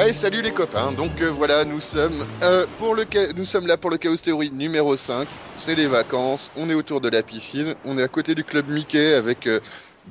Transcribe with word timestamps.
Allez, 0.00 0.14
salut 0.14 0.40
les 0.40 0.52
copains. 0.52 0.92
Donc 0.92 1.20
euh, 1.20 1.30
voilà, 1.30 1.64
nous 1.66 1.80
sommes 1.80 2.24
euh, 2.42 2.64
pour 2.78 2.94
le 2.94 3.04
nous 3.36 3.44
sommes 3.44 3.66
là 3.66 3.76
pour 3.76 3.90
le 3.90 3.98
Chaos 3.98 4.16
Theory 4.16 4.50
numéro 4.50 4.96
5. 4.96 5.28
C'est 5.56 5.74
les 5.74 5.88
vacances. 5.88 6.50
On 6.56 6.70
est 6.70 6.74
autour 6.74 7.02
de 7.02 7.10
la 7.10 7.22
piscine. 7.22 7.74
On 7.84 7.98
est 7.98 8.02
à 8.02 8.08
côté 8.08 8.34
du 8.34 8.42
club 8.42 8.68
Mickey 8.68 9.12
avec 9.12 9.46
euh, 9.46 9.60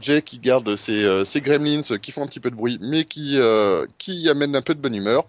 Jay 0.02 0.22
qui 0.22 0.40
garde 0.40 0.76
ses, 0.76 1.04
euh, 1.04 1.26
ses 1.26 1.42
gremlins 1.42 1.82
qui 2.02 2.12
font 2.12 2.24
un 2.24 2.28
petit 2.28 2.40
peu 2.40 2.52
de 2.52 2.56
bruit, 2.56 2.78
mais 2.82 3.06
qui 3.06 3.38
euh, 3.38 3.86
qui 3.98 4.30
amène 4.30 4.56
un 4.56 4.62
peu 4.62 4.76
de 4.76 4.80
bonne 4.82 4.96
humeur. 4.96 5.26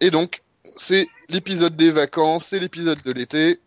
Et 0.00 0.10
donc 0.10 0.42
c'est 0.76 1.06
l'épisode 1.28 1.76
des 1.76 1.90
vacances, 1.90 2.46
c'est 2.46 2.58
l'épisode 2.58 3.02
de 3.02 3.12
l'été. 3.12 3.60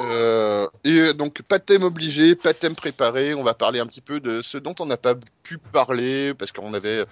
Euh, 0.00 0.68
et 0.84 1.12
donc 1.12 1.42
pas 1.42 1.58
de 1.58 1.64
thème 1.64 1.82
obligé, 1.82 2.36
pas 2.36 2.52
de 2.52 2.58
thème 2.58 2.76
préparé. 2.76 3.34
On 3.34 3.42
va 3.42 3.54
parler 3.54 3.80
un 3.80 3.86
petit 3.86 4.00
peu 4.00 4.20
de 4.20 4.42
ce 4.42 4.58
dont 4.58 4.74
on 4.78 4.86
n'a 4.86 4.96
pas 4.96 5.14
pu 5.42 5.58
parler 5.58 6.34
parce 6.34 6.52
qu'on 6.52 6.74
avait 6.74 7.04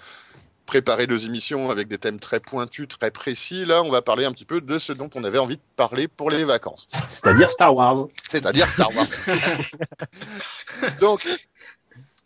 préparé 0.67 1.07
deux 1.07 1.25
émissions 1.25 1.71
avec 1.71 1.89
des 1.89 1.97
thèmes 1.97 2.21
très 2.21 2.41
pointus, 2.41 2.89
très 2.89 3.11
précis. 3.11 3.65
Là, 3.65 3.83
on 3.83 3.91
va 3.91 4.03
parler 4.03 4.25
un 4.25 4.33
petit 4.33 4.45
peu 4.45 4.61
de 4.61 4.79
ce 4.79 4.93
dont 4.93 5.09
on 5.15 5.25
avait 5.25 5.39
envie 5.39 5.57
de 5.57 5.63
parler 5.77 6.09
pour 6.09 6.31
les 6.31 6.45
vacances, 6.45 6.89
C'est-à-dire 7.09 7.51
Star 7.51 7.75
Wars. 7.75 8.07
c'est-à-dire 8.29 8.69
Star 8.69 8.95
Wars. 8.95 9.07
Donc, 11.01 11.27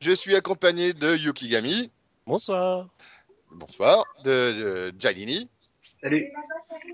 je 0.00 0.12
suis 0.12 0.34
accompagné 0.34 0.92
de 0.94 1.14
Yukigami, 1.16 1.92
Bonsoir. 2.26 2.88
bonsoir, 3.50 4.04
de, 4.24 4.90
de 4.90 5.00
Jalini, 5.00 5.48
Salut. 6.02 6.32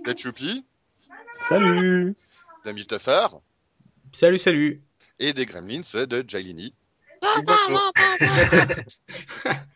de 0.04 0.18
Choupi, 0.18 0.64
Salut. 1.48 2.16
de 2.64 2.72
Mustafar 2.72 3.40
Salut, 4.12 4.38
salut. 4.38 4.82
et 5.20 5.32
des 5.32 5.46
Gremlins 5.46 6.04
de 6.06 6.24
Jalini. 6.26 6.74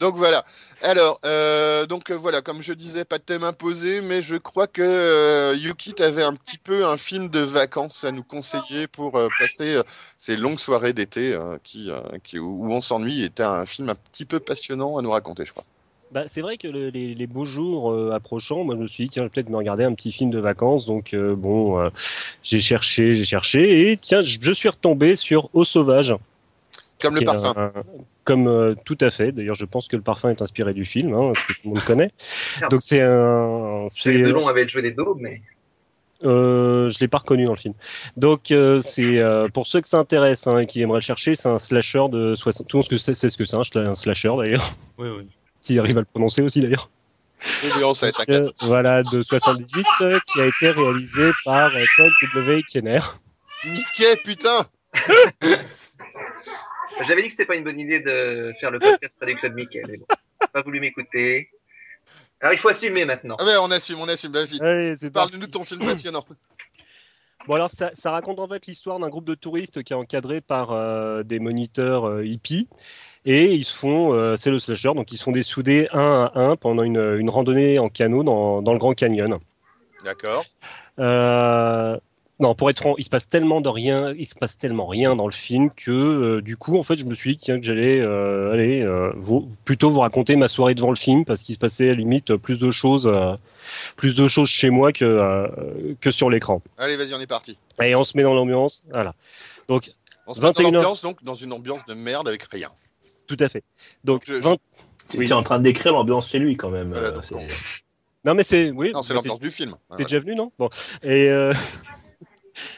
Donc 0.00 0.16
voilà. 0.16 0.44
Alors, 0.82 1.18
euh, 1.24 1.86
donc 1.86 2.10
euh, 2.10 2.14
voilà, 2.14 2.42
comme 2.42 2.62
je 2.62 2.72
disais, 2.72 3.04
pas 3.04 3.18
de 3.18 3.22
thème 3.22 3.44
imposé, 3.44 4.02
mais 4.02 4.22
je 4.22 4.36
crois 4.36 4.66
que 4.66 4.82
euh, 4.82 5.54
Yuki 5.56 5.94
t'avait 5.94 6.22
un 6.22 6.34
petit 6.34 6.58
peu 6.58 6.84
un 6.84 6.96
film 6.96 7.28
de 7.28 7.40
vacances 7.40 8.04
à 8.04 8.12
nous 8.12 8.22
conseiller 8.24 8.86
pour 8.86 9.16
euh, 9.16 9.28
passer 9.38 9.80
ces 10.18 10.36
longues 10.36 10.58
soirées 10.58 10.92
d'été 10.92 11.38
qui, 11.62 11.90
qui, 12.24 12.38
où 12.38 12.70
on 12.72 12.80
s'ennuie. 12.80 13.22
Était 13.24 13.42
un 13.44 13.66
film 13.66 13.88
un 13.88 13.94
petit 13.94 14.24
peu 14.24 14.40
passionnant 14.40 14.98
à 14.98 15.02
nous 15.02 15.10
raconter, 15.10 15.44
je 15.44 15.52
crois. 15.52 15.64
Bah, 16.10 16.24
c'est 16.28 16.42
vrai 16.42 16.58
que 16.58 16.68
le- 16.68 16.90
les, 16.90 17.14
les 17.14 17.26
beaux 17.26 17.44
jours 17.44 17.90
euh, 17.92 18.12
approchant, 18.12 18.62
moi 18.62 18.76
je 18.76 18.80
me 18.82 18.88
suis 18.88 19.04
dit 19.04 19.10
tiens, 19.10 19.22
je 19.22 19.26
vais 19.26 19.30
peut-être 19.30 19.48
me 19.48 19.56
regarder 19.56 19.84
un 19.84 19.94
petit 19.94 20.12
film 20.12 20.30
de 20.30 20.38
vacances. 20.38 20.86
Donc 20.86 21.12
euh, 21.14 21.34
bon, 21.34 21.80
euh, 21.80 21.88
j'ai 22.42 22.60
cherché, 22.60 23.14
j'ai 23.14 23.24
cherché 23.24 23.90
et 23.90 23.96
tiens, 23.96 24.22
je, 24.22 24.38
je 24.40 24.52
suis 24.52 24.68
retombé 24.68 25.16
sur 25.16 25.50
Eau 25.54 25.64
sauvage. 25.64 26.14
Comme 27.00 27.16
le 27.16 27.22
parfum. 27.22 27.52
un- 27.56 27.72
comme 28.24 28.48
euh, 28.48 28.74
tout 28.84 28.98
à 29.00 29.10
fait. 29.10 29.32
D'ailleurs, 29.32 29.54
je 29.54 29.64
pense 29.64 29.88
que 29.88 29.96
le 29.96 30.02
parfum 30.02 30.30
est 30.30 30.42
inspiré 30.42 30.74
du 30.74 30.84
film, 30.84 31.14
hein, 31.14 31.32
que 31.34 31.52
tout 31.52 31.60
le 31.64 31.70
monde 31.70 31.84
connaît. 31.84 32.10
Donc 32.70 32.82
c'est 32.82 33.00
un, 33.00 33.86
c'est 33.94 34.12
Les 34.12 34.22
Delon 34.22 34.48
avaient 34.48 34.66
joué 34.66 34.82
des 34.82 34.92
daubes, 34.92 35.18
mais 35.20 35.40
Euh, 36.24 36.90
je 36.90 36.98
l'ai 37.00 37.08
pas 37.08 37.18
reconnu 37.18 37.44
dans 37.44 37.52
le 37.52 37.58
film. 37.58 37.74
Donc 38.16 38.50
euh, 38.50 38.80
c'est 38.82 39.18
euh, 39.18 39.48
pour 39.48 39.66
ceux 39.66 39.80
que 39.80 39.88
ça 39.88 39.98
intéresse 39.98 40.46
hein, 40.46 40.58
et 40.58 40.66
qui 40.66 40.80
aimeraient 40.80 40.98
le 40.98 41.02
chercher, 41.02 41.36
c'est 41.36 41.48
un 41.48 41.58
slasher 41.58 42.06
de 42.10 42.34
60. 42.34 42.66
Tout 42.66 42.76
le 42.76 42.82
monde 42.82 42.88
que 42.88 42.96
c'est, 42.96 43.14
c'est 43.14 43.28
ce 43.28 43.36
que 43.36 43.44
c'est, 43.44 43.56
un, 43.56 43.86
un 43.86 43.94
slasher 43.94 44.32
d'ailleurs. 44.38 44.74
Oui, 44.96 45.08
oui. 45.18 45.26
S'il 45.60 45.78
arrive 45.80 45.98
à 45.98 46.00
le 46.00 46.06
prononcer 46.06 46.42
aussi 46.42 46.60
d'ailleurs. 46.60 46.88
Oui, 47.62 47.84
on 47.84 47.94
sait, 47.94 48.12
t'inquiète. 48.12 48.46
Euh, 48.46 48.66
voilà, 48.66 49.02
de 49.02 49.22
78, 49.22 49.86
euh, 50.00 50.18
qui 50.32 50.40
a 50.40 50.46
été 50.46 50.70
réalisé 50.70 51.30
par 51.44 51.74
euh, 51.74 51.84
Todd 51.96 52.10
W. 52.34 52.62
Kenner. 52.72 53.00
Mickey, 53.66 54.16
putain 54.24 54.66
j'avais 57.02 57.22
dit 57.22 57.28
que 57.28 57.32
c'était 57.32 57.46
pas 57.46 57.56
une 57.56 57.64
bonne 57.64 57.80
idée 57.80 58.00
de 58.00 58.52
faire 58.60 58.70
le 58.70 58.78
podcast 58.78 59.16
près 59.18 59.26
du 59.26 59.36
club 59.36 59.54
Mickey, 59.54 59.82
mais 59.88 59.96
bon, 59.96 60.06
pas 60.52 60.62
voulu 60.62 60.80
m'écouter. 60.80 61.50
Alors 62.40 62.52
il 62.52 62.58
faut 62.58 62.68
assumer 62.68 63.04
maintenant. 63.04 63.36
Ah 63.38 63.44
ouais, 63.44 63.56
on 63.60 63.70
assume, 63.70 63.98
on 64.00 64.08
assume, 64.08 64.32
vas-y. 64.32 64.58
Parle-nous 65.10 65.38
de 65.38 65.46
ton 65.46 65.64
film 65.64 65.84
passionnant. 65.84 66.24
Bon 67.46 67.54
alors 67.54 67.70
ça, 67.70 67.90
ça 67.94 68.10
raconte 68.10 68.40
en 68.40 68.48
fait 68.48 68.66
l'histoire 68.66 68.98
d'un 68.98 69.08
groupe 69.10 69.26
de 69.26 69.34
touristes 69.34 69.82
qui 69.82 69.92
est 69.92 69.96
encadré 69.96 70.40
par 70.40 70.72
euh, 70.72 71.22
des 71.22 71.38
moniteurs 71.40 72.06
euh, 72.08 72.24
hippies 72.24 72.68
et 73.26 73.52
ils 73.52 73.64
se 73.64 73.74
font, 73.74 74.14
euh, 74.14 74.36
c'est 74.36 74.50
le 74.50 74.58
slasher, 74.58 74.94
donc 74.94 75.12
ils 75.12 75.18
se 75.18 75.24
font 75.24 75.32
dessouder 75.32 75.86
un 75.92 76.30
à 76.34 76.40
un 76.40 76.56
pendant 76.56 76.82
une, 76.82 77.18
une 77.18 77.28
randonnée 77.28 77.78
en 77.78 77.90
canot 77.90 78.22
dans, 78.22 78.62
dans 78.62 78.72
le 78.72 78.78
Grand 78.78 78.94
Canyon. 78.94 79.40
D'accord. 80.04 80.46
Euh, 80.98 81.98
non, 82.40 82.54
pour 82.54 82.68
être 82.70 82.80
franc, 82.80 82.94
il 82.98 83.04
se 83.04 83.10
passe 83.10 83.28
tellement 83.28 83.60
de 83.60 83.68
rien, 83.68 84.12
il 84.18 84.26
se 84.26 84.34
passe 84.34 84.56
tellement 84.56 84.86
rien 84.86 85.14
dans 85.14 85.26
le 85.26 85.32
film 85.32 85.70
que 85.70 85.90
euh, 85.92 86.40
du 86.42 86.56
coup, 86.56 86.76
en 86.76 86.82
fait, 86.82 86.96
je 86.96 87.04
me 87.04 87.14
suis 87.14 87.36
dit 87.36 87.38
tiens, 87.44 87.60
que 87.60 87.64
j'allais 87.64 88.00
euh, 88.00 88.50
aller 88.52 88.82
euh, 88.82 89.12
vous, 89.16 89.48
plutôt 89.64 89.90
vous 89.90 90.00
raconter 90.00 90.34
ma 90.36 90.48
soirée 90.48 90.74
devant 90.74 90.90
le 90.90 90.96
film 90.96 91.24
parce 91.24 91.42
qu'il 91.42 91.54
se 91.54 91.60
passait 91.60 91.84
à 91.84 91.90
la 91.92 91.94
limite 91.94 92.34
plus 92.36 92.58
de 92.58 92.70
choses, 92.72 93.06
euh, 93.06 93.34
plus 93.96 94.16
de 94.16 94.26
choses 94.26 94.48
chez 94.48 94.70
moi 94.70 94.92
que 94.92 95.04
euh, 95.04 95.94
que 96.00 96.10
sur 96.10 96.28
l'écran. 96.28 96.60
Allez, 96.76 96.96
vas-y, 96.96 97.14
on 97.14 97.20
est 97.20 97.26
parti. 97.26 97.56
Et 97.82 97.94
on 97.94 98.02
se 98.04 98.16
met 98.16 98.24
dans 98.24 98.34
l'ambiance, 98.34 98.82
voilà. 98.90 99.14
Donc 99.68 99.92
On 100.26 100.34
se 100.34 100.40
met 100.40 100.46
dans 100.46 100.52
21 100.52 100.64
heures. 100.66 100.72
l'ambiance, 100.72 101.02
donc, 101.02 101.22
dans 101.22 101.34
une 101.34 101.52
ambiance 101.52 101.84
de 101.86 101.94
merde 101.94 102.26
avec 102.28 102.42
rien. 102.44 102.70
tout 103.28 103.36
à 103.40 103.48
fait. 103.48 103.62
Donc 104.02 104.22
Je- 104.26 104.34
je- 104.34 104.40
20 104.40 104.56
Il 105.14 105.22
est 105.22 105.32
en 105.32 105.42
train 105.42 105.58
de 105.58 105.64
décrire 105.64 105.92
l'ambiance 105.92 106.30
chez 106.30 106.38
lui 106.40 106.56
quand 106.56 106.70
même. 106.70 106.88
Voilà, 106.88 107.10
donc, 107.12 107.24
non 108.24 108.34
mais 108.34 108.42
c'est 108.42 108.70
oui. 108.70 108.90
Non, 108.92 109.02
c'est 109.02 109.14
l'ambiance 109.14 109.38
du 109.38 109.50
film. 109.50 109.76
T'es 109.96 110.02
déjà 110.02 110.18
venu, 110.18 110.34
non? 110.34 110.50
Bon. 110.58 110.68
Et 111.02 111.28
euh, 111.30 111.52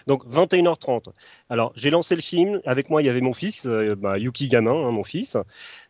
donc 0.06 0.24
21h30. 0.26 1.08
Alors 1.50 1.72
j'ai 1.76 1.90
lancé 1.90 2.14
le 2.14 2.20
film. 2.22 2.60
Avec 2.66 2.90
moi, 2.90 3.02
il 3.02 3.06
y 3.06 3.08
avait 3.08 3.20
mon 3.20 3.32
fils, 3.34 3.66
euh, 3.66 3.94
bah, 3.96 4.18
Yuki 4.18 4.48
Gamin, 4.48 4.72
hein, 4.72 4.90
mon 4.90 5.04
fils, 5.04 5.36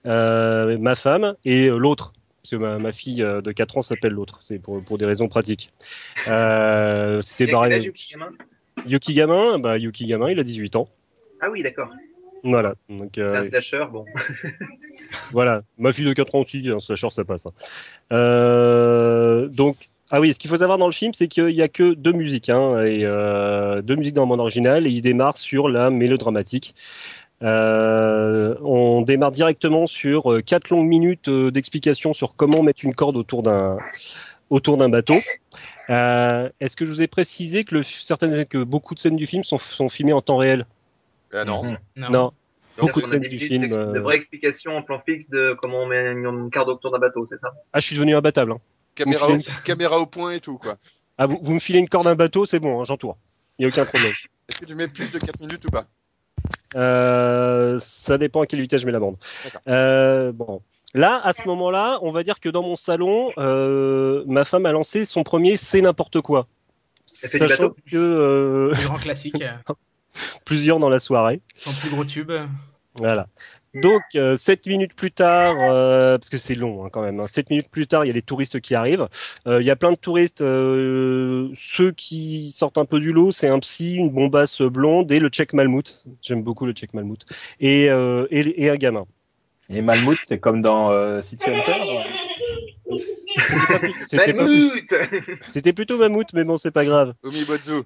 euh, 0.06 0.76
ma 0.78 0.94
femme 0.96 1.34
et 1.44 1.68
euh, 1.68 1.76
l'autre. 1.78 2.12
Parce 2.42 2.50
que 2.50 2.56
ma, 2.56 2.78
ma 2.78 2.92
fille 2.92 3.16
de 3.16 3.52
4 3.52 3.78
ans 3.78 3.82
s'appelle 3.82 4.12
l'autre. 4.12 4.40
C'est 4.44 4.58
pour, 4.60 4.80
pour 4.82 4.98
des 4.98 5.04
raisons 5.06 5.26
pratiques. 5.28 5.72
Euh, 6.28 7.20
C'était 7.22 7.48
pareil. 7.48 7.82
Yuki, 7.82 8.12
gamin 8.12 8.32
Yuki 8.86 9.14
Gamin, 9.14 9.58
bah, 9.58 9.78
Yuki 9.78 10.06
Gamin, 10.06 10.30
il 10.30 10.38
a 10.38 10.44
18 10.44 10.76
ans. 10.76 10.88
Ah 11.40 11.50
oui, 11.50 11.62
d'accord. 11.64 11.88
Voilà. 12.44 12.74
Donc, 12.88 13.10
C'est 13.14 13.20
euh, 13.22 13.38
un 13.38 13.42
slasher, 13.42 13.86
bon. 13.90 14.04
Voilà, 15.32 15.62
ma 15.78 15.92
fille 15.92 16.04
de 16.04 16.12
4 16.12 16.34
ans 16.36 16.40
aussi, 16.42 16.68
un 16.68 16.78
slasher, 16.78 17.10
ça 17.10 17.24
passe. 17.24 17.46
hein. 17.46 17.52
Euh, 18.12 19.48
donc, 19.48 19.88
ah 20.10 20.20
oui, 20.20 20.32
ce 20.34 20.38
qu'il 20.38 20.50
faut 20.50 20.56
savoir 20.58 20.78
dans 20.78 20.86
le 20.86 20.92
film, 20.92 21.12
c'est 21.14 21.28
qu'il 21.28 21.50
y 21.50 21.62
a 21.62 21.68
que 21.68 21.94
deux 21.94 22.12
musiques, 22.12 22.48
hein, 22.48 22.82
et 22.84 23.00
euh, 23.04 23.82
deux 23.82 23.96
musiques 23.96 24.14
dans 24.14 24.22
le 24.22 24.28
monde 24.28 24.40
original, 24.40 24.86
et 24.86 24.90
il 24.90 25.02
démarre 25.02 25.36
sur 25.36 25.68
la 25.68 25.90
mélodramatique. 25.90 26.74
Euh, 27.42 28.54
on 28.62 29.02
démarre 29.02 29.30
directement 29.32 29.86
sur 29.86 30.32
euh, 30.32 30.40
quatre 30.40 30.70
longues 30.70 30.86
minutes 30.88 31.28
euh, 31.28 31.50
d'explication 31.50 32.14
sur 32.14 32.34
comment 32.34 32.62
mettre 32.62 32.82
une 32.84 32.94
corde 32.94 33.16
autour 33.16 33.42
d'un 33.42 33.76
autour 34.48 34.78
d'un 34.78 34.88
bateau. 34.88 35.16
Euh, 35.90 36.48
Est-ce 36.60 36.76
que 36.76 36.84
je 36.86 36.90
vous 36.90 37.02
ai 37.02 37.08
précisé 37.08 37.64
que, 37.64 37.74
le, 37.74 37.82
certaines, 37.82 38.46
que 38.46 38.58
beaucoup 38.62 38.94
de 38.94 39.00
scènes 39.00 39.16
du 39.16 39.26
film 39.26 39.44
sont, 39.44 39.58
sont 39.58 39.88
filmées 39.88 40.12
en 40.14 40.22
temps 40.22 40.38
réel? 40.38 40.66
Ah 41.34 41.44
non. 41.44 41.62
Mhm. 41.64 41.78
Non. 41.96 42.10
Non. 42.10 42.32
Beaucoup 42.78 43.00
de 43.00 43.06
scènes 43.06 43.20
du 43.22 43.38
film. 43.38 43.68
euh, 43.72 43.92
De 43.92 43.98
vraies 43.98 44.16
explications 44.16 44.76
en 44.76 44.82
plan 44.82 45.00
fixe 45.04 45.28
de 45.28 45.56
comment 45.60 45.82
on 45.82 45.86
met 45.86 46.12
une, 46.12 46.26
une 46.26 46.50
carte 46.50 46.68
autour 46.68 46.92
d'un 46.92 46.98
bateau, 46.98 47.26
c'est 47.26 47.38
ça? 47.38 47.52
Ah, 47.72 47.80
je 47.80 47.86
suis 47.86 47.96
devenu 47.96 48.14
imbattable. 48.14 48.52
Hein. 48.52 48.60
Caméra, 48.96 49.28
au, 49.28 49.36
caméra 49.64 49.98
au 49.98 50.06
point 50.06 50.32
et 50.32 50.40
tout, 50.40 50.58
quoi. 50.58 50.76
Ah, 51.18 51.26
vous, 51.26 51.38
vous 51.40 51.52
me 51.52 51.58
filez 51.58 51.78
une 51.78 51.88
corde 51.88 52.06
d'un 52.06 52.14
bateau, 52.14 52.46
c'est 52.46 52.58
bon, 52.58 52.80
hein, 52.80 52.84
j'entoure. 52.84 53.16
Il 53.58 53.66
n'y 53.66 53.72
a 53.72 53.74
aucun 53.74 53.86
problème. 53.86 54.12
Est-ce 54.48 54.60
que 54.60 54.66
tu 54.66 54.74
mets 54.74 54.88
plus 54.88 55.10
de 55.10 55.18
4 55.18 55.40
minutes 55.40 55.64
ou 55.64 55.68
pas? 55.68 55.86
Euh, 56.74 57.78
ça 57.80 58.18
dépend 58.18 58.42
à 58.42 58.46
quelle 58.46 58.60
vitesse 58.60 58.80
je 58.80 58.86
mets 58.86 58.92
la 58.92 59.00
bande. 59.00 59.16
Euh, 59.68 60.32
bon. 60.32 60.62
Là, 60.94 61.20
à 61.22 61.32
ce 61.32 61.46
moment-là, 61.46 61.98
on 62.02 62.12
va 62.12 62.22
dire 62.22 62.40
que 62.40 62.48
dans 62.48 62.62
mon 62.62 62.76
salon, 62.76 63.32
euh, 63.38 64.24
ma 64.26 64.44
femme 64.44 64.66
a 64.66 64.72
lancé 64.72 65.04
son 65.04 65.24
premier 65.24 65.56
C'est 65.56 65.80
n'importe 65.80 66.20
quoi. 66.20 66.46
Elle 67.22 67.28
fait 67.28 67.38
du 67.38 67.48
Sachant 67.48 67.64
bateau 67.64 67.76
que 67.90 67.96
euh, 67.96 68.72
Le 68.72 68.84
grand 68.84 68.96
classique, 68.96 69.42
plusieurs 70.44 70.78
dans 70.78 70.88
la 70.88 71.00
soirée. 71.00 71.40
son 71.54 71.72
plus 71.72 71.90
gros 71.90 72.04
tube. 72.04 72.32
Voilà. 72.98 73.26
Donc, 73.82 74.02
euh, 74.14 74.36
sept 74.36 74.66
minutes 74.66 74.94
plus 74.94 75.10
tard, 75.12 75.56
euh, 75.60 76.18
parce 76.18 76.28
que 76.28 76.38
c'est 76.38 76.54
long 76.54 76.84
hein, 76.84 76.88
quand 76.90 77.02
même, 77.02 77.20
hein, 77.20 77.26
sept 77.26 77.50
minutes 77.50 77.68
plus 77.70 77.86
tard, 77.86 78.04
il 78.04 78.08
y 78.08 78.10
a 78.10 78.14
les 78.14 78.22
touristes 78.22 78.60
qui 78.60 78.74
arrivent. 78.74 79.08
Euh, 79.46 79.60
Il 79.60 79.66
y 79.66 79.70
a 79.70 79.76
plein 79.76 79.92
de 79.92 79.96
touristes. 79.96 80.40
euh, 80.40 81.48
ceux 81.56 81.92
qui 81.92 82.52
sortent 82.56 82.78
un 82.78 82.84
peu 82.84 83.00
du 83.00 83.12
lot, 83.12 83.32
c'est 83.32 83.48
un 83.48 83.58
psy, 83.58 83.94
une 83.96 84.10
bombasse 84.10 84.62
blonde 84.62 85.10
et 85.12 85.18
le 85.20 85.28
Tchèque 85.28 85.52
Malmout. 85.52 85.84
J'aime 86.22 86.42
beaucoup 86.42 86.66
le 86.66 86.72
Tchèque 86.72 86.94
Malmout. 86.94 87.18
Et, 87.60 87.90
euh, 87.90 88.26
et, 88.30 88.64
et 88.64 88.70
un 88.70 88.76
gamin. 88.76 89.04
Et 89.68 89.82
Malmout, 89.82 90.16
c'est 90.22 90.38
comme 90.38 90.62
dans 90.62 90.90
euh, 90.92 91.20
City 91.22 91.50
Hunter. 91.50 91.72
C'était 95.52 95.72
plutôt 95.72 95.98
Mammouth, 95.98 96.28
mais 96.34 96.44
bon, 96.44 96.56
c'est 96.56 96.70
pas 96.70 96.84
grave. 96.84 97.14
Omibozu. 97.24 97.82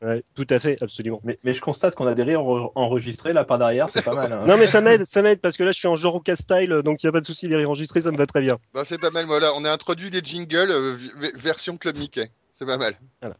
Ouais, 0.00 0.22
tout 0.36 0.46
à 0.50 0.60
fait, 0.60 0.80
absolument. 0.80 1.20
Mais, 1.24 1.38
mais 1.42 1.54
je 1.54 1.60
constate 1.60 1.96
qu'on 1.96 2.06
a 2.06 2.14
des 2.14 2.22
rires 2.22 2.42
enre- 2.42 2.70
enregistrés 2.76 3.32
là 3.32 3.44
par 3.44 3.58
derrière, 3.58 3.88
c'est 3.88 4.04
pas 4.04 4.14
mal. 4.14 4.32
hein. 4.32 4.46
Non 4.46 4.56
mais 4.56 4.68
ça 4.68 4.80
m'aide, 4.80 5.04
ça 5.06 5.22
m'aide 5.22 5.40
parce 5.40 5.56
que 5.56 5.64
là 5.64 5.72
je 5.72 5.78
suis 5.78 5.88
en 5.88 5.96
genre 5.96 6.22
style, 6.38 6.70
donc 6.84 7.02
il 7.02 7.06
y 7.06 7.08
a 7.08 7.12
pas 7.12 7.20
de 7.20 7.26
souci, 7.26 7.48
les 7.48 7.56
rires 7.56 7.68
enregistrés, 7.70 8.02
ça 8.02 8.12
me 8.12 8.16
va 8.16 8.26
très 8.26 8.40
bien. 8.40 8.58
Bah, 8.74 8.84
c'est 8.84 8.98
pas 8.98 9.10
mal, 9.10 9.26
voilà. 9.26 9.52
On 9.56 9.64
a 9.64 9.72
introduit 9.72 10.10
des 10.10 10.20
jingles 10.22 10.70
euh, 10.70 10.96
version 11.34 11.76
Club 11.76 11.96
Mickey. 11.98 12.30
C'est 12.54 12.64
pas 12.66 12.76
mal. 12.76 12.94
Voilà. 13.20 13.36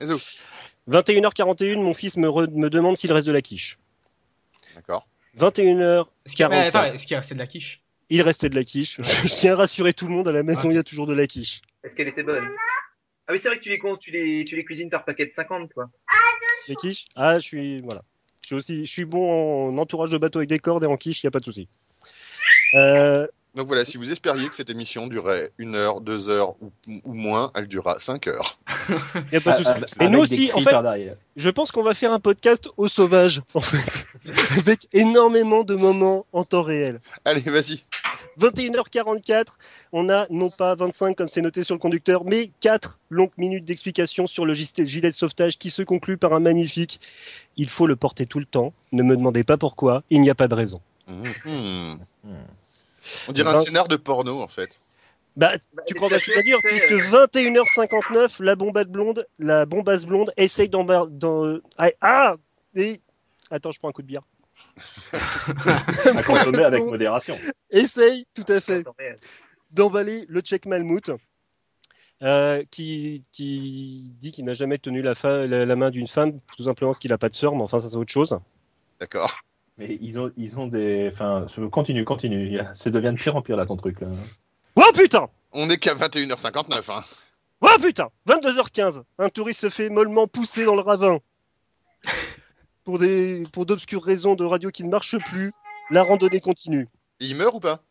Bisous. 0.00 0.20
21h41, 0.90 1.76
mon 1.80 1.94
fils 1.94 2.16
me, 2.16 2.28
re- 2.28 2.50
me 2.50 2.68
demande 2.68 2.96
s'il 2.98 3.12
reste 3.12 3.26
de 3.26 3.32
la 3.32 3.40
quiche. 3.42 3.78
D'accord. 4.74 5.06
21h, 5.38 6.06
Est-ce 6.26 6.34
qu'il 6.36 6.42
y 6.42 6.44
a... 6.44 6.48
mais 6.50 6.56
44. 6.70 6.76
attends, 6.76 6.94
est-ce 6.94 7.06
qu'il 7.06 7.16
restait 7.16 7.34
de 7.34 7.38
la 7.40 7.46
quiche? 7.46 7.80
Il 8.10 8.20
restait 8.22 8.48
de 8.50 8.54
la 8.56 8.64
quiche. 8.64 9.00
Je 9.02 9.34
tiens 9.34 9.54
à 9.54 9.56
rassurer 9.56 9.94
tout 9.94 10.06
le 10.06 10.12
monde, 10.12 10.28
à 10.28 10.32
la 10.32 10.42
maison 10.42 10.68
il 10.68 10.74
y 10.74 10.78
a 10.78 10.82
toujours 10.82 11.06
de 11.06 11.14
la 11.14 11.26
quiche. 11.26 11.62
Est-ce 11.84 11.94
qu'elle 11.96 12.08
était 12.08 12.22
bonne? 12.22 12.48
Ah 13.28 13.32
oui, 13.32 13.38
c'est 13.38 13.48
vrai 13.48 13.58
que 13.58 13.62
tu 13.62 13.68
les, 13.70 13.78
con- 13.78 13.96
tu 13.96 14.10
les, 14.10 14.44
tu 14.44 14.56
les 14.56 14.64
cuisines 14.64 14.90
par 14.90 15.04
paquet 15.04 15.26
de 15.26 15.32
50, 15.32 15.70
toi. 15.70 15.88
Les 16.68 16.76
quiches 16.76 17.06
Ah, 17.16 17.34
je 17.34 17.40
suis 17.40 17.80
voilà. 17.80 18.02
Je 18.42 18.46
suis 18.48 18.54
aussi, 18.56 18.84
je 18.86 18.90
suis 18.90 19.04
bon 19.04 19.68
en 19.70 19.78
entourage 19.78 20.10
de 20.10 20.18
bateau 20.18 20.38
avec 20.40 20.48
des 20.48 20.58
cordes 20.58 20.82
et 20.84 20.86
en 20.86 20.96
quiche, 20.96 21.22
il 21.22 21.26
y 21.26 21.28
a 21.28 21.30
pas 21.30 21.38
de 21.38 21.44
souci. 21.44 21.68
Euh, 22.74 23.26
Donc 23.54 23.66
voilà, 23.66 23.84
si 23.84 23.96
vous 23.98 24.10
espériez 24.10 24.48
que 24.48 24.54
cette 24.54 24.70
émission 24.70 25.06
durait 25.06 25.50
une 25.58 25.74
heure, 25.74 26.00
deux 26.00 26.28
heures 26.28 26.54
ou, 26.62 26.72
ou 27.04 27.14
moins, 27.14 27.52
elle 27.54 27.68
durera 27.68 27.98
cinq 28.00 28.26
heures. 28.26 28.58
y 29.32 29.36
a 29.36 29.40
pas 29.40 29.58
de 29.58 29.64
Ah, 29.66 29.74
souci. 29.80 29.94
ah, 30.00 30.04
Et 30.04 30.08
nous 30.08 30.18
aussi, 30.20 30.50
en 30.52 30.60
fait, 30.60 30.74
je 31.36 31.50
pense 31.50 31.70
qu'on 31.70 31.82
va 31.82 31.94
faire 31.94 32.12
un 32.12 32.20
podcast 32.20 32.68
au 32.76 32.88
sauvage, 32.88 33.42
en 33.54 33.60
fait, 33.60 34.04
avec 34.58 34.88
énormément 34.92 35.62
de 35.64 35.74
moments 35.76 36.26
en 36.32 36.44
temps 36.44 36.62
réel. 36.62 37.00
Allez, 37.24 37.42
vas-y. 37.42 37.84
21h44, 38.38 39.46
on 39.92 40.08
a 40.08 40.26
non 40.30 40.50
pas 40.50 40.74
25 40.74 41.16
comme 41.16 41.28
c'est 41.28 41.40
noté 41.40 41.62
sur 41.62 41.74
le 41.74 41.78
conducteur, 41.78 42.24
mais 42.24 42.50
4 42.60 42.98
longues 43.10 43.30
minutes 43.36 43.64
d'explication 43.64 44.26
sur 44.26 44.44
le 44.46 44.54
gilet 44.54 45.10
de 45.10 45.14
sauvetage 45.14 45.58
qui 45.58 45.70
se 45.70 45.82
conclut 45.82 46.16
par 46.16 46.32
un 46.32 46.40
magnifique 46.40 47.00
Il 47.56 47.68
faut 47.68 47.86
le 47.86 47.96
porter 47.96 48.26
tout 48.26 48.38
le 48.38 48.46
temps, 48.46 48.72
ne 48.92 49.02
me 49.02 49.16
demandez 49.16 49.44
pas 49.44 49.56
pourquoi, 49.56 50.02
il 50.10 50.20
n'y 50.20 50.30
a 50.30 50.34
pas 50.34 50.48
de 50.48 50.54
raison. 50.54 50.80
Hmm. 51.06 51.94
On 53.28 53.32
dirait 53.32 53.50
un 53.50 53.56
scénar 53.56 53.88
de 53.88 53.96
porno, 53.96 54.40
en 54.40 54.48
fait. 54.48 54.78
Bah, 55.36 55.52
Bah, 55.74 55.82
tu 55.86 55.94
crois 55.94 56.08
pas 56.08 56.18
ce 56.18 56.26
que 56.26 56.32
je 56.32 56.36
veux 56.36 56.42
dire, 56.42 56.58
puisque 56.62 56.88
c'est, 56.88 57.14
euh, 57.14 57.26
21h59, 57.26 58.42
la 58.42 58.54
bombasse 58.54 58.86
blonde, 58.86 59.26
la 59.38 59.66
bombasse 59.66 60.04
blonde 60.04 60.32
essaye 60.36 60.68
d'en... 60.68 60.84
dans 61.06 61.58
Ah, 61.78 61.90
ah 62.00 62.34
et... 62.74 63.00
Attends, 63.50 63.70
je 63.70 63.78
prends 63.78 63.88
un 63.88 63.92
coup 63.92 64.02
de 64.02 64.06
bière. 64.06 64.22
À 65.12 66.22
consommer 66.22 66.64
avec 66.64 66.84
modération. 66.84 67.36
Essaye, 67.70 68.26
tout 68.34 68.44
à 68.48 68.60
fait. 68.60 68.84
d'emballer 69.70 70.24
le 70.28 70.40
Tchèque 70.40 70.66
Malmout, 70.66 71.10
euh, 72.22 72.62
qui, 72.70 73.24
qui 73.32 74.10
dit 74.20 74.30
qu'il 74.32 74.44
n'a 74.44 74.54
jamais 74.54 74.78
tenu 74.78 75.02
la, 75.02 75.14
fa- 75.14 75.46
la, 75.46 75.64
la 75.66 75.76
main 75.76 75.90
d'une 75.90 76.06
femme, 76.06 76.38
tout 76.56 76.64
simplement 76.64 76.90
parce 76.90 77.00
qu'il 77.00 77.10
n'a 77.10 77.18
pas 77.18 77.28
de 77.28 77.34
sœur, 77.34 77.54
mais 77.56 77.62
enfin, 77.62 77.80
ça 77.80 77.88
c'est 77.90 77.96
autre 77.96 78.12
chose. 78.12 78.38
D'accord. 79.00 79.40
Mais 79.78 79.96
ils 80.00 80.18
ont, 80.20 80.30
ils 80.36 80.58
ont 80.58 80.66
des. 80.66 81.08
Enfin, 81.12 81.46
continue, 81.70 82.04
continue. 82.04 82.60
Ça 82.74 82.90
devient 82.90 83.12
de 83.12 83.16
pire 83.20 83.34
en 83.36 83.42
pire 83.42 83.56
là 83.56 83.66
ton 83.66 83.76
truc 83.76 84.00
là. 84.00 84.08
Oh 84.76 84.90
putain 84.94 85.28
On 85.52 85.68
est 85.70 85.78
qu'à 85.78 85.94
21h59, 85.94 86.92
hein. 86.92 87.02
Oh 87.62 87.68
putain 87.80 88.08
22h15, 88.28 89.02
un 89.18 89.28
touriste 89.30 89.60
se 89.60 89.68
fait 89.70 89.88
mollement 89.88 90.26
pousser 90.26 90.64
dans 90.64 90.74
le 90.76 90.82
ravin. 90.82 91.18
Pour 92.84 92.98
des 92.98 93.44
pour 93.52 93.66
d'obscures 93.66 94.02
raisons 94.02 94.34
de 94.34 94.44
radio 94.44 94.70
qui 94.70 94.82
ne 94.84 94.88
marchent 94.90 95.18
plus, 95.18 95.52
la 95.90 96.02
randonnée 96.02 96.40
continue. 96.40 96.88
Et 97.20 97.26
il 97.26 97.36
meurt 97.36 97.54
ou 97.54 97.60
pas? 97.60 97.82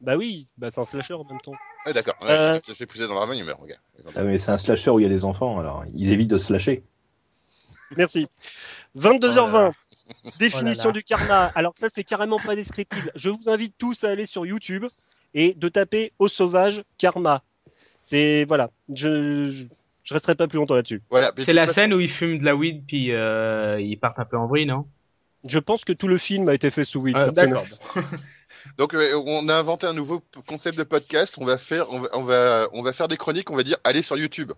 Bah 0.00 0.16
oui, 0.16 0.48
bah 0.58 0.70
c'est 0.72 0.80
un 0.80 0.84
slasher 0.84 1.14
en 1.14 1.24
même 1.24 1.40
temps. 1.40 1.54
Ah, 1.86 1.92
d'accord. 1.92 2.14
Ouais, 2.20 2.28
Euh. 2.30 2.60
Fait 2.74 2.86
pousser 2.86 3.06
dans 3.06 3.14
le 3.14 3.20
ravin, 3.20 3.34
il 3.34 3.44
meurt. 3.44 3.60
ok. 3.62 3.70
Ah, 4.16 4.22
mais 4.22 4.38
c'est 4.38 4.50
un 4.50 4.58
slasher 4.58 4.90
où 4.90 4.98
il 4.98 5.04
y 5.04 5.06
a 5.06 5.08
des 5.08 5.24
enfants, 5.24 5.58
alors 5.58 5.84
ils 5.94 6.10
évitent 6.10 6.30
de 6.30 6.38
se 6.38 6.52
lâcher. 6.52 6.82
Merci. 7.96 8.26
22h20. 8.96 9.72
Oh 10.24 10.30
Définition 10.38 10.84
là 10.90 10.90
là. 10.90 10.92
du 10.92 11.02
karma. 11.02 11.44
Alors 11.54 11.72
ça, 11.76 11.88
c'est 11.94 12.04
carrément 12.04 12.38
pas 12.38 12.56
descriptible. 12.56 13.10
Je 13.14 13.30
vous 13.30 13.48
invite 13.48 13.74
tous 13.78 14.04
à 14.04 14.10
aller 14.10 14.26
sur 14.26 14.44
YouTube 14.44 14.84
et 15.32 15.54
de 15.54 15.68
taper 15.68 16.12
au 16.18 16.28
sauvage 16.28 16.82
karma. 16.98 17.42
C'est 18.04 18.44
voilà. 18.44 18.70
Je 18.92 19.46
je, 19.46 19.64
je 20.04 20.14
resterai 20.14 20.34
pas 20.36 20.46
plus 20.46 20.58
longtemps 20.58 20.74
là-dessus. 20.76 21.02
Voilà. 21.10 21.32
C'est 21.36 21.52
la 21.52 21.62
façon- 21.66 21.74
scène 21.74 21.94
où 21.94 22.00
ils 22.00 22.10
fument 22.10 22.38
de 22.38 22.44
la 22.44 22.54
weed 22.54 22.84
puis 22.86 23.10
euh, 23.12 23.80
ils 23.80 23.96
partent 23.98 24.18
un 24.20 24.24
peu 24.24 24.36
en 24.36 24.46
vrille, 24.46 24.66
non? 24.66 24.82
Je 25.46 25.58
pense 25.58 25.84
que 25.84 25.92
tout 25.92 26.08
le 26.08 26.16
film 26.18 26.48
a 26.48 26.54
été 26.54 26.70
fait 26.70 26.84
sous 26.84 27.00
weed. 27.02 27.16
Ah. 27.18 27.30
D'accord. 27.30 27.66
Donc 28.78 28.94
euh, 28.94 29.20
on 29.26 29.48
a 29.48 29.54
inventé 29.56 29.86
un 29.86 29.92
nouveau 29.92 30.22
concept 30.46 30.78
de 30.78 30.84
podcast. 30.84 31.36
On 31.38 31.44
va 31.44 31.58
faire, 31.58 31.90
on 31.90 32.00
va, 32.00 32.08
on 32.14 32.22
va, 32.22 32.68
on 32.72 32.82
va 32.82 32.92
faire 32.92 33.08
des 33.08 33.16
chroniques. 33.16 33.50
On 33.50 33.56
va 33.56 33.62
dire, 33.62 33.76
allez 33.84 34.02
sur 34.02 34.16
YouTube. 34.16 34.52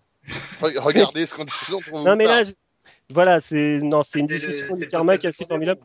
Re- 0.60 0.78
regardez 0.78 1.26
ce 1.26 1.34
qu'on 1.34 1.44
on 1.92 2.04
Non 2.04 2.14
mais 2.16 2.24
là, 2.26 2.44
je- 2.44 2.52
voilà, 3.10 3.40
c'est 3.40 3.80
non, 3.82 4.02
c'est 4.02 4.18
une 4.20 4.28
c'est 4.28 4.76
du 4.78 4.86
karma 4.86 5.18
qui 5.18 5.26
est 5.26 5.30
assez 5.30 5.46
formidable. 5.46 5.80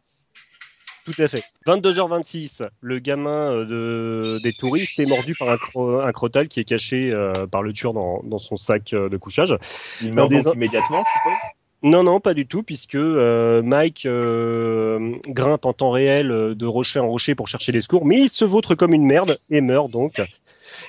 Tout 1.06 1.14
à 1.20 1.28
fait. 1.28 1.44
22h26, 1.66 2.68
le 2.82 3.00
gamin 3.00 3.52
euh, 3.52 3.66
de, 3.66 4.40
des 4.44 4.54
touristes 4.54 5.00
est 5.00 5.06
mordu 5.06 5.36
par 5.36 5.50
un, 5.50 5.56
cro- 5.56 6.00
un 6.02 6.12
crotal 6.12 6.48
qui 6.48 6.60
est 6.60 6.64
caché 6.64 7.12
euh, 7.12 7.48
par 7.48 7.64
le 7.64 7.74
tueur 7.74 7.94
dans, 7.94 8.22
dans 8.24 8.40
son 8.40 8.58
sac 8.58 8.94
euh, 8.94 9.10
de 9.10 9.18
couchage. 9.18 9.56
Des- 10.02 10.10
donc 10.44 10.56
immédiatement, 10.56 11.04
je 11.04 11.20
suppose? 11.20 11.40
Non, 11.84 12.04
non, 12.04 12.20
pas 12.20 12.36
du 12.36 12.46
tout, 12.46 12.62
puisque 12.62 12.94
euh, 12.94 13.64
Mike 13.64 14.06
euh, 14.06 15.12
grimpe 15.28 15.66
en 15.66 15.74
temps 15.74 15.90
réel 15.90 16.54
de 16.56 16.66
rocher 16.68 17.00
en 17.00 17.08
rocher 17.08 17.34
pour 17.34 17.48
chercher 17.48 17.72
les 17.72 17.82
secours, 17.82 18.06
mais 18.06 18.22
il 18.22 18.30
se 18.30 18.46
vautre 18.46 18.76
comme 18.76 18.94
une 18.94 19.06
merde 19.06 19.40
et 19.50 19.62
meurt 19.62 19.90
donc, 19.90 20.22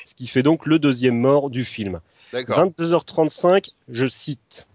ce 0.06 0.14
qui 0.14 0.26
fait 0.26 0.43
donc 0.43 0.67
le 0.67 0.79
deuxième 0.79 1.17
mort 1.19 1.49
du 1.49 1.64
film. 1.64 1.99
D'accord. 2.35 2.59
22h35, 2.79 3.70
je 3.88 4.06
cite. 4.06 4.67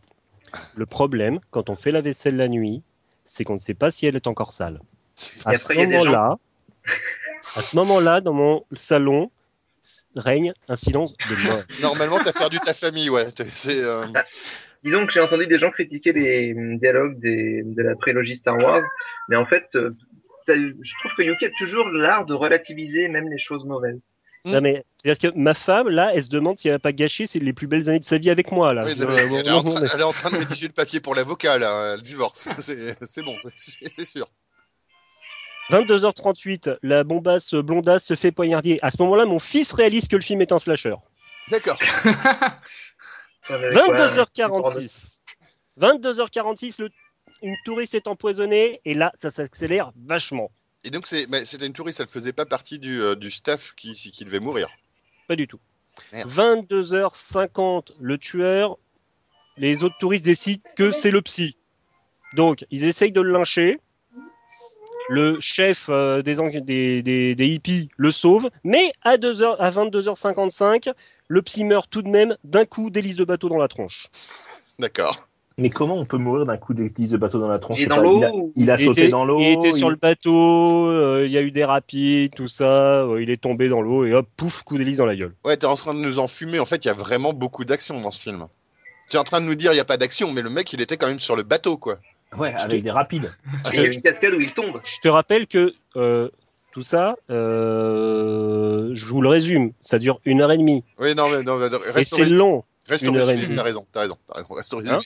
Le 0.76 0.88
problème, 0.88 1.40
quand 1.52 1.70
on 1.70 1.76
fait 1.76 1.92
la 1.92 2.02
vaisselle 2.02 2.36
la 2.38 2.48
nuit, 2.48 2.82
c'est 3.26 3.44
qu'on 3.44 3.54
ne 3.54 3.60
sait 3.60 3.76
pas 3.76 3.92
si 3.92 4.08
elle 4.08 4.16
est 4.16 4.26
encore 4.28 4.54
sale. 4.54 4.80
À 5.46 5.52
après, 5.52 5.74
ce 5.76 5.80
moment-là, 5.80 6.36
à 7.56 7.62
ce 7.62 7.76
moment-là, 7.76 8.22
dans 8.22 8.34
mon 8.34 8.66
salon, 8.74 9.32
règne 10.16 10.54
un 10.68 10.76
silence 10.76 11.14
de 11.30 11.36
mort. 11.48 11.64
Normalement, 11.82 12.20
t'as 12.20 12.34
perdu 12.34 12.60
ta 12.60 12.74
famille, 12.74 13.10
ouais. 13.10 13.28
C'est. 13.54 13.84
euh, 13.84 14.06
Disons 14.84 15.06
que 15.08 15.12
j'ai 15.12 15.20
entendu 15.20 15.48
des 15.48 15.58
gens 15.58 15.72
critiquer 15.72 16.14
les 16.14 16.54
hum, 16.54 16.78
dialogues 16.78 17.20
des, 17.20 17.64
de 17.64 17.82
la 17.82 17.96
prélogie 17.96 18.36
Star 18.36 18.58
Wars, 18.58 18.84
mais 19.28 19.36
en 19.36 19.46
fait, 19.46 19.66
euh, 19.76 19.92
je 20.48 20.94
trouve 21.00 21.14
que 21.18 21.24
Yuki 21.24 21.46
a 21.46 21.50
toujours 21.58 21.90
l'art 21.90 22.26
de 22.26 22.34
relativiser 22.34 23.08
même 23.08 23.30
les 23.30 23.40
choses 23.40 23.66
mauvaises. 23.66 24.08
Non, 24.46 24.62
mais 24.62 24.86
c'est-à-dire 25.02 25.32
que 25.32 25.38
ma 25.38 25.54
femme, 25.54 25.90
là, 25.90 26.12
elle 26.14 26.24
se 26.24 26.30
demande 26.30 26.58
si 26.58 26.68
elle 26.70 26.76
n'a 26.76 26.80
pas 26.80 26.94
gâché 26.94 27.28
les 27.34 27.54
plus 27.54 27.68
belles 27.68 27.90
années 27.90 28.00
de 28.00 28.06
sa 28.06 28.18
vie 28.18 28.30
avec 28.30 28.52
moi, 28.52 28.74
là. 28.74 28.86
oui, 28.86 28.94
Je- 28.96 29.04
non, 29.04 29.08
mais 29.10 29.20
euh, 29.20 29.40
elle, 29.40 29.48
est 29.48 29.52
en 29.52 29.64
train, 29.64 29.82
elle 29.94 30.00
est 30.00 30.04
en 30.04 30.14
train 30.14 30.30
de 30.32 30.38
rédiger 30.38 30.68
le 30.68 30.74
papier 30.74 31.00
pour 31.02 31.16
l'avocat, 31.16 31.58
là, 31.58 31.98
le 31.98 32.02
divorce. 32.02 32.48
C'est 32.60 33.24
bon, 33.24 33.36
c'est 33.56 34.06
sûr. 34.06 34.28
22h38, 35.70 36.78
la 36.82 37.04
bombasse 37.04 37.54
blondasse 37.54 38.06
se 38.06 38.16
fait 38.16 38.32
poignarder. 38.32 38.80
À 38.82 38.92
ce 38.92 38.98
moment-là, 39.02 39.26
mon 39.26 39.40
fils 39.40 39.74
réalise 39.74 40.08
que 40.08 40.16
le 40.16 40.22
film 40.22 40.42
est 40.42 40.52
un 40.52 40.60
slasher. 40.60 40.96
D'accord. 41.50 41.78
Ça 43.42 43.58
va 43.58 43.68
avec 43.68 43.78
quoi, 43.78 44.08
22h46. 44.08 44.92
22h46, 45.80 46.82
le... 46.82 46.90
une 47.42 47.56
touriste 47.66 47.96
est 47.96 48.08
empoisonnée 48.08 48.82
et 48.84 48.94
là, 48.94 49.14
ça 49.20 49.30
s'accélère 49.30 49.92
vachement. 50.06 50.52
Et 50.84 50.90
donc, 50.90 51.08
c'était 51.08 51.66
une 51.66 51.74
touriste, 51.74 52.00
elle 52.00 52.08
faisait 52.08 52.34
pas 52.34 52.46
partie 52.46 52.80
du, 52.80 53.02
euh, 53.02 53.16
du 53.16 53.32
staff 53.32 53.74
qui, 53.76 53.94
qui 53.94 54.26
devait 54.26 54.40
mourir. 54.40 54.70
Pas 55.28 55.36
du 55.36 55.48
tout. 55.48 55.60
Merde. 56.12 56.30
22h50, 56.32 57.94
le 58.00 58.18
tueur, 58.18 58.78
les 59.58 59.84
autres 59.84 59.98
touristes 60.00 60.26
décident 60.26 60.62
que 60.76 60.92
c'est 60.92 61.12
le 61.12 61.22
psy. 61.22 61.58
Donc, 62.34 62.66
ils 62.70 62.84
essayent 62.84 63.12
de 63.12 63.22
le 63.22 63.32
lyncher. 63.32 63.80
Le 65.10 65.38
chef 65.40 65.88
euh, 65.90 66.22
des, 66.22 66.40
en- 66.40 66.50
des, 66.50 67.02
des, 67.02 67.36
des 67.36 67.48
hippies 67.48 67.90
le 67.98 68.12
sauve, 68.12 68.50
mais 68.64 68.92
à, 69.04 69.18
2h, 69.18 69.56
à 69.58 69.70
22h55, 69.72 70.92
le 71.30 71.42
psy 71.42 71.64
meurt 71.64 71.90
tout 71.90 72.02
de 72.02 72.10
même 72.10 72.36
d'un 72.44 72.66
coup 72.66 72.90
d'hélice 72.90 73.16
de 73.16 73.24
bateau 73.26 73.50
dans 73.50 73.58
la 73.58 73.68
tronche. 73.68 74.08
D'accord. 74.80 75.24
Mais 75.60 75.72
comment 75.72 75.96
on 75.96 76.06
peut 76.06 76.18
mourir 76.18 76.46
d'un 76.46 76.58
coup 76.58 76.76
d'église 76.76 77.10
de 77.10 77.18
bateau 77.18 77.40
dans 77.40 77.48
la 77.48 77.58
tronche? 77.58 77.80
Il 77.80 77.84
est 77.84 77.86
Je 77.86 77.90
dans 77.90 78.02
l'eau 78.02 78.18
il 78.20 78.24
a- 78.26 78.32
ou- 78.32 78.54
Il 78.56 78.70
a, 78.70 78.80
Il 78.80 78.86
sauté 78.86 79.02
était- 79.02 79.10
dans 79.10 79.26
l'eau. 79.26 79.40
Il 79.40 79.54
était 79.54 79.72
sur 79.72 79.88
il- 79.88 79.92
le 79.92 79.96
bateau, 80.00 80.86
euh, 80.88 81.24
il 81.26 81.32
y 81.32 81.38
a 81.38 81.42
eu 81.42 81.50
des 81.50 81.66
rapides, 81.66 82.36
tout 82.36 82.48
ça, 82.48 83.02
euh, 83.06 83.22
il 83.24 83.32
est 83.32 83.42
tombé 83.42 83.68
dans 83.68 83.82
l'eau 83.82 84.06
et 84.06 84.14
hop, 84.14 84.28
pouf, 84.38 84.62
coup 84.62 84.78
d'hélice 84.78 84.98
dans 84.98 85.08
la 85.08 85.16
gueule. 85.16 85.34
Ouais, 85.46 85.58
t'es 85.58 85.66
en 85.66 85.74
train 85.74 85.96
de 85.96 86.00
nous 86.00 86.20
en 86.20 86.28
fumer. 86.28 86.60
En 86.60 86.66
fait, 86.66 86.86
il 86.86 86.90
y 86.90 86.92
a 86.92 86.94
vraiment 86.94 87.34
beaucoup 87.34 87.66
d'action 87.66 88.00
dans 88.00 88.12
ce 88.12 88.22
film. 88.22 88.46
Tu 89.10 89.16
es 89.16 89.20
en 89.20 89.24
train 89.24 89.42
de 89.42 89.46
nous 89.48 89.56
dire 89.56 89.72
il 89.72 89.76
n'y 89.76 89.80
a 89.82 89.86
pas 89.86 89.98
d'action, 89.98 90.32
mais 90.32 90.44
le 90.44 90.50
mec, 90.52 90.72
il 90.74 90.82
était 90.82 90.96
quand 90.98 91.08
même 91.08 91.20
sur 91.20 91.36
le 91.36 91.42
bateau, 91.44 91.78
quoi. 91.78 91.98
Ouais, 92.36 92.54
avec 92.54 92.84
des 92.84 92.92
rapides. 92.92 93.34
Il 93.74 93.80
y 93.80 93.84
a 93.84 93.88
une 93.88 94.02
cascade 94.02 94.34
où 94.34 94.42
il 94.42 94.54
tombe. 94.54 94.82
Je 94.84 95.00
te 95.00 95.08
rappelle 95.08 95.48
que 95.48 95.74
euh, 95.96 96.30
tout 96.72 96.84
ça, 96.84 97.16
euh, 97.30 98.92
je 98.94 99.06
vous 99.06 99.22
le 99.22 99.30
résume, 99.30 99.72
ça 99.82 99.98
dure 99.98 100.20
une 100.26 100.42
heure 100.42 100.52
et 100.52 100.58
demie. 100.58 100.84
Oui, 101.00 101.16
non, 101.16 101.30
mais 101.30 101.44
non, 101.44 101.58
reste 101.58 102.16
c'est 102.16 102.26
long. 102.26 102.64
Reste 102.88 103.04
une 103.04 103.18
heure 103.18 103.30
et 103.30 103.38
demie. 103.38 103.56
t'as 103.56 103.64
raison, 103.64 103.86
t'as 103.92 104.02
raison, 104.02 104.18
t'as 104.28 104.36
raison, 104.36 104.54
reste. 104.56 104.74
Hein 104.74 105.00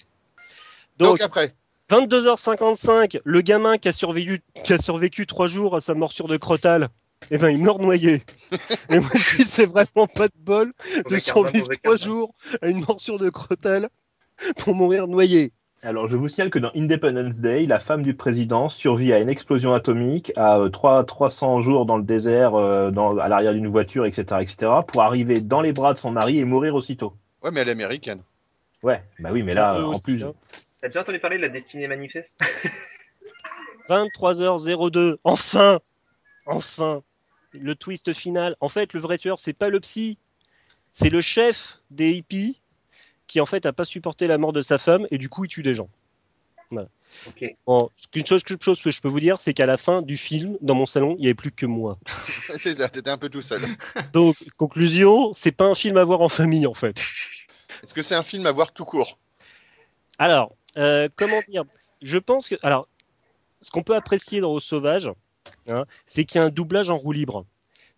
donc, 0.98 1.20
Donc, 1.20 1.22
après, 1.22 1.56
22h55, 1.90 3.20
le 3.24 3.42
gamin 3.42 3.78
qui 3.78 3.88
a 3.88 3.92
survécu, 3.92 4.42
qui 4.63 4.74
a 4.74 4.78
survécu 4.78 5.28
trois 5.28 5.48
jours 5.48 5.75
à 5.75 5.82
sa 5.82 5.94
morsure 5.94 6.28
de 6.28 6.38
crotal, 6.38 6.90
eh 7.30 7.38
ben, 7.38 7.50
il 7.50 7.62
meurt 7.62 7.80
noyé. 7.80 8.24
Et 8.90 9.00
moi, 9.00 9.10
je 9.13 9.38
dis, 9.38 9.46
c'est 9.46 9.66
vraiment 9.66 10.08
pas 10.08 10.28
de 10.28 10.38
bol 10.38 10.74
de 11.10 11.20
survivre 11.20 11.68
trois 11.84 11.96
jours 11.96 12.34
à 12.62 12.68
une 12.68 12.84
morsure 12.86 13.20
de 13.20 13.30
crotal 13.30 13.90
pour 14.58 14.74
mourir 14.74 15.08
noyé. 15.08 15.54
Alors, 15.84 16.06
je 16.06 16.16
vous 16.16 16.28
signale 16.28 16.52
que 16.52 16.60
dans 16.60 16.70
Independence 16.76 17.40
Day, 17.40 17.66
la 17.66 17.80
femme 17.80 18.04
du 18.04 18.14
président 18.14 18.70
survit 18.70 19.14
à 19.14 19.20
une 19.20 19.30
explosion 19.30 19.74
atomique 19.74 20.32
à 20.36 20.60
euh, 20.60 20.70
3 20.70 21.06
300 21.06 21.62
jours 21.62 21.88
dans 21.88 21.98
le 21.98 22.04
désert, 22.04 22.54
euh, 22.54 22.92
dans, 22.92 23.18
à 23.18 23.28
l'arrière 23.28 23.54
d'une 23.54 23.68
voiture, 23.68 24.06
etc., 24.06 24.42
etc., 24.42 24.72
pour 24.88 25.02
arriver 25.02 25.42
dans 25.42 25.62
les 25.62 25.74
bras 25.74 25.94
de 25.94 25.98
son 25.98 26.12
mari 26.12 26.38
et 26.38 26.46
mourir 26.46 26.76
aussitôt. 26.76 27.14
Ouais, 27.42 27.50
mais 27.50 27.62
elle 27.62 27.70
est 27.70 27.72
américaine. 27.72 28.22
Ouais, 28.84 29.04
bah 29.18 29.30
oui, 29.32 29.42
mais 29.42 29.56
là, 29.56 29.74
peu 29.76 29.84
en 29.84 29.94
aussi, 29.94 30.04
plus. 30.04 30.24
T'as 30.82 30.88
déjà 30.88 31.02
entendu 31.02 31.20
parler 31.20 31.38
de 31.38 31.42
la 31.42 31.50
destinée 31.50 31.88
manifeste? 31.88 32.40
23h02. 33.90 35.18
Enfin 35.24 35.80
Enfin 36.46 37.02
Le 37.54 37.76
twist 37.76 38.14
final. 38.14 38.56
En 38.60 38.70
fait, 38.70 38.94
le 38.94 39.00
vrai 39.00 39.18
tueur, 39.18 39.40
c'est 39.40 39.54
pas 39.54 39.70
le 39.70 39.80
psy. 39.80 40.20
C'est 40.94 41.10
le 41.10 41.22
chef 41.22 41.80
des 41.90 42.12
hippies 42.12 42.62
qui, 43.32 43.40
en 43.40 43.46
fait, 43.46 43.66
a 43.66 43.72
pas 43.72 43.86
supporté 43.86 44.28
la 44.28 44.38
mort 44.38 44.52
de 44.52 44.62
sa 44.62 44.78
femme 44.78 45.08
et 45.10 45.18
du 45.18 45.30
coup, 45.30 45.46
il 45.46 45.48
tue 45.48 45.64
des 45.64 45.74
gens. 45.74 45.88
Bon, 46.70 47.90
une 48.14 48.26
chose, 48.26 48.42
une 48.50 48.62
chose 48.62 48.82
que 48.82 48.92
je 48.92 49.00
peux 49.00 49.08
vous 49.08 49.22
dire, 49.22 49.40
c'est 49.40 49.54
qu'à 49.54 49.66
la 49.66 49.78
fin 49.78 50.02
du 50.02 50.18
film, 50.18 50.58
dans 50.60 50.76
mon 50.76 50.86
salon, 50.86 51.16
il 51.18 51.24
y 51.24 51.28
avait 51.28 51.34
plus 51.34 51.54
que 51.54 51.66
moi. 51.66 51.98
c'est 52.60 52.76
ça, 52.76 52.90
t'étais 52.90 53.10
un 53.10 53.18
peu 53.18 53.30
tout 53.30 53.42
seul. 53.42 53.62
Donc, 54.14 54.36
conclusion, 54.58 55.34
c'est 55.34 55.54
pas 55.54 55.64
un 55.64 55.76
film 55.76 55.96
à 55.96 56.04
voir 56.04 56.20
en 56.20 56.28
famille, 56.28 56.68
en 56.68 56.74
fait. 56.74 57.00
Est-ce 57.82 57.94
que 57.94 58.02
c'est 58.02 58.16
un 58.16 58.24
film 58.24 58.46
à 58.46 58.52
voir 58.52 58.74
tout 58.74 58.84
court? 58.84 59.18
Alors, 60.20 60.54
euh, 60.78 61.08
comment 61.16 61.40
dire? 61.48 61.64
Je 62.02 62.18
pense 62.18 62.50
que. 62.50 62.56
Alors, 62.64 62.90
ce 63.62 63.72
qu'on 63.72 63.84
peut 63.84 63.96
apprécier 63.96 64.42
dans 64.42 64.52
Au 64.52 64.60
Sauvage, 64.60 65.10
hein, 65.70 65.86
c'est 66.10 66.26
qu'il 66.26 66.40
y 66.40 66.44
a 66.44 66.48
un 66.48 66.50
doublage 66.50 66.90
en 66.90 66.98
roue 66.98 67.14
libre. 67.14 67.46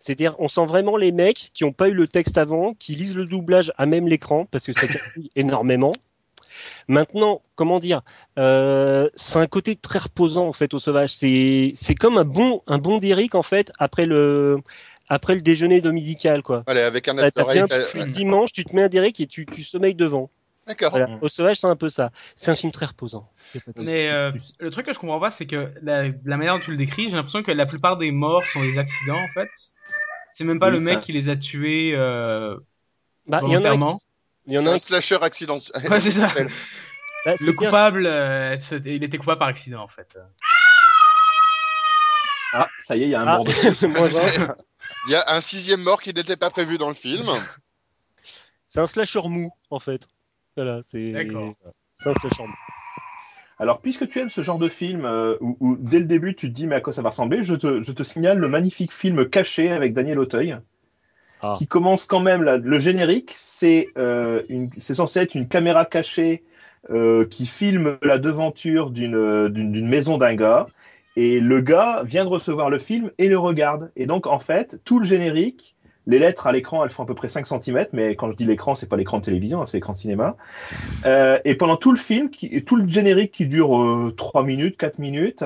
C'est-à-dire, 0.04 0.36
on 0.38 0.50
sent 0.50 0.66
vraiment 0.66 0.98
les 0.98 1.14
mecs 1.14 1.50
qui 1.54 1.64
n'ont 1.64 1.72
pas 1.72 1.88
eu 1.88 1.94
le 1.94 2.08
texte 2.08 2.38
avant, 2.38 2.74
qui 2.74 2.94
lisent 2.94 3.16
le 3.16 3.26
doublage 3.26 3.72
à 3.78 3.86
même 3.86 4.06
l'écran, 4.06 4.46
parce 4.52 4.66
que 4.66 4.74
ça 4.74 4.86
casse 4.86 5.02
énormément. 5.38 5.92
Maintenant, 6.90 7.42
comment 7.56 7.80
dire 7.80 8.02
euh, 8.38 9.10
C'est 9.16 9.40
un 9.40 9.48
côté 9.48 9.78
très 9.78 10.00
reposant 10.00 10.46
en 10.48 10.52
fait 10.54 10.74
au 10.74 10.80
Sauvage. 10.80 11.12
C'est 11.14 11.74
c'est 11.78 11.96
comme 11.96 12.18
un 12.18 12.26
bon 12.26 12.62
un 12.68 12.80
bon 12.80 12.98
d'Eric 12.98 13.34
en 13.34 13.44
fait 13.44 13.72
après 13.80 14.06
le 14.06 14.58
après 15.08 15.36
le 15.36 15.42
déjeuner 15.42 15.80
dominical 15.80 16.44
quoi. 16.44 16.64
Allez, 16.68 16.82
avec 16.82 17.08
un 17.08 17.18
after 17.18 17.44
bien 17.54 17.66
tu- 17.68 17.74
euh, 18.02 18.06
dimanche, 18.12 18.52
tu 18.52 18.66
te 18.66 18.76
mets 18.76 18.84
un 18.84 18.90
Derrick 18.90 19.20
et 19.22 19.28
tu, 19.28 19.46
tu 19.46 19.64
sommeilles 19.64 19.96
devant. 19.96 20.30
D'accord. 20.68 20.92
Voilà. 20.92 21.18
Au 21.22 21.28
Sauvage, 21.30 21.58
c'est 21.58 21.68
un 21.68 21.76
peu 21.76 21.90
ça. 21.90 22.12
C'est 22.38 22.50
un 22.52 22.56
film 22.56 22.72
très 22.72 22.86
reposant. 22.86 23.30
Mais 23.78 24.10
euh, 24.10 24.32
le 24.60 24.72
truc 24.72 24.86
que 24.86 24.94
je 24.94 25.00
comprends 25.00 25.20
pas, 25.20 25.30
c'est 25.32 25.46
que 25.46 25.74
la, 25.82 26.04
la 26.24 26.38
manière 26.38 26.56
dont 26.58 26.64
tu 26.64 26.72
le 26.72 26.78
décris, 26.78 27.10
j'ai 27.10 27.16
l'impression 27.18 27.44
que 27.44 27.52
la 27.52 27.66
plupart 27.66 27.98
des 27.98 28.12
morts 28.12 28.44
sont 28.54 28.62
des 28.62 28.78
accidents 28.78 29.20
en 29.20 29.28
fait. 29.34 29.50
C'est 30.34 30.46
même 30.46 30.60
pas 30.60 30.68
Oui, 30.68 30.74
le 30.74 30.80
mec 30.80 30.94
ça. 30.96 31.00
qui 31.02 31.12
les 31.12 31.30
a 31.30 31.36
tués. 31.36 31.94
Euh... 31.96 32.58
Bah, 33.28 33.42
il 33.44 33.52
y 33.52 33.58
en 33.58 33.64
a 33.64 33.70
un 33.70 33.76
volontairement. 33.76 33.98
qui- 33.98 34.06
il 34.48 34.54
y 34.54 34.60
en 34.62 34.66
a 34.68 34.72
un 34.72 34.78
slasher 34.78 35.18
accidentel. 35.22 35.72
Ouais, 35.90 36.00
c'est 36.00 36.12
ça. 36.12 36.34
bah, 37.26 37.36
Le 37.40 37.52
coupable, 37.54 38.06
euh, 38.06 38.58
il 38.86 39.04
était 39.04 39.18
coupable 39.18 39.40
par 39.40 39.48
accident 39.50 39.82
en 39.84 39.88
fait. 39.88 40.18
ah, 42.54 42.68
ça 42.80 42.96
y 42.96 43.04
est, 43.04 43.06
il 43.06 43.10
y 43.10 43.16
a 43.16 43.22
un 43.22 43.28
Ah. 43.28 43.38
mort 43.38 43.46
de. 43.46 43.52
Il 45.08 45.12
y 45.12 45.16
a 45.16 45.24
un 45.28 45.42
sixième 45.42 45.82
mort 45.82 46.02
qui 46.02 46.14
n'était 46.14 46.36
pas 46.38 46.50
prévu 46.50 46.78
dans 46.78 46.88
le 46.90 46.94
film. 46.94 47.26
C'est 48.70 48.80
un 48.80 48.88
slasher 48.88 49.22
mou, 49.28 49.52
en 49.70 49.80
fait. 49.80 50.08
Voilà, 50.56 50.82
c'est. 50.86 51.12
D'accord. 51.12 51.54
C'est. 51.98 52.12
Alors, 53.60 53.82
puisque 53.82 54.10
tu 54.10 54.20
aimes 54.20 54.30
ce 54.30 54.42
genre 54.42 54.58
de 54.58 54.68
film 54.68 55.06
euh, 55.06 55.38
où, 55.40 55.58
où 55.60 55.78
dès 55.78 56.00
le 56.00 56.06
début 56.06 56.36
tu 56.36 56.50
te 56.50 56.54
dis 56.54 56.68
mais 56.68 56.76
à 56.76 56.82
quoi 56.82 56.92
ça 56.92 57.02
va 57.02 57.10
ressembler, 57.10 57.44
je 57.44 57.56
te, 57.56 57.82
je 57.82 57.92
te 57.92 58.04
signale 58.04 58.40
le 58.40 58.48
magnifique 58.48 58.92
film 58.92 59.30
Caché 59.30 59.72
avec 59.72 59.94
Daniel 59.94 60.20
Auteuil, 60.20 60.58
Ah. 61.42 61.56
qui 61.58 61.68
commence 61.68 62.06
quand 62.06 62.22
même 62.22 62.42
là, 62.44 62.58
le 62.58 62.80
générique, 62.80 63.34
c'est 63.36 63.92
euh, 63.98 64.42
censé 64.78 65.20
être 65.20 65.36
une 65.36 65.48
caméra 65.48 65.86
cachée 65.86 66.44
euh, 66.90 67.26
qui 67.26 67.46
filme 67.46 67.98
la 68.02 68.18
devanture 68.18 68.92
d'une 68.92 69.16
euh, 69.16 69.50
d'une 69.50 69.72
d'une 69.72 69.88
maison 69.90 70.18
d'un 70.18 70.36
gars, 70.36 70.68
et 71.16 71.40
le 71.42 71.62
gars 71.62 72.04
vient 72.06 72.24
de 72.24 72.30
recevoir 72.30 72.70
le 72.70 72.80
film 72.80 73.12
et 73.18 73.28
le 73.28 73.38
regarde. 73.38 73.92
Et 73.96 74.06
donc 74.06 74.26
en 74.26 74.40
fait, 74.40 74.82
tout 74.86 75.00
le 75.00 75.06
générique, 75.06 75.73
les 76.06 76.20
lettres 76.20 76.48
à 76.48 76.52
l'écran, 76.52 76.84
elles 76.84 76.92
font 76.92 77.04
à 77.04 77.06
peu 77.06 77.16
près 77.16 77.28
5 77.28 77.46
cm, 77.46 77.88
mais 77.94 78.16
quand 78.16 78.32
je 78.32 78.38
dis 78.38 78.46
l'écran, 78.46 78.76
c'est 78.76 78.88
pas 78.88 78.98
l'écran 78.98 79.20
de 79.20 79.24
télévision, 79.24 79.62
hein, 79.62 79.66
c'est 79.66 79.78
l'écran 79.78 79.94
de 79.94 79.98
cinéma. 79.98 80.36
Euh, 81.06 81.40
et 81.46 81.56
pendant 81.56 81.78
tout 81.78 81.92
le 81.92 81.98
film, 81.98 82.30
qui, 82.30 82.64
tout 82.64 82.76
le 82.76 82.88
générique 82.88 83.32
qui 83.32 83.48
dure 83.48 83.78
euh, 83.78 84.14
3 84.16 84.44
minutes, 84.44 84.78
4 84.78 85.00
minutes, 85.00 85.44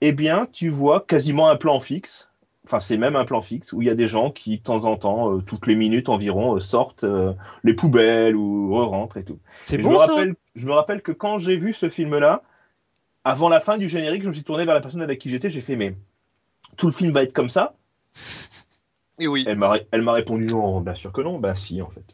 eh 0.00 0.12
bien, 0.12 0.46
tu 0.52 0.68
vois 0.68 1.00
quasiment 1.00 1.48
un 1.48 1.56
plan 1.56 1.80
fixe. 1.80 2.30
Enfin, 2.64 2.80
c'est 2.80 2.96
même 2.96 3.14
un 3.14 3.24
plan 3.24 3.40
fixe 3.40 3.72
où 3.72 3.80
il 3.80 3.86
y 3.86 3.90
a 3.90 3.94
des 3.94 4.08
gens 4.08 4.32
qui, 4.32 4.58
de 4.58 4.62
temps 4.62 4.84
en 4.86 4.96
temps, 4.96 5.36
euh, 5.36 5.40
toutes 5.40 5.68
les 5.68 5.76
minutes 5.76 6.08
environ, 6.08 6.56
euh, 6.56 6.60
sortent 6.60 7.04
euh, 7.04 7.32
les 7.62 7.74
poubelles 7.74 8.34
ou 8.34 8.74
rentrent 8.88 9.18
et 9.18 9.24
tout. 9.24 9.38
C'est 9.66 9.78
je, 9.78 9.82
bon, 9.84 9.92
me 9.92 9.96
rappelle, 9.96 10.34
je 10.56 10.66
me 10.66 10.72
rappelle 10.72 11.00
que 11.00 11.12
quand 11.12 11.38
j'ai 11.38 11.56
vu 11.56 11.72
ce 11.72 11.88
film-là, 11.88 12.42
avant 13.22 13.48
la 13.48 13.60
fin 13.60 13.78
du 13.78 13.88
générique, 13.88 14.22
je 14.22 14.28
me 14.28 14.32
suis 14.32 14.42
tourné 14.42 14.64
vers 14.64 14.74
la 14.74 14.80
personne 14.80 15.00
avec 15.00 15.20
qui 15.20 15.30
j'étais, 15.30 15.48
j'ai 15.48 15.60
fait, 15.60 15.76
mais 15.76 15.94
tout 16.76 16.86
le 16.86 16.92
film 16.92 17.12
va 17.12 17.22
être 17.22 17.32
comme 17.32 17.50
ça? 17.50 17.76
Et 19.18 19.26
oui. 19.28 19.44
Elle 19.46 19.56
m'a 19.56 19.70
ré- 19.70 19.86
elle 19.92 20.02
m'a 20.02 20.12
répondu, 20.12 20.46
non, 20.46 20.80
bien 20.80 20.94
sûr 20.94 21.12
que 21.12 21.20
non, 21.22 21.38
ben 21.38 21.54
si, 21.54 21.80
en 21.82 21.88
fait. 21.90 22.04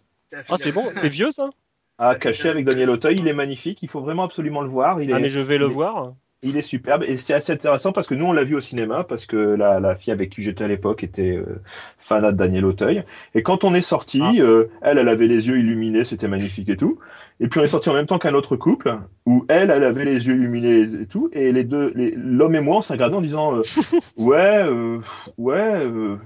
Ah, 0.48 0.56
c'est 0.58 0.72
bon, 0.72 0.86
c'est 0.94 1.08
vieux, 1.08 1.30
ça? 1.32 1.50
Ah, 1.98 2.14
caché 2.14 2.48
avec 2.48 2.64
Daniel 2.64 2.90
Auteuil, 2.90 3.16
il 3.18 3.28
est 3.28 3.32
magnifique, 3.34 3.82
il 3.82 3.88
faut 3.88 4.00
vraiment 4.00 4.24
absolument 4.24 4.62
le 4.62 4.68
voir. 4.68 5.00
Il 5.00 5.10
est, 5.10 5.12
Ah, 5.14 5.18
mais 5.20 5.28
je 5.28 5.40
vais 5.40 5.58
le 5.58 5.66
il 5.66 5.70
est- 5.70 5.74
voir. 5.74 6.14
Il 6.44 6.56
est 6.56 6.62
superbe 6.62 7.04
et 7.06 7.18
c'est 7.18 7.34
assez 7.34 7.52
intéressant 7.52 7.92
parce 7.92 8.08
que 8.08 8.16
nous 8.16 8.24
on 8.24 8.32
l'a 8.32 8.42
vu 8.42 8.56
au 8.56 8.60
cinéma 8.60 9.04
parce 9.04 9.26
que 9.26 9.36
la, 9.36 9.78
la 9.78 9.94
fille 9.94 10.12
avec 10.12 10.30
qui 10.30 10.42
j'étais 10.42 10.64
à 10.64 10.66
l'époque 10.66 11.04
était 11.04 11.36
euh, 11.36 11.60
fanat 12.00 12.32
de 12.32 12.36
Daniel 12.36 12.64
Auteuil 12.64 13.04
et 13.36 13.44
quand 13.44 13.62
on 13.62 13.74
est 13.76 13.80
sorti, 13.82 14.20
Ah. 14.24 14.32
euh, 14.40 14.66
elle 14.80 14.98
elle 14.98 15.08
avait 15.08 15.28
les 15.28 15.46
yeux 15.46 15.60
illuminés, 15.60 16.02
c'était 16.04 16.26
magnifique 16.26 16.68
et 16.68 16.76
tout. 16.76 16.98
Et 17.38 17.46
puis 17.46 17.60
on 17.60 17.62
est 17.62 17.68
sorti 17.68 17.90
en 17.90 17.94
même 17.94 18.06
temps 18.06 18.18
qu'un 18.18 18.34
autre 18.34 18.56
couple 18.56 18.92
où 19.24 19.44
elle 19.48 19.70
elle 19.70 19.84
avait 19.84 20.04
les 20.04 20.26
yeux 20.26 20.34
illuminés 20.34 20.80
et 21.02 21.06
tout 21.06 21.30
et 21.32 21.52
les 21.52 21.62
deux 21.62 21.92
les- 21.94 22.14
l'homme 22.16 22.56
et 22.56 22.60
moi 22.60 22.78
on 22.78 22.82
s'est 22.82 22.94
regardé 22.94 23.14
en 23.14 23.20
disant 23.22 23.58
euh, 23.58 23.62
ouais 24.16 24.64
euh, 24.68 24.98
ouais 25.38 25.76
euh. 25.86 26.16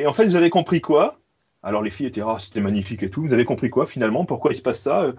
Et 0.00 0.06
en 0.06 0.12
fait 0.12 0.26
vous 0.26 0.36
avez 0.36 0.50
compris 0.50 0.80
quoi? 0.80 1.20
Alors 1.62 1.82
les 1.82 1.90
filles 1.90 2.06
étaient 2.06 2.22
ah 2.22 2.36
c'était 2.38 2.60
magnifique 2.60 3.02
et 3.02 3.10
tout. 3.10 3.22
Vous 3.24 3.32
avez 3.32 3.44
compris 3.44 3.70
quoi 3.70 3.86
finalement? 3.86 4.24
Pourquoi 4.24 4.52
il 4.52 4.56
se 4.56 4.62
passe 4.62 4.80
ça? 4.80 5.12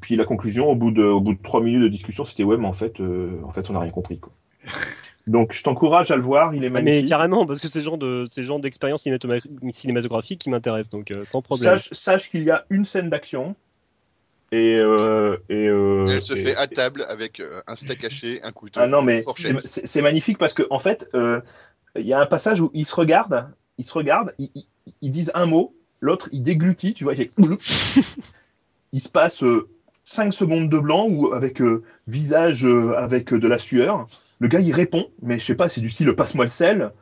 Puis 0.00 0.16
la 0.16 0.24
conclusion, 0.24 0.68
au 0.70 0.74
bout 0.74 0.90
de, 0.90 1.04
au 1.04 1.20
bout 1.20 1.34
de 1.34 1.42
trois 1.42 1.60
minutes 1.60 1.82
de 1.82 1.88
discussion, 1.88 2.24
c'était 2.24 2.42
ouais, 2.42 2.56
mais 2.56 2.66
en 2.66 2.72
fait, 2.72 3.00
euh, 3.00 3.40
en 3.44 3.50
fait, 3.50 3.70
on 3.70 3.74
n'a 3.74 3.80
rien 3.80 3.90
compris. 3.90 4.18
Quoi. 4.18 4.32
Donc, 5.26 5.52
je 5.52 5.62
t'encourage 5.62 6.10
à 6.10 6.16
le 6.16 6.22
voir, 6.22 6.54
il 6.54 6.64
est 6.64 6.66
Ah, 6.66 6.70
mais 6.70 6.80
magnifique. 6.82 7.08
carrément, 7.08 7.46
parce 7.46 7.60
que 7.60 7.68
c'est 7.68 7.80
genre 7.80 7.98
de, 7.98 8.26
c'est 8.28 8.40
le 8.40 8.46
genre 8.46 8.60
d'expérience 8.60 9.02
cinématographique 9.02 10.40
qui 10.40 10.50
m'intéresse, 10.50 10.88
donc 10.88 11.10
euh, 11.10 11.24
sans 11.26 11.42
problème. 11.42 11.78
Sache, 11.78 11.90
sache 11.92 12.30
qu'il 12.30 12.42
y 12.42 12.50
a 12.50 12.64
une 12.70 12.84
scène 12.86 13.08
d'action 13.08 13.54
et 14.52 14.76
euh, 14.76 15.36
et, 15.48 15.68
euh, 15.68 16.06
Elle 16.10 16.22
se 16.22 16.34
et- 16.34 16.42
fait 16.42 16.56
à 16.56 16.66
table 16.66 17.04
avec 17.08 17.40
euh, 17.40 17.60
un 17.66 17.76
steak 17.76 18.04
haché, 18.04 18.42
un 18.42 18.52
couteau, 18.52 18.80
Ah 18.80 18.86
non, 18.86 19.02
mais 19.02 19.24
c'est- 19.36 20.02
magnifique 20.02 20.38
parce 20.38 20.54
que 20.54 20.64
en 20.70 20.78
fait, 20.78 21.08
euh, 21.14 21.40
il 21.96 22.06
y 22.06 22.12
a 22.12 22.20
un 22.20 22.26
passage 22.26 22.60
où 22.60 22.70
ils 22.74 22.86
se 22.86 22.94
regardent, 22.94 23.48
ils 23.78 23.84
se 23.84 23.92
regardent, 23.94 24.32
ils, 24.38 24.50
ils- 24.54 24.66
ils 25.00 25.10
disent 25.10 25.32
un 25.34 25.46
mot, 25.46 25.74
l'autre 26.00 26.28
il 26.32 26.42
déglutit, 26.42 26.94
tu 26.94 27.04
vois, 27.04 27.14
il 27.14 27.16
fait 27.16 27.30
il 28.92 29.00
se 29.00 29.08
passe 29.08 29.42
5 30.06 30.32
secondes 30.32 30.68
de 30.68 30.78
blanc 30.78 31.06
ou 31.08 31.32
avec 31.32 31.60
euh, 31.62 31.82
visage 32.06 32.64
euh, 32.66 32.94
avec 32.96 33.32
euh, 33.32 33.38
de 33.38 33.48
la 33.48 33.58
sueur. 33.58 34.06
Le 34.40 34.48
gars 34.48 34.60
il 34.60 34.72
répond, 34.72 35.08
mais 35.22 35.38
je 35.38 35.44
sais 35.44 35.54
pas, 35.54 35.68
c'est 35.68 35.80
du 35.80 35.90
style 35.90 36.12
passe-moi 36.14 36.44
le 36.44 36.50
sel. 36.50 36.92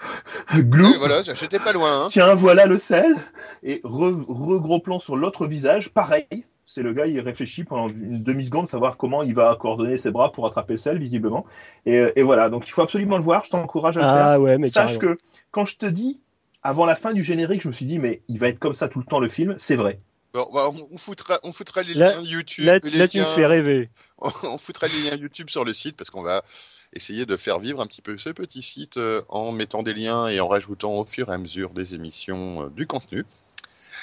Glou. 0.54 0.86
Voilà, 0.98 1.22
j'étais 1.22 1.58
pas 1.58 1.72
loin. 1.72 2.04
Hein. 2.04 2.08
Tiens, 2.10 2.34
voilà 2.34 2.66
le 2.66 2.78
sel. 2.78 3.14
Et 3.62 3.80
re, 3.84 4.10
re- 4.12 4.60
gros 4.60 4.80
plan 4.80 4.98
sur 4.98 5.16
l'autre 5.16 5.46
visage, 5.46 5.90
pareil. 5.90 6.26
C'est 6.72 6.82
le 6.82 6.92
gars, 6.92 7.06
il 7.06 7.18
réfléchit 7.18 7.64
pendant 7.64 7.88
une 7.88 8.22
demi-seconde, 8.22 8.68
savoir 8.68 8.96
comment 8.96 9.24
il 9.24 9.34
va 9.34 9.56
coordonner 9.58 9.98
ses 9.98 10.12
bras 10.12 10.30
pour 10.30 10.46
attraper 10.46 10.74
le 10.74 10.78
sel, 10.78 10.98
visiblement. 11.00 11.44
Et, 11.84 12.00
et 12.14 12.22
voilà, 12.22 12.48
donc 12.48 12.68
il 12.68 12.70
faut 12.70 12.82
absolument 12.82 13.16
le 13.16 13.24
voir, 13.24 13.44
je 13.44 13.50
t'encourage 13.50 13.98
à 13.98 14.02
le 14.02 14.06
faire. 14.06 14.16
Ah 14.16 14.40
ouais, 14.40 14.56
mais 14.56 14.68
Sache 14.68 14.98
carrément. 14.98 15.16
que 15.16 15.20
quand 15.50 15.64
je 15.64 15.78
te 15.78 15.86
dis, 15.86 16.20
avant 16.62 16.86
la 16.86 16.94
fin 16.94 17.12
du 17.12 17.24
générique, 17.24 17.62
je 17.62 17.66
me 17.66 17.72
suis 17.72 17.86
dit, 17.86 17.98
mais 17.98 18.22
il 18.28 18.38
va 18.38 18.46
être 18.46 18.60
comme 18.60 18.74
ça 18.74 18.88
tout 18.88 19.00
le 19.00 19.04
temps 19.04 19.18
le 19.18 19.28
film, 19.28 19.56
c'est 19.58 19.74
vrai. 19.74 19.98
Bon, 20.32 20.48
bah, 20.54 20.70
on, 20.92 20.96
foutra, 20.96 21.40
on 21.42 21.52
foutra 21.52 21.82
les 21.82 21.94
Là- 21.94 22.14
liens 22.14 22.22
YouTube. 22.22 22.64
Là, 22.64 22.78
les 22.84 22.98
là, 22.98 23.08
tu 23.08 23.18
me 23.18 23.24
fais 23.24 23.46
rêver. 23.46 23.90
on 24.44 24.56
foutra 24.56 24.86
les 24.86 25.10
liens 25.10 25.16
YouTube 25.16 25.50
sur 25.50 25.64
le 25.64 25.72
site 25.72 25.96
parce 25.96 26.10
qu'on 26.10 26.22
va 26.22 26.44
essayer 26.92 27.26
de 27.26 27.36
faire 27.36 27.58
vivre 27.58 27.80
un 27.80 27.86
petit 27.88 28.00
peu 28.00 28.16
ce 28.16 28.30
petit 28.30 28.62
site 28.62 28.96
euh, 28.96 29.22
en 29.28 29.50
mettant 29.50 29.82
des 29.82 29.92
liens 29.92 30.28
et 30.28 30.38
en 30.38 30.46
rajoutant 30.46 30.92
au 31.00 31.04
fur 31.04 31.30
et 31.30 31.34
à 31.34 31.38
mesure 31.38 31.70
des 31.70 31.94
émissions 31.94 32.62
euh, 32.62 32.68
du 32.68 32.86
contenu. 32.86 33.24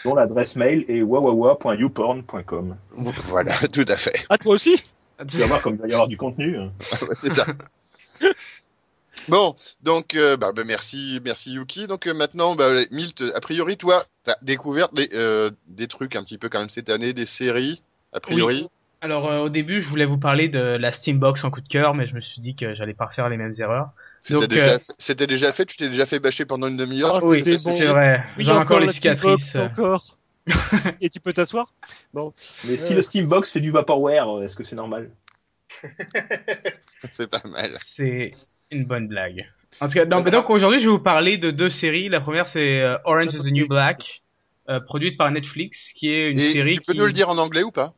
Dont 0.05 0.15
l'adresse 0.15 0.55
mail 0.55 0.85
est 0.87 1.01
wawawa.youporn.com. 1.01 2.75
Voilà, 2.95 3.53
tout 3.73 3.85
à 3.87 3.97
fait. 3.97 4.25
Ah, 4.29 4.37
toi 4.37 4.55
aussi? 4.55 4.81
Tu 5.27 5.37
vas 5.37 5.47
voir 5.47 5.61
comme 5.61 5.75
il 5.75 5.81
va 5.81 5.87
y 5.87 5.93
avoir 5.93 6.07
du 6.07 6.17
contenu. 6.17 6.57
hein. 6.57 6.71
Ouais, 7.01 7.15
C'est 7.15 7.31
ça. 7.31 7.45
Bon, 9.29 9.55
donc 9.83 10.15
euh, 10.15 10.37
bah, 10.37 10.53
bah, 10.55 10.63
merci, 10.65 11.19
merci 11.25 11.51
Yuki. 11.53 11.87
Donc 11.87 12.07
euh, 12.07 12.13
maintenant, 12.13 12.55
bah, 12.55 12.69
Milt, 12.91 13.23
a 13.35 13.41
priori, 13.41 13.75
toi, 13.75 14.05
t'as 14.23 14.35
découvert 14.41 14.87
des, 14.93 15.09
euh, 15.13 15.51
des 15.67 15.87
trucs 15.87 16.15
un 16.15 16.23
petit 16.23 16.37
peu 16.37 16.47
quand 16.47 16.59
même 16.59 16.69
cette 16.69 16.89
année, 16.89 17.11
des 17.13 17.25
séries, 17.25 17.81
a 18.13 18.21
priori. 18.21 18.65
Alors 19.01 19.29
euh, 19.29 19.39
au 19.39 19.49
début, 19.49 19.81
je 19.81 19.89
voulais 19.89 20.05
vous 20.05 20.17
parler 20.17 20.47
de 20.47 20.59
la 20.59 20.91
Steambox 20.93 21.43
en 21.43 21.51
coup 21.51 21.59
de 21.59 21.67
cœur, 21.67 21.93
mais 21.93 22.07
je 22.07 22.15
me 22.15 22.21
suis 22.21 22.39
dit 22.39 22.55
que 22.55 22.73
j'allais 22.73 22.93
pas 22.93 23.05
refaire 23.07 23.27
les 23.27 23.35
mêmes 23.37 23.53
erreurs. 23.59 23.89
C'était 24.21 24.47
déjà, 24.47 24.73
euh, 24.73 24.79
c'était 24.97 25.27
déjà 25.27 25.51
fait. 25.51 25.65
Tu 25.65 25.77
t'es 25.77 25.89
déjà 25.89 26.05
fait 26.05 26.19
bâcher 26.19 26.45
pendant 26.45 26.67
une 26.67 26.77
demi-heure. 26.77 27.19
Bon. 27.19 27.31
série 27.31 27.59
C'est 27.59 27.85
vrai. 27.85 28.23
Oui, 28.37 28.43
J'ai 28.43 28.51
encore 28.51 28.79
les 28.79 28.87
la 28.87 28.93
cicatrices. 28.93 29.49
Steambox, 29.49 29.79
Encore. 29.79 30.17
Et 31.01 31.09
tu 31.09 31.19
peux 31.19 31.33
t'asseoir? 31.33 31.73
Bon. 32.13 32.33
Mais 32.65 32.77
si 32.77 32.93
le 32.93 33.01
Steambox 33.01 33.51
fait 33.51 33.59
du 33.59 33.71
Vaporware, 33.71 34.43
est-ce 34.43 34.55
que 34.55 34.63
c'est 34.63 34.75
normal? 34.75 35.11
C'est 37.11 37.29
pas 37.29 37.41
mal. 37.45 37.71
C'est 37.79 38.33
une 38.71 38.85
bonne 38.85 39.07
blague. 39.07 39.49
En 39.79 39.87
tout 39.87 39.93
cas, 39.93 40.05
donc, 40.05 40.27
donc 40.29 40.49
aujourd'hui, 40.49 40.79
je 40.79 40.85
vais 40.85 40.91
vous 40.91 41.03
parler 41.03 41.37
de 41.37 41.51
deux 41.51 41.69
séries. 41.69 42.09
La 42.09 42.21
première, 42.21 42.47
c'est 42.47 42.81
euh, 42.81 42.97
Orange 43.03 43.33
is 43.33 43.43
the 43.43 43.51
New 43.51 43.67
Black, 43.67 44.23
euh, 44.69 44.79
produite 44.79 45.17
par 45.17 45.29
Netflix, 45.29 45.93
qui 45.93 46.09
est 46.09 46.31
une 46.31 46.39
Et 46.39 46.53
série 46.53 46.75
tu 46.75 46.81
peux 46.81 46.93
qui... 46.93 46.99
nous 46.99 47.05
le 47.05 47.13
dire 47.13 47.29
en 47.29 47.37
anglais 47.37 47.63
ou 47.63 47.71
pas? 47.71 47.93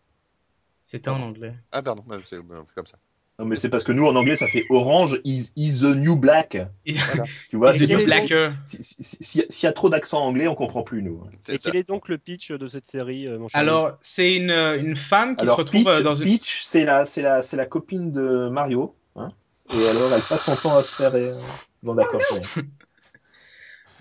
C'était 0.83 1.09
en 1.09 1.21
anglais. 1.21 1.53
Ah 1.71 1.81
pardon, 1.81 2.03
c'est 2.25 2.35
c'est 2.37 2.75
comme 2.75 2.87
ça. 2.87 2.97
Non, 3.39 3.45
mais 3.45 3.55
c'est 3.55 3.69
parce 3.69 3.85
que 3.85 3.93
nous, 3.93 4.05
en 4.05 4.15
anglais, 4.17 4.35
ça 4.35 4.47
fait 4.47 4.65
Orange 4.69 5.21
is, 5.23 5.51
is 5.55 5.79
the 5.79 5.95
new 5.95 6.17
black. 6.17 6.57
Voilà. 6.85 7.23
Tu 7.49 7.55
vois, 7.55 7.71
c'est 7.71 7.87
Black. 7.87 8.31
euh, 8.33 8.49
si- 8.65 8.83
si- 8.83 8.95
si- 9.21 9.45
S'il 9.49 9.63
y 9.63 9.67
a 9.67 9.71
trop 9.71 9.89
d'accent 9.89 10.21
anglais, 10.25 10.47
on 10.49 10.55
comprend 10.55 10.83
plus, 10.83 11.01
nous. 11.01 11.23
Et 11.47 11.57
ça. 11.57 11.71
quel 11.71 11.79
est 11.79 11.87
donc 11.87 12.09
le 12.09 12.17
pitch 12.17 12.51
de 12.51 12.67
cette 12.67 12.85
série, 12.87 13.27
euh, 13.27 13.39
mon 13.39 13.47
cher 13.47 13.57
Alors, 13.61 13.93
c'est 14.01 14.35
une, 14.35 14.49
euh, 14.51 14.77
une 14.77 14.97
femme 14.97 15.35
qui 15.37 15.41
Alors, 15.43 15.55
se 15.55 15.61
retrouve 15.61 15.83
Peach, 15.85 15.93
euh, 15.95 16.03
dans 16.03 16.15
une... 16.15 16.25
Peach, 16.25 16.59
c'est 16.63 16.83
la, 16.83 17.05
c'est 17.05 17.21
la, 17.21 17.41
c'est 17.41 17.55
la 17.55 17.65
copine 17.65 18.11
de 18.11 18.49
Mario. 18.49 18.93
Hein 19.15 19.31
et 19.73 19.87
alors, 19.87 20.13
elle 20.13 20.21
passe 20.27 20.43
son 20.43 20.57
temps 20.57 20.75
à 20.75 20.83
se 20.83 20.93
faire. 20.93 21.15
euh, 21.15 21.33
Bon, 21.81 21.95
d'accord. 21.95 22.21
c'est 22.29 22.39
bon. 22.61 22.67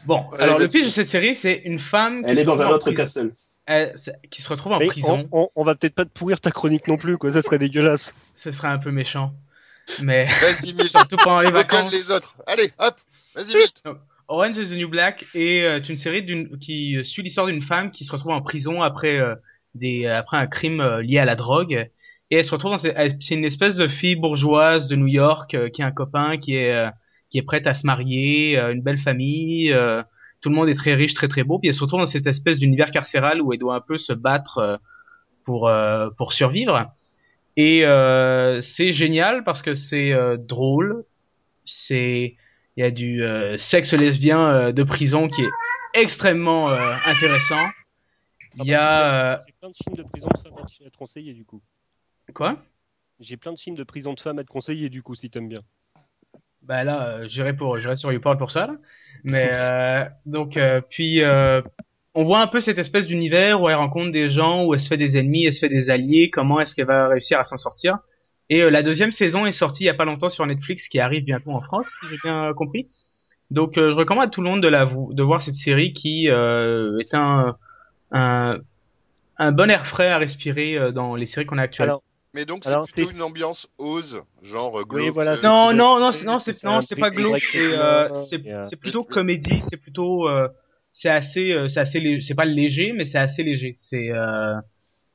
Bon, 0.07 0.25
Ouais, 0.33 0.40
alors 0.40 0.59
le 0.59 0.66
pitch 0.68 0.85
de 0.87 0.90
cette 0.90 1.07
série, 1.07 1.35
c'est 1.37 1.62
une 1.64 1.78
femme 1.78 2.23
qui 2.25 2.30
Elle 2.30 2.37
se 2.38 2.42
est 2.42 2.45
dans 2.45 2.61
un 2.62 2.68
autre 2.71 2.87
prison- 2.90 3.02
castle. 3.04 3.33
C'est- 3.97 4.15
qui 4.31 4.43
se 4.43 4.49
retrouve 4.49 4.73
en 4.73 4.79
Mais 4.79 4.87
prison. 4.87 5.23
on, 5.33 5.43
on, 5.43 5.49
on 5.57 5.65
va 5.65 5.75
peut-être 5.75 5.95
pas 5.95 6.05
te 6.05 6.11
pourrir 6.11 6.41
ta 6.41 6.51
chronique 6.51 6.89
non 6.89 6.97
plus, 6.97 7.19
quoi. 7.19 7.33
Ça 7.33 7.43
serait 7.43 7.59
dégueulasse. 7.59 8.13
Ce 8.35 8.51
serait 8.53 8.69
un 8.69 8.79
peu 8.79 8.91
méchant. 8.91 9.33
Mais 10.03 10.27
Vas-y, 10.41 10.73
Milt. 10.75 10.89
surtout 10.91 11.17
pendant 11.17 11.41
les 11.41 11.51
vacances. 11.51 11.93
les 11.93 12.11
autres. 12.11 12.35
Allez, 12.47 12.73
hop. 12.79 12.95
Vas-y, 13.35 13.55
Milt. 13.57 13.83
Orange 14.29 14.59
is 14.59 14.71
the 14.71 14.77
New 14.77 14.89
Black 14.89 15.25
est 15.35 15.63
euh, 15.65 15.81
une 15.81 15.97
série 15.97 16.23
d'une 16.23 16.59
qui 16.59 16.97
euh, 16.99 17.05
suit 17.05 17.23
l'histoire 17.23 17.47
d'une 17.47 17.63
femme 17.63 17.91
qui 17.91 18.05
se 18.05 18.13
retrouve 18.13 18.33
en 18.33 18.43
prison 18.43 18.83
après 18.83 19.19
euh, 19.19 19.35
des 19.75 20.07
après 20.07 20.37
un 20.37 20.47
crime 20.47 20.81
euh, 20.83 21.01
lié 21.01 21.19
à 21.19 21.25
la 21.25 21.35
drogue 21.35 21.89
et 22.31 22.37
elle 22.37 22.45
se 22.45 22.51
retrouve 22.51 22.73
dans 22.73 22.77
c'est 22.79 23.17
une 23.31 23.45
espèce 23.47 23.77
de 23.77 23.89
fille 23.89 24.17
bourgeoise 24.17 24.87
de 24.89 24.97
New 24.97 25.07
York 25.07 25.55
euh, 25.55 25.71
qui 25.71 25.83
a 25.83 25.87
un 25.87 25.93
copain 25.93 26.37
qui 26.37 26.57
est 26.57 26.75
euh, 26.75 26.91
qui 27.31 27.39
est 27.39 27.43
prête 27.43 27.67
à 27.67 27.73
se 27.73 27.87
marier, 27.87 28.59
euh, 28.59 28.73
une 28.75 28.83
belle 28.83 28.99
famille, 28.99 29.73
euh, 29.73 30.03
tout 30.49 30.55
le 30.55 30.57
monde 30.57 30.71
est 30.71 30.75
très 30.75 30.95
riche, 30.95 31.12
très 31.12 31.28
très 31.28 31.45
beau, 31.45 31.59
puis 31.59 31.69
elle 31.69 31.75
se 31.75 31.83
retrouve 31.83 32.00
dans 32.00 32.07
cette 32.07 32.26
espèce 32.26 32.59
d'univers 32.59 32.90
carcéral 32.90 33.43
où 33.43 33.52
elle 33.52 33.59
doit 33.59 33.75
un 33.75 33.83
peu 33.83 33.99
se 33.99 34.14
battre 34.14 34.59
euh, 34.59 34.76
pour 35.45 35.69
euh, 35.69 36.09
pour 36.17 36.33
survivre. 36.33 36.90
Et 37.59 37.85
euh, 37.85 38.62
c'est 38.62 38.93
génial 38.93 39.45
parce 39.45 39.61
que 39.61 39.75
c'est 39.75 40.14
drôle, 40.38 41.05
c'est 41.67 42.37
il 42.76 42.81
y 42.81 42.83
a 42.83 42.90
du 42.90 43.23
sexe 43.59 43.93
lesbien 43.93 44.73
de 44.73 44.83
prison 44.85 45.28
qui 45.28 45.43
est 45.43 46.00
extrêmement 46.00 46.69
intéressant. 46.69 47.67
Il 48.57 48.64
y 48.64 48.75
a 48.75 49.35
euh, 49.35 49.38
J'ai 49.47 49.52
plein 49.61 49.69
de 49.69 49.75
films 49.75 49.97
de 49.97 50.02
prison 50.05 50.28
de 50.28 50.38
femmes 50.38 50.59
à 50.87 50.90
te 50.90 50.97
conseiller, 50.97 51.35
du 51.35 51.45
coup. 51.45 51.61
quoi? 52.35 52.62
J'ai 53.21 53.37
plein 53.37 53.52
de 53.52 53.59
films 53.59 53.76
de 53.76 53.85
prison 53.85 54.14
de 54.14 54.21
femmes 54.21 54.38
à 54.38 54.45
te 54.45 54.49
conseiller, 54.49 54.88
du 54.88 55.02
coup, 55.02 55.14
si 55.14 55.28
t'aimes 55.28 55.49
bien. 55.49 55.62
Bah 56.62 56.85
là, 56.85 57.26
j'irai 57.26 57.55
pour 57.55 57.78
j'irai 57.78 57.97
sur 57.97 58.12
YouPorn 58.12 58.38
pour 58.38 58.50
ça. 58.50 58.67
Là. 58.67 58.76
Mais 59.25 59.49
euh, 59.53 60.05
donc 60.27 60.57
euh, 60.57 60.81
puis 60.89 61.23
euh, 61.23 61.63
on 62.15 62.25
voit 62.25 62.41
un 62.41 62.47
peu 62.47 62.61
cette 62.61 62.79
espèce 62.79 63.07
d'univers 63.07 63.61
où 63.63 63.69
elle 63.69 63.77
rencontre 63.77 64.13
des 64.13 64.31
gens, 64.31 64.65
où 64.65 64.75
elle 64.75 64.81
se 64.81 64.89
fait 64.89 64.97
des 64.97 65.19
ennemis, 65.19 65.47
elle 65.47 65.55
se 65.55 65.61
fait 65.61 65.69
des 65.69 65.91
alliés. 65.91 66.31
Comment 66.31 66.61
est-ce 66.61 66.75
qu'elle 66.75 66.87
va 66.87 67.09
réussir 67.09 67.39
à 67.39 67.45
s'en 67.45 67.57
sortir 67.57 67.99
Et 68.51 68.63
euh, 68.63 68.71
la 68.71 68.83
deuxième 68.83 69.13
saison 69.13 69.47
est 69.47 69.53
sortie 69.53 69.85
il 69.85 69.87
y 69.87 69.91
a 69.91 69.95
pas 69.95 70.05
longtemps 70.05 70.29
sur 70.29 70.45
Netflix, 70.47 70.89
qui 70.89 71.01
arrive 71.01 71.25
bientôt 71.25 71.53
en 71.53 71.61
France, 71.61 71.99
si 72.01 72.09
j'ai 72.09 72.19
bien 72.23 72.53
compris. 72.55 72.89
Donc 73.51 73.79
euh, 73.79 73.93
je 73.93 73.97
recommande 73.97 74.25
à 74.25 74.29
tout 74.29 74.43
le 74.43 74.49
monde 74.49 74.63
de 74.63 74.69
la 74.69 74.85
de 74.87 75.23
voir 75.23 75.41
cette 75.41 75.55
série 75.55 75.93
qui 75.93 76.29
euh, 76.29 76.99
est 76.99 77.15
un 77.15 77.57
un 78.11 78.59
un 79.39 79.53
bon 79.53 79.71
air 79.71 79.87
frais 79.87 80.09
à 80.09 80.19
respirer 80.19 80.77
euh, 80.77 80.91
dans 80.91 81.15
les 81.15 81.27
séries 81.27 81.47
qu'on 81.47 81.59
a 81.59 81.63
actuellement. 81.63 81.93
Alors, 81.95 82.03
Mais 82.38 82.47
donc, 82.47 82.64
c'est 82.64 82.78
plutôt 82.78 83.11
une 83.11 83.23
ambiance 83.23 83.68
ose, 83.78 84.23
genre 84.42 84.80
euh, 84.80 84.85
Oui, 84.90 85.11
glauque. 85.11 85.11
voilà, 85.11 85.37
euh, 85.37 85.42
Non, 85.42 85.75
non, 85.75 86.00
non, 86.00 86.11
non, 86.25 86.38
c'est, 86.38 86.62
non, 86.64 86.80
c'est 86.80 86.97
pas 86.97 87.11
glauque, 87.11 87.45
c'est, 87.45 87.75
euh, 87.75 88.09
c'est, 88.12 88.76
plutôt 88.76 89.04
comédie, 89.04 89.62
c'est 89.62 89.76
plutôt, 89.76 90.28
euh, 90.28 90.49
c'est 90.95 91.11
assez, 91.11 91.52
euh, 91.52 91.68
c'est 91.68 91.80
assez, 91.80 92.21
c'est 92.23 92.35
pas 92.35 92.47
léger, 92.47 92.92
mais 92.95 93.04
c'est 93.04 93.18
assez 93.18 93.42
léger. 93.42 93.75
C'est, 93.78 94.10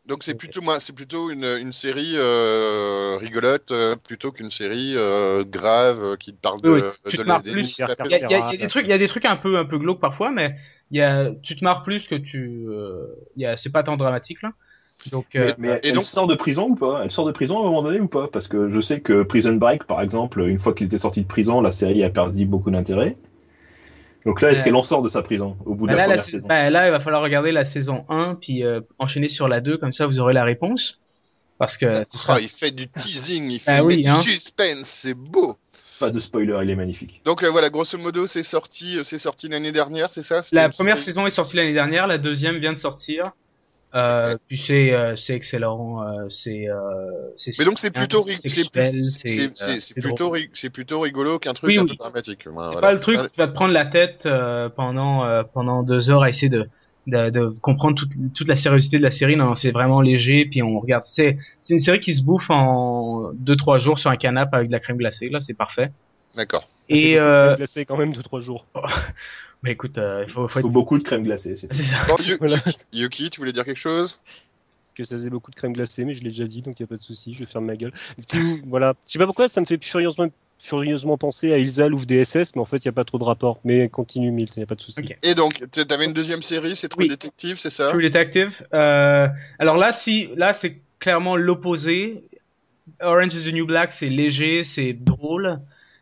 Donc 0.06 0.24
c'est 0.24 0.36
plutôt 0.36 0.62
moi, 0.62 0.80
c'est 0.82 0.92
plutôt 0.94 1.30
une, 1.32 1.46
une 1.46 1.72
série 1.72 2.14
euh, 2.18 3.16
rigolote 3.18 3.72
euh, 3.72 3.96
plutôt 3.96 4.32
qu'une 4.34 4.52
série 4.52 4.96
euh, 4.98 5.46
grave 5.46 6.18
qui 6.18 6.34
parle 6.34 6.62
de, 6.62 6.70
Oui, 6.72 6.72
oui, 6.72 6.82
tu 7.08 7.18
de 7.18 7.24
te 7.24 7.28
marres 7.28 7.46
plus. 7.46 7.84
il 8.04 8.12
y 8.12 8.14
y 8.14 8.34
a- 8.34 8.40
il 8.40 8.52
y 8.52 8.56
a 8.56 8.58
des 8.58 8.68
trucs, 8.68 8.86
il 8.86 8.90
y 8.90 8.94
a 8.94 8.98
des 8.98 9.08
trucs 9.08 9.26
un 9.26 9.36
peu, 9.36 9.58
un 9.58 9.66
peu 9.66 9.78
glauques 9.78 10.00
parfois, 10.00 10.32
mais 10.32 10.56
il 10.92 10.98
y 10.98 11.02
a, 11.02 11.32
tu 11.44 11.56
te 11.58 11.64
marres 11.64 11.84
plus 11.84 12.08
que 12.08 12.16
tu, 12.16 12.66
euh, 12.70 13.06
il 13.36 13.42
y 13.42 13.46
a, 13.46 13.58
c'est 13.58 13.72
pas 13.72 13.84
tant 13.84 13.98
dramatique 13.98 14.42
là. 14.42 14.54
Donc, 15.12 15.26
euh, 15.36 15.54
Mais, 15.58 15.70
mais 15.74 15.80
Et 15.84 15.90
elle 15.90 15.96
donc- 15.96 16.06
sort 16.06 16.28
de 16.28 16.36
prison 16.36 16.70
ou 16.70 16.76
pas? 16.76 17.02
Elle 17.04 17.12
sort 17.12 17.26
de 17.26 17.32
prison 17.32 17.58
à 17.58 17.62
un 17.62 17.64
moment 17.64 17.84
donné 17.84 18.00
ou 18.00 18.08
pas? 18.08 18.28
Parce 18.28 18.48
que 18.48 18.70
je 18.70 18.80
sais 18.82 19.00
que 19.02 19.24
Prison 19.24 19.54
Break, 19.56 19.84
par 19.86 20.02
exemple, 20.02 20.42
une 20.42 20.60
fois 20.60 20.74
qu'il 20.74 20.88
était 20.88 20.98
sorti 20.98 21.22
de 21.22 21.28
prison, 21.28 21.62
la 21.62 21.72
série 21.72 22.04
a 22.04 22.10
perdu 22.10 22.46
beaucoup 22.46 22.72
d'intérêt. 22.72 23.16
Donc 24.26 24.42
là, 24.42 24.52
est-ce 24.52 24.64
qu'elle 24.64 24.76
en 24.76 24.84
sort 24.84 25.02
de 25.02 25.10
sa 25.10 25.22
prison 25.22 25.58
au 25.66 25.76
bout 25.76 25.86
de 25.86 25.92
bah 25.92 25.98
la 25.98 26.04
là, 26.04 26.08
la 26.08 26.14
première 26.14 26.24
sais- 26.24 26.32
saison? 26.32 26.48
bah 26.48 26.70
là, 26.70 26.88
il 26.88 26.92
va 26.92 27.02
falloir 27.02 27.22
regarder 27.22 27.52
la 27.52 27.66
saison 27.66 28.06
1 28.08 28.36
puis 28.36 28.64
euh, 28.64 28.80
enchaîner 28.98 29.28
sur 29.28 29.50
la 29.50 29.60
2 29.60 29.78
comme 29.78 29.92
ça 29.92 30.08
vous 30.08 30.20
aurez 30.20 30.34
la 30.34 30.46
réponse. 30.46 31.02
Parce 31.60 31.78
que 31.78 32.04
ce 32.06 32.18
sera 32.18 32.36
Ah, 32.36 32.40
il 32.40 32.50
fait 32.50 32.72
du 32.72 32.88
teasing, 32.88 33.50
il 33.50 33.60
fait 33.60 33.72
Ah 33.72 33.84
oui, 33.84 33.98
met 33.98 34.02
du 34.04 34.08
hein. 34.10 34.20
suspense, 34.22 34.86
c'est 34.88 35.14
beau. 35.14 35.58
Pas 36.00 36.10
de 36.10 36.20
spoiler, 36.20 36.58
il 36.64 36.70
est 36.70 36.76
magnifique. 36.76 37.22
Donc 37.26 37.44
euh, 37.44 37.50
voilà, 37.50 37.70
grosso 37.70 37.98
modo, 37.98 38.26
c'est 38.26 38.44
sorti, 38.44 38.98
euh, 38.98 39.04
c'est 39.04 39.18
sorti 39.20 39.48
l'année 39.50 39.72
dernière, 39.74 40.12
c'est 40.12 40.24
ça? 40.24 40.42
La 40.54 40.70
première 40.70 41.00
saison 41.00 41.28
est 41.28 41.30
sortie 41.32 41.58
l'année 41.58 41.74
dernière, 41.74 42.08
la 42.08 42.18
deuxième 42.18 42.58
vient 42.58 42.74
de 42.74 42.78
sortir. 42.78 43.32
Euh, 43.96 44.36
puis 44.48 44.58
c'est 44.58 44.92
euh, 44.92 45.16
c'est 45.16 45.36
excellent, 45.36 46.02
euh, 46.02 46.28
c'est 46.28 46.68
euh, 46.68 46.76
c'est 47.36 47.52
Mais 47.60 47.66
donc 47.66 47.78
c'est 47.78 47.92
plutôt 47.92 48.24
c'est 48.34 48.50
c'est 48.50 48.78
euh, 48.78 50.02
plutôt 50.02 50.34
c'est 50.54 50.70
plutôt 50.72 51.00
rigolo 51.00 51.38
qu'un 51.38 51.54
truc 51.54 51.70
Oui, 51.70 51.78
un 51.78 51.84
oui. 51.84 51.90
peu 51.90 51.96
dramatique. 51.98 52.48
Voilà, 52.48 52.70
C'est 52.70 52.74
voilà, 52.74 52.88
pas 52.88 52.94
le 52.94 53.00
truc 53.00 53.18
pas- 53.18 53.30
qui 53.30 53.38
va 53.38 53.48
te 53.48 53.54
prendre 53.54 53.74
la 53.74 53.86
tête 53.86 54.26
euh, 54.26 54.68
pendant 54.70 55.24
euh, 55.26 55.44
pendant 55.44 55.84
deux 55.84 56.10
heures 56.10 56.24
à 56.24 56.30
essayer 56.30 56.50
de 56.50 56.68
de, 57.06 57.30
de 57.30 57.48
comprendre 57.62 57.96
toute, 57.96 58.12
toute 58.34 58.48
la 58.48 58.56
sérieuxité 58.56 58.98
de 58.98 59.04
la 59.04 59.12
série. 59.12 59.36
Non, 59.36 59.54
c'est 59.56 59.72
vraiment 59.72 60.02
léger. 60.02 60.46
Puis 60.46 60.64
on 60.64 60.80
regarde. 60.80 61.04
C'est 61.06 61.38
c'est 61.60 61.76
une 61.76 61.80
série 61.80 62.00
qui 62.00 62.16
se 62.16 62.24
bouffe 62.24 62.50
en 62.50 63.30
deux 63.36 63.56
trois 63.58 63.78
jours 63.78 64.00
sur 64.00 64.10
un 64.10 64.16
canapé 64.16 64.56
avec 64.58 64.70
de 64.70 64.74
la 64.74 64.80
crème 64.80 64.98
glacée. 64.98 65.30
Là, 65.30 65.40
c'est 65.40 65.54
parfait. 65.54 65.92
D'accord. 66.36 66.68
Et 66.90 67.20
euh, 67.20 67.56
glacé 67.58 67.86
quand 67.86 67.98
même 67.98 68.14
de 68.14 68.22
trois 68.24 68.40
jours. 68.40 68.66
bah 69.64 69.72
écoute, 69.72 69.98
euh, 69.98 70.24
il 70.28 70.32
faut, 70.32 70.48
être... 70.48 70.68
beaucoup 70.68 70.98
de 70.98 71.04
crème 71.04 71.24
glacée. 71.24 71.56
c'est- 71.56 71.74
ça. 71.74 72.06
Bon, 72.08 72.16
Yu- 72.24 72.38
Voilà. 72.40 72.58
Yuki, 72.92 73.30
tu 73.30 73.40
voulais 73.40 73.54
dire 73.54 73.66
quelque 73.66 73.80
chose? 73.80 74.20
Que 74.96 75.06
ça 75.06 75.16
faisait 75.16 75.30
beaucoup 75.32 75.50
de 75.50 75.56
crème 75.56 75.74
glacée, 75.74 76.04
mais 76.06 76.14
je 76.14 76.22
l'ai 76.24 76.30
déjà 76.30 76.46
dit, 76.46 76.62
donc 76.62 76.80
il 76.80 76.84
n'y 76.84 76.86
a 76.86 76.88
pas 76.88 76.98
de 76.98 77.02
souci, 77.02 77.34
je 77.34 77.40
vais 77.40 77.46
fermer 77.46 77.68
ma 77.68 77.76
gueule. 77.78 77.94
Voilà. 78.68 78.94
Je 79.08 79.14
sais 79.14 79.20
pas 79.20 79.26
pourquoi 79.26 79.50
ça 79.50 79.60
me 79.60 79.66
fait 79.66 79.84
furieusement, 79.84 80.28
furieusement 80.60 81.18
penser 81.18 81.52
à 81.52 81.58
Ilsa 81.58 81.88
Louvre 81.88 82.06
DSS, 82.06 82.54
mais 82.56 82.62
en 82.62 82.66
fait, 82.66 82.78
il 82.78 82.88
n'y 82.88 82.90
a 82.90 82.94
pas 82.94 83.04
trop 83.04 83.18
de 83.18 83.24
rapport. 83.24 83.60
Mais 83.64 83.90
continue, 83.90 84.30
Milt, 84.32 84.56
il 84.56 84.60
n'y 84.60 84.64
a 84.64 84.68
pas 84.68 84.76
de 84.76 84.82
souci. 84.82 85.02
Et 85.24 85.34
donc, 85.34 85.54
t- 85.72 85.86
t'avais 85.86 86.06
une 86.06 86.14
deuxième 86.14 86.44
série, 86.44 86.76
c'est 86.76 86.90
True 86.90 87.04
Oui. 87.04 87.10
Detective, 87.10 87.56
c'est 87.58 87.72
ça? 87.72 87.90
True 87.90 88.04
Detective. 88.04 88.64
Euh, 88.74 89.28
alors 89.58 89.78
là, 89.78 89.94
si 89.94 90.30
là, 90.36 90.54
c'est 90.54 90.80
clairement 91.00 91.38
l'opposé. 91.38 92.24
Orange 93.02 93.34
is 93.34 93.50
the 93.50 93.54
New 93.54 93.66
Black, 93.66 93.94
c'est 93.94 94.10
léger, 94.10 94.64
c'est 94.64 94.94
drôle. 94.94 95.60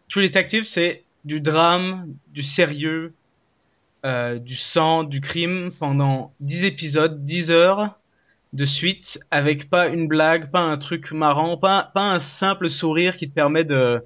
True 0.10 0.24
Detective, 0.24 0.66
c'est 0.66 1.04
du 1.24 1.40
drame, 1.40 2.08
du 2.34 2.42
sérieux, 2.44 3.14
euh, 4.06 4.40
du 4.40 4.56
sang, 4.56 5.04
du 5.04 5.22
crime 5.22 5.72
pendant 5.80 6.34
10 6.40 6.66
épisodes, 6.66 7.24
10 7.24 7.52
heures 7.52 8.00
de 8.54 8.66
suite, 8.66 9.20
avec 9.32 9.70
pas 9.70 9.88
une 9.88 10.08
blague, 10.08 10.52
pas 10.52 10.60
un 10.60 10.78
truc 10.78 11.12
marrant, 11.12 11.58
pas, 11.58 11.92
pas 11.94 12.12
un 12.12 12.20
simple 12.20 12.70
sourire 12.70 13.16
qui 13.16 13.30
te 13.30 13.34
permet 13.34 13.64
de, 13.64 14.04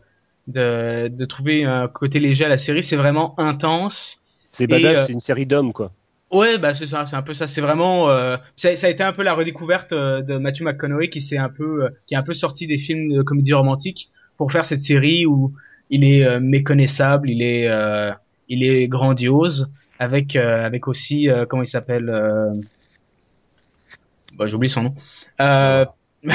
de, 0.47 1.07
de 1.07 1.25
trouver 1.25 1.65
un 1.65 1.87
côté 1.87 2.19
léger 2.19 2.45
à 2.45 2.49
la 2.49 2.57
série. 2.57 2.83
C'est 2.83 2.95
vraiment 2.95 3.39
intense. 3.39 4.23
C'est 4.51 4.67
badass, 4.67 4.97
euh, 4.97 5.03
c'est 5.07 5.13
une 5.13 5.19
série 5.19 5.45
d'hommes, 5.45 5.73
quoi. 5.73 5.91
Ouais, 6.31 6.57
bah 6.57 6.73
c'est 6.73 6.87
ça, 6.87 7.05
c'est 7.05 7.15
un 7.15 7.21
peu 7.21 7.33
ça. 7.33 7.47
C'est 7.47 7.61
vraiment, 7.61 8.09
euh, 8.09 8.35
ça, 8.55 8.75
ça 8.75 8.87
a 8.87 8.89
été 8.89 9.03
un 9.03 9.13
peu 9.13 9.23
la 9.23 9.33
redécouverte 9.33 9.93
euh, 9.93 10.21
de 10.21 10.37
Matthew 10.37 10.63
McConaughey 10.63 11.09
qui 11.09 11.21
s'est 11.21 11.37
un 11.37 11.49
peu, 11.49 11.89
qui 12.07 12.13
est 12.15 12.17
un 12.17 12.23
peu 12.23 12.33
sorti 12.33 12.67
des 12.67 12.77
films 12.77 13.13
de 13.13 13.21
comédie 13.21 13.53
romantique 13.53 14.09
pour 14.37 14.51
faire 14.51 14.65
cette 14.65 14.81
série 14.81 15.25
où 15.25 15.53
il 15.89 16.03
est 16.03 16.39
méconnaissable, 16.39 17.29
il 17.29 17.41
est, 17.41 17.69
euh, 17.69 18.11
il 18.47 18.63
est 18.63 18.87
grandiose, 18.87 19.71
avec, 19.99 20.35
euh, 20.35 20.65
avec 20.65 20.87
aussi, 20.87 21.29
euh, 21.29 21.45
comment 21.45 21.63
il 21.63 21.67
s'appelle, 21.67 22.09
euh... 22.09 22.53
bah, 24.35 24.47
j'ai 24.47 24.55
oublié 24.55 24.69
son 24.69 24.83
nom. 24.83 24.95
Euh, 25.41 25.85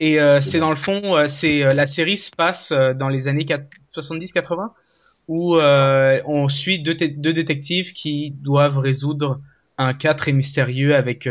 et 0.00 0.20
euh, 0.20 0.40
c'est 0.40 0.58
dans 0.58 0.70
le 0.70 0.76
fond, 0.76 1.26
c'est 1.28 1.64
euh, 1.64 1.74
la 1.74 1.86
série 1.86 2.16
se 2.16 2.30
passe 2.30 2.72
dans 2.72 3.08
les 3.08 3.28
années 3.28 3.46
70-80 3.94 4.70
où 5.28 5.56
on 5.56 6.48
suit 6.48 6.82
deux, 6.82 6.94
deux 6.94 7.32
détectives 7.32 7.92
qui 7.92 8.32
doivent 8.32 8.78
résoudre 8.78 9.40
un 9.78 9.94
cas 9.94 10.14
très 10.14 10.32
mystérieux 10.32 10.96
avec 10.96 11.28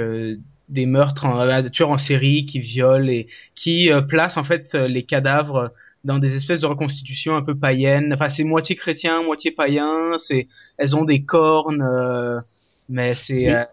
des 0.69 0.85
meurtres, 0.85 1.25
en, 1.25 1.69
tueurs 1.69 1.89
en 1.89 1.97
série 1.97 2.45
qui 2.45 2.61
violent 2.61 3.09
et 3.09 3.27
qui 3.55 3.89
placent 4.07 4.37
en 4.37 4.45
fait 4.45 4.73
les 4.73 5.03
cadavres 5.03 5.73
dans 6.03 6.19
des 6.19 6.35
espèces 6.35 6.61
de 6.61 6.65
reconstitutions 6.65 7.35
un 7.35 7.41
peu 7.41 7.55
païennes. 7.55 8.13
Enfin, 8.13 8.29
c'est 8.29 8.43
moitié 8.43 8.75
chrétien, 8.75 9.23
moitié 9.23 9.51
païen. 9.51 10.17
C'est, 10.17 10.47
elles 10.77 10.95
ont 10.95 11.03
des 11.03 11.23
cornes, 11.23 11.81
euh, 11.81 12.39
mais 12.87 13.15
c'est 13.15 13.49
euh, 13.53 13.63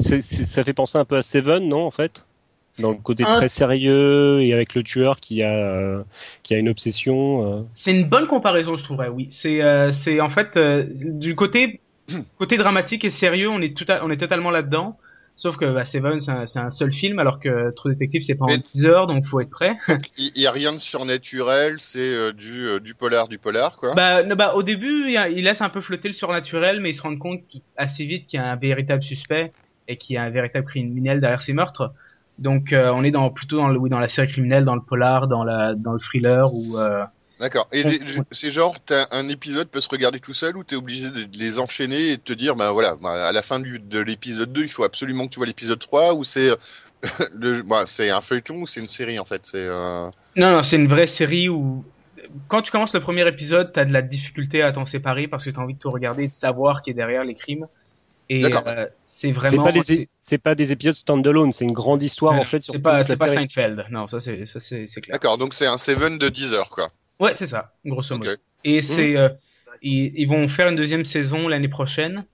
c'est- 0.00 0.22
ça 0.22 0.64
fait 0.64 0.72
penser 0.74 0.98
un 0.98 1.04
peu 1.04 1.16
à 1.16 1.22
Seven, 1.22 1.68
non, 1.68 1.84
en 1.84 1.90
fait? 1.90 2.24
Dans 2.78 2.90
le 2.90 2.96
côté 2.96 3.24
Un- 3.24 3.36
très 3.36 3.48
sérieux 3.48 4.42
et 4.42 4.52
avec 4.52 4.74
le 4.74 4.82
tueur 4.82 5.18
qui 5.18 5.42
a, 5.42 5.50
euh, 5.50 6.02
qui 6.42 6.54
a 6.54 6.58
une 6.58 6.68
obsession. 6.68 7.60
euh. 7.60 7.62
C'est 7.72 7.98
une 7.98 8.04
bonne 8.06 8.26
comparaison, 8.26 8.76
je 8.76 8.84
trouverais. 8.84 9.08
Oui, 9.08 9.28
c'est 9.30 9.62
euh, 9.62 9.92
c'est 9.92 10.20
en 10.20 10.28
fait 10.28 10.58
du 10.58 11.34
côté 11.34 11.80
côté 12.38 12.56
dramatique 12.58 13.04
et 13.04 13.10
sérieux, 13.10 13.48
on 13.48 13.60
est 13.62 13.74
tout 13.76 13.86
à- 13.88 14.04
on 14.04 14.10
est 14.10 14.18
totalement 14.18 14.50
là-dedans. 14.50 14.98
Sauf 15.38 15.58
que 15.58 15.66
bah, 15.70 15.84
Seven, 15.84 16.18
c'est 16.18 16.30
un, 16.30 16.46
c'est 16.46 16.58
un 16.60 16.70
seul 16.70 16.90
film, 16.90 17.18
alors 17.18 17.38
que 17.40 17.70
True 17.72 17.90
Detective, 17.92 18.22
c'est 18.22 18.36
pas 18.36 18.46
en 18.46 18.48
Mais- 18.48 18.62
10 18.74 18.86
heures, 18.86 19.06
donc 19.06 19.26
faut 19.26 19.38
être 19.40 19.50
prêt. 19.50 19.76
Il 20.16 20.32
il 20.34 20.42
y 20.42 20.46
a 20.46 20.50
rien 20.50 20.72
de 20.72 20.78
surnaturel, 20.78 21.76
c'est 21.78 21.98
euh, 22.00 22.32
du, 22.32 22.66
euh, 22.66 22.80
du 22.80 22.94
polar, 22.94 23.28
du 23.28 23.38
polar, 23.38 23.76
quoi. 23.76 23.94
bah, 23.94 24.22
non, 24.22 24.34
bah, 24.34 24.54
au 24.54 24.62
début, 24.62 25.04
il, 25.10 25.32
il 25.36 25.44
laisse 25.44 25.60
un 25.60 25.68
peu 25.68 25.82
flotter 25.82 26.08
le 26.08 26.14
surnaturel, 26.14 26.80
mais 26.80 26.90
il 26.90 26.94
se 26.94 27.02
rend 27.02 27.16
compte 27.18 27.42
assez 27.76 28.06
vite 28.06 28.26
qu'il 28.26 28.40
y 28.40 28.42
a 28.42 28.46
un 28.50 28.56
véritable 28.56 29.02
suspect 29.04 29.52
et 29.88 29.96
qu'il 29.98 30.14
y 30.14 30.16
a 30.16 30.22
un 30.22 30.30
véritable 30.30 30.66
criminel 30.66 31.20
derrière 31.20 31.40
ces 31.42 31.52
meurtres. 31.52 31.92
Donc, 32.38 32.72
euh, 32.72 32.90
on 32.94 33.04
est 33.04 33.10
dans 33.10 33.28
plutôt 33.30 33.58
dans 33.58 33.68
le, 33.68 33.78
oui, 33.78 33.90
dans 33.90 33.98
la 33.98 34.08
série 34.08 34.28
criminelle, 34.28 34.64
dans 34.64 34.74
le 34.74 34.82
polar, 34.82 35.26
dans 35.28 35.44
la, 35.44 35.74
dans 35.74 35.92
le 35.92 35.98
thriller 35.98 36.52
ou. 36.54 36.78
D'accord. 37.38 37.68
Et 37.70 37.84
des- 37.84 38.00
c'est 38.30 38.50
genre, 38.50 38.76
t'as 38.84 39.06
un 39.10 39.28
épisode 39.28 39.68
peut 39.68 39.80
se 39.80 39.88
regarder 39.88 40.20
tout 40.20 40.32
seul 40.32 40.56
ou 40.56 40.64
t'es 40.64 40.76
obligé 40.76 41.10
de 41.10 41.28
les 41.36 41.58
enchaîner 41.58 42.08
et 42.08 42.16
de 42.16 42.22
te 42.22 42.32
dire, 42.32 42.56
bah 42.56 42.72
voilà, 42.72 42.96
bah, 42.96 43.26
à 43.26 43.32
la 43.32 43.42
fin 43.42 43.60
du, 43.60 43.78
de 43.78 43.98
l'épisode 44.00 44.52
2, 44.52 44.62
il 44.62 44.68
faut 44.70 44.84
absolument 44.84 45.26
que 45.26 45.32
tu 45.32 45.38
vois 45.38 45.46
l'épisode 45.46 45.78
3 45.78 46.14
ou 46.14 46.24
c'est 46.24 46.50
euh, 46.50 47.62
bah, 47.66 47.84
c'est 47.84 48.08
un 48.10 48.22
feuilleton 48.22 48.62
ou 48.62 48.66
c'est 48.66 48.80
une 48.80 48.88
série 48.88 49.18
en 49.18 49.26
fait? 49.26 49.42
C'est 49.44 49.58
euh... 49.58 50.08
Non, 50.36 50.50
non, 50.52 50.62
c'est 50.62 50.76
une 50.76 50.88
vraie 50.88 51.06
série 51.06 51.48
où 51.50 51.84
quand 52.48 52.62
tu 52.62 52.72
commences 52.72 52.94
le 52.94 53.00
premier 53.00 53.26
épisode, 53.28 53.70
t'as 53.72 53.84
de 53.84 53.92
la 53.92 54.02
difficulté 54.02 54.62
à 54.62 54.72
t'en 54.72 54.84
séparer 54.84 55.28
parce 55.28 55.44
que 55.44 55.50
t'as 55.50 55.60
envie 55.60 55.74
de 55.74 55.78
tout 55.78 55.90
regarder 55.90 56.24
et 56.24 56.28
de 56.28 56.32
savoir 56.34 56.82
qui 56.82 56.90
est 56.90 56.94
derrière 56.94 57.24
les 57.24 57.34
crimes. 57.34 57.66
Et 58.28 58.40
D'accord. 58.40 58.64
euh, 58.66 58.86
c'est 59.04 59.30
vraiment. 59.30 59.62
pas, 59.64 59.72
des- 59.72 60.08
c'est- 60.26 60.38
pas 60.38 60.54
des 60.56 60.72
épisodes 60.72 60.94
standalone, 60.94 61.52
c'est 61.52 61.64
une 61.64 61.72
grande 61.72 62.02
histoire 62.02 62.34
en 62.34 62.44
fait. 62.44 62.62
sur 62.62 62.72
C'est 62.72 62.80
pas, 62.80 63.04
pas. 63.04 63.28
Seinfeld. 63.28 63.86
Non, 63.90 64.06
ça 64.08 64.18
c'est, 64.18 64.44
ça 64.46 64.58
c'est, 64.58 64.86
c'est 64.86 65.00
clair. 65.00 65.14
D'accord. 65.14 65.38
Donc 65.38 65.54
c'est 65.54 65.66
un 65.66 65.76
Seven 65.76 66.18
de 66.18 66.28
10 66.28 66.52
heures 66.52 66.70
quoi. 66.70 66.90
Ouais, 67.20 67.34
c'est 67.34 67.46
ça, 67.46 67.74
grosso 67.84 68.16
modo. 68.16 68.30
Et 68.64 68.82
c'est, 68.82 69.16
euh, 69.16 69.28
ils, 69.82 70.12
ils 70.18 70.26
vont 70.26 70.48
faire 70.48 70.68
une 70.68 70.76
deuxième 70.76 71.04
saison 71.04 71.48
l'année 71.48 71.68
prochaine. 71.68 72.24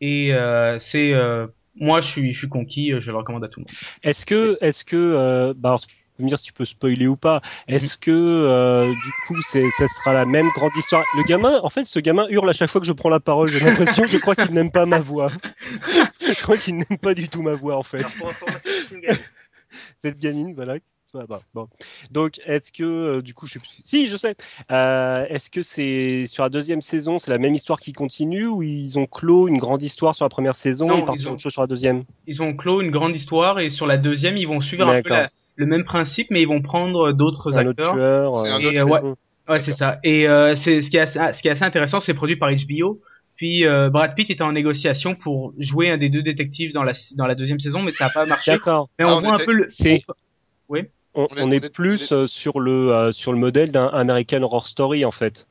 Et 0.00 0.34
euh, 0.34 0.78
c'est, 0.78 1.12
euh, 1.12 1.46
moi 1.76 2.00
je 2.00 2.08
suis, 2.08 2.32
je 2.32 2.38
suis 2.38 2.48
conquis, 2.48 2.92
je 2.98 3.10
le 3.10 3.16
recommande 3.16 3.44
à 3.44 3.48
tout 3.48 3.60
le 3.60 3.64
monde. 3.64 3.72
Est-ce 4.02 4.26
que, 4.26 4.58
est-ce 4.60 4.84
que, 4.84 4.96
euh, 4.96 5.54
bah, 5.56 5.70
alors, 5.70 5.80
tu 5.80 5.94
peux 6.16 6.24
me 6.24 6.28
dire 6.28 6.38
si 6.38 6.44
tu 6.44 6.52
peux 6.52 6.64
spoiler 6.64 7.06
ou 7.06 7.16
pas. 7.16 7.40
Est-ce 7.68 7.96
que, 7.96 8.10
euh, 8.10 8.88
du 8.92 9.12
coup, 9.26 9.40
c'est, 9.42 9.64
ça 9.78 9.88
sera 9.88 10.12
la 10.12 10.24
même 10.24 10.48
grande 10.54 10.72
histoire? 10.76 11.04
Le 11.16 11.22
gamin, 11.24 11.60
en 11.62 11.70
fait, 11.70 11.84
ce 11.84 12.00
gamin 12.00 12.26
hurle 12.28 12.50
à 12.50 12.52
chaque 12.52 12.70
fois 12.70 12.80
que 12.80 12.86
je 12.86 12.92
prends 12.92 13.08
la 13.08 13.20
parole. 13.20 13.48
J'ai 13.48 13.60
l'impression, 13.60 14.06
je 14.06 14.18
crois 14.18 14.34
qu'il 14.34 14.50
n'aime 14.54 14.70
pas 14.70 14.86
ma 14.86 14.98
voix. 14.98 15.30
je 16.20 16.42
crois 16.42 16.58
qu'il 16.58 16.76
n'aime 16.76 16.98
pas 17.00 17.14
du 17.14 17.28
tout 17.28 17.42
ma 17.42 17.54
voix, 17.54 17.76
en 17.76 17.82
fait. 17.82 17.98
Alors, 17.98 18.12
pour. 18.18 18.32
Cette 20.02 20.18
gamine, 20.18 20.54
voilà. 20.54 20.76
Bon. 21.54 21.68
Donc, 22.10 22.40
est-ce 22.46 22.72
que, 22.72 22.82
euh, 22.84 23.22
du 23.22 23.34
coup, 23.34 23.46
je 23.46 23.54
sais 23.54 23.58
plus. 23.58 23.68
Si, 23.84 24.08
je 24.08 24.16
sais. 24.16 24.34
Euh, 24.70 25.26
est-ce 25.28 25.50
que 25.50 25.60
c'est 25.62 26.26
sur 26.26 26.42
la 26.42 26.48
deuxième 26.48 26.80
saison, 26.80 27.18
c'est 27.18 27.30
la 27.30 27.38
même 27.38 27.54
histoire 27.54 27.80
qui 27.80 27.92
continue 27.92 28.46
ou 28.46 28.62
ils 28.62 28.98
ont 28.98 29.06
clos 29.06 29.46
une 29.48 29.58
grande 29.58 29.82
histoire 29.82 30.14
sur 30.14 30.24
la 30.24 30.30
première 30.30 30.56
saison 30.56 30.86
Non, 30.86 30.98
et 30.98 31.04
partent 31.04 31.18
ils 31.18 31.22
sur 31.22 31.30
ont- 31.30 31.34
autre 31.34 31.42
chose 31.42 31.52
sur 31.52 31.60
la 31.60 31.66
deuxième? 31.66 32.04
Ils 32.26 32.42
ont 32.42 32.54
clos 32.56 32.80
une 32.80 32.90
grande 32.90 33.14
histoire 33.14 33.60
et 33.60 33.68
sur 33.70 33.86
la 33.86 33.98
deuxième, 33.98 34.36
ils 34.38 34.46
vont 34.48 34.60
suivre 34.62 34.88
un 34.88 35.02
peu 35.02 35.10
la- 35.10 35.30
le 35.56 35.66
même 35.66 35.84
principe, 35.84 36.28
mais 36.30 36.40
ils 36.40 36.48
vont 36.48 36.62
prendre 36.62 37.12
d'autres 37.12 37.58
Un 37.58 37.66
autre 37.66 37.70
acteurs. 37.70 37.92
tueur. 37.94 38.34
C'est 38.34 38.48
euh, 38.48 38.54
un 38.54 38.64
autre 38.86 39.04
euh, 39.04 39.52
ouais. 39.52 39.58
c'est 39.60 39.72
ça. 39.72 39.98
Et 40.02 40.26
euh, 40.28 40.56
c'est 40.56 40.80
ce 40.80 40.90
qui 40.90 40.96
est 40.96 41.00
assez, 41.00 41.18
ah, 41.18 41.32
ce 41.34 41.42
qui 41.42 41.48
est 41.48 41.50
assez 41.50 41.64
intéressant, 41.64 42.00
c'est 42.00 42.14
produit 42.14 42.36
par 42.36 42.48
HBO. 42.50 43.00
Puis 43.36 43.66
euh, 43.66 43.90
Brad 43.90 44.14
Pitt 44.14 44.30
était 44.30 44.42
en 44.42 44.52
négociation 44.52 45.14
pour 45.14 45.52
jouer 45.58 45.90
un 45.90 45.98
des 45.98 46.08
deux 46.08 46.22
détectives 46.22 46.72
dans 46.72 46.82
la 46.84 46.92
dans 47.16 47.26
la 47.26 47.34
deuxième 47.34 47.58
saison, 47.60 47.82
mais 47.82 47.90
ça 47.92 48.04
n'a 48.04 48.10
pas 48.10 48.24
marché. 48.24 48.52
D'accord. 48.52 48.88
Mais 48.98 49.04
on 49.04 49.08
Ah, 49.08 49.16
on 49.16 49.20
voit 49.20 49.34
était- 49.34 49.42
un 49.42 49.46
peu 49.46 49.52
le. 49.52 49.66
C'est- 49.68 50.02
Oui. 50.70 50.84
On, 51.14 51.28
On 51.30 51.36
est- 51.36 51.42
on 51.42 51.44
on 51.46 51.50
est 51.50 51.64
est- 51.64 51.70
plus 51.74 52.10
on 52.10 52.14
euh, 52.14 52.26
sur 52.26 52.60
le 52.60 52.92
euh, 52.92 53.12
sur 53.12 53.32
le 53.32 53.38
modèle 53.38 53.70
d'un 53.70 53.88
American 53.88 54.42
Horror 54.42 54.66
Story 54.66 55.04
en 55.04 55.10
fait, 55.12 55.46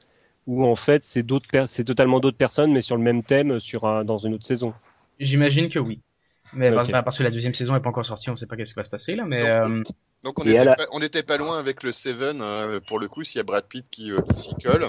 où 0.47 0.65
en 0.65 0.75
fait 0.75 1.05
c'est 1.05 1.23
d'autres 1.23 1.47
c'est 1.69 1.83
totalement 1.85 2.19
d'autres 2.19 2.37
personnes 2.37 2.71
mais 2.73 2.81
sur 2.81 2.97
le 2.97 3.03
même 3.03 3.23
thème 3.23 3.59
sur 3.59 3.85
un, 3.85 4.03
dans 4.03 4.17
une 4.17 4.33
autre 4.33 4.45
saison. 4.45 4.73
J'imagine 5.19 5.69
que 5.69 5.79
oui. 5.79 5.99
Mais 6.53 6.69
parce- 6.71 6.89
bah, 6.89 7.01
parce 7.03 7.17
que 7.17 7.23
la 7.23 7.31
deuxième 7.31 7.53
saison 7.53 7.75
est 7.75 7.79
pas 7.79 7.89
encore 7.89 8.05
sortie, 8.05 8.29
on 8.29 8.35
sait 8.35 8.45
pas 8.47 8.57
qu'est-ce 8.57 8.73
qui 8.73 8.79
va 8.79 8.83
se 8.83 8.89
passer 8.89 9.15
là. 9.15 9.23
Mais 9.25 9.39
Donc, 9.41 9.49
euh, 9.49 9.83
Donc 10.23 10.39
on 10.39 10.43
Et 10.43 10.49
était, 10.49 10.59
à 10.59 10.63
la- 10.65 10.75
pas, 10.75 11.37
loin 11.37 11.57
avec 11.57 11.83
le 11.83 11.91
Seven 11.93 12.41
hein, 12.41 12.79
pour 12.87 12.99
le 12.99 13.07
coup 13.07 13.23
s'il 13.23 13.37
y 13.37 13.39
a 13.39 13.43
Brad 13.43 13.65
Pitt 13.67 13.85
qui, 13.89 14.11
euh, 14.11 14.19
qui 14.21 14.41
s'y 14.41 14.55
colle. 14.55 14.87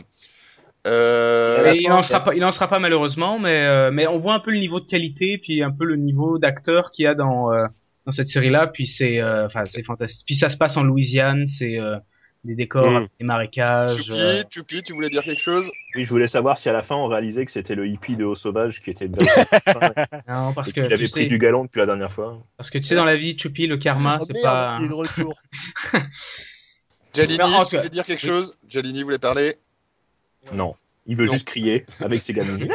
Euh, 0.87 1.73
et 1.73 1.83
il 1.83 1.93
en 1.93 2.03
sera 2.03 2.25
pas, 2.25 2.35
il 2.35 2.45
en 2.45 2.51
sera 2.51 2.67
pas 2.67 2.81
malheureusement, 2.81 3.39
mais 3.39 3.65
euh, 3.67 3.91
mais 3.93 4.09
on 4.09 4.19
voit 4.19 4.35
un 4.35 4.41
peu 4.41 4.51
le 4.51 4.59
niveau 4.59 4.81
de 4.81 4.87
qualité, 4.87 5.39
puis 5.39 5.63
un 5.63 5.71
peu 5.71 5.85
le 5.85 5.95
niveau 5.97 6.39
d'acteur 6.39 6.91
qu'il 6.91 7.05
y 7.05 7.07
a 7.07 7.15
dans 7.15 7.53
euh, 7.53 7.67
dans 8.07 8.13
cette 8.13 8.29
série-là. 8.29 8.67
Puis 8.69 8.87
c'est, 8.87 9.21
euh, 9.21 9.47
enfin 9.47 9.65
c'est 9.67 9.83
fantastique. 9.83 10.27
Puis 10.27 10.35
ça 10.37 10.49
se 10.49 10.57
passe 10.57 10.77
en 10.77 10.83
Louisiane, 10.83 11.47
c'est 11.47 11.79
euh, 11.79 11.97
des 12.45 12.55
décors, 12.57 12.91
Mm. 12.91 12.97
avec 12.97 13.11
des 13.21 13.27
marécages. 13.27 13.97
Choupi, 13.97 14.11
euh, 14.21 14.43
Choupi, 14.51 14.83
tu 14.83 14.93
voulais 14.95 15.11
dire 15.11 15.23
quelque 15.23 15.41
chose? 15.41 15.71
Oui, 15.95 16.05
je 16.05 16.11
voulais 16.11 16.27
savoir 16.27 16.59
si 16.59 16.69
à 16.69 16.73
la 16.73 16.83
fin 16.83 16.97
on 16.97 17.07
réalisait 17.07 17.47
que 17.47 17.53
c'était 17.53 17.77
le 17.77 17.87
hippie 17.87 18.17
de 18.17 18.25
Haut 18.25 18.35
Sauvage 18.35 18.83
qui 18.83 18.91
était 18.91 19.07
le 19.07 19.13
Non, 20.29 20.53
parce 20.53 20.71
et 20.71 20.73
que 20.73 20.81
tu 20.87 20.93
avait 20.93 21.07
sais, 21.07 21.21
pris 21.21 21.29
du 21.29 21.39
galon 21.39 21.65
depuis 21.65 21.79
la 21.79 21.87
dernière 21.87 22.11
fois. 22.11 22.43
parce 22.57 22.71
que 22.71 22.79
tu 22.79 22.85
sais 22.85 22.97
dans 22.97 23.05
la 23.05 23.17
vie, 23.17 23.39
Choupi, 23.39 23.67
le 23.69 23.77
karma, 23.77 24.19
Oh, 24.21 24.25
c'est 24.27 24.43
pas. 24.43 24.79
il 24.81 24.87
est 24.87 24.89
de 24.89 24.93
retour. 24.95 25.41
Jalini, 27.15 27.39
tu 27.69 27.77
voulais 27.77 27.89
dire 27.91 28.05
quelque 28.07 28.27
chose? 28.27 28.55
Jalini 28.69 29.03
voulait 29.03 29.19
parler? 29.19 29.57
Non, 30.53 30.75
il 31.07 31.15
veut 31.17 31.27
Non. 31.27 31.35
juste 31.35 31.45
crier 31.47 31.85
avec 32.01 32.21
ses 32.23 32.33
gamines. 32.33 32.69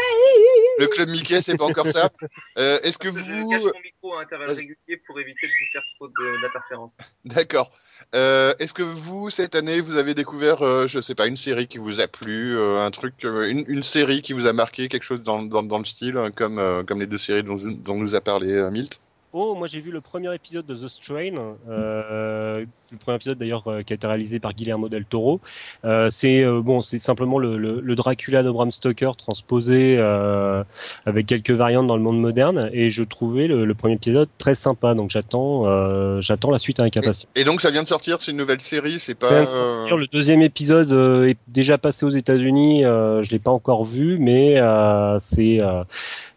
Le 0.80 0.88
club 0.88 1.10
Mickey, 1.10 1.42
c'est 1.42 1.58
pas 1.58 1.66
encore 1.66 1.88
ça. 1.88 2.10
Euh, 2.58 2.80
Est-ce 2.84 2.98
que 2.98 3.08
Je 3.08 3.20
vous, 3.20 3.50
cache 3.50 3.62
mon 3.64 3.82
micro 3.84 4.16
à 4.16 4.22
intervalles 4.22 4.52
réguliers 4.52 4.98
pour 5.06 5.20
éviter 5.20 5.48
de 5.48 5.52
vous 5.52 5.72
faire 5.74 5.84
trop 5.96 6.08
d'interférences. 6.42 6.98
d'accord. 7.26 7.72
Euh, 8.16 8.54
Est-ce 8.60 8.74
que 8.74 8.84
vous 8.84 9.30
cette 9.30 9.56
année 9.56 9.82
vous 9.82 9.96
avez 9.98 10.14
découvert, 10.14 10.62
euh, 10.62 10.88
je 10.88 11.00
sais 11.02 11.16
pas, 11.16 11.28
une 11.28 11.38
série 11.38 11.68
qui 11.68 11.78
vous 11.78 12.00
a 12.00 12.08
plu, 12.08 12.58
euh, 12.58 12.80
un 12.82 12.92
truc, 12.92 13.24
une, 13.24 13.66
une 13.68 13.84
série 13.84 14.22
qui 14.22 14.34
vous 14.34 14.46
a 14.46 14.54
marqué, 14.54 14.88
quelque 14.88 15.04
chose 15.04 15.22
dans, 15.24 15.42
dans, 15.44 15.64
dans 15.64 15.78
le 15.80 15.86
style, 15.86 16.18
hein, 16.18 16.32
comme 16.32 16.60
euh, 16.60 16.84
comme 16.84 17.00
les 17.00 17.08
deux 17.08 17.18
séries 17.18 17.44
dont, 17.44 17.58
dont 17.58 17.96
nous 17.98 18.16
a 18.16 18.22
parlé 18.22 18.52
euh, 18.54 18.70
Milt? 18.72 19.00
Oh, 19.40 19.54
moi 19.54 19.68
j'ai 19.68 19.82
vu 19.82 19.92
le 19.92 20.02
premier 20.02 20.34
épisode 20.34 20.66
de 20.66 20.74
The 20.74 20.88
Strain, 20.88 21.56
euh, 21.70 22.66
le 22.92 22.98
premier 22.98 23.18
épisode 23.18 23.38
d'ailleurs 23.38 23.68
euh, 23.68 23.84
qui 23.84 23.94
a 23.94 23.96
été 23.96 24.08
réalisé 24.08 24.40
par 24.40 24.56
Guillermo 24.56 24.90
del 24.90 25.06
Toro. 25.06 25.42
Euh, 25.86 26.10
c'est 26.10 26.42
euh, 26.42 26.60
bon, 26.60 26.82
c'est 26.82 26.98
simplement 26.98 27.38
le, 27.38 27.56
le, 27.56 27.80
le 27.80 27.96
Dracula 27.96 28.42
de 28.42 28.50
Bram 28.50 28.72
Stoker 28.72 29.12
transposé 29.16 29.96
euh, 30.00 30.64
avec 31.06 31.28
quelques 31.28 31.52
variantes 31.52 31.86
dans 31.86 31.98
le 31.98 32.02
monde 32.02 32.20
moderne, 32.20 32.72
et 32.74 32.90
je 32.90 33.04
trouvais 33.04 33.46
le, 33.46 33.64
le 33.66 33.74
premier 33.76 33.94
épisode 33.94 34.28
très 34.40 34.56
sympa. 34.56 34.96
Donc 34.96 35.12
j'attends, 35.12 35.68
euh, 35.68 36.20
j'attends 36.20 36.50
la 36.50 36.58
suite 36.58 36.80
avec 36.80 36.98
impatience. 36.98 37.28
Et 37.36 37.44
donc 37.44 37.62
ça 37.62 37.70
vient 37.70 37.84
de 37.84 37.88
sortir, 37.88 38.20
c'est 38.24 38.32
une 38.32 38.38
nouvelle 38.38 38.62
série, 38.62 38.98
c'est 38.98 39.14
pas. 39.14 39.46
sortir, 39.46 39.98
Le 39.98 40.08
deuxième 40.08 40.42
épisode 40.42 40.92
euh, 40.92 41.30
est 41.30 41.38
déjà 41.48 41.78
passé 41.78 42.08
aux 42.08 42.10
États-Unis. 42.10 42.86
Euh, 42.86 43.22
je 43.22 43.30
l'ai 43.30 43.40
pas 43.40 43.52
encore 43.52 43.86
vu, 43.86 44.18
mais 44.18 44.58
euh, 44.58 45.20
c'est 45.20 45.62
euh, 45.62 45.84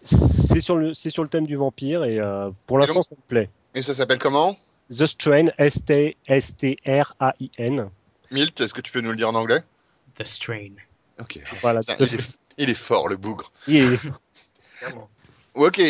c'est 0.03 0.61
sur 0.61 0.77
le 0.77 0.95
c'est 0.95 1.11
sur 1.11 1.23
le 1.23 1.29
thème 1.29 1.47
du 1.47 1.57
vampire 1.57 2.05
et 2.05 2.19
euh, 2.19 2.51
pour 2.67 2.79
l'instant 2.79 3.03
ça 3.03 3.15
me 3.15 3.23
plaît. 3.29 3.49
Et 3.75 3.83
ça 3.83 3.95
s'appelle 3.95 4.19
comment? 4.19 4.57
The 4.91 5.07
Strain, 5.07 5.47
S-T- 5.59 6.17
S-T-R-A-I-N. 6.27 7.91
Milt, 8.33 8.61
est-ce 8.61 8.75
que 8.75 8.81
tu 8.81 8.91
peux 8.93 9.01
nous 9.01 9.11
le 9.11 9.17
dire 9.17 9.29
en 9.29 9.35
anglais? 9.35 9.61
The 10.17 10.27
Strain. 10.27 10.71
Ok. 11.21 11.39
Voilà, 11.63 11.81
Putain, 11.81 11.97
il, 12.01 12.15
est, 12.15 12.39
il 12.59 12.71
est 12.71 12.75
fort 12.75 13.09
le 13.09 13.17
bougre. 13.17 13.53
Et- 13.69 13.85
Clairement. 14.79 15.09
Ok. 15.55 15.81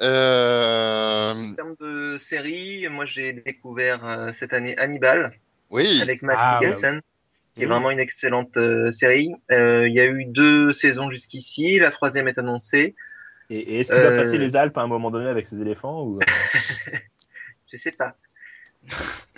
Euh... 0.00 1.32
En 1.34 1.54
termes 1.54 1.74
de 1.80 2.16
série, 2.18 2.88
moi 2.88 3.04
j'ai 3.04 3.32
découvert 3.32 4.04
euh, 4.06 4.32
cette 4.38 4.52
année 4.52 4.76
Hannibal 4.78 5.32
Oui. 5.70 6.00
avec 6.00 6.22
Matt 6.22 6.36
Ah, 6.40 6.58
Mikkelsen, 6.60 7.00
qui 7.54 7.62
est 7.64 7.66
vraiment 7.66 7.90
une 7.90 8.00
excellente 8.00 8.56
euh, 8.56 8.90
série. 8.90 9.30
Euh, 9.50 9.86
Il 9.88 9.94
y 9.94 10.00
a 10.00 10.04
eu 10.06 10.24
deux 10.24 10.72
saisons 10.72 11.10
jusqu'ici, 11.10 11.78
la 11.78 11.90
troisième 11.90 12.26
est 12.28 12.38
annoncée. 12.38 12.94
Et, 13.50 13.58
et 13.58 13.80
est-ce 13.80 13.88
qu'il 13.92 14.00
va 14.02 14.08
Euh. 14.10 14.22
passer 14.24 14.38
les 14.38 14.56
Alpes 14.56 14.76
à 14.76 14.82
un 14.82 14.86
moment 14.86 15.10
donné 15.10 15.28
avec 15.28 15.46
ses 15.46 15.60
éléphants 15.60 16.02
ou... 16.04 16.18
Je 17.72 17.76
sais 17.76 17.92
pas. 17.92 18.14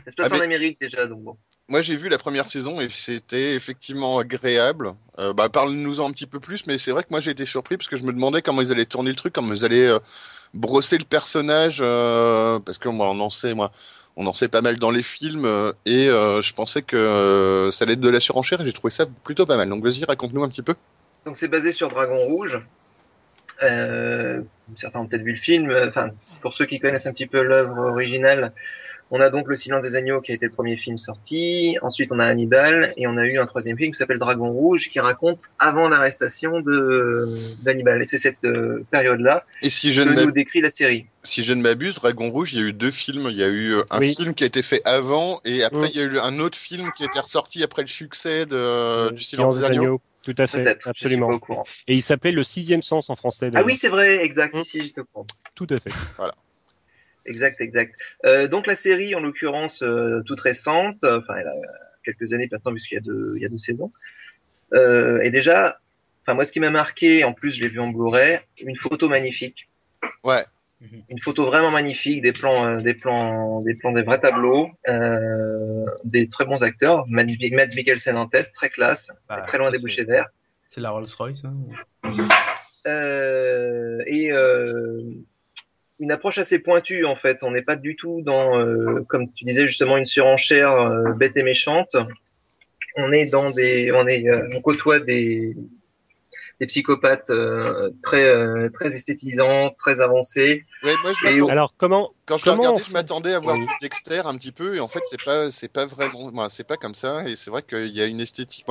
Ça 0.04 0.10
se 0.10 0.16
passe 0.16 0.26
Ah, 0.26 0.28
mais- 0.30 0.38
en 0.40 0.44
Amérique 0.44 0.78
déjà, 0.80 1.06
donc 1.06 1.22
bon. 1.22 1.36
Moi, 1.68 1.82
j'ai 1.82 1.94
vu 1.94 2.08
la 2.08 2.18
première 2.18 2.48
saison 2.48 2.80
et 2.80 2.88
c'était 2.90 3.54
effectivement 3.54 4.18
agréable. 4.18 4.94
Euh, 5.20 5.32
bah, 5.32 5.48
parle-nous-en 5.48 6.08
un 6.08 6.12
petit 6.12 6.26
peu 6.26 6.40
plus, 6.40 6.66
mais 6.66 6.78
c'est 6.78 6.90
vrai 6.90 7.04
que 7.04 7.08
moi 7.10 7.20
j'ai 7.20 7.30
été 7.30 7.46
surpris 7.46 7.76
parce 7.76 7.88
que 7.88 7.96
je 7.96 8.02
me 8.02 8.12
demandais 8.12 8.42
comment 8.42 8.60
ils 8.60 8.72
allaient 8.72 8.86
tourner 8.86 9.10
le 9.10 9.16
truc, 9.16 9.32
comment 9.32 9.54
ils 9.54 9.64
allaient 9.64 9.86
euh, 9.88 10.00
brosser 10.52 10.98
le 10.98 11.04
personnage, 11.04 11.78
euh, 11.80 12.58
parce 12.58 12.78
que 12.78 12.88
moi, 12.88 13.08
on 13.08 13.20
en 13.20 13.30
sait, 13.30 13.54
moi, 13.54 13.70
on 14.16 14.26
en 14.26 14.32
sait 14.32 14.48
pas 14.48 14.62
mal 14.62 14.80
dans 14.80 14.90
les 14.90 15.04
films 15.04 15.44
euh, 15.44 15.72
et 15.86 16.08
euh, 16.08 16.42
je 16.42 16.52
pensais 16.54 16.82
que 16.82 16.96
euh, 16.96 17.70
ça 17.70 17.84
allait 17.84 17.92
être 17.94 18.00
de 18.00 18.08
la 18.10 18.18
surenchère 18.20 18.60
et 18.60 18.64
j'ai 18.64 18.72
trouvé 18.72 18.90
ça 18.90 19.06
plutôt 19.06 19.46
pas 19.46 19.56
mal. 19.56 19.68
Donc 19.68 19.84
vas-y, 19.84 20.04
raconte-nous 20.04 20.42
un 20.42 20.48
petit 20.48 20.62
peu. 20.62 20.74
Donc 21.24 21.36
c'est 21.36 21.46
basé 21.48 21.70
sur 21.70 21.88
Dragon 21.88 22.18
Rouge. 22.24 22.60
Euh, 23.62 24.42
certains 24.76 25.00
ont 25.00 25.06
peut-être 25.06 25.22
vu 25.22 25.32
le 25.32 25.38
film. 25.38 25.74
Enfin, 25.88 26.10
pour 26.42 26.54
ceux 26.54 26.66
qui 26.66 26.78
connaissent 26.80 27.06
un 27.06 27.12
petit 27.12 27.26
peu 27.26 27.42
l'œuvre 27.42 27.78
originale, 27.78 28.52
On 29.12 29.20
a 29.20 29.28
donc 29.28 29.48
Le 29.48 29.56
Silence 29.56 29.82
des 29.82 29.96
Agneaux 29.96 30.20
qui 30.20 30.30
a 30.30 30.36
été 30.36 30.46
le 30.46 30.52
premier 30.52 30.76
film 30.76 30.96
sorti. 30.96 31.76
Ensuite, 31.82 32.12
on 32.12 32.20
a 32.20 32.24
Hannibal 32.26 32.92
et 32.96 33.08
on 33.08 33.16
a 33.16 33.24
eu 33.26 33.38
un 33.38 33.44
troisième 33.44 33.76
film 33.76 33.90
qui 33.90 33.96
s'appelle 33.98 34.20
Dragon 34.20 34.48
Rouge 34.52 34.88
qui 34.88 35.00
raconte 35.00 35.40
avant 35.58 35.88
l'arrestation 35.88 36.60
de 36.60 37.28
d'Hannibal. 37.64 38.00
Et 38.02 38.06
c'est 38.06 38.18
cette 38.18 38.44
euh, 38.44 38.84
période-là 38.92 39.42
Et 39.62 39.68
si 39.70 39.90
je 39.92 40.02
que 40.02 40.10
ne 40.10 40.24
nous 40.26 40.30
décrit 40.30 40.60
la 40.60 40.70
série. 40.70 41.06
si 41.24 41.42
je 41.42 41.52
ne 41.52 41.60
m'abuse, 41.60 41.96
Dragon 41.96 42.30
Rouge, 42.30 42.52
il 42.54 42.60
y 42.60 42.62
a 42.62 42.66
eu 42.68 42.72
deux 42.72 42.92
films. 42.92 43.26
Il 43.30 43.36
y 43.36 43.42
a 43.42 43.48
eu 43.48 43.72
euh, 43.74 43.82
un 43.90 43.98
Oui. 43.98 44.14
film 44.14 44.32
qui 44.32 44.44
a 44.44 44.46
été 44.46 44.62
fait 44.62 44.80
avant 44.84 45.40
et 45.44 45.64
après 45.64 45.88
il 45.92 45.96
y 45.96 46.02
a 46.02 46.04
eu 46.06 46.18
un 46.20 46.38
autre 46.38 46.56
film 46.56 46.92
qui 46.96 47.02
a 47.02 47.06
été 47.06 47.18
ressorti 47.18 47.64
après 47.64 47.82
le 47.82 47.88
succès 47.88 48.46
de, 48.46 48.54
euh, 48.54 49.10
du 49.10 49.20
Silence 49.22 49.56
Silence 49.56 49.58
des 49.58 49.64
Agneaux. 49.76 50.00
Tout 50.34 50.42
à 50.42 50.46
fait, 50.46 50.64
je 50.64 50.80
suis 50.80 50.90
absolument. 50.90 51.28
pas 51.28 51.34
au 51.34 51.38
courant. 51.38 51.64
Et 51.88 51.94
il 51.94 52.02
s'appelait 52.02 52.32
Le 52.32 52.44
Sixième 52.44 52.82
Sens 52.82 53.10
en 53.10 53.16
français. 53.16 53.50
Ah 53.54 53.62
oui, 53.64 53.76
c'est 53.76 53.88
vrai, 53.88 54.24
exact. 54.24 54.54
Mm. 54.54 54.62
Si, 54.62 54.70
si, 54.70 54.86
j'étais 54.86 55.00
au 55.00 55.04
courant. 55.04 55.26
Tout 55.56 55.66
à 55.70 55.76
fait. 55.76 55.90
Exact, 57.26 57.60
exact. 57.60 57.98
Euh, 58.24 58.48
donc 58.48 58.66
la 58.66 58.76
série, 58.76 59.14
en 59.14 59.20
l'occurrence, 59.20 59.82
euh, 59.82 60.22
toute 60.24 60.40
récente, 60.40 61.04
euh, 61.04 61.20
enfin 61.20 61.34
elle 61.36 61.48
a 61.48 61.54
quelques 62.02 62.32
années 62.32 62.48
maintenant 62.50 62.72
puisqu'il 62.72 62.94
y 62.94 62.98
a 62.98 63.02
deux, 63.02 63.34
il 63.36 63.42
y 63.42 63.44
a 63.44 63.48
deux 63.48 63.58
saisons. 63.58 63.92
Euh, 64.72 65.20
et 65.20 65.30
déjà, 65.30 65.80
enfin 66.22 66.32
moi 66.32 66.46
ce 66.46 66.50
qui 66.50 66.60
m'a 66.60 66.70
marqué, 66.70 67.22
en 67.24 67.34
plus 67.34 67.50
je 67.50 67.60
l'ai 67.60 67.68
vu 67.68 67.78
en 67.78 67.88
Blu-ray, 67.88 68.40
une 68.62 68.76
photo 68.76 69.10
magnifique, 69.10 69.68
Ouais. 70.24 70.44
Une 71.08 71.20
photo 71.20 71.44
vraiment 71.46 71.70
magnifique, 71.70 72.22
des 72.22 72.32
plans, 72.32 72.66
euh, 72.66 72.80
des 72.80 72.94
plans, 72.94 73.60
des 73.60 73.74
plans, 73.74 73.92
des 73.92 74.02
vrais 74.02 74.20
tableaux, 74.20 74.70
euh, 74.88 75.84
des 76.04 76.28
très 76.28 76.44
bons 76.44 76.62
acteurs, 76.62 77.04
Matt, 77.08 77.28
Matt 77.52 77.74
Mikkelsen 77.74 78.16
en 78.16 78.26
tête, 78.26 78.52
très 78.52 78.70
classe, 78.70 79.12
Bah, 79.28 79.42
très 79.46 79.58
loin 79.58 79.70
des 79.70 79.78
bouchées 79.78 80.04
verts. 80.04 80.28
C'est 80.68 80.80
la 80.80 80.90
Rolls 80.90 81.06
Royce. 81.18 81.44
Hein. 81.44 82.28
Euh, 82.86 84.02
et 84.06 84.32
euh, 84.32 85.02
une 85.98 86.12
approche 86.12 86.38
assez 86.38 86.58
pointue 86.58 87.04
en 87.04 87.16
fait. 87.16 87.42
On 87.42 87.50
n'est 87.50 87.62
pas 87.62 87.76
du 87.76 87.94
tout 87.94 88.22
dans, 88.22 88.58
euh, 88.58 89.04
comme 89.08 89.30
tu 89.32 89.44
disais 89.44 89.66
justement, 89.66 89.98
une 89.98 90.06
surenchère 90.06 90.72
euh, 90.72 91.12
bête 91.12 91.36
et 91.36 91.42
méchante. 91.42 91.96
On 92.96 93.12
est 93.12 93.26
dans 93.26 93.50
des, 93.50 93.92
on 93.92 94.06
est, 94.06 94.26
euh, 94.26 94.48
on 94.54 94.62
côtoie 94.62 94.98
des, 94.98 95.54
des 96.60 96.66
psychopathes 96.66 97.30
euh, 97.30 97.90
très, 98.02 98.24
euh, 98.24 98.68
très 98.68 98.94
esthétisants, 98.94 99.70
très 99.78 100.00
avancés. 100.02 100.66
Ouais, 100.82 100.92
moi, 101.02 101.12
je 101.14 101.26
Et 101.26 101.50
Alors, 101.50 101.74
comment 101.78 102.12
quand 102.26 102.36
je 102.36 102.44
l'ai 102.44 102.50
regardé, 102.52 102.82
on 102.82 102.84
je 102.84 102.92
m'attendais 102.92 103.32
à 103.32 103.38
voir 103.40 103.56
Oui. 103.56 103.66
du 103.66 103.72
Dexter 103.80 104.20
un 104.26 104.36
petit 104.36 104.52
peu, 104.52 104.76
et 104.76 104.80
en 104.80 104.86
fait, 104.86 105.00
c'est 105.06 105.22
pas, 105.24 105.50
c'est 105.50 105.68
pas 105.68 105.86
vraiment, 105.86 106.48
c'est 106.50 106.64
pas 106.64 106.76
comme 106.76 106.94
ça, 106.94 107.26
et 107.26 107.34
c'est 107.34 107.50
vrai 107.50 107.62
qu'il 107.62 107.88
y 107.88 108.02
a 108.02 108.06
une 108.06 108.20
esthétique, 108.20 108.66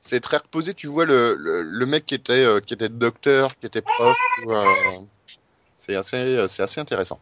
c'est 0.00 0.20
très 0.20 0.38
reposé. 0.38 0.72
Tu 0.72 0.86
vois 0.86 1.04
le, 1.04 1.34
le, 1.34 1.62
le 1.62 1.86
mec 1.86 2.06
qui 2.06 2.14
était, 2.14 2.32
euh, 2.32 2.60
qui 2.60 2.72
était 2.72 2.88
docteur, 2.88 3.54
qui 3.58 3.66
était 3.66 3.82
prof, 3.82 4.16
euh, 4.48 4.64
c'est 5.76 5.94
assez, 5.94 6.46
c'est 6.48 6.62
assez 6.62 6.80
intéressant. 6.80 7.20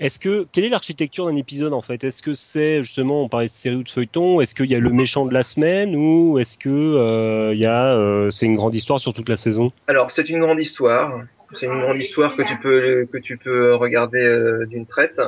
Est-ce 0.00 0.18
que 0.18 0.46
quelle 0.52 0.64
est 0.64 0.68
l'architecture 0.68 1.26
d'un 1.26 1.36
épisode 1.36 1.72
en 1.72 1.82
fait? 1.82 2.04
Est-ce 2.04 2.22
que 2.22 2.34
c'est 2.34 2.82
justement 2.82 3.22
on 3.22 3.28
parlait 3.28 3.46
de 3.46 3.52
série 3.52 3.76
ou 3.76 3.82
de 3.82 3.88
feuilleton 3.88 4.40
Est-ce 4.40 4.54
qu'il 4.54 4.66
y 4.66 4.74
a 4.74 4.78
le 4.78 4.90
méchant 4.90 5.26
de 5.26 5.34
la 5.34 5.42
semaine 5.42 5.94
ou 5.96 6.38
est-ce 6.38 6.58
que 6.58 6.68
euh, 6.68 7.54
il 7.54 7.60
y 7.60 7.66
a 7.66 7.94
euh, 7.94 8.30
c'est 8.30 8.46
une 8.46 8.56
grande 8.56 8.74
histoire 8.74 9.00
sur 9.00 9.14
toute 9.14 9.28
la 9.28 9.36
saison? 9.36 9.72
Alors 9.86 10.10
c'est 10.10 10.28
une 10.28 10.40
grande 10.40 10.60
histoire. 10.60 11.22
C'est 11.54 11.66
une 11.66 11.80
grande 11.80 11.98
histoire 11.98 12.36
que 12.36 12.42
tu 12.42 12.56
peux 12.58 13.06
que 13.10 13.18
tu 13.18 13.36
peux 13.36 13.74
regarder 13.74 14.22
euh, 14.22 14.66
d'une 14.66 14.84
traite, 14.84 15.20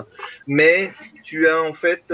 mais 0.49 0.91
tu 1.23 1.47
as 1.47 1.63
en 1.63 1.75
fait 1.75 2.13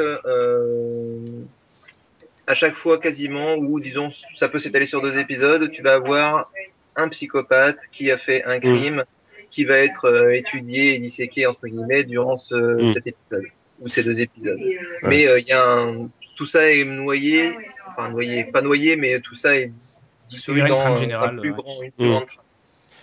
à 2.46 2.54
chaque 2.54 2.76
fois 2.76 2.98
quasiment 2.98 3.54
ou 3.54 3.80
disons 3.80 4.10
ça 4.36 4.48
peut 4.48 4.58
s'étaler 4.58 4.86
sur 4.86 5.00
deux 5.00 5.16
épisodes, 5.16 5.70
tu 5.70 5.82
vas 5.82 5.94
avoir 5.94 6.50
un 6.96 7.08
psychopathe 7.08 7.78
qui 7.92 8.10
a 8.10 8.18
fait 8.18 8.44
un 8.44 8.60
crime 8.60 9.04
qui 9.54 9.64
va 9.64 9.78
être 9.78 10.06
euh, 10.06 10.34
étudié 10.36 10.94
et 10.94 10.98
disséqué 10.98 11.46
entre 11.46 11.66
guillemets 11.68 12.04
durant 12.04 12.36
ce, 12.36 12.82
Mm. 12.82 12.86
cet 12.88 13.06
épisode 13.06 13.44
ou 13.80 13.88
ces 13.88 14.02
deux 14.02 14.20
épisodes. 14.20 14.58
Mais 15.02 15.26
euh, 15.28 15.38
il 15.38 15.46
y 15.46 15.52
a 15.52 15.62
un, 15.64 16.08
tout 16.36 16.46
ça 16.46 16.70
est 16.70 16.84
noyé, 16.84 17.52
enfin 17.88 18.10
noyé, 18.10 18.44
pas 18.44 18.62
noyé, 18.62 18.96
mais 18.96 19.20
tout 19.20 19.34
ça 19.34 19.56
est 19.56 19.70
une 20.48 20.66
dans 20.66 20.96
générale, 20.96 21.38
plus 21.40 21.50
ouais. 21.50 21.56
grand, 21.56 21.82
une 21.82 21.92
plus 21.92 22.06
Mm. 22.06 22.10
grande 22.10 22.26
trame. 22.26 22.44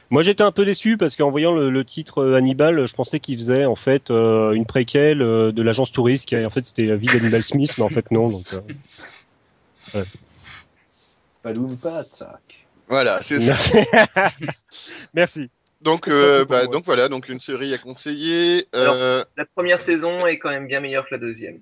Moi 0.09 0.23
j'étais 0.23 0.43
un 0.43 0.51
peu 0.51 0.65
déçu 0.65 0.97
parce 0.97 1.15
qu'en 1.15 1.31
voyant 1.31 1.53
le, 1.55 1.69
le 1.69 1.85
titre 1.85 2.21
euh, 2.21 2.35
Hannibal, 2.35 2.85
je 2.85 2.93
pensais 2.93 3.21
qu'il 3.21 3.37
faisait 3.37 3.63
en 3.63 3.77
fait 3.77 4.11
euh, 4.11 4.51
une 4.51 4.65
préquelle 4.65 5.21
euh, 5.21 5.53
de 5.53 5.61
l'agence 5.61 5.89
touriste 5.93 6.25
qui 6.27 6.35
en 6.35 6.49
fait 6.49 6.65
c'était 6.65 6.83
la 6.83 6.97
vie 6.97 7.07
d'Hannibal 7.07 7.43
Smith, 7.43 7.73
mais 7.77 7.85
en 7.85 7.89
fait 7.89 8.11
non. 8.11 8.29
Donc, 8.29 8.45
euh, 9.95 10.03
Paloum. 11.43 11.77
Voilà, 12.89 13.19
c'est 13.21 13.39
ça. 13.39 13.55
Merci. 15.13 15.49
Donc, 15.81 16.07
euh, 16.07 16.45
bah, 16.45 16.67
donc 16.67 16.85
voilà, 16.85 17.09
donc 17.09 17.27
une 17.29 17.39
série 17.39 17.73
à 17.73 17.77
conseiller. 17.77 18.67
Euh, 18.75 19.23
La 19.37 19.45
première 19.45 19.79
saison 19.81 20.25
est 20.27 20.37
quand 20.37 20.49
même 20.49 20.67
bien 20.67 20.79
meilleure 20.79 21.05
que 21.05 21.15
la 21.15 21.19
deuxième. 21.19 21.59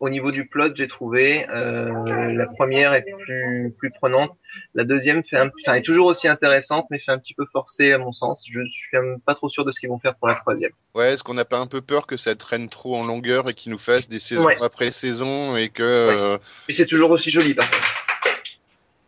Au 0.00 0.10
niveau 0.10 0.30
du 0.30 0.46
plot, 0.46 0.76
j'ai 0.76 0.86
trouvé 0.86 1.44
euh, 1.50 2.32
la 2.32 2.46
première 2.46 2.94
est 2.94 3.04
plus 3.24 3.74
plus 3.76 3.90
prenante. 3.90 4.30
La 4.74 4.84
deuxième 4.84 5.24
fait 5.24 5.36
un, 5.36 5.50
enfin, 5.66 5.74
est 5.74 5.82
toujours 5.82 6.06
aussi 6.06 6.28
intéressante, 6.28 6.86
mais 6.90 7.00
fait 7.00 7.10
un 7.10 7.18
petit 7.18 7.34
peu 7.34 7.44
forcée 7.52 7.90
à 7.92 7.98
mon 7.98 8.12
sens. 8.12 8.44
Je 8.48 8.60
suis 8.70 8.96
même 8.96 9.18
pas 9.26 9.34
trop 9.34 9.48
sûr 9.48 9.64
de 9.64 9.72
ce 9.72 9.80
qu'ils 9.80 9.88
vont 9.88 9.98
faire 9.98 10.14
pour 10.14 10.28
la 10.28 10.36
troisième. 10.36 10.70
ouais, 10.94 11.12
est-ce 11.14 11.24
qu'on 11.24 11.34
n'a 11.34 11.44
pas 11.44 11.58
un 11.58 11.66
peu 11.66 11.80
peur 11.80 12.06
que 12.06 12.16
ça 12.16 12.36
traîne 12.36 12.68
trop 12.68 12.94
en 12.96 13.04
longueur 13.04 13.48
et 13.48 13.54
qu'ils 13.54 13.72
nous 13.72 13.78
fassent 13.78 14.08
des 14.08 14.20
saisons 14.20 14.44
Ouais. 14.44 14.62
après 14.62 14.92
saison 14.92 15.56
et 15.56 15.68
que 15.68 15.82
euh, 15.82 16.38
Mais 16.68 16.74
c'est 16.74 16.86
toujours 16.86 17.10
aussi 17.10 17.30
joli 17.30 17.54
par 17.54 17.68
contre. 17.68 18.06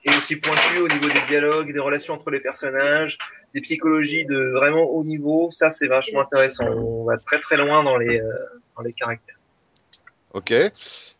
Et 0.05 0.11
aussi 0.11 0.37
pointu 0.37 0.79
au 0.79 0.89
niveau 0.89 1.09
des 1.09 1.27
dialogues, 1.29 1.73
des 1.73 1.79
relations 1.79 2.15
entre 2.15 2.31
les 2.31 2.41
personnages, 2.41 3.19
des 3.55 3.61
psychologies 3.61 4.25
de 4.25 4.53
vraiment 4.55 4.85
haut 4.85 5.05
niveau. 5.05 5.51
Ça, 5.51 5.71
c'est 5.73 5.89
vachement 5.89 6.23
intéressant. 6.23 6.67
On 6.67 7.05
va 7.05 7.19
très 7.19 7.39
très 7.39 7.57
loin 7.57 7.85
dans 7.85 7.97
les 7.97 8.21
euh, 8.21 8.33
dans 8.77 8.83
les 8.83 8.93
caractères. 8.93 9.37
Ok. 10.33 10.53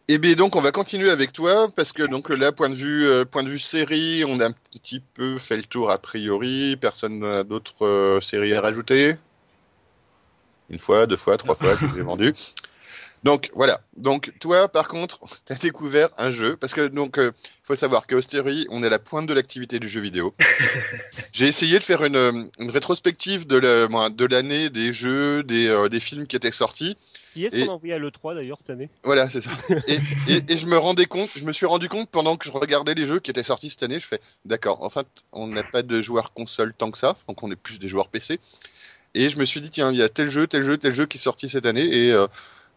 Et 0.09 0.19
bien 0.19 0.35
donc 0.35 0.57
on 0.57 0.61
va 0.61 0.73
continuer 0.73 1.11
avec 1.11 1.33
toi 1.33 1.69
parce 1.77 1.93
que 1.93 2.03
donc 2.03 2.31
là 2.31 2.51
point 2.51 2.69
de 2.69 2.75
vue 2.75 3.07
euh, 3.07 3.25
point 3.25 3.45
de 3.45 3.49
vue 3.49 3.61
série 3.61 4.25
on 4.27 4.41
a 4.41 4.47
un 4.47 4.53
petit 4.53 5.01
peu 5.15 5.39
fait 5.39 5.57
le 5.57 5.63
tour 5.63 5.91
a 5.91 5.99
priori 5.99 6.77
personne 6.81 7.21
n'a 7.21 7.45
d'autres 7.45 7.87
euh, 7.87 8.21
séries 8.21 8.55
à 8.55 8.61
rajouter? 8.61 9.15
Une 10.69 10.81
fois 10.81 11.07
deux 11.07 11.17
fois 11.17 11.37
trois 11.37 11.55
fois 11.55 11.77
que 11.77 11.87
j'ai 11.95 12.03
vendu 12.03 12.33
donc 13.23 13.51
voilà 13.55 13.81
donc 13.97 14.33
toi 14.41 14.69
par 14.69 14.89
contre 14.89 15.19
t'as 15.45 15.55
découvert 15.57 16.09
un 16.19 16.31
jeu 16.31 16.57
parce 16.57 16.73
que 16.75 16.89
donc 16.89 17.19
euh, 17.19 17.33
faut 17.65 17.77
savoir 17.77 18.07
qu'à 18.07 18.17
Austeri 18.17 18.67
on 18.71 18.83
est 18.83 18.87
à 18.87 18.91
la 18.91 18.99
pointe 18.99 19.27
de 19.27 19.35
l'activité 19.35 19.79
du 19.79 19.89
jeu 19.89 20.01
vidéo 20.01 20.35
j'ai 21.33 21.47
essayé 21.47 21.79
de 21.79 21.85
faire 21.85 22.03
une, 22.05 22.17
euh, 22.17 22.45
une 22.59 22.71
rétrospective 22.71 23.47
de 23.47 23.57
la- 23.59 24.09
de 24.11 24.25
l'année 24.27 24.71
des 24.71 24.93
jeux 24.93 25.43
des, 25.43 25.67
euh, 25.69 25.89
des 25.89 26.01
films 26.01 26.27
qui 26.27 26.37
étaient 26.37 26.51
sortis 26.53 26.97
Qui 27.35 27.45
est-ce 27.45 27.57
Et- 27.57 27.67
qu'on 27.67 27.73
a 27.73 27.75
envoyé 27.75 27.95
à 27.95 27.99
l'E3 27.99 28.35
d'ailleurs 28.35 28.59
cette 28.59 28.71
année? 28.71 28.89
Voilà, 29.05 29.29
c'est 29.31 29.41
ça. 29.41 29.51
Et, 29.87 29.99
et, 30.27 30.43
et 30.53 30.57
je 30.57 30.67
me 30.67 30.77
rendais 30.77 31.07
compte, 31.07 31.31
je 31.37 31.45
me 31.45 31.53
suis 31.53 31.67
rendu 31.67 31.89
compte 31.89 32.09
pendant 32.11 32.37
que 32.37 32.47
je 32.47 32.53
regardais 32.53 32.95
les 32.95 33.07
jeux 33.07 33.21
qui 33.21 33.31
étaient 33.31 33.43
sortis 33.45 33.71
cette 33.71 33.83
année, 33.85 34.01
je 34.01 34.07
fais, 34.07 34.21
d'accord, 34.45 34.83
en 34.83 34.91
fait, 34.91 35.07
on 35.33 35.47
n'a 35.47 35.63
pas 35.63 35.83
de 35.83 36.03
joueurs 36.03 36.33
console 36.33 36.73
tant 36.77 36.91
que 36.91 36.99
ça, 36.99 37.17
donc 37.29 37.43
on 37.45 37.51
est 37.53 37.57
plus 37.57 37.79
des 37.79 37.89
joueurs 37.89 38.09
PC. 38.09 38.41
Et 39.15 39.31
je 39.31 39.39
me 39.39 39.45
suis 39.45 39.61
dit, 39.61 39.71
tiens, 39.71 39.91
il 39.93 39.99
y 39.99 40.03
a 40.03 40.09
tel 40.09 40.29
jeu, 40.29 40.47
tel 40.47 40.63
jeu, 40.65 40.77
tel 40.77 40.93
jeu 40.95 41.07
qui 41.07 41.19
est 41.19 41.21
sorti 41.21 41.49
cette 41.49 41.67
année, 41.67 41.85
et 41.87 42.13
euh, 42.13 42.27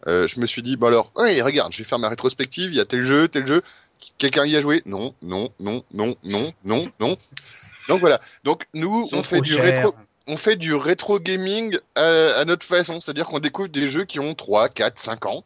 euh, 0.07 0.27
je 0.27 0.39
me 0.39 0.45
suis 0.45 0.61
dit, 0.61 0.75
bon 0.75 0.87
alors, 0.87 1.11
ouais, 1.15 1.41
regarde, 1.41 1.71
je 1.71 1.77
vais 1.77 1.83
faire 1.83 1.99
ma 1.99 2.09
rétrospective, 2.09 2.71
il 2.71 2.77
y 2.77 2.81
a 2.81 2.85
tel 2.85 3.05
jeu, 3.05 3.27
tel 3.27 3.47
jeu, 3.47 3.61
quelqu'un 4.17 4.45
y 4.45 4.55
a 4.55 4.61
joué? 4.61 4.81
Non, 4.85 5.13
non, 5.21 5.49
non, 5.59 5.83
non, 5.93 6.15
non, 6.23 6.53
non, 6.65 6.87
non. 6.99 7.17
Donc 7.87 7.99
voilà. 7.99 8.19
Donc 8.43 8.65
nous, 8.73 9.07
on 9.11 9.21
fait 9.21 9.41
du 9.41 9.55
rétro, 9.55 9.93
on 10.27 10.37
fait 10.37 10.55
du 10.55 10.73
rétro 10.73 11.19
gaming 11.19 11.77
à, 11.95 12.39
à 12.39 12.45
notre 12.45 12.65
façon, 12.65 12.99
c'est-à-dire 12.99 13.27
qu'on 13.27 13.39
découvre 13.39 13.69
des 13.69 13.89
jeux 13.89 14.05
qui 14.05 14.19
ont 14.19 14.33
3, 14.33 14.69
4, 14.69 14.99
5 14.99 15.25
ans. 15.25 15.43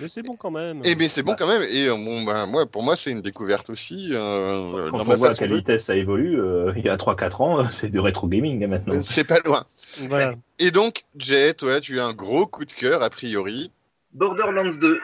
Mais 0.00 0.08
c'est 0.08 0.22
bon 0.22 0.34
quand 0.38 0.50
même. 0.50 0.80
Et 0.84 0.94
bien 0.94 1.08
c'est 1.08 1.22
bon 1.22 1.32
Bah. 1.32 1.36
quand 1.38 1.46
même. 1.48 1.62
Et 1.70 1.86
euh, 1.88 1.94
bon, 1.94 2.22
ben, 2.24 2.46
moi, 2.46 2.66
pour 2.66 2.82
moi, 2.82 2.96
c'est 2.96 3.10
une 3.10 3.22
découverte 3.22 3.70
aussi. 3.70 4.10
Euh, 4.12 4.88
Quand 4.90 4.98
dans 4.98 5.04
on 5.04 5.06
ma 5.08 5.14
voit 5.16 5.30
à 5.30 5.34
quelle 5.34 5.50
de- 5.50 5.56
vitesse 5.56 5.84
ça 5.86 5.96
évolue, 5.96 6.38
euh, 6.40 6.72
il 6.76 6.84
y 6.84 6.88
a 6.88 6.96
3-4 6.96 7.40
ans, 7.42 7.64
c'est 7.70 7.90
du 7.90 8.00
rétro 8.00 8.26
gaming 8.28 8.62
hein, 8.64 8.68
maintenant. 8.68 8.94
C'est 9.02 9.26
pas 9.26 9.40
loin. 9.44 9.64
Voilà. 10.08 10.34
Et 10.58 10.70
donc, 10.70 11.04
Jay, 11.16 11.54
toi, 11.54 11.80
tu 11.80 11.98
as 12.00 12.04
un 12.06 12.14
gros 12.14 12.46
coup 12.46 12.64
de 12.64 12.72
cœur 12.72 13.02
a 13.02 13.10
priori. 13.10 13.70
Borderlands 14.12 14.74
2. 14.80 15.00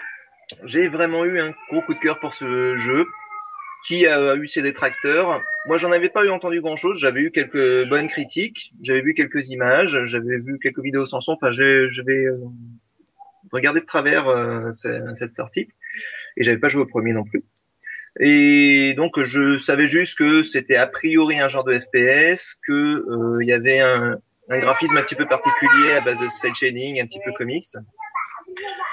J'ai 0.64 0.88
vraiment 0.88 1.24
eu 1.24 1.40
un 1.40 1.52
gros 1.70 1.82
coup 1.82 1.94
de 1.94 1.98
cœur 2.00 2.18
pour 2.20 2.34
ce 2.34 2.76
jeu 2.76 3.06
qui 3.86 4.06
a 4.06 4.36
eu 4.36 4.46
ses 4.46 4.62
détracteurs. 4.62 5.40
Moi, 5.66 5.76
j'en 5.78 5.90
avais 5.92 6.08
pas 6.08 6.24
eu 6.24 6.28
entendu 6.30 6.60
grand 6.60 6.76
chose. 6.76 6.98
J'avais 6.98 7.20
eu 7.22 7.30
quelques 7.32 7.88
bonnes 7.88 8.08
critiques. 8.08 8.72
J'avais 8.82 9.00
vu 9.00 9.12
quelques 9.14 9.48
images. 9.50 9.98
J'avais 10.04 10.38
vu 10.38 10.58
quelques 10.62 10.80
vidéos 10.80 11.06
sans 11.06 11.20
son. 11.20 11.32
Enfin, 11.32 11.50
j'ai- 11.50 11.88
regarder 13.52 13.80
de 13.80 13.86
travers 13.86 14.28
euh, 14.28 14.70
ce- 14.72 15.14
cette 15.16 15.34
sortie. 15.34 15.68
Et 16.36 16.42
j'avais 16.42 16.58
pas 16.58 16.68
joué 16.68 16.82
au 16.82 16.86
premier 16.86 17.12
non 17.12 17.24
plus. 17.24 17.44
Et 18.20 18.94
donc, 18.96 19.22
je 19.22 19.56
savais 19.56 19.88
juste 19.88 20.18
que 20.18 20.42
c'était 20.42 20.76
a 20.76 20.86
priori 20.86 21.38
un 21.40 21.48
genre 21.48 21.64
de 21.64 21.72
FPS, 21.74 22.54
que 22.66 22.72
euh, 22.72 23.38
il 23.42 23.46
y 23.48 23.52
avait 23.52 23.80
un, 23.80 24.16
un 24.50 24.58
graphisme 24.58 24.96
un 24.96 25.02
petit 25.02 25.14
peu 25.14 25.26
particulier 25.26 25.92
à 25.92 26.00
base 26.00 26.20
de 26.20 26.28
cel 26.28 26.54
shading, 26.54 27.00
un 27.00 27.06
petit 27.06 27.20
peu 27.24 27.32
comics. 27.32 27.64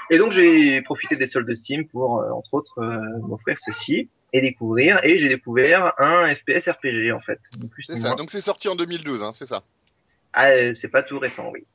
Et 0.09 0.17
donc 0.17 0.31
j'ai 0.31 0.81
profité 0.81 1.15
des 1.15 1.27
soldes 1.27 1.47
de 1.47 1.55
Steam 1.55 1.85
pour, 1.87 2.21
euh, 2.21 2.31
entre 2.31 2.53
autres, 2.53 2.79
euh, 2.79 2.99
m'offrir 3.27 3.57
ceci 3.59 4.09
et 4.33 4.41
découvrir. 4.41 4.99
Et 5.03 5.17
j'ai 5.19 5.27
découvert 5.27 5.93
un 5.99 6.33
FPS 6.33 6.69
RPG 6.69 7.11
en 7.13 7.19
fait. 7.19 7.39
C'est 7.79 7.97
ça. 7.97 8.07
moins. 8.09 8.15
Donc 8.17 8.31
c'est 8.31 8.41
sorti 8.41 8.67
en 8.69 8.75
2012, 8.75 9.21
hein, 9.21 9.31
c'est 9.33 9.45
ça. 9.45 9.63
Ah, 10.33 10.73
c'est 10.73 10.87
pas 10.89 11.03
tout 11.03 11.19
récent, 11.19 11.49
oui. 11.51 11.65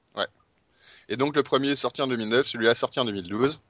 Et 1.09 1.17
donc 1.17 1.37
le 1.37 1.43
premier 1.43 1.71
est 1.71 1.77
sorti 1.77 2.03
en 2.03 2.07
2009, 2.07 2.47
celui-là 2.47 2.73
est 2.73 2.77
sorti 2.77 3.01
en 3.01 3.05
2012. 3.05 3.61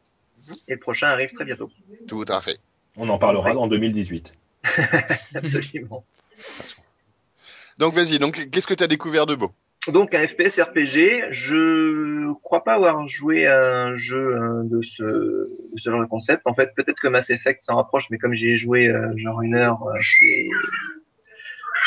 Et 0.69 0.75
le 0.75 0.81
prochain 0.81 1.09
arrive 1.09 1.33
très 1.33 1.45
bientôt. 1.45 1.71
Tout 2.07 2.25
à 2.29 2.41
fait. 2.41 2.59
On 2.97 3.09
en 3.09 3.19
parlera 3.19 3.57
en 3.57 3.67
2018. 3.67 4.33
Absolument. 5.35 6.05
Donc 7.79 7.95
vas-y, 7.95 8.19
donc 8.19 8.49
qu'est-ce 8.51 8.67
que 8.67 8.75
tu 8.75 8.85
as 8.85 8.87
découvert 8.87 9.27
de 9.27 9.35
beau? 9.35 9.53
Donc 9.89 10.15
un 10.15 10.27
FPS 10.27 10.61
RPG, 10.61 11.31
je 11.31 12.33
crois 12.43 12.65
pas 12.65 12.75
avoir 12.75 13.07
joué 13.07 13.47
à 13.47 13.85
un 13.85 13.97
jeu 13.97 14.35
euh, 14.35 14.63
de 14.65 14.81
ce, 14.83 15.03
de 15.03 15.77
ce 15.77 15.91
genre 15.91 16.01
de 16.01 16.07
concept. 16.07 16.47
En 16.47 16.55
fait, 16.55 16.73
peut-être 16.75 16.99
que 17.01 17.09
Mass 17.09 17.29
Effect 17.29 17.61
s'en 17.61 17.77
rapproche, 17.77 18.09
mais 18.11 18.17
comme 18.17 18.33
j'y 18.33 18.51
ai 18.51 18.57
joué 18.57 18.89
euh, 18.89 19.13
genre 19.17 19.43
une 19.43 19.55
heure, 19.55 19.83
euh, 19.87 19.99
c'est 20.01 20.49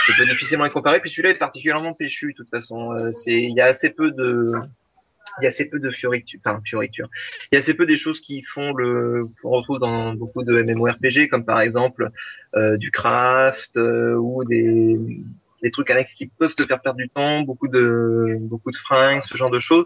c'est 0.06 0.16
peu 0.16 0.26
difficilement 0.26 0.64
à 0.64 0.70
comparer. 0.70 1.00
Puis 1.00 1.10
celui-là 1.10 1.32
est 1.32 1.38
particulièrement 1.38 1.94
péchu, 1.94 2.34
de 2.34 2.38
toute 2.38 2.50
façon. 2.50 2.94
Euh, 2.94 3.12
c'est 3.12 3.34
il 3.34 3.56
y 3.56 3.62
a 3.62 3.66
assez 3.66 3.90
peu 3.90 4.12
de 4.12 4.54
il 5.39 5.43
y 5.43 5.45
a 5.45 5.50
assez 5.50 5.65
peu 5.65 5.80
de 5.80 5.89
fioriture, 5.89 6.39
enfin 6.43 6.62
fioriture. 6.63 7.10
Il 7.52 7.56
y 7.56 7.58
a 7.58 7.60
assez 7.60 7.73
peu 7.73 7.86
des 7.86 7.97
choses 7.97 8.19
qui 8.19 8.41
font 8.43 8.73
le 8.73 9.28
qu'on 9.41 9.50
retrouve 9.50 9.80
dans 9.80 10.13
beaucoup 10.13 10.43
de 10.43 10.62
MMORPG, 10.62 11.30
comme 11.30 11.45
par 11.45 11.62
exemple 11.62 12.10
euh, 12.56 12.78
du 12.78 12.91
craft 12.91 13.78
euh, 13.78 14.15
ou 14.15 14.43
des 14.43 15.00
des 15.63 15.71
trucs 15.71 15.89
annexes 15.89 16.13
qui 16.13 16.28
peuvent 16.28 16.54
te 16.54 16.63
faire 16.63 16.82
perdre 16.82 16.97
du 16.97 17.10
temps, 17.10 17.41
beaucoup 17.41 17.67
de 17.67 18.28
beaucoup 18.41 18.71
de 18.71 18.78
fringues, 18.78 19.21
ce 19.21 19.38
genre 19.38 19.50
de 19.50 19.60
choses. 19.60 19.86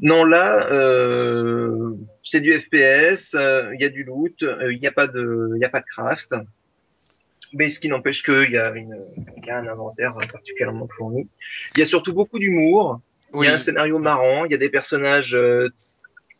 Non, 0.00 0.24
là, 0.24 0.66
euh, 0.70 1.94
c'est 2.24 2.40
du 2.40 2.52
FPS, 2.58 3.34
euh, 3.34 3.70
il 3.74 3.80
y 3.80 3.84
a 3.84 3.88
du 3.88 4.04
loot, 4.04 4.42
euh, 4.42 4.72
il 4.72 4.80
n'y 4.80 4.86
a 4.86 4.92
pas 4.92 5.06
de, 5.06 5.52
il 5.56 5.64
a 5.64 5.68
pas 5.68 5.80
de 5.80 5.86
craft, 5.86 6.34
mais 7.52 7.70
ce 7.70 7.78
qui 7.78 7.88
n'empêche 7.88 8.22
qu'il 8.22 8.50
y 8.50 8.54
y 8.54 8.56
a 8.56 8.72
un 8.72 9.66
inventaire 9.68 10.16
particulièrement 10.32 10.88
fourni. 10.88 11.28
Il 11.76 11.80
y 11.80 11.82
a 11.82 11.86
surtout 11.86 12.14
beaucoup 12.14 12.38
d'humour. 12.38 13.00
Oui. 13.32 13.46
Il 13.46 13.48
y 13.48 13.52
a 13.52 13.54
un 13.54 13.58
scénario 13.58 13.98
marrant, 13.98 14.44
il 14.44 14.52
y 14.52 14.54
a 14.54 14.58
des 14.58 14.68
personnages 14.70 15.34
euh, 15.34 15.68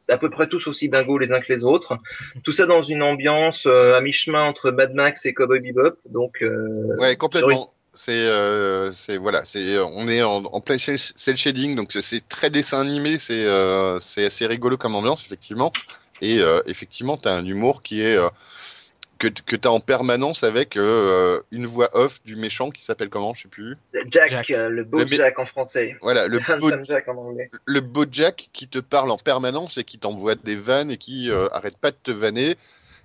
à 0.09 0.19
peu 0.19 0.31
près 0.31 0.47
tous 0.47 0.67
aussi 0.67 0.89
dingos 0.89 1.19
les 1.19 1.33
uns 1.33 1.41
que 1.41 1.53
les 1.53 1.65
autres. 1.65 1.97
Tout 2.45 2.53
ça 2.53 2.67
dans 2.67 2.83
une 2.83 3.03
ambiance 3.03 3.67
euh, 3.67 3.95
à 3.95 4.01
mi-chemin 4.01 4.43
entre 4.43 4.71
Mad 4.71 4.93
Max 4.95 5.25
et 5.27 5.33
Cowboy 5.33 5.61
Bebop. 5.61 5.97
Donc, 6.11 6.43
euh, 6.43 6.97
Ouais, 6.99 7.17
complètement. 7.17 7.71
C'est, 7.95 8.27
euh, 8.27 8.91
c'est 8.91 9.19
voilà, 9.19 9.45
c'est, 9.45 9.79
on 9.79 10.09
est 10.09 10.23
en, 10.23 10.37
en 10.45 10.61
plein 10.63 10.77
cel 10.79 11.37
shading, 11.37 11.77
donc 11.77 11.93
c'est- 11.93 12.27
très 12.27 12.49
dessin 12.49 12.81
animé, 12.81 13.19
c'est, 13.19 13.45
euh, 13.45 13.99
c'est 13.99 14.25
assez 14.25 14.47
rigolo 14.47 14.79
comme 14.79 14.95
ambiance 14.95 15.27
effectivement. 15.27 15.73
Et 16.23 16.39
euh, 16.39 16.61
effectivement, 16.67 17.19
t'as 17.19 17.35
un 17.35 17.45
humour 17.45 17.83
qui 17.83 18.01
est 18.01 18.17
que 19.23 19.41
que 19.47 19.57
t'as 19.57 19.69
en 19.69 19.81
permanence 19.81 20.43
avec 20.43 20.77
euh, 20.77 21.41
une 21.53 21.67
voix 21.67 21.89
off 21.93 22.23
du 22.25 22.37
méchant 22.37 22.71
qui 22.71 22.85
s'appelle 22.85 23.09
comment, 23.09 23.35
je 23.35 23.43
sais 23.43 23.49
plus. 23.49 23.77
Jack, 24.11 24.31
Jack. 24.31 24.51
euh, 24.51 24.69
le 24.69 24.85
beau 24.85 24.99
Le 24.99 25.07
Jack 25.07 25.39
en 25.39 25.45
français. 25.45 25.97
Voilà, 26.03 26.27
le 26.27 26.39
beau, 26.59 26.71
Jack 26.85 27.09
en 27.09 27.17
anglais. 27.17 27.51
le 27.65 27.81
beau 27.81 28.05
Jack 28.11 28.51
qui 28.53 28.69
te 28.69 28.79
parle 28.79 29.11
en 29.11 29.19
permanence 29.19 29.79
et 29.79 29.85
qui 29.85 29.99
t'envoie 29.99 30.35
des 30.35 30.57
vannes 30.57 30.91
et 30.91 30.97
qui 30.97 31.31
euh, 31.31 31.49
arrête 31.53 31.79
pas 31.79 31.91
de 31.91 31.97
te 32.03 32.11
vanner 32.11 32.57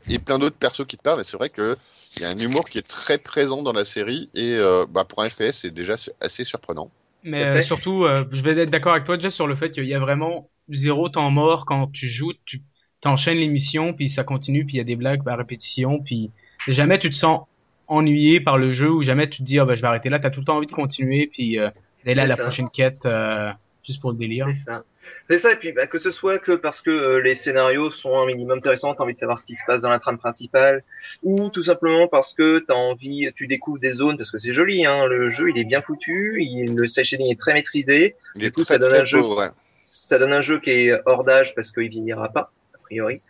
et 0.09 0.19
plein 0.19 0.39
d'autres 0.39 0.57
persos 0.57 0.85
qui 0.87 0.97
te 0.97 1.03
parlent. 1.03 1.21
Et 1.21 1.23
c'est 1.23 1.37
vrai 1.37 1.49
que 1.49 1.75
il 2.15 2.23
y 2.23 2.25
a 2.25 2.29
un 2.29 2.37
humour 2.37 2.67
qui 2.67 2.77
est 2.77 2.87
très 2.87 3.17
présent 3.17 3.61
dans 3.61 3.73
la 3.73 3.85
série 3.85 4.29
et 4.33 4.55
euh, 4.55 4.85
bah, 4.89 5.05
pour 5.07 5.21
un 5.21 5.29
FPS, 5.29 5.53
c'est 5.53 5.71
déjà 5.71 5.95
assez 6.21 6.43
surprenant. 6.43 6.89
Mais 7.23 7.43
euh, 7.43 7.61
surtout, 7.61 8.05
euh, 8.05 8.25
je 8.31 8.41
vais 8.41 8.57
être 8.57 8.69
d'accord 8.69 8.93
avec 8.93 9.05
toi 9.05 9.17
déjà 9.17 9.29
sur 9.29 9.47
le 9.47 9.55
fait 9.55 9.69
qu'il 9.69 9.85
y 9.85 9.93
a 9.93 9.99
vraiment 9.99 10.49
zéro 10.69 11.09
temps 11.09 11.29
mort 11.29 11.65
quand 11.65 11.87
tu 11.91 12.07
joues, 12.07 12.33
tu 12.45 12.61
t'enchaînes 13.01 13.37
les 13.37 13.47
missions, 13.47 13.93
puis 13.93 14.09
ça 14.09 14.23
continue, 14.23 14.65
puis 14.65 14.75
il 14.75 14.77
y 14.77 14.81
a 14.81 14.85
des 14.85 14.95
blagues 14.95 15.21
à 15.27 15.35
répétition, 15.35 15.99
puis 15.99 16.31
jamais 16.67 16.99
tu 16.99 17.09
te 17.09 17.15
sens 17.15 17.41
ennuyé 17.87 18.39
par 18.41 18.57
le 18.57 18.71
jeu 18.71 18.89
ou 18.91 19.01
jamais 19.03 19.29
tu 19.29 19.39
te 19.39 19.43
dis 19.43 19.59
oh, 19.59 19.65
bah, 19.65 19.75
je 19.75 19.81
vais 19.81 19.87
arrêter 19.87 20.09
là. 20.09 20.19
T'as 20.19 20.29
tout 20.29 20.41
le 20.41 20.45
temps 20.45 20.57
envie 20.57 20.67
de 20.67 20.71
continuer, 20.71 21.27
puis 21.31 21.59
euh, 21.59 21.69
d'aller 22.05 22.15
là 22.15 22.23
à 22.23 22.27
la 22.27 22.35
ça. 22.35 22.43
prochaine 22.43 22.69
quête 22.69 23.05
euh, 23.05 23.49
juste 23.83 24.01
pour 24.01 24.11
le 24.11 24.17
délire. 24.17 24.47
C'est 24.53 24.71
ça. 24.71 24.83
C'est 25.29 25.37
ça, 25.37 25.53
et 25.53 25.55
puis 25.55 25.71
bah, 25.71 25.87
que 25.87 25.97
ce 25.99 26.11
soit 26.11 26.37
que 26.37 26.51
parce 26.51 26.81
que 26.81 26.89
euh, 26.89 27.21
les 27.21 27.33
scénarios 27.33 27.91
sont 27.91 28.17
un 28.17 28.25
minimum 28.25 28.57
intéressants, 28.57 28.93
t'as 28.93 29.03
envie 29.03 29.13
de 29.13 29.17
savoir 29.17 29.39
ce 29.39 29.45
qui 29.45 29.53
se 29.53 29.63
passe 29.65 29.81
dans 29.81 29.89
la 29.89 29.99
trame 29.99 30.17
principale, 30.17 30.83
ou 31.23 31.49
tout 31.49 31.63
simplement 31.63 32.09
parce 32.09 32.33
que 32.33 32.59
t'as 32.59 32.73
envie, 32.73 33.29
tu 33.33 33.47
découvres 33.47 33.79
des 33.79 33.91
zones, 33.91 34.17
parce 34.17 34.31
que 34.31 34.37
c'est 34.37 34.51
joli, 34.51 34.85
hein, 34.85 35.05
le 35.05 35.29
jeu 35.29 35.49
il 35.49 35.57
est 35.57 35.63
bien 35.63 35.81
foutu, 35.81 36.37
il, 36.41 36.75
le 36.75 36.87
shading 36.87 37.31
est 37.31 37.39
très 37.39 37.53
maîtrisé, 37.53 38.15
Il 38.35 38.43
est 38.43 38.51
coup, 38.51 38.65
très 38.65 38.73
ça 38.73 38.79
donne 38.79 38.93
un 38.93 39.05
jeu. 39.05 39.21
beau, 39.21 39.39
ouais. 39.39 39.47
ça 39.85 40.19
donne 40.19 40.33
un 40.33 40.41
jeu 40.41 40.59
qui 40.59 40.71
est 40.71 40.91
hors 41.05 41.23
d'âge 41.23 41.55
parce 41.55 41.71
qu'il 41.71 41.87
vieillira 41.87 42.27
pas, 42.27 42.51
priori, 42.87 43.21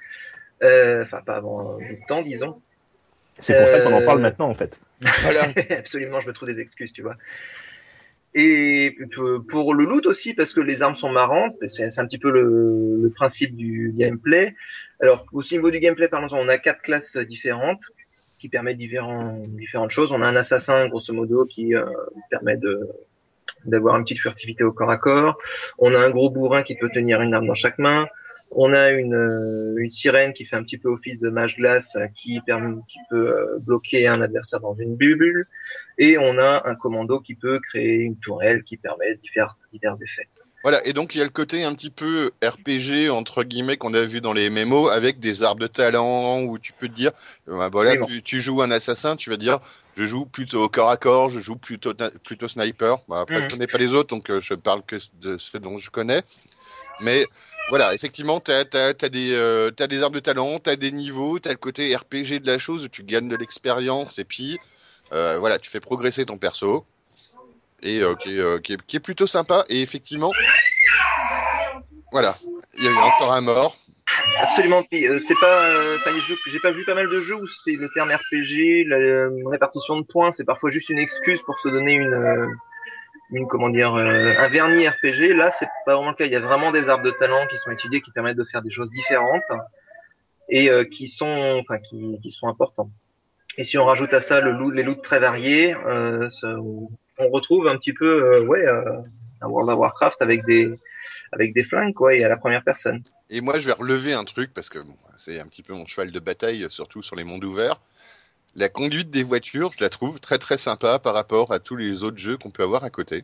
Euh, 0.64 1.04
enfin 1.04 1.22
pas 1.26 1.36
avant 1.36 1.78
de 1.78 2.08
temps, 2.08 2.22
disons. 2.24 2.60
C'est 3.40 3.56
pour 3.58 3.68
ça 3.68 3.80
qu'on 3.82 3.94
en 3.94 4.02
Euh, 4.02 4.06
parle 4.06 4.22
maintenant, 4.22 4.50
en 4.50 4.56
fait. 4.56 4.80
Voilà. 5.22 5.42
Absolument, 5.78 6.20
je 6.20 6.28
me 6.28 6.34
trouve 6.34 6.48
des 6.48 6.60
excuses, 6.60 6.92
tu 6.94 7.04
vois. 7.04 7.16
Et 8.34 8.96
pour 9.50 9.74
le 9.74 9.86
loot 9.86 10.06
aussi, 10.06 10.34
parce 10.34 10.54
que 10.54 10.60
les 10.62 10.82
armes 10.84 10.96
sont 10.96 11.10
marrantes, 11.12 11.56
c'est 11.66 11.98
un 12.00 12.06
petit 12.06 12.20
peu 12.20 12.30
le, 12.32 12.98
le 13.02 13.10
principe 13.10 13.56
du 13.56 13.94
gameplay. 13.96 14.56
Alors, 15.00 15.26
aussi 15.34 15.56
au 15.56 15.58
niveau 15.58 15.72
du 15.72 15.80
gameplay, 15.80 16.08
parlons-en, 16.08 16.38
on 16.40 16.48
a 16.48 16.58
quatre 16.58 16.82
classes 16.82 17.18
différentes 17.18 17.82
qui 18.40 18.50
permettent 18.50 18.78
différents, 18.78 19.42
différentes 19.48 19.90
choses. 19.92 20.12
On 20.12 20.22
a 20.22 20.28
un 20.28 20.36
assassin, 20.36 20.88
grosso 20.88 21.12
modo, 21.14 21.46
qui 21.46 21.74
euh, 21.76 21.86
permet 22.30 22.58
de 22.58 22.88
d'avoir 23.66 23.98
une 23.98 24.04
petite 24.04 24.20
furtivité 24.22 24.64
au 24.64 24.72
corps 24.72 24.92
à 24.92 24.98
corps. 24.98 25.38
On 25.80 25.94
a 25.96 26.00
un 26.00 26.10
gros 26.12 26.30
bourrin 26.30 26.62
qui 26.64 26.76
peut 26.76 26.90
tenir 26.94 27.22
une 27.22 27.34
arme 27.34 27.48
dans 27.48 27.56
chaque 27.56 27.80
main. 27.80 28.08
On 28.52 28.74
a 28.74 28.92
une, 28.92 29.14
euh, 29.14 29.76
une 29.78 29.92
sirène 29.92 30.34
qui 30.34 30.46
fait 30.46 30.56
un 30.56 30.64
petit 30.64 30.78
peu 30.78 30.90
office 30.90 31.20
de 31.20 31.30
mage 31.30 31.58
glace 31.58 31.96
euh, 31.96 32.08
qui, 32.16 32.40
permet, 32.42 32.76
qui 32.88 33.00
peut 33.10 33.30
euh, 33.30 33.58
bloquer 33.60 34.08
un 34.08 34.22
adversaire 34.22 34.60
dans 34.62 34.76
une 34.76 34.96
bulle. 34.96 35.46
Et 35.98 36.18
on 36.18 36.38
a 36.38 36.64
un 36.66 36.76
commando 36.76 37.20
qui 37.20 37.36
peut 37.36 37.60
créer 37.60 37.96
une 37.96 38.18
tourelle 38.18 38.64
qui 38.64 38.78
permet 38.78 39.16
divers, 39.16 39.58
divers 39.74 39.96
effets. 40.02 40.30
Voilà, 40.64 40.86
et 40.86 40.92
donc 40.92 41.14
il 41.14 41.20
y 41.20 41.22
a 41.22 41.24
le 41.24 41.30
côté 41.30 41.64
un 41.64 41.74
petit 41.76 41.92
peu 41.92 42.32
RPG 42.44 43.10
entre 43.10 43.44
guillemets 43.44 43.78
qu'on 43.78 43.94
a 43.94 44.02
vu 44.02 44.22
dans 44.22 44.34
les 44.34 44.50
MMO 44.50 44.90
avec 44.90 45.20
des 45.20 45.44
arbres 45.44 45.62
de 45.62 45.68
talent 45.68 46.42
où 46.44 46.58
tu 46.58 46.74
peux 46.74 46.88
te 46.88 46.94
dire, 46.94 47.12
bah, 47.46 47.70
voilà, 47.72 47.96
tu, 48.06 48.22
tu 48.24 48.42
joues 48.42 48.62
un 48.62 48.72
assassin, 48.72 49.16
tu 49.16 49.30
vas 49.30 49.38
dire, 49.38 49.60
je 49.96 50.06
joue 50.06 50.26
plutôt 50.26 50.64
au 50.64 50.68
corps 50.68 50.90
à 50.90 50.98
corps, 50.98 51.30
je 51.30 51.40
joue 51.40 51.56
plutôt 51.56 51.94
plutôt 52.26 52.48
sniper. 52.48 52.98
Bah, 53.08 53.22
après, 53.22 53.36
je 53.36 53.46
Mhm. 53.46 53.52
connais 53.52 53.68
pas 53.68 53.78
les 53.78 53.94
autres, 53.94 54.10
donc 54.10 54.30
euh, 54.30 54.42
je 54.42 54.56
parle 54.56 54.82
que 54.86 54.98
de 55.22 55.38
ceux 55.38 55.60
dont 55.60 55.78
je 55.78 55.90
connais. 55.90 56.24
Mais 57.02 57.28
voilà, 57.70 57.94
effectivement, 57.94 58.40
t'as 58.40 58.64
as, 58.74 59.10
des 59.10 59.34
euh, 59.34 59.72
des 59.72 60.04
arbres 60.04 60.16
de 60.16 60.22
talent, 60.22 60.60
t'as 60.60 60.76
des 60.76 60.92
niveaux, 60.92 61.40
t'as 61.40 61.52
le 61.52 61.58
côté 61.58 61.96
RPG 61.96 62.40
de 62.42 62.48
la 62.48 62.58
chose 62.58 62.88
tu 62.92 63.04
gagnes 63.04 63.28
de 63.28 63.36
l'expérience 63.36 64.20
et 64.20 64.24
puis 64.26 64.58
euh, 65.14 65.38
voilà, 65.40 65.60
tu 65.60 65.70
fais 65.70 65.80
progresser 65.80 66.26
ton 66.26 66.38
perso 66.38 66.86
et 67.82 68.02
euh, 68.02 68.16
qui, 68.16 68.38
est, 68.38 68.40
euh, 68.40 68.60
qui, 68.60 68.74
est, 68.74 69.00
plutôt 69.00 69.28
sympa. 69.28 69.66
Et 69.70 69.82
effectivement, 69.82 70.32
voilà, 72.12 72.38
il 72.78 72.84
y 72.84 72.88
a 72.88 72.92
eu 72.92 72.98
encore 72.98 73.34
un 73.34 73.42
mort. 73.42 73.78
Absolument. 74.40 74.84
C'est 74.92 75.40
pas, 75.40 75.98
j'ai 76.48 76.60
pas 76.60 76.72
vu 76.72 76.86
pas 76.86 76.96
mal 76.96 77.10
de 77.10 77.20
jeux 77.22 77.36
où 77.36 77.48
c'est 77.48 77.74
le 77.74 77.90
terme 77.90 78.12
RPG, 78.12 78.88
la 78.88 79.50
répartition 79.50 79.98
de 80.00 80.06
points, 80.06 80.32
c'est 80.32 80.46
parfois 80.46 80.70
juste 80.70 80.90
une 80.90 81.00
excuse 81.00 81.42
pour 81.42 81.60
se 81.60 81.70
donner 81.70 81.94
une, 81.94 82.56
une 83.32 83.48
comment 83.48 83.70
dire, 83.70 83.94
euh, 83.96 84.34
un 84.38 84.48
vernis 84.48 84.88
RPG. 84.88 85.34
Là, 85.36 85.52
c'est 85.52 85.68
pas 85.86 85.96
vraiment 85.96 86.12
le 86.12 86.16
cas. 86.16 86.26
Il 86.26 86.32
y 86.32 86.36
a 86.36 86.40
vraiment 86.40 86.72
des 86.72 86.90
arbres 86.90 87.04
de 87.04 87.12
talent 87.12 87.46
qui 87.48 87.58
sont 87.58 87.72
étudiés, 87.72 88.02
qui 88.02 88.12
permettent 88.12 88.38
de 88.38 88.46
faire 88.46 88.62
des 88.62 88.72
choses 88.72 88.90
différentes 88.90 89.44
et 90.50 90.70
euh, 90.70 90.86
qui 90.86 91.08
sont, 91.08 91.60
enfin, 91.62 91.80
qui, 91.80 92.20
qui 92.22 92.32
sont 92.32 92.48
importants. 92.48 92.90
Et 93.58 93.64
si 93.64 93.78
on 93.78 93.86
rajoute 93.86 94.14
à 94.14 94.20
ça 94.20 94.40
le 94.40 94.52
loot, 94.52 94.74
les 94.74 94.84
loots 94.84 95.02
très 95.02 95.20
variés, 95.20 95.76
euh, 95.76 96.30
on 96.44 97.30
retrouve 97.30 97.68
un 97.68 97.78
petit 97.78 97.94
peu, 97.94 98.36
euh, 98.36 98.46
ouais, 98.46 98.66
euh, 98.68 98.84
un 99.42 99.48
World 99.48 99.72
of 99.72 99.80
Warcraft 99.80 100.22
avec 100.22 100.46
des, 100.46 100.72
avec 101.32 101.54
des 101.54 101.64
flingues, 101.64 101.94
quoi, 101.94 102.16
et 102.16 102.24
à 102.24 102.30
la 102.30 102.38
première 102.38 102.64
personne. 102.64 103.02
Et 103.32 103.42
moi, 103.42 103.58
je 103.58 103.66
vais 103.66 103.74
relever 103.74 104.14
un 104.14 104.26
truc 104.26 104.54
parce 104.54 104.70
que 104.70 104.78
bon, 104.80 104.96
c'est 105.16 105.40
un 105.40 105.48
petit 105.48 105.64
peu 105.64 105.74
mon 105.74 105.88
cheval 105.88 106.12
de 106.12 106.20
bataille, 106.20 106.68
surtout 106.70 107.02
sur 107.02 107.16
les 107.16 107.24
mondes 107.24 107.44
ouverts. 107.44 107.82
La 108.58 108.68
conduite 108.68 109.10
des 109.10 109.24
voitures, 109.24 109.72
je 109.78 109.84
la 109.84 109.90
trouve 109.90 110.20
très 110.20 110.38
très 110.40 110.58
sympa 110.58 111.00
par 111.00 111.14
rapport 111.14 111.54
à 111.54 111.60
tous 111.60 111.78
les 111.78 112.04
autres 112.04 112.18
jeux 112.18 112.38
qu'on 112.38 112.52
peut 112.52 112.64
avoir 112.64 112.84
à 112.84 112.90
côté. 112.90 113.24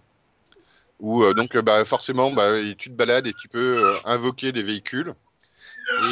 Où 1.00 1.24
euh, 1.24 1.34
donc 1.34 1.56
euh, 1.56 1.62
bah, 1.62 1.84
forcément, 1.86 2.32
bah, 2.32 2.52
tu 2.78 2.90
te 2.90 2.96
balades 2.96 3.28
et 3.28 3.34
tu 3.34 3.50
peux 3.50 3.84
euh, 3.84 3.98
invoquer 4.06 4.52
des 4.52 4.64
véhicules. 4.64 5.14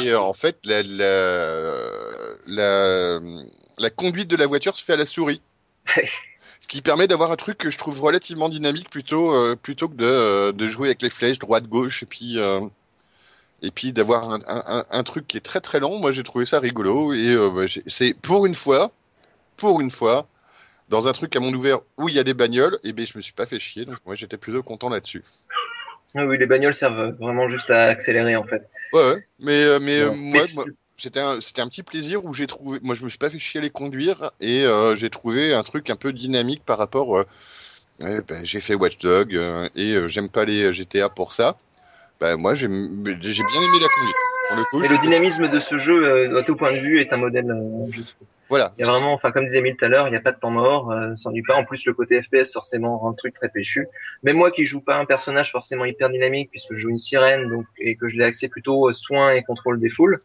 Et 0.02 0.10
euh, 0.10 0.20
en 0.20 0.34
fait, 0.34 0.58
la, 0.64 0.82
la, 0.82 1.74
la, 2.46 3.20
la 3.78 3.90
conduite 3.90 4.28
de 4.28 4.36
la 4.36 4.46
voiture 4.46 4.76
se 4.76 4.84
fait 4.84 4.94
à 4.94 4.96
la 4.96 5.06
souris. 5.06 5.40
Ce 6.60 6.68
qui 6.68 6.80
permet 6.80 7.08
d'avoir 7.08 7.32
un 7.32 7.36
truc 7.36 7.58
que 7.58 7.70
je 7.70 7.78
trouve 7.78 8.00
relativement 8.00 8.48
dynamique 8.48 8.88
plutôt 8.88 9.34
euh, 9.34 9.56
plutôt 9.56 9.88
que 9.88 9.94
de, 9.96 10.04
euh, 10.04 10.52
de 10.52 10.68
jouer 10.68 10.88
avec 10.88 11.02
les 11.02 11.10
flèches 11.10 11.40
droite 11.40 11.66
gauche 11.66 12.02
et 12.04 12.06
puis 12.06 12.38
euh, 12.38 12.60
et 13.62 13.72
puis 13.72 13.92
d'avoir 13.92 14.30
un, 14.30 14.40
un, 14.46 14.84
un, 14.88 15.02
truc 15.02 15.26
qui 15.26 15.36
est 15.36 15.40
très 15.40 15.60
très 15.60 15.80
lent. 15.80 15.98
Moi 15.98 16.12
j'ai 16.12 16.22
trouvé 16.22 16.46
ça 16.46 16.60
rigolo 16.60 17.12
et 17.14 17.36
bah, 17.52 17.64
c'est 17.86 18.14
pour 18.14 18.46
une 18.46 18.54
fois 18.54 18.92
pour 19.62 19.80
une 19.80 19.92
fois 19.92 20.26
dans 20.88 21.06
un 21.06 21.12
truc 21.12 21.36
à 21.36 21.40
monde 21.40 21.54
ouvert 21.54 21.78
où 21.96 22.08
il 22.08 22.16
y 22.16 22.18
a 22.18 22.24
des 22.24 22.34
bagnoles 22.34 22.80
et 22.82 22.92
ben 22.92 23.06
je 23.06 23.16
me 23.16 23.22
suis 23.22 23.32
pas 23.32 23.46
fait 23.46 23.60
chier 23.60 23.84
donc 23.84 23.98
moi 24.04 24.16
j'étais 24.16 24.36
plutôt 24.36 24.60
content 24.64 24.88
là-dessus. 24.88 25.22
Oui, 26.16 26.36
les 26.36 26.46
bagnoles 26.46 26.74
servent 26.74 27.16
vraiment 27.20 27.48
juste 27.48 27.70
à 27.70 27.84
accélérer 27.84 28.34
en 28.34 28.42
fait. 28.42 28.68
Ouais, 28.92 29.12
ouais. 29.12 29.26
mais 29.38 29.62
euh, 29.62 29.78
mais 29.80 30.04
Bon. 30.04 30.16
moi, 30.16 30.42
Mais 30.48 30.54
moi, 30.56 30.64
c'était 30.96 31.20
un, 31.20 31.68
petit 31.68 31.84
plaisir 31.84 32.24
où 32.24 32.34
j'ai 32.34 32.48
trouvé, 32.48 32.80
moi 32.82 32.96
je 32.96 33.04
me 33.04 33.08
suis 33.08 33.18
pas 33.18 33.30
fait 33.30 33.38
chier 33.38 33.60
à 33.60 33.62
les 33.62 33.70
conduire 33.70 34.32
et 34.40 34.64
euh, 34.64 34.96
j'ai 34.96 35.10
trouvé 35.10 35.54
un 35.54 35.62
truc 35.62 35.90
un 35.90 35.96
peu 35.96 36.12
dynamique 36.12 36.62
par 36.66 36.76
rapport. 36.78 37.16
Euh, 37.18 37.24
ouais, 38.02 38.20
ben, 38.28 38.44
j'ai 38.44 38.58
fait 38.58 38.74
Watch 38.74 38.98
Dog 38.98 39.36
euh, 39.36 39.68
et 39.76 39.92
euh, 39.94 40.08
j'aime 40.08 40.28
pas 40.28 40.44
les 40.44 40.72
GTA 40.72 41.08
pour 41.08 41.30
ça. 41.30 41.56
Ben, 42.20 42.36
moi 42.36 42.54
j'ai 42.56 42.66
bien 42.66 42.80
aimé 42.84 43.78
la 43.80 43.88
conduite. 43.88 44.16
pour 44.48 44.56
le 44.56 44.64
coup. 44.64 44.82
Et 44.84 44.88
le 44.88 44.98
dynamisme 44.98 45.48
de 45.48 45.60
ce 45.60 45.76
jeu, 45.78 46.04
euh, 46.04 46.38
à 46.38 46.42
tout 46.42 46.56
point 46.56 46.72
de 46.72 46.78
vue, 46.80 46.98
est 47.00 47.12
un 47.12 47.16
modèle. 47.16 47.48
euh, 47.50 47.86
je. 47.90 48.00
Voilà. 48.52 48.74
Il 48.76 48.84
y 48.84 48.86
a 48.86 48.90
vraiment, 48.90 49.14
enfin, 49.14 49.32
comme 49.32 49.46
disait 49.46 49.60
Emile 49.60 49.76
tout 49.78 49.86
à 49.86 49.88
l'heure, 49.88 50.08
il 50.08 50.10
n'y 50.10 50.16
a 50.18 50.20
pas 50.20 50.32
de 50.32 50.38
temps 50.38 50.50
mort, 50.50 50.90
euh, 50.90 51.16
sans 51.16 51.30
du 51.30 51.42
pas. 51.42 51.54
En 51.54 51.64
plus, 51.64 51.86
le 51.86 51.94
côté 51.94 52.22
FPS, 52.22 52.52
forcément, 52.52 52.98
rend 52.98 53.08
le 53.08 53.16
truc 53.16 53.32
très 53.32 53.48
péchu. 53.48 53.86
Même 54.24 54.36
moi 54.36 54.50
qui 54.50 54.66
joue 54.66 54.82
pas 54.82 54.96
un 54.96 55.06
personnage 55.06 55.50
forcément 55.50 55.86
hyper 55.86 56.10
dynamique, 56.10 56.50
puisque 56.50 56.74
je 56.74 56.80
joue 56.80 56.90
une 56.90 56.98
sirène, 56.98 57.48
donc, 57.48 57.64
et 57.78 57.96
que 57.96 58.08
je 58.08 58.16
l'ai 58.18 58.24
axé 58.24 58.48
plutôt 58.48 58.90
euh, 58.90 58.92
soin 58.92 59.30
et 59.30 59.42
contrôle 59.42 59.80
des 59.80 59.88
foules, 59.88 60.20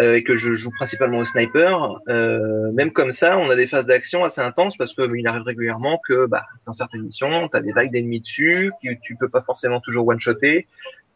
euh, 0.00 0.16
et 0.16 0.24
que 0.24 0.34
je 0.34 0.54
joue 0.54 0.70
principalement 0.70 1.18
au 1.18 1.26
sniper, 1.26 1.98
euh, 2.08 2.72
même 2.72 2.90
comme 2.90 3.12
ça, 3.12 3.36
on 3.36 3.50
a 3.50 3.54
des 3.54 3.66
phases 3.66 3.84
d'action 3.84 4.24
assez 4.24 4.40
intenses, 4.40 4.78
parce 4.78 4.94
que 4.94 5.02
il 5.14 5.28
arrive 5.28 5.42
régulièrement 5.42 6.00
que, 6.08 6.24
bah, 6.24 6.46
dans 6.64 6.72
certaines 6.72 7.02
missions, 7.02 7.48
t'as 7.48 7.60
des 7.60 7.72
vagues 7.72 7.92
d'ennemis 7.92 8.20
dessus, 8.20 8.72
que 8.82 8.94
tu 9.02 9.14
peux 9.16 9.28
pas 9.28 9.42
forcément 9.42 9.80
toujours 9.80 10.08
one-shotter, 10.08 10.66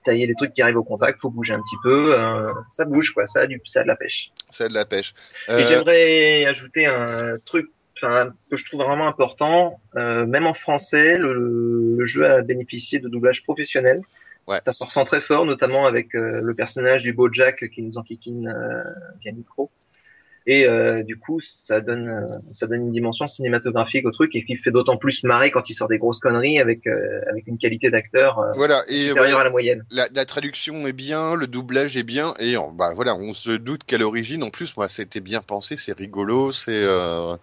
t'as 0.06 0.14
il 0.14 0.20
y 0.20 0.24
a 0.24 0.26
des 0.26 0.34
trucs 0.34 0.54
qui 0.54 0.62
arrivent 0.62 0.78
au 0.78 0.84
contact, 0.84 1.18
faut 1.18 1.30
bouger 1.30 1.52
un 1.52 1.60
petit 1.60 1.76
peu, 1.82 2.18
euh, 2.18 2.52
ça 2.70 2.84
bouge, 2.86 3.12
quoi, 3.12 3.26
ça 3.26 3.40
a 3.40 3.46
du, 3.46 3.60
ça 3.66 3.80
a 3.80 3.82
de 3.82 3.88
la 3.88 3.96
pêche. 3.96 4.30
C'est 4.48 4.68
de 4.68 4.74
la 4.74 4.86
pêche. 4.86 5.12
Et 5.48 5.52
Euh, 5.52 5.66
j'aimerais 5.68 6.46
ajouter 6.46 6.86
un 6.86 7.36
truc 7.44 7.66
que 8.00 8.56
je 8.56 8.64
trouve 8.66 8.82
vraiment 8.82 9.08
important. 9.08 9.80
Euh, 9.96 10.26
même 10.26 10.46
en 10.46 10.54
français, 10.54 11.18
le, 11.18 11.96
le 11.98 12.04
jeu 12.04 12.26
a 12.26 12.42
bénéficié 12.42 12.98
de 13.00 13.08
doublage 13.08 13.42
professionnel. 13.42 14.00
Ouais. 14.46 14.60
Ça 14.62 14.72
se 14.72 14.84
ressent 14.84 15.04
très 15.04 15.20
fort, 15.20 15.44
notamment 15.44 15.86
avec 15.86 16.14
euh, 16.14 16.40
le 16.40 16.54
personnage 16.54 17.02
du 17.02 17.12
beau 17.12 17.32
Jack 17.32 17.68
qui 17.70 17.82
nous 17.82 17.98
enquiquine 17.98 18.54
via 19.20 19.32
micro. 19.32 19.70
Et 20.48 20.64
euh, 20.66 21.02
du 21.02 21.18
coup, 21.18 21.40
ça 21.42 21.80
donne, 21.80 22.08
euh, 22.08 22.36
ça 22.54 22.68
donne 22.68 22.82
une 22.82 22.92
dimension 22.92 23.26
cinématographique 23.26 24.06
au 24.06 24.12
truc 24.12 24.34
et 24.36 24.44
qui 24.44 24.56
fait 24.56 24.70
d'autant 24.70 24.96
plus 24.96 25.24
marrer 25.24 25.50
quand 25.50 25.68
il 25.68 25.74
sort 25.74 25.88
des 25.88 25.98
grosses 25.98 26.20
conneries 26.20 26.60
avec 26.60 26.86
euh, 26.86 27.20
avec 27.28 27.48
une 27.48 27.58
qualité 27.58 27.90
d'acteur 27.90 28.38
euh, 28.38 28.52
voilà. 28.54 28.84
Et 28.88 29.08
supérieure 29.08 29.14
voilà, 29.32 29.40
à 29.40 29.44
la 29.44 29.50
moyenne. 29.50 29.84
la, 29.90 30.06
la 30.14 30.24
traduction 30.24 30.86
est 30.86 30.92
bien, 30.92 31.34
le 31.34 31.48
doublage 31.48 31.96
est 31.96 32.04
bien, 32.04 32.34
et 32.38 32.56
on, 32.56 32.70
bah 32.70 32.92
voilà, 32.94 33.16
on 33.16 33.32
se 33.32 33.50
doute 33.50 33.82
qu'à 33.84 33.98
l'origine, 33.98 34.44
en 34.44 34.50
plus, 34.50 34.76
moi, 34.76 34.88
c'était 34.88 35.18
bien 35.20 35.40
pensé, 35.42 35.76
c'est 35.76 35.96
rigolo, 35.98 36.52
c'est, 36.52 36.70
euh, 36.74 37.34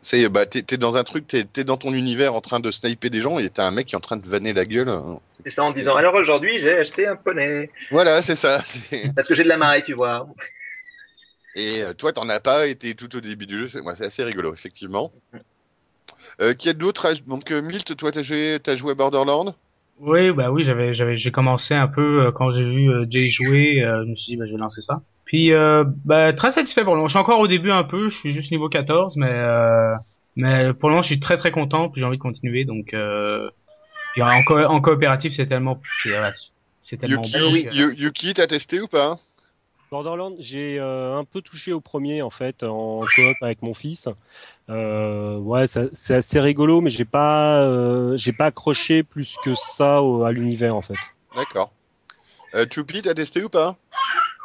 c'est, 0.00 0.28
bah, 0.30 0.46
t'es, 0.46 0.62
t'es 0.62 0.78
dans 0.78 0.96
un 0.96 1.04
truc, 1.04 1.26
t'es, 1.26 1.44
t'es 1.44 1.64
dans 1.64 1.76
ton 1.76 1.92
univers 1.92 2.34
en 2.34 2.40
train 2.40 2.60
de 2.60 2.70
sniper 2.70 3.10
des 3.10 3.20
gens, 3.20 3.38
et 3.38 3.50
t'as 3.50 3.66
un 3.66 3.70
mec 3.72 3.88
qui 3.88 3.94
est 3.94 3.98
en 3.98 4.00
train 4.00 4.16
de 4.16 4.26
vanner 4.26 4.52
la 4.54 4.64
gueule. 4.64 4.88
hein. 4.88 5.20
C'est 5.44 5.50
ça 5.52 5.62
en 5.64 5.70
disant 5.70 5.94
alors 5.94 6.14
aujourd'hui 6.14 6.58
j'ai 6.60 6.72
acheté 6.78 7.06
un 7.06 7.14
poney 7.14 7.70
Voilà, 7.90 8.22
c'est 8.22 8.36
ça. 8.36 8.62
c'est- 8.64 9.12
parce 9.14 9.28
que 9.28 9.34
j'ai 9.34 9.44
de 9.44 9.48
la 9.48 9.58
marée, 9.58 9.82
tu 9.82 9.92
vois. 9.92 10.26
Et 11.56 11.82
euh, 11.82 11.94
toi, 11.94 12.12
t'en 12.12 12.28
as 12.28 12.38
pas, 12.38 12.72
t'es 12.74 12.94
tout 12.94 13.16
au 13.16 13.20
début 13.20 13.46
du 13.46 13.58
jeu, 13.60 13.68
c'est, 13.68 13.80
ouais, 13.80 13.94
c'est 13.96 14.04
assez 14.04 14.22
rigolo, 14.22 14.52
effectivement. 14.54 15.10
Euh, 16.40 16.54
qui 16.54 16.68
a 16.68 16.72
d'autres 16.74 17.12
Donc, 17.26 17.50
euh, 17.50 17.62
Milt, 17.62 17.96
toi, 17.96 18.12
t'as 18.12 18.22
joué, 18.22 18.58
t'as 18.62 18.76
joué 18.76 18.92
à 18.92 18.94
Borderlands? 18.94 19.54
Oui, 19.98 20.30
bah 20.32 20.50
oui, 20.50 20.62
j'avais, 20.64 20.92
j'avais, 20.92 21.16
j'ai 21.16 21.32
commencé 21.32 21.74
un 21.74 21.88
peu 21.88 22.26
euh, 22.26 22.30
quand 22.30 22.52
j'ai 22.52 22.64
vu 22.64 22.90
euh, 22.90 23.06
Jay 23.08 23.30
jouer, 23.30 23.82
euh, 23.82 24.04
je 24.04 24.10
me 24.10 24.14
suis 24.16 24.32
dit, 24.32 24.36
bah, 24.36 24.44
je 24.46 24.52
vais 24.52 24.58
lancer 24.58 24.82
ça. 24.82 25.00
Puis, 25.24 25.54
euh, 25.54 25.84
bah, 26.04 26.34
très 26.34 26.50
satisfait 26.50 26.84
pour 26.84 26.92
le 26.92 26.98
moment. 26.98 27.08
Je 27.08 27.12
suis 27.12 27.18
encore 27.18 27.40
au 27.40 27.48
début 27.48 27.70
un 27.70 27.84
peu, 27.84 28.10
je 28.10 28.16
suis 28.18 28.32
juste 28.34 28.50
niveau 28.52 28.68
14, 28.68 29.16
mais, 29.16 29.30
euh, 29.30 29.94
mais 30.36 30.74
pour 30.74 30.90
le 30.90 30.94
moment, 30.94 31.02
je 31.02 31.08
suis 31.08 31.20
très 31.20 31.38
très 31.38 31.50
content, 31.50 31.88
puis 31.88 32.00
j'ai 32.00 32.06
envie 32.06 32.18
de 32.18 32.22
continuer, 32.22 32.66
donc, 32.66 32.92
euh, 32.92 33.48
puis 34.12 34.22
en, 34.22 34.42
co- 34.44 34.58
en 34.58 34.80
coopératif, 34.82 35.32
c'est 35.34 35.46
tellement, 35.46 35.80
c'est 36.02 36.10
c'est 36.82 36.96
tellement 36.98 37.22
Yuki, 37.22 37.64
bon. 37.64 37.94
Yuki, 37.96 38.34
t'as 38.34 38.46
testé 38.46 38.80
ou 38.80 38.88
pas 38.88 39.18
Borderlands, 39.90 40.34
j'ai 40.38 40.78
euh, 40.80 41.16
un 41.16 41.24
peu 41.24 41.40
touché 41.42 41.72
au 41.72 41.80
premier 41.80 42.22
en 42.22 42.30
fait 42.30 42.62
en 42.64 43.00
coop 43.00 43.36
avec 43.40 43.62
mon 43.62 43.72
fils. 43.74 44.08
Euh, 44.68 45.36
ouais, 45.38 45.64
c'est 45.66 46.14
assez 46.14 46.40
rigolo, 46.40 46.80
mais 46.80 46.90
j'ai 46.90 47.04
pas, 47.04 47.62
euh, 47.62 48.16
j'ai 48.16 48.32
pas 48.32 48.46
accroché 48.46 49.02
plus 49.02 49.36
que 49.44 49.54
ça 49.54 50.02
au- 50.02 50.24
à 50.24 50.32
l'univers 50.32 50.74
en 50.74 50.82
fait. 50.82 50.96
D'accord. 51.34 51.72
Euh, 52.54 52.66
Choupi, 52.70 53.02
t'as 53.02 53.14
testé 53.14 53.42
ou 53.44 53.48
pas? 53.48 53.76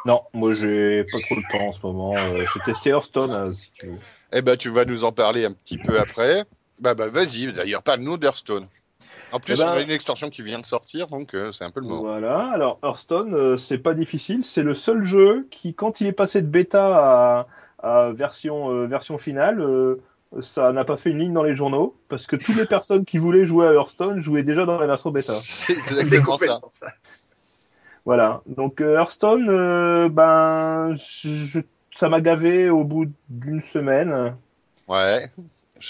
Non, 0.04 0.22
moi 0.32 0.54
j'ai 0.54 1.04
pas 1.04 1.20
trop 1.20 1.36
le 1.36 1.42
temps 1.50 1.68
en 1.68 1.72
ce 1.72 1.80
moment. 1.84 2.14
Euh, 2.16 2.44
J'ai 2.54 2.60
testé 2.60 2.90
Hearthstone, 2.90 3.32
euh, 3.32 3.52
si 3.52 3.72
tu 3.72 3.86
veux. 3.86 3.98
Eh 4.32 4.42
ben, 4.42 4.56
tu 4.56 4.68
vas 4.70 4.84
nous 4.84 5.04
en 5.04 5.12
parler 5.12 5.44
un 5.44 5.52
petit 5.52 5.78
peu 5.78 5.98
après. 6.00 6.44
Bah, 6.80 6.94
bah, 6.94 7.08
vas-y. 7.08 7.52
D'ailleurs, 7.52 7.82
parle-nous 7.84 8.16
d'Hearthstone. 8.16 8.66
En 9.32 9.40
plus, 9.40 9.54
Eh 9.54 9.56
ben- 9.64 9.70
on 9.70 9.76
a 9.76 9.80
une 9.80 9.90
extension 9.90 10.30
qui 10.30 10.42
vient 10.42 10.58
de 10.58 10.66
sortir, 10.66 11.08
donc 11.08 11.34
euh, 11.34 11.52
c'est 11.52 11.64
un 11.64 11.70
peu 11.70 11.80
le 11.80 11.86
moment. 11.86 12.02
Voilà, 12.02 12.50
alors 12.50 12.78
Hearthstone, 12.82 13.34
euh, 13.34 13.56
c'est 13.56 13.78
pas 13.78 13.94
difficile. 13.94 14.44
C'est 14.44 14.62
le 14.62 14.74
seul 14.74 15.04
jeu 15.04 15.46
qui, 15.50 15.74
quand 15.74 16.00
il 16.00 16.06
est 16.06 16.12
passé 16.12 16.42
de 16.42 16.46
bêta 16.46 17.46
à, 17.80 18.06
à 18.06 18.12
version, 18.12 18.70
euh, 18.70 18.86
version 18.86 19.18
finale, 19.18 19.60
euh, 19.60 19.96
ça 20.40 20.72
n'a 20.72 20.84
pas 20.84 20.96
fait 20.96 21.10
une 21.10 21.18
ligne 21.18 21.32
dans 21.32 21.42
les 21.42 21.54
journaux 21.54 21.96
parce 22.08 22.26
que 22.26 22.36
toutes 22.36 22.56
les 22.56 22.66
personnes 22.66 23.04
qui 23.04 23.18
voulaient 23.18 23.44
jouer 23.46 23.66
à 23.68 23.72
Hearthstone 23.72 24.20
jouaient 24.20 24.42
déjà 24.44 24.64
dans 24.64 24.78
la 24.78 24.86
version 24.86 25.10
bêta. 25.10 25.32
C'est 25.34 25.72
exactement 25.78 26.38
ça. 26.38 26.60
Voilà. 28.04 28.42
Donc 28.46 28.80
Hearthstone, 28.80 29.46
ben, 30.08 30.94
je- 30.96 31.60
ça 31.94 32.08
m'a 32.08 32.20
gavé 32.20 32.70
au 32.70 32.84
bout 32.84 33.06
d'une 33.28 33.60
semaine 33.60 34.34
Ouais. 34.88 35.30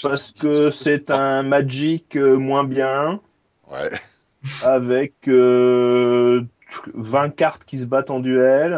parce 0.01 0.31
que 0.31 0.69
c'est 0.69 1.09
un 1.11 1.43
Magic 1.43 2.15
moins 2.17 2.63
bien 2.65 3.19
Avec 4.61 5.13
euh, 5.27 6.43
20 6.93 7.29
cartes 7.29 7.65
qui 7.65 7.77
se 7.77 7.85
battent 7.85 8.11
en 8.11 8.19
duel. 8.19 8.77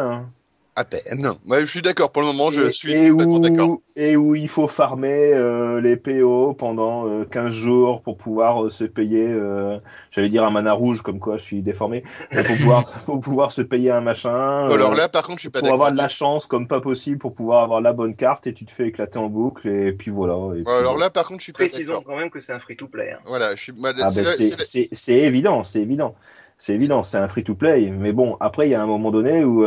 À 0.78 0.84
peine. 0.84 1.32
Ouais, 1.46 1.62
je 1.62 1.66
suis 1.66 1.80
d'accord. 1.80 2.12
Pour 2.12 2.20
le 2.20 2.28
moment, 2.28 2.50
je 2.50 2.66
et, 2.66 2.72
suis 2.72 2.92
et 2.92 3.08
d'accord. 3.10 3.78
et 3.96 4.14
où 4.14 4.34
il 4.34 4.46
faut 4.46 4.68
farmer 4.68 5.32
euh, 5.32 5.80
les 5.80 5.96
PO 5.96 6.52
pendant 6.52 7.08
euh, 7.08 7.24
15 7.24 7.50
jours 7.50 8.02
pour 8.02 8.18
pouvoir 8.18 8.64
euh, 8.64 8.68
se 8.68 8.84
payer, 8.84 9.26
euh, 9.26 9.78
j'allais 10.10 10.28
dire 10.28 10.44
un 10.44 10.50
mana 10.50 10.74
rouge, 10.74 11.00
comme 11.00 11.18
quoi 11.18 11.38
je 11.38 11.44
suis 11.44 11.62
déformé, 11.62 12.02
mais 12.30 12.44
pour 12.44 12.58
pouvoir, 12.58 12.84
pour 13.06 13.20
pouvoir 13.20 13.52
se 13.52 13.62
payer 13.62 13.90
un 13.90 14.02
machin. 14.02 14.68
Alors 14.68 14.92
euh, 14.92 14.96
là, 14.96 15.08
par 15.08 15.24
contre, 15.26 15.38
je 15.38 15.44
suis 15.44 15.48
pas 15.48 15.60
pour 15.60 15.68
d'accord. 15.68 15.74
avoir 15.76 15.92
de 15.92 15.96
la 15.96 16.08
chance 16.08 16.44
comme 16.46 16.68
pas 16.68 16.82
possible 16.82 17.16
pour 17.16 17.34
pouvoir 17.34 17.62
avoir 17.62 17.80
la 17.80 17.94
bonne 17.94 18.14
carte 18.14 18.46
et 18.46 18.52
tu 18.52 18.66
te 18.66 18.72
fais 18.72 18.88
écler 18.88 19.06
en 19.16 19.28
boucle 19.28 19.66
et 19.68 19.92
puis 19.92 20.10
voilà. 20.10 20.34
Et 20.58 20.62
puis 20.62 20.70
alors 20.74 20.98
là, 20.98 21.08
par 21.08 21.26
contre, 21.26 21.40
je 21.40 21.44
suis 21.44 21.52
pas 21.52 21.60
Précisons 21.60 21.92
d'accord. 21.92 22.04
quand 22.04 22.16
même 22.16 22.28
que 22.28 22.40
c'est 22.40 22.52
un 22.52 22.60
free-to-play. 22.60 23.12
hein. 23.12 23.20
Voilà, 23.24 23.54
je 23.54 23.62
suis. 23.62 23.72
Ah 23.82 24.08
c'est 24.08 24.24
ben, 24.24 24.58
c'est- 24.92 25.12
évident, 25.22 25.64
c'est 25.64 25.80
évident. 25.80 26.14
C'est 26.58 26.74
évident, 26.74 27.02
c'est 27.02 27.18
un 27.18 27.28
free-to-play. 27.28 27.90
Mais 27.90 28.12
bon, 28.12 28.36
après, 28.40 28.66
il 28.66 28.70
y 28.72 28.74
a 28.74 28.82
un 28.82 28.86
moment 28.86 29.10
donné 29.10 29.44
où, 29.44 29.64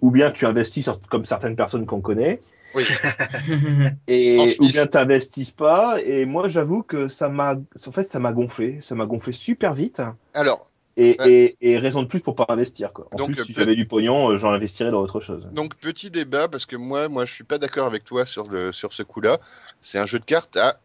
ou 0.00 0.10
bien 0.10 0.30
tu 0.30 0.46
investis 0.46 0.84
sur- 0.84 1.00
comme 1.08 1.24
certaines 1.26 1.56
personnes 1.56 1.86
qu'on 1.86 2.00
connaît, 2.00 2.40
Oui. 2.74 2.84
et 4.08 4.56
ou 4.60 4.66
bien 4.68 4.86
t'investis 4.86 5.50
pas. 5.50 5.98
Et 6.04 6.24
moi, 6.24 6.48
j'avoue 6.48 6.82
que 6.82 7.08
ça 7.08 7.28
m'a, 7.28 7.54
en 7.86 7.92
fait, 7.92 8.08
ça 8.08 8.18
m'a 8.18 8.32
gonflé. 8.32 8.78
Ça 8.80 8.94
m'a 8.94 9.06
gonflé 9.06 9.32
super 9.32 9.74
vite. 9.74 10.00
Alors, 10.34 10.66
Et, 10.96 11.16
Ouais. 11.20 11.30
et, 11.30 11.56
et 11.72 11.78
raison 11.78 12.02
de 12.02 12.06
plus 12.08 12.20
pour 12.20 12.34
pas 12.34 12.44
investir. 12.50 12.92
Quoi. 12.92 13.08
En 13.12 13.16
Donc, 13.16 13.28
plus, 13.32 13.40
euh, 13.40 13.44
si 13.44 13.54
j'avais 13.54 13.74
du 13.74 13.86
pognon, 13.86 14.30
euh, 14.30 14.38
j'en 14.38 14.50
investirais 14.52 14.90
dans 14.90 15.00
autre 15.00 15.20
chose. 15.20 15.48
donc 15.52 15.76
petit 15.76 16.10
débat 16.10 16.48
parce 16.48 16.66
que 16.66 16.76
moi, 16.76 17.08
moi, 17.08 17.24
je 17.24 17.32
suis 17.32 17.44
pas 17.44 17.56
d'accord 17.58 17.86
avec 17.86 18.04
toi 18.04 18.26
sur 18.26 18.46
le 18.48 18.72
sur 18.72 18.92
ce 18.92 19.02
coup-là. 19.02 19.38
C'est 19.80 19.98
un 19.98 20.04
jeu 20.06 20.18
de 20.18 20.24
cartes 20.26 20.56
à 20.58 20.78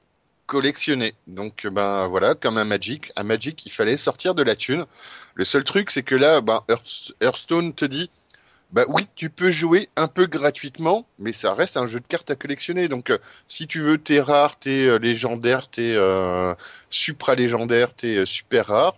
collectionner. 0.46 1.14
Donc, 1.28 1.66
euh, 1.66 1.70
ben 1.70 2.08
voilà, 2.08 2.36
comme 2.36 2.58
un 2.58 2.64
Magic, 2.64 3.12
un 3.18 3.24
Magic, 3.24 3.66
il 3.66 3.70
fallait 3.72 3.98
sortir 3.98 4.34
de 4.34 4.44
la 4.44 4.56
thune. 4.56 4.86
Le 5.36 5.44
seul 5.44 5.66
truc, 5.66 5.92
c'est 5.92 6.04
que 6.04 6.16
là, 6.16 6.40
ben 6.40 6.62
Hearth- 6.70 7.14
Hearthstone 7.22 7.74
te 7.74 7.84
dit. 7.86 8.10
Bah 8.72 8.84
oui, 8.90 9.08
tu 9.16 9.30
peux 9.30 9.50
jouer 9.50 9.90
un 9.96 10.08
peu 10.08 10.26
gratuitement, 10.26 11.08
mais 11.20 11.32
ça 11.32 11.54
reste 11.54 11.78
un 11.78 11.88
jeu 11.88 12.02
de 12.02 12.06
cartes 12.06 12.30
à 12.32 12.36
collectionner. 12.36 12.90
Donc, 12.90 13.10
euh, 13.10 13.18
si 13.48 13.66
tu 13.66 13.80
veux 13.80 13.98
tes 13.98 14.20
rares, 14.20 14.60
tes 14.60 14.88
euh, 14.88 15.00
légendaires, 15.00 15.70
tes 15.70 15.96
euh, 15.96 16.54
supra-légendaires, 16.90 17.94
tes 17.94 18.18
euh, 18.18 18.26
super 18.26 18.68
rares, 18.68 18.98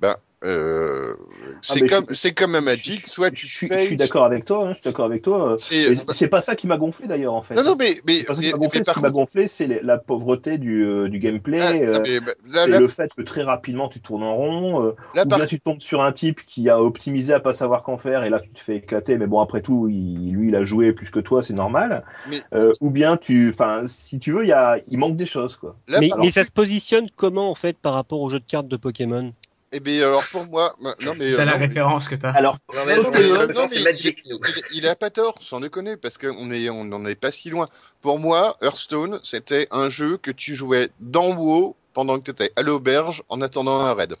ben 0.00 0.16
euh, 0.44 1.14
c'est 1.60 1.82
mais 1.82 1.88
comme 1.88 2.06
c'est 2.12 2.32
comme 2.32 2.54
un 2.54 2.60
Je- 2.60 2.64
Magic. 2.64 3.06
Soit 3.06 3.28
je 3.28 3.34
tu 3.34 3.46
suis, 3.46 3.66
je 3.68 3.74
payes, 3.74 3.86
suis 3.88 3.96
d'accord 3.96 4.24
avec 4.24 4.44
toi. 4.46 4.64
hein, 4.66 4.68
je 4.70 4.74
suis 4.74 4.84
d'accord 4.84 5.04
avec 5.04 5.22
toi. 5.22 5.56
C'est 5.58 5.94
C'est 6.12 6.28
pas 6.28 6.40
ça 6.40 6.56
qui 6.56 6.66
m'a 6.66 6.78
gonflé 6.78 7.06
d'ailleurs 7.06 7.34
en 7.34 7.42
fait. 7.42 7.54
non 7.54 7.62
non 7.62 7.76
mais 7.78 8.00
mais, 8.06 8.18
C'est 8.18 8.24
pas 8.24 8.34
ça 8.34 8.40
mais- 8.40 8.46
qui 8.46 8.52
m'a 8.52 8.58
gonflé. 8.58 8.78
mais 8.80 8.84
Ce 8.84 8.92
qui 8.92 9.00
m'a 9.00 9.10
gonflé, 9.10 9.48
c'est 9.48 9.82
la 9.82 9.98
pauvreté 9.98 10.58
du, 10.58 10.82
euh, 10.84 11.08
du 11.08 11.18
gameplay. 11.18 11.60
ah, 11.60 11.72
euh, 11.72 12.22
ah, 12.24 12.32
bah, 12.46 12.60
c'est 12.64 12.78
le 12.78 12.88
fait 12.88 13.12
que 13.14 13.22
très 13.22 13.42
rapidement 13.42 13.88
tu 13.88 14.00
tournes 14.00 14.22
en 14.22 14.34
rond, 14.34 14.94
là, 15.14 15.24
ou 15.24 15.28
par- 15.28 15.38
bien 15.38 15.46
tu 15.46 15.60
tombes 15.60 15.80
sur 15.80 16.02
un 16.02 16.12
type 16.12 16.44
qui 16.46 16.68
a 16.70 16.82
optimisé 16.82 17.34
à 17.34 17.40
pas 17.40 17.52
savoir 17.52 17.82
qu'en 17.82 17.98
faire 17.98 18.24
et 18.24 18.30
là 18.30 18.40
tu 18.40 18.48
te 18.50 18.60
fais 18.60 18.76
éclater. 18.76 19.18
Mais 19.18 19.26
bon 19.26 19.40
après 19.40 19.60
tout, 19.60 19.88
il, 19.90 20.32
lui 20.32 20.48
il 20.48 20.56
a 20.56 20.64
joué 20.64 20.92
plus 20.92 21.10
que 21.10 21.20
toi, 21.20 21.42
c'est 21.42 21.52
normal. 21.54 22.02
Mais- 22.28 22.40
Euh, 22.54 22.72
ou 22.80 22.90
bien 22.90 23.16
tu, 23.16 23.50
enfin 23.52 23.82
si 23.86 24.18
tu 24.18 24.32
veux, 24.32 24.44
il 24.44 24.48
y 24.48 24.52
a, 24.52 24.78
il 24.88 24.98
manque 24.98 25.16
des 25.16 25.26
choses 25.26 25.56
quoi. 25.56 25.76
là, 25.88 26.00
mais, 26.00 26.08
par- 26.08 26.18
mais 26.18 26.30
ça 26.30 26.44
se 26.44 26.50
positionne 26.50 27.08
comment 27.14 27.50
en 27.50 27.54
fait 27.54 27.78
par 27.78 27.92
rapport 27.94 28.20
au 28.20 28.28
jeu 28.28 28.38
de 28.38 28.44
cartes 28.44 28.68
de 28.68 28.76
Pokémon? 28.76 29.32
Eh 29.72 29.80
bien, 29.80 30.06
alors 30.06 30.24
pour 30.32 30.44
moi, 30.46 30.74
non 31.00 31.14
mais 31.16 31.30
C'est 31.30 31.40
euh, 31.40 31.44
la 31.44 31.52
non, 31.52 31.58
mais- 31.58 31.66
référence 31.66 32.08
que 32.08 32.14
t'as. 32.16 32.30
Alors 32.30 32.58
Non, 32.74 32.84
mais 32.86 32.96
Non, 32.96 33.02
non, 33.04 33.10
mais, 33.12 33.22
euh, 33.30 33.46
non, 33.52 33.66
mais 33.70 33.80
Magic, 33.82 34.18
il, 34.24 34.32
il- 34.34 34.78
il 34.78 34.86
a 34.88 34.96
pas 34.96 35.10
tort, 35.10 35.36
sans 35.42 35.60
déconner, 35.60 35.96
parce 35.96 36.18
qu'on 36.18 36.50
est, 36.50 36.68
on 36.70 36.84
n'en 36.84 37.04
est 37.06 37.14
pas 37.14 37.30
si 37.32 37.50
loin. 37.50 37.68
Pour 38.00 38.18
moi, 38.18 38.56
Hearthstone, 38.62 39.20
c'était 39.22 39.68
un 39.70 39.88
jeu 39.90 40.16
que 40.18 40.30
tu 40.30 40.56
jouais 40.56 40.90
d'en 41.00 41.36
haut 41.38 41.76
pendant 41.92 42.18
que 42.18 42.24
tu 42.24 42.30
étais 42.30 42.52
à 42.56 42.62
l'auberge 42.62 43.22
en 43.28 43.40
attendant 43.42 43.80
un 43.80 43.94
raid. 43.94 44.14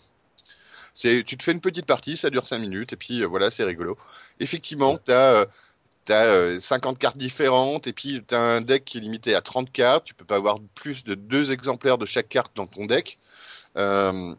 C'est, 0.94 1.22
tu 1.24 1.36
te 1.36 1.42
fais 1.44 1.52
une 1.52 1.60
petite 1.60 1.86
partie, 1.86 2.16
ça 2.16 2.30
dure 2.30 2.46
5 2.46 2.58
minutes, 2.58 2.92
et 2.92 2.96
puis 2.96 3.22
euh, 3.22 3.26
voilà, 3.26 3.50
c'est 3.50 3.64
rigolo. 3.64 3.96
Effectivement, 4.40 4.98
tu 5.04 5.12
as, 5.12 5.46
50 6.60 6.98
cartes 6.98 7.16
différentes, 7.18 7.86
et 7.86 7.92
puis 7.92 8.22
tu 8.26 8.34
as 8.34 8.40
un 8.40 8.60
deck 8.60 8.84
qui 8.84 8.98
est 8.98 9.00
limité 9.00 9.34
à 9.36 9.40
30 9.42 9.70
cartes. 9.70 10.04
Tu 10.04 10.14
peux 10.14 10.24
pas 10.24 10.36
avoir 10.36 10.58
plus 10.74 11.04
de 11.04 11.14
deux 11.14 11.52
exemplaires 11.52 11.98
de 11.98 12.06
chaque 12.06 12.28
carte 12.28 12.50
dans 12.56 12.66
ton 12.66 12.86
deck. 12.86 13.18
Euh, 13.76 14.34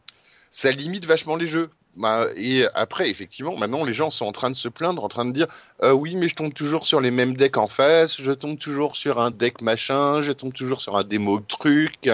ça 0.51 0.71
limite 0.71 1.05
vachement 1.05 1.35
les 1.35 1.47
jeux. 1.47 1.69
Bah, 1.97 2.27
et 2.37 2.65
après, 2.73 3.09
effectivement, 3.09 3.57
maintenant 3.57 3.83
les 3.83 3.93
gens 3.93 4.09
sont 4.09 4.25
en 4.25 4.31
train 4.31 4.49
de 4.49 4.55
se 4.55 4.69
plaindre, 4.69 5.03
en 5.03 5.09
train 5.09 5.25
de 5.25 5.31
dire 5.31 5.47
euh, 5.83 5.91
oui, 5.91 6.15
mais 6.15 6.29
je 6.29 6.35
tombe 6.35 6.53
toujours 6.53 6.87
sur 6.87 7.01
les 7.01 7.11
mêmes 7.11 7.35
decks 7.35 7.57
en 7.57 7.67
face, 7.67 8.21
je 8.21 8.31
tombe 8.31 8.57
toujours 8.57 8.95
sur 8.95 9.19
un 9.19 9.29
deck 9.29 9.61
machin, 9.61 10.21
je 10.21 10.31
tombe 10.31 10.53
toujours 10.53 10.81
sur 10.81 10.95
un 10.95 11.03
démo 11.03 11.39
truc, 11.39 12.09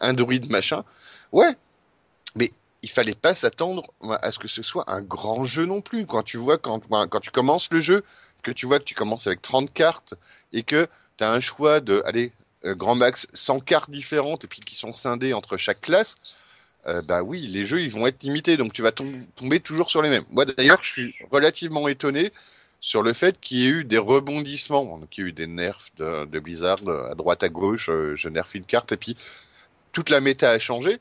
un, 0.00 0.14
druide 0.14 0.50
machin. 0.50 0.84
Ouais, 1.32 1.54
mais 2.34 2.50
il 2.82 2.88
fallait 2.88 3.14
pas 3.14 3.34
s'attendre 3.34 3.92
à 4.22 4.32
ce 4.32 4.38
que 4.38 4.48
ce 4.48 4.62
soit 4.62 4.84
un 4.90 5.02
grand 5.02 5.44
jeu 5.44 5.66
non 5.66 5.82
plus. 5.82 6.06
Quand 6.06 6.22
tu 6.22 6.38
vois, 6.38 6.56
quand, 6.56 6.80
quand 6.88 7.20
tu 7.20 7.30
commences 7.30 7.68
le 7.70 7.82
jeu, 7.82 8.02
que 8.42 8.50
tu 8.50 8.64
vois 8.64 8.78
que 8.78 8.84
tu 8.84 8.94
commences 8.94 9.26
avec 9.26 9.42
30 9.42 9.70
cartes 9.72 10.14
et 10.54 10.62
que 10.62 10.88
tu 11.18 11.24
as 11.24 11.32
un 11.32 11.40
choix 11.40 11.80
de, 11.80 12.02
allez, 12.06 12.32
euh, 12.64 12.74
grand 12.74 12.94
max 12.94 13.26
100 13.34 13.60
cartes 13.60 13.90
différentes 13.90 14.44
et 14.44 14.48
puis 14.48 14.60
qui 14.60 14.76
sont 14.76 14.94
scindées 14.94 15.32
entre 15.34 15.56
chaque 15.56 15.80
classe, 15.80 16.16
euh, 16.86 17.02
bah 17.02 17.22
oui, 17.22 17.46
les 17.46 17.66
jeux 17.66 17.82
ils 17.82 17.90
vont 17.90 18.06
être 18.06 18.22
limités, 18.22 18.56
donc 18.56 18.72
tu 18.72 18.82
vas 18.82 18.92
tomber 18.92 19.60
toujours 19.60 19.90
sur 19.90 20.02
les 20.02 20.08
mêmes. 20.08 20.24
Moi 20.30 20.44
d'ailleurs, 20.46 20.82
je 20.82 20.88
suis 20.88 21.14
relativement 21.30 21.88
étonné 21.88 22.32
sur 22.80 23.02
le 23.02 23.12
fait 23.12 23.38
qu'il 23.38 23.58
y 23.58 23.66
ait 23.66 23.70
eu 23.70 23.84
des 23.84 23.98
rebondissements, 23.98 24.98
donc 24.98 25.16
il 25.18 25.20
y 25.20 25.24
a 25.24 25.28
eu 25.28 25.32
des 25.32 25.46
nerfs 25.46 25.90
de, 25.98 26.24
de 26.24 26.40
Blizzard 26.40 26.80
à 26.88 27.14
droite 27.14 27.42
à 27.42 27.48
gauche, 27.50 27.90
euh, 27.90 28.16
je 28.16 28.28
nerf 28.28 28.48
une 28.54 28.64
carte 28.64 28.92
et 28.92 28.96
puis 28.96 29.16
toute 29.92 30.08
la 30.08 30.20
méta 30.20 30.50
a 30.50 30.58
changé. 30.58 30.98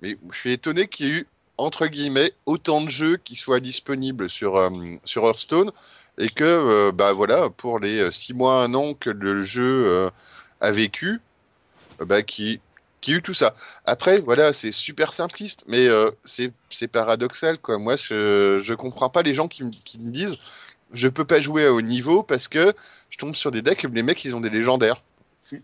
Mais 0.00 0.16
je 0.32 0.36
suis 0.36 0.52
étonné 0.52 0.88
qu'il 0.88 1.06
y 1.06 1.10
ait 1.10 1.12
eu 1.20 1.26
entre 1.58 1.86
guillemets 1.86 2.32
autant 2.46 2.80
de 2.80 2.90
jeux 2.90 3.16
qui 3.18 3.36
soient 3.36 3.60
disponibles 3.60 4.28
sur 4.28 4.56
euh, 4.56 4.70
sur 5.04 5.24
Hearthstone 5.24 5.70
et 6.18 6.28
que 6.28 6.42
euh, 6.44 6.92
bah 6.92 7.12
voilà 7.12 7.50
pour 7.50 7.78
les 7.78 8.10
six 8.10 8.34
mois 8.34 8.64
un 8.64 8.74
an 8.74 8.94
que 8.94 9.10
le 9.10 9.42
jeu 9.42 10.10
a 10.60 10.70
vécu, 10.72 11.20
bah 12.00 12.22
qui 12.22 12.60
qui 13.02 13.12
a 13.12 13.16
eu 13.16 13.22
tout 13.22 13.34
ça. 13.34 13.54
Après, 13.84 14.16
voilà, 14.24 14.54
c'est 14.54 14.72
super 14.72 15.12
simpliste, 15.12 15.64
mais 15.68 15.86
euh, 15.88 16.10
c'est 16.24 16.88
paradoxal, 16.88 17.58
quoi. 17.58 17.76
Moi, 17.76 17.96
je, 17.96 18.60
je 18.64 18.72
comprends 18.72 19.10
pas 19.10 19.20
les 19.20 19.34
gens 19.34 19.48
qui, 19.48 19.70
qui 19.84 19.98
me 19.98 20.10
disent 20.10 20.38
je 20.94 21.08
peux 21.08 21.24
pas 21.24 21.40
jouer 21.40 21.66
à 21.66 21.72
haut 21.72 21.80
niveau 21.80 22.22
parce 22.22 22.48
que 22.48 22.72
je 23.10 23.18
tombe 23.18 23.34
sur 23.34 23.50
des 23.50 23.62
decks 23.62 23.84
et 23.84 23.88
les 23.88 24.02
mecs, 24.02 24.24
ils 24.24 24.36
ont 24.36 24.40
des 24.40 24.50
légendaires. 24.50 25.02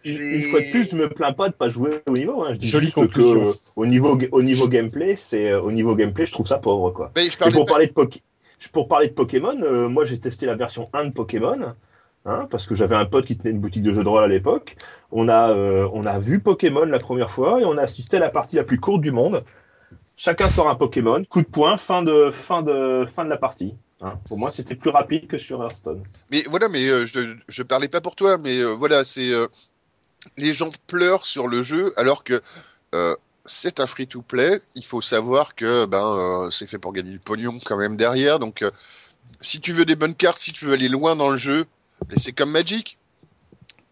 Une 0.05 0.43
fois 0.43 0.61
de 0.61 0.71
plus, 0.71 0.91
je 0.91 0.97
me 0.97 1.09
plains 1.09 1.33
pas 1.33 1.49
de 1.49 1.55
pas 1.55 1.71
jouer 1.71 2.03
au 2.07 2.13
niveau. 2.13 2.43
Hein. 2.45 2.53
Je 2.53 2.59
dis 2.59 2.69
juste 2.69 3.09
que 3.09 3.21
euh, 3.21 3.55
au 3.77 3.87
niveau 3.87 4.19
au 4.33 4.43
niveau 4.43 4.69
gameplay, 4.69 5.17
c'est 5.17 5.51
euh, 5.51 5.63
au 5.63 5.73
niveau 5.73 5.97
gameplay, 5.97 6.27
je 6.27 6.33
trouve 6.33 6.47
ça 6.47 6.59
pauvre 6.59 6.91
quoi. 6.91 7.11
Mais 7.17 7.29
je 7.31 7.39
pour 7.39 7.65
parler 7.65 7.87
de 7.87 7.95
pour 8.73 8.89
parler 8.89 9.09
de 9.09 9.13
Pokémon, 9.15 9.89
moi 9.89 10.05
j'ai 10.05 10.19
testé 10.19 10.45
la 10.45 10.57
version 10.57 10.85
1 10.93 11.07
de 11.07 11.13
Pokémon. 11.13 11.75
Hein, 12.29 12.47
parce 12.51 12.67
que 12.67 12.75
j'avais 12.75 12.95
un 12.95 13.07
pote 13.07 13.25
qui 13.25 13.39
tenait 13.39 13.53
une 13.53 13.59
boutique 13.59 13.83
de 13.83 13.91
jeux 13.91 14.05
de 14.05 14.09
rôle 14.09 14.23
à 14.23 14.29
l'époque. 14.29 14.77
On 15.13 15.31
a, 15.31 15.51
euh, 15.51 15.89
on 15.95 16.05
a 16.05 16.19
vu 16.19 16.41
Pokémon 16.41 16.85
la 16.85 16.99
première 16.99 17.31
fois 17.31 17.59
et 17.59 17.65
on 17.65 17.79
a 17.79 17.81
assisté 17.81 18.19
à 18.19 18.21
la 18.21 18.29
partie 18.29 18.57
la 18.57 18.65
plus 18.65 18.79
courte 18.79 19.01
du 19.01 19.13
monde. 19.13 19.43
Chacun 20.19 20.51
sort 20.51 20.69
un 20.69 20.75
Pokémon, 20.75 21.25
coup 21.25 21.41
de 21.41 21.47
poing, 21.47 21.79
fin 21.79 22.03
de, 22.03 22.31
fin 22.31 22.61
de, 22.61 23.07
fin 23.07 23.25
de 23.25 23.31
la 23.31 23.39
partie. 23.39 23.75
Hein. 24.03 24.19
Pour 24.29 24.37
moi, 24.37 24.51
c'était 24.51 24.75
plus 24.75 24.91
rapide 24.91 25.27
que 25.27 25.39
sur 25.39 25.63
Hearthstone. 25.63 26.03
Mais 26.31 26.45
voilà, 26.51 26.69
mais 26.69 26.87
euh, 26.89 27.07
je, 27.07 27.35
je 27.49 27.63
parlais 27.63 27.89
pas 27.89 28.03
pour 28.03 28.15
toi, 28.15 28.37
mais 28.37 28.59
euh, 28.59 28.75
voilà, 28.75 29.05
c'est 29.05 29.31
les 30.37 30.53
gens 30.53 30.71
pleurent 30.87 31.25
sur 31.25 31.49
le 31.49 31.63
jeu 31.63 31.93
alors 31.97 32.25
que 32.25 32.43
c'est 33.47 33.81
un 33.81 33.87
free-to-play. 33.87 34.61
Il 34.75 34.85
faut 34.85 35.01
savoir 35.01 35.55
que 35.55 35.87
ben 35.87 36.51
c'est 36.51 36.67
fait 36.67 36.77
pour 36.77 36.93
gagner 36.93 37.13
du 37.13 37.21
pognon 37.21 37.59
quand 37.65 37.79
même 37.79 37.97
derrière. 37.97 38.39
Donc, 38.39 38.63
si 39.41 39.61
tu 39.61 39.73
veux 39.73 39.87
des 39.87 39.97
bonnes 39.97 40.15
cartes, 40.15 40.39
si 40.39 40.53
tu 40.53 40.67
veux 40.67 40.75
aller 40.75 40.89
loin 40.89 41.17
dans 41.17 41.31
le 41.31 41.39
jeu, 41.39 41.65
et 42.11 42.19
c'est 42.19 42.33
comme 42.33 42.51
Magic. 42.51 42.99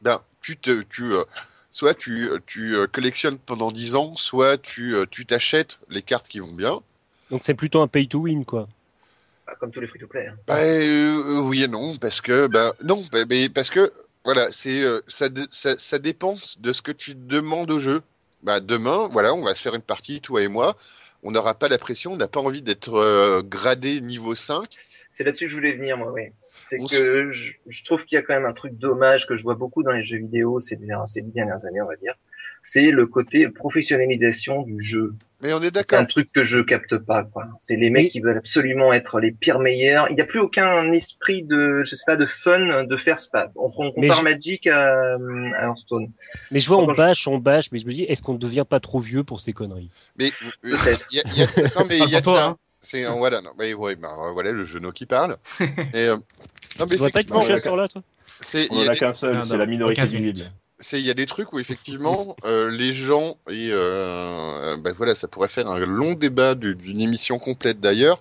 Ben, 0.03 0.21
tu 0.41 0.57
te, 0.57 0.83
tu, 0.83 1.13
euh, 1.13 1.25
soit 1.71 1.95
tu, 1.95 2.29
tu 2.47 2.77
euh, 2.77 2.87
collectionnes 2.87 3.39
pendant 3.39 3.71
10 3.71 3.97
ans, 3.97 4.15
soit 4.15 4.59
tu, 4.59 4.95
euh, 4.95 5.07
tu 5.11 5.27
t'achètes 5.27 5.79
les 5.91 6.03
cartes 6.03 6.29
qui 6.29 6.39
vont 6.39 6.53
bien. 6.53 6.81
Donc 7.31 7.43
c'est 7.45 7.55
plutôt 7.55 7.81
un 7.81 7.89
pay 7.89 8.07
to 8.07 8.21
win, 8.21 8.45
quoi. 8.45 8.69
comme 9.59 9.73
tous 9.73 9.81
les 9.81 9.89
free-to-play. 9.89 10.29
Hein. 10.29 10.37
Ben, 10.47 11.41
oui 11.49 11.65
et 11.65 11.69
non, 11.69 11.97
parce 11.97 12.21
que, 12.21 12.47
ben, 12.47 12.73
non, 12.83 13.05
ben, 13.11 13.27
parce 13.53 13.71
que, 13.71 13.93
voilà, 14.25 14.53
c'est, 14.53 14.85
ça, 15.09 15.27
ça, 15.51 15.77
ça, 15.79 15.99
dépend 15.99 16.37
de 16.59 16.73
ce 16.73 16.83
que 16.83 16.93
tu 16.93 17.15
demandes 17.15 17.71
au 17.71 17.81
jeu. 17.81 18.03
Ben, 18.43 18.61
demain, 18.61 19.09
voilà, 19.11 19.35
on 19.35 19.43
va 19.43 19.55
se 19.55 19.63
faire 19.63 19.75
une 19.75 19.83
partie, 19.83 20.21
toi 20.21 20.43
et 20.43 20.49
moi. 20.49 20.77
On 21.25 21.33
n'aura 21.33 21.55
pas 21.55 21.69
la 21.69 21.79
pression, 21.79 22.13
on 22.13 22.17
n'a 22.17 22.29
pas 22.29 22.41
envie 22.41 22.63
d'être 22.63 23.43
gradé 23.43 24.01
niveau 24.01 24.37
5. 24.37 24.69
C'est 25.17 25.25
là-dessus 25.25 25.47
que 25.47 25.51
je 25.51 25.57
voulais 25.57 25.73
venir, 25.73 25.97
moi, 25.97 26.13
oui 26.13 26.31
c'est 26.69 26.79
que 26.79 27.33
je, 27.33 27.53
je, 27.67 27.85
trouve 27.85 28.05
qu'il 28.05 28.17
y 28.17 28.19
a 28.19 28.23
quand 28.23 28.35
même 28.35 28.45
un 28.45 28.53
truc 28.53 28.77
dommage 28.77 29.27
que 29.27 29.37
je 29.37 29.43
vois 29.43 29.55
beaucoup 29.55 29.83
dans 29.83 29.93
les 29.93 30.05
jeux 30.05 30.19
vidéo 30.19 30.61
ces, 30.61 30.79
ces 31.07 31.23
dernières 31.23 31.65
années, 31.65 31.81
on 31.81 31.87
va 31.87 31.97
dire. 31.97 32.15
C'est 32.63 32.91
le 32.91 33.07
côté 33.07 33.49
professionnalisation 33.49 34.63
du 34.63 34.83
jeu. 34.83 35.15
Mais 35.41 35.53
on 35.53 35.63
est 35.63 35.71
d'accord. 35.71 35.87
C'est 35.89 35.97
un 35.97 36.05
truc 36.05 36.33
que 36.33 36.43
je 36.43 36.59
capte 36.59 36.99
pas, 36.99 37.23
quoi. 37.23 37.47
C'est 37.59 37.77
les 37.77 37.91
mecs 37.91 38.11
qui 38.11 38.21
veulent 38.21 38.39
absolument 38.39 38.93
être 38.93 39.21
les 39.21 39.31
pires 39.31 39.61
meilleurs. 39.61 40.09
Il 40.11 40.17
n'y 40.17 40.21
a 40.21 40.25
plus 40.25 40.41
aucun 40.41 40.91
esprit 40.93 41.45
de, 41.45 41.85
je 41.85 41.95
sais 41.95 42.03
pas, 42.07 42.17
de 42.17 42.27
fun 42.27 42.83
de 42.83 42.97
faire 42.97 43.21
spa. 43.21 43.53
On, 43.55 43.71
on 43.77 43.93
compare 43.93 44.25
Magic 44.25 44.67
à, 44.67 45.15
à 45.15 45.63
Hearthstone. 45.63 46.11
Mais 46.51 46.59
je 46.59 46.67
vois, 46.67 46.79
on 46.79 46.93
bâche, 46.93 47.29
on 47.29 47.39
bâche, 47.39 47.71
mais 47.71 47.79
je 47.79 47.87
me 47.87 47.93
dis, 47.93 48.03
est-ce 48.03 48.23
qu'on 48.23 48.35
ne 48.35 48.39
devient 48.39 48.65
pas 48.69 48.81
trop 48.81 48.99
vieux 48.99 49.23
pour 49.23 49.41
ces 49.41 49.53
conneries? 49.53 49.91
Mais, 50.19 50.31
peut-être. 50.63 51.07
Il 51.13 51.19
y 51.19 51.21
a, 51.21 51.23
y 51.37 51.43
a, 51.43 51.63
non, 51.79 51.87
mais 51.89 51.99
il 52.05 52.11
y 52.11 52.17
a 52.17 52.21
de 52.21 52.27
ça. 52.27 52.57
Hein. 52.95 52.99
C'est 52.99 53.05
un 53.05 53.17
voilà, 53.17 53.41
non, 53.41 53.51
mais 53.59 53.75
ouais, 53.75 53.97
bah, 53.97 54.15
voilà 54.33 54.53
le 54.53 54.65
genou 54.65 54.93
qui 54.93 55.07
parle. 55.07 55.37
Et, 55.61 56.09
euh, 56.09 56.17
non, 56.79 56.87
mais 56.91 56.97
pas 56.97 57.21
être 57.21 57.77
là, 57.77 57.89
toi? 57.89 58.03
C'est, 58.41 58.69
On 58.71 58.79
en 58.85 58.89
a 58.89 58.95
qu'un 58.95 59.13
seul, 59.13 59.43
c'est 59.45 59.57
la 59.57 59.67
minorité 59.67 60.03
visible. 60.05 60.41
C'est, 60.79 61.01
il 61.01 61.07
y 61.07 61.11
a 61.11 61.15
des 61.15 61.25
trucs 61.25 61.55
où 61.55 61.59
effectivement 61.59 62.37
euh, 62.45 62.71
les 62.71 62.93
gens 62.93 63.39
et 63.49 63.71
euh, 63.71 64.77
ben 64.77 64.93
voilà, 64.93 65.15
ça 65.15 65.27
pourrait 65.27 65.49
faire 65.49 65.69
un 65.69 65.79
long 65.79 66.13
débat 66.13 66.55
d'une 66.55 67.01
émission 67.01 67.39
complète 67.39 67.81
d'ailleurs. 67.81 68.21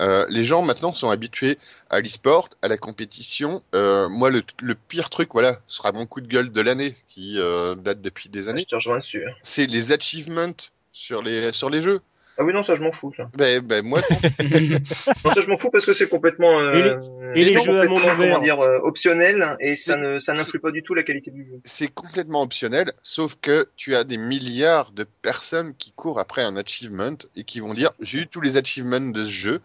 Euh, 0.00 0.24
les 0.30 0.44
gens 0.44 0.62
maintenant 0.62 0.94
sont 0.94 1.10
habitués 1.10 1.58
à 1.90 2.00
l'e-sport, 2.00 2.48
à 2.62 2.68
la 2.68 2.78
compétition. 2.78 3.62
Euh, 3.74 4.08
moi, 4.08 4.30
le, 4.30 4.42
le, 4.62 4.74
pire 4.74 5.10
truc, 5.10 5.28
voilà, 5.32 5.60
sera 5.66 5.92
mon 5.92 6.06
coup 6.06 6.22
de 6.22 6.26
gueule 6.26 6.50
de 6.50 6.60
l'année 6.62 6.96
qui 7.08 7.38
euh, 7.38 7.74
date 7.74 8.00
depuis 8.00 8.30
des 8.30 8.48
années. 8.48 8.62
Je 8.62 8.70
te 8.70 8.76
rejoins 8.76 8.98
dessus. 8.98 9.24
C'est 9.42 9.66
les 9.66 9.92
achievements 9.92 10.54
sur 10.92 11.20
les 11.20 11.52
sur 11.52 11.68
les 11.68 11.82
jeux. 11.82 12.00
Ah 12.40 12.44
oui, 12.44 12.54
non, 12.54 12.62
ça 12.62 12.74
je 12.74 12.82
m'en 12.82 12.90
fous. 12.90 13.12
Ça. 13.14 13.28
Ben, 13.36 13.60
ben 13.60 13.84
moi, 13.84 14.00
non. 14.10 15.32
ça 15.34 15.40
je 15.42 15.48
m'en 15.48 15.58
fous 15.58 15.70
parce 15.70 15.84
que 15.84 15.92
c'est 15.92 16.08
complètement, 16.08 16.58
euh, 16.58 16.98
et 17.34 17.44
les, 17.44 17.52
jeux 17.60 17.78
à 17.78 17.84
monde 17.84 17.98
ouvert. 17.98 18.40
dire, 18.40 18.60
euh, 18.60 18.78
optionnel 18.82 19.56
et 19.60 19.74
ça 19.74 19.98
ne 19.98 20.18
ça 20.18 20.32
n'influe 20.32 20.58
pas 20.58 20.70
du 20.70 20.82
tout 20.82 20.94
la 20.94 21.02
qualité 21.02 21.30
du 21.30 21.44
jeu. 21.44 21.60
C'est 21.64 21.92
complètement 21.92 22.40
optionnel, 22.40 22.92
sauf 23.02 23.36
que 23.42 23.68
tu 23.76 23.94
as 23.94 24.04
des 24.04 24.16
milliards 24.16 24.92
de 24.92 25.04
personnes 25.04 25.74
qui 25.74 25.92
courent 25.92 26.18
après 26.18 26.42
un 26.42 26.56
achievement 26.56 27.16
et 27.36 27.44
qui 27.44 27.60
vont 27.60 27.74
dire 27.74 27.90
j'ai 28.00 28.20
eu 28.20 28.26
tous 28.26 28.40
les 28.40 28.56
achievements 28.56 29.00
de 29.00 29.22
ce 29.22 29.30
jeu 29.30 29.60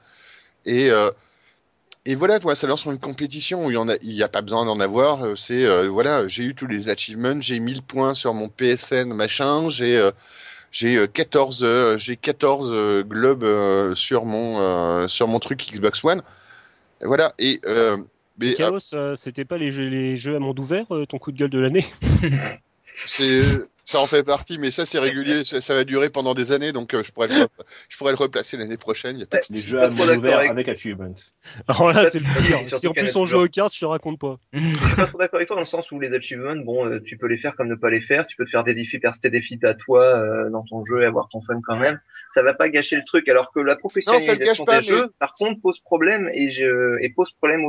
et 0.65 0.91
euh, 0.91 1.09
et 2.07 2.13
voilà, 2.13 2.39
toi, 2.39 2.53
ça 2.53 2.67
lance 2.67 2.85
une 2.85 2.99
compétition 2.99 3.65
où 3.65 3.71
il 3.71 3.73
y 3.73 3.77
en 3.77 3.89
a, 3.89 4.27
pas 4.27 4.43
besoin 4.43 4.63
d'en 4.65 4.79
avoir. 4.79 5.23
Euh, 5.23 5.35
c'est 5.35 5.65
euh, 5.65 5.89
voilà, 5.89 6.27
j'ai 6.27 6.43
eu 6.43 6.53
tous 6.53 6.67
les 6.67 6.89
achievements, 6.89 7.41
j'ai 7.41 7.59
1000 7.59 7.81
points 7.81 8.13
sur 8.13 8.33
mon 8.35 8.47
PSN 8.47 9.11
machin, 9.11 9.71
j'ai 9.71 9.97
euh, 9.97 10.11
j'ai 10.75 11.07
14 11.07 11.63
euh, 11.63 11.67
euh, 11.67 11.97
j'ai 11.97 12.17
14 12.17 12.71
euh, 12.73 13.03
globes 13.03 13.95
sur 13.95 14.25
mon 14.25 15.07
sur 15.07 15.27
mon 15.27 15.39
truc 15.39 15.71
Xbox 15.71 16.03
One. 16.03 16.21
voilà. 17.01 17.33
Et 17.39 17.61
mais, 18.37 18.53
Chaos, 18.55 18.79
c'était 19.15 19.45
pas 19.45 19.57
les 19.57 19.71
jeux, 19.71 19.87
les 19.87 20.17
jeux 20.17 20.35
à 20.35 20.39
monde 20.39 20.59
ouvert, 20.59 20.87
ton 21.07 21.17
coup 21.17 21.31
de 21.31 21.37
gueule 21.37 21.49
de 21.49 21.59
l'année? 21.59 21.85
C'est 23.05 23.41
ça 23.85 23.99
en 23.99 24.07
fait 24.07 24.23
partie, 24.23 24.57
mais 24.57 24.71
ça 24.71 24.85
c'est 24.85 24.99
régulier, 24.99 25.43
ça, 25.45 25.75
va 25.75 25.83
durer 25.83 26.09
pendant 26.09 26.33
des 26.33 26.51
années, 26.51 26.71
donc 26.71 26.93
euh, 26.93 27.03
je 27.03 27.11
pourrais 27.11 27.27
le, 27.27 27.45
je 27.87 27.97
pourrais 27.97 28.11
le 28.11 28.17
replacer 28.17 28.57
l'année 28.57 28.77
prochaine. 28.77 29.19
Y 29.19 29.23
a 29.23 29.27
pas 29.27 29.37
de... 29.37 29.43
Les 29.51 29.61
jeux 29.61 29.81
à 29.81 29.89
monde 29.89 30.09
ouvert 30.09 30.39
avec... 30.39 30.67
achievement. 30.67 31.13
Alors 31.67 31.93
là, 31.93 32.09
c'est 32.11 32.19
le 32.19 32.65
pire. 32.65 32.79
Si 32.79 32.87
en 32.87 32.93
plus 32.93 33.15
on 33.15 33.25
joue 33.25 33.43
aux 33.43 33.47
cartes, 33.47 33.75
je 33.75 33.81
te 33.81 33.85
raconte 33.85 34.19
pas. 34.19 34.37
je 34.53 34.59
suis 34.59 34.95
pas 34.95 35.05
trop 35.05 35.19
d'accord 35.19 35.37
avec 35.37 35.47
toi 35.47 35.55
dans 35.55 35.61
le 35.61 35.67
sens 35.67 35.91
où 35.91 35.99
les 35.99 36.11
achievements, 36.11 36.55
bon, 36.55 36.87
euh, 36.87 36.99
tu 36.99 37.17
peux 37.17 37.27
les 37.27 37.37
faire 37.37 37.55
comme 37.55 37.67
ne 37.67 37.75
pas 37.75 37.91
les 37.91 38.01
faire, 38.01 38.25
tu 38.25 38.35
peux 38.35 38.45
te 38.45 38.49
faire 38.49 38.63
des 38.63 38.73
défis, 38.73 38.99
faire 38.99 39.13
des 39.21 39.29
défis 39.29 39.59
à 39.63 39.75
toi 39.75 40.03
euh, 40.03 40.49
dans 40.49 40.63
ton 40.63 40.83
jeu 40.83 41.03
et 41.03 41.05
avoir 41.05 41.29
ton 41.29 41.41
fun 41.41 41.61
quand 41.63 41.77
même. 41.77 41.99
Ça 42.29 42.41
va 42.41 42.55
pas 42.55 42.69
gâcher 42.69 42.95
le 42.95 43.03
truc, 43.05 43.29
alors 43.29 43.51
que 43.51 43.59
la 43.59 43.75
professionnalisation 43.75 44.65
des 44.65 44.81
jeux, 44.81 45.13
par 45.19 45.35
contre, 45.35 45.61
pose 45.61 45.79
problème 45.79 46.27
et, 46.33 46.49
je, 46.49 46.97
et 47.01 47.09
pose 47.09 47.31
problème 47.33 47.61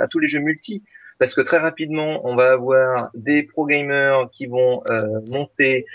à 0.00 0.06
tous 0.06 0.20
les 0.20 0.28
jeux 0.28 0.40
multi 0.40 0.84
parce 1.18 1.34
que 1.34 1.40
très 1.40 1.58
rapidement, 1.58 2.26
on 2.26 2.36
va 2.36 2.52
avoir 2.52 3.10
des 3.14 3.42
pro 3.42 3.66
gamers 3.66 4.28
qui 4.32 4.46
vont 4.46 4.82
euh, 4.90 4.96
monter 5.30 5.86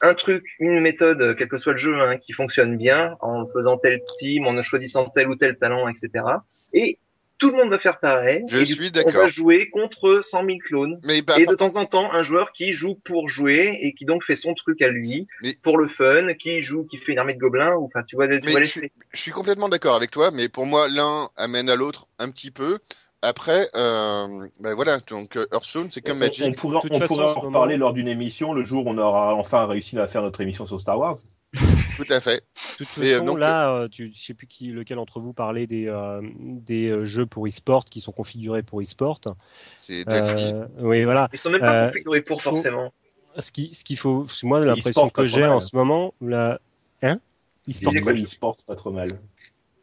un 0.00 0.14
truc, 0.14 0.44
une 0.58 0.80
méthode, 0.80 1.36
quel 1.36 1.48
que 1.48 1.58
soit 1.58 1.72
le 1.72 1.78
jeu, 1.78 2.00
hein, 2.00 2.16
qui 2.16 2.32
fonctionne 2.32 2.76
bien, 2.76 3.16
en 3.20 3.46
faisant 3.46 3.78
tel 3.78 4.00
team, 4.18 4.46
en 4.46 4.60
choisissant 4.62 5.08
tel 5.08 5.28
ou 5.28 5.36
tel 5.36 5.56
talent, 5.56 5.88
etc. 5.88 6.24
Et 6.72 6.98
tout 7.42 7.50
le 7.50 7.56
monde 7.56 7.70
va 7.70 7.78
faire 7.78 7.98
pareil. 7.98 8.44
Je 8.48 8.64
suis 8.64 8.92
d'accord. 8.92 9.12
On 9.16 9.18
va 9.24 9.28
jouer 9.28 9.68
contre 9.70 10.22
100 10.24 10.44
000 10.46 10.58
clones. 10.64 11.00
Mais 11.02 11.18
et 11.18 11.46
de 11.46 11.54
temps 11.56 11.74
en 11.74 11.86
temps, 11.86 12.12
un 12.12 12.22
joueur 12.22 12.52
qui 12.52 12.72
joue 12.72 12.94
pour 13.04 13.28
jouer 13.28 13.78
et 13.80 13.94
qui 13.94 14.04
donc 14.04 14.24
fait 14.24 14.36
son 14.36 14.54
truc 14.54 14.80
à 14.80 14.88
lui, 14.88 15.26
pour 15.62 15.76
le 15.76 15.88
fun, 15.88 16.34
qui 16.34 16.62
joue, 16.62 16.84
qui 16.84 16.98
fait 16.98 17.12
une 17.12 17.18
armée 17.18 17.34
de 17.34 17.40
gobelins, 17.40 17.74
ou 17.74 17.86
enfin, 17.86 18.04
tu 18.04 18.14
vois, 18.14 18.28
tu 18.28 18.48
vois 18.48 18.60
je, 18.60 18.64
suis, 18.64 18.92
je 19.12 19.20
suis 19.20 19.32
complètement 19.32 19.68
d'accord 19.68 19.96
avec 19.96 20.12
toi, 20.12 20.30
mais 20.30 20.48
pour 20.48 20.66
moi, 20.66 20.86
l'un 20.88 21.28
amène 21.36 21.68
à 21.68 21.74
l'autre 21.74 22.06
un 22.20 22.30
petit 22.30 22.52
peu. 22.52 22.78
Après, 23.22 23.68
euh, 23.76 24.48
ben 24.58 24.74
voilà, 24.74 24.98
donc 24.98 25.36
euh, 25.36 25.46
Hearthstone, 25.52 25.88
c'est 25.92 26.00
comme 26.02 26.18
Magic. 26.18 26.44
On, 26.44 26.52
pourrait, 26.52 26.78
on 26.90 26.98
pourrait 27.00 27.24
en 27.24 27.34
reparler 27.34 27.76
lors 27.76 27.92
d'une 27.92 28.08
émission 28.08 28.52
le 28.52 28.64
jour 28.64 28.84
où 28.84 28.90
on 28.90 28.98
aura 28.98 29.34
enfin 29.36 29.66
réussi 29.66 29.96
à 29.98 30.08
faire 30.08 30.22
notre 30.22 30.40
émission 30.40 30.66
sur 30.66 30.80
Star 30.80 30.98
Wars. 30.98 31.16
Tout 31.96 32.06
à 32.08 32.18
fait. 32.18 32.42
De 32.80 32.84
toute 32.84 32.98
euh, 32.98 33.12
façon, 33.12 33.24
donc, 33.24 33.38
là, 33.38 33.70
euh, 33.70 33.88
tu, 33.88 34.12
je 34.16 34.24
sais 34.24 34.34
plus 34.34 34.48
qui, 34.48 34.70
lequel 34.70 34.98
entre 34.98 35.20
vous 35.20 35.32
parlait 35.32 35.68
des, 35.68 35.86
euh, 35.86 36.20
des 36.40 37.04
jeux 37.04 37.26
pour 37.26 37.46
e-sport 37.46 37.84
qui 37.84 38.00
sont 38.00 38.10
configurés 38.10 38.62
pour 38.64 38.80
e-sport. 38.80 39.20
C'est. 39.76 40.04
Euh, 40.08 40.66
oui, 40.80 41.04
voilà. 41.04 41.28
Ils 41.32 41.38
sont 41.38 41.50
même 41.50 41.60
pas 41.60 41.84
Euh, 41.84 41.86
configurés 41.86 42.22
pour 42.22 42.42
faut- 42.42 42.50
forcément. 42.50 42.92
Ce 43.38 43.52
qui, 43.52 43.74
ce 43.74 43.84
qu'il 43.84 43.98
faut, 43.98 44.26
moi, 44.42 44.60
l'impression 44.60 45.08
que 45.08 45.24
j'ai 45.24 45.46
en 45.46 45.60
ce 45.60 45.76
moment, 45.76 46.12
la, 46.20 46.60
hein? 47.02 47.20
E-sport. 47.68 47.92
E-sport, 47.94 48.56
pas 48.66 48.74
trop 48.74 48.90
mal. 48.90 49.10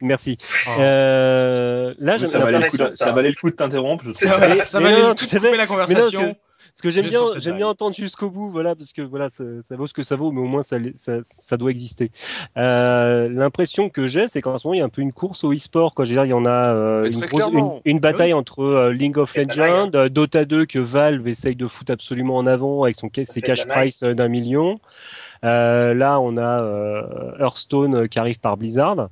Merci. 0.00 0.38
Oh. 0.66 0.80
Euh, 0.80 1.94
là, 1.98 2.16
Oui, 2.20 2.26
ça, 2.28 2.38
valait 2.38 2.58
le 2.58 2.70
coup 2.70 2.76
de, 2.78 2.86
ça. 2.92 3.06
ça 3.08 3.12
valait 3.14 3.28
le 3.30 3.34
coup 3.34 3.50
de 3.50 3.56
t'interrompre, 3.56 4.04
je 4.04 4.12
Ça 4.12 4.26
trouve. 4.30 4.40
va, 4.40 4.48
Mais- 4.54 4.64
ça 4.64 4.80
mais 4.80 4.92
va 4.92 5.08
non, 5.08 5.14
tout 5.14 5.24
à 5.24 5.28
fait. 5.28 5.40
la 5.40 5.50
Mais 5.50 5.56
non, 5.58 5.66
conversation. 5.66 6.36
Parce 6.72 6.82
que 6.82 6.90
j'aime 6.90 7.08
bien, 7.08 7.22
j'aime 7.40 7.56
bien 7.56 7.66
entendre 7.66 7.94
jusqu'au 7.96 8.30
bout, 8.30 8.48
voilà, 8.50 8.74
parce 8.76 8.92
que 8.92 9.02
voilà, 9.02 9.28
ça, 9.30 9.42
ça 9.68 9.76
vaut 9.76 9.86
ce 9.88 9.92
que 9.92 10.02
ça 10.04 10.14
vaut, 10.16 10.30
mais 10.30 10.40
au 10.40 10.44
moins 10.46 10.62
ça, 10.62 10.76
ça, 10.94 11.14
ça 11.26 11.56
doit 11.56 11.70
exister. 11.72 12.10
Euh, 12.56 13.28
L'impression 13.28 13.88
que 13.90 14.06
j'ai, 14.06 14.28
c'est 14.28 14.40
qu'en 14.40 14.56
ce 14.56 14.66
moment 14.66 14.74
il 14.74 14.78
y 14.78 14.80
a 14.80 14.84
un 14.84 14.88
peu 14.90 15.02
une 15.02 15.12
course 15.12 15.42
au 15.42 15.52
e-sport. 15.52 15.94
Quoi, 15.94 16.04
je 16.04 16.10
veux 16.10 16.16
dire, 16.16 16.24
il 16.26 16.30
y 16.30 16.32
en 16.32 16.46
a 16.46 16.72
euh, 16.74 17.04
une, 17.04 17.10
très 17.18 17.26
grosse- 17.28 17.30
clairement. 17.50 17.82
une, 17.84 17.92
une 17.96 17.98
bataille 18.00 18.32
entre 18.32 18.62
euh, 18.62 18.92
League 18.92 19.18
of 19.18 19.34
Legends, 19.34 19.90
euh, 19.94 20.08
Dota 20.08 20.44
2 20.44 20.64
que 20.64 20.78
Valve 20.78 21.26
essaye 21.28 21.56
de 21.56 21.66
foutre 21.66 21.92
absolument 21.92 22.36
en 22.36 22.46
avant 22.46 22.84
avec 22.84 22.94
son 22.96 23.10
ses 23.12 23.42
cash 23.42 23.66
price 23.66 24.02
euh, 24.04 24.14
d'un 24.14 24.28
million. 24.28 24.80
Euh, 25.44 25.94
là, 25.94 26.20
on 26.20 26.36
a 26.36 26.62
euh, 26.62 27.32
Hearthstone 27.40 27.94
euh, 27.94 28.06
qui 28.06 28.18
arrive 28.18 28.40
par 28.40 28.56
Blizzard. 28.58 29.08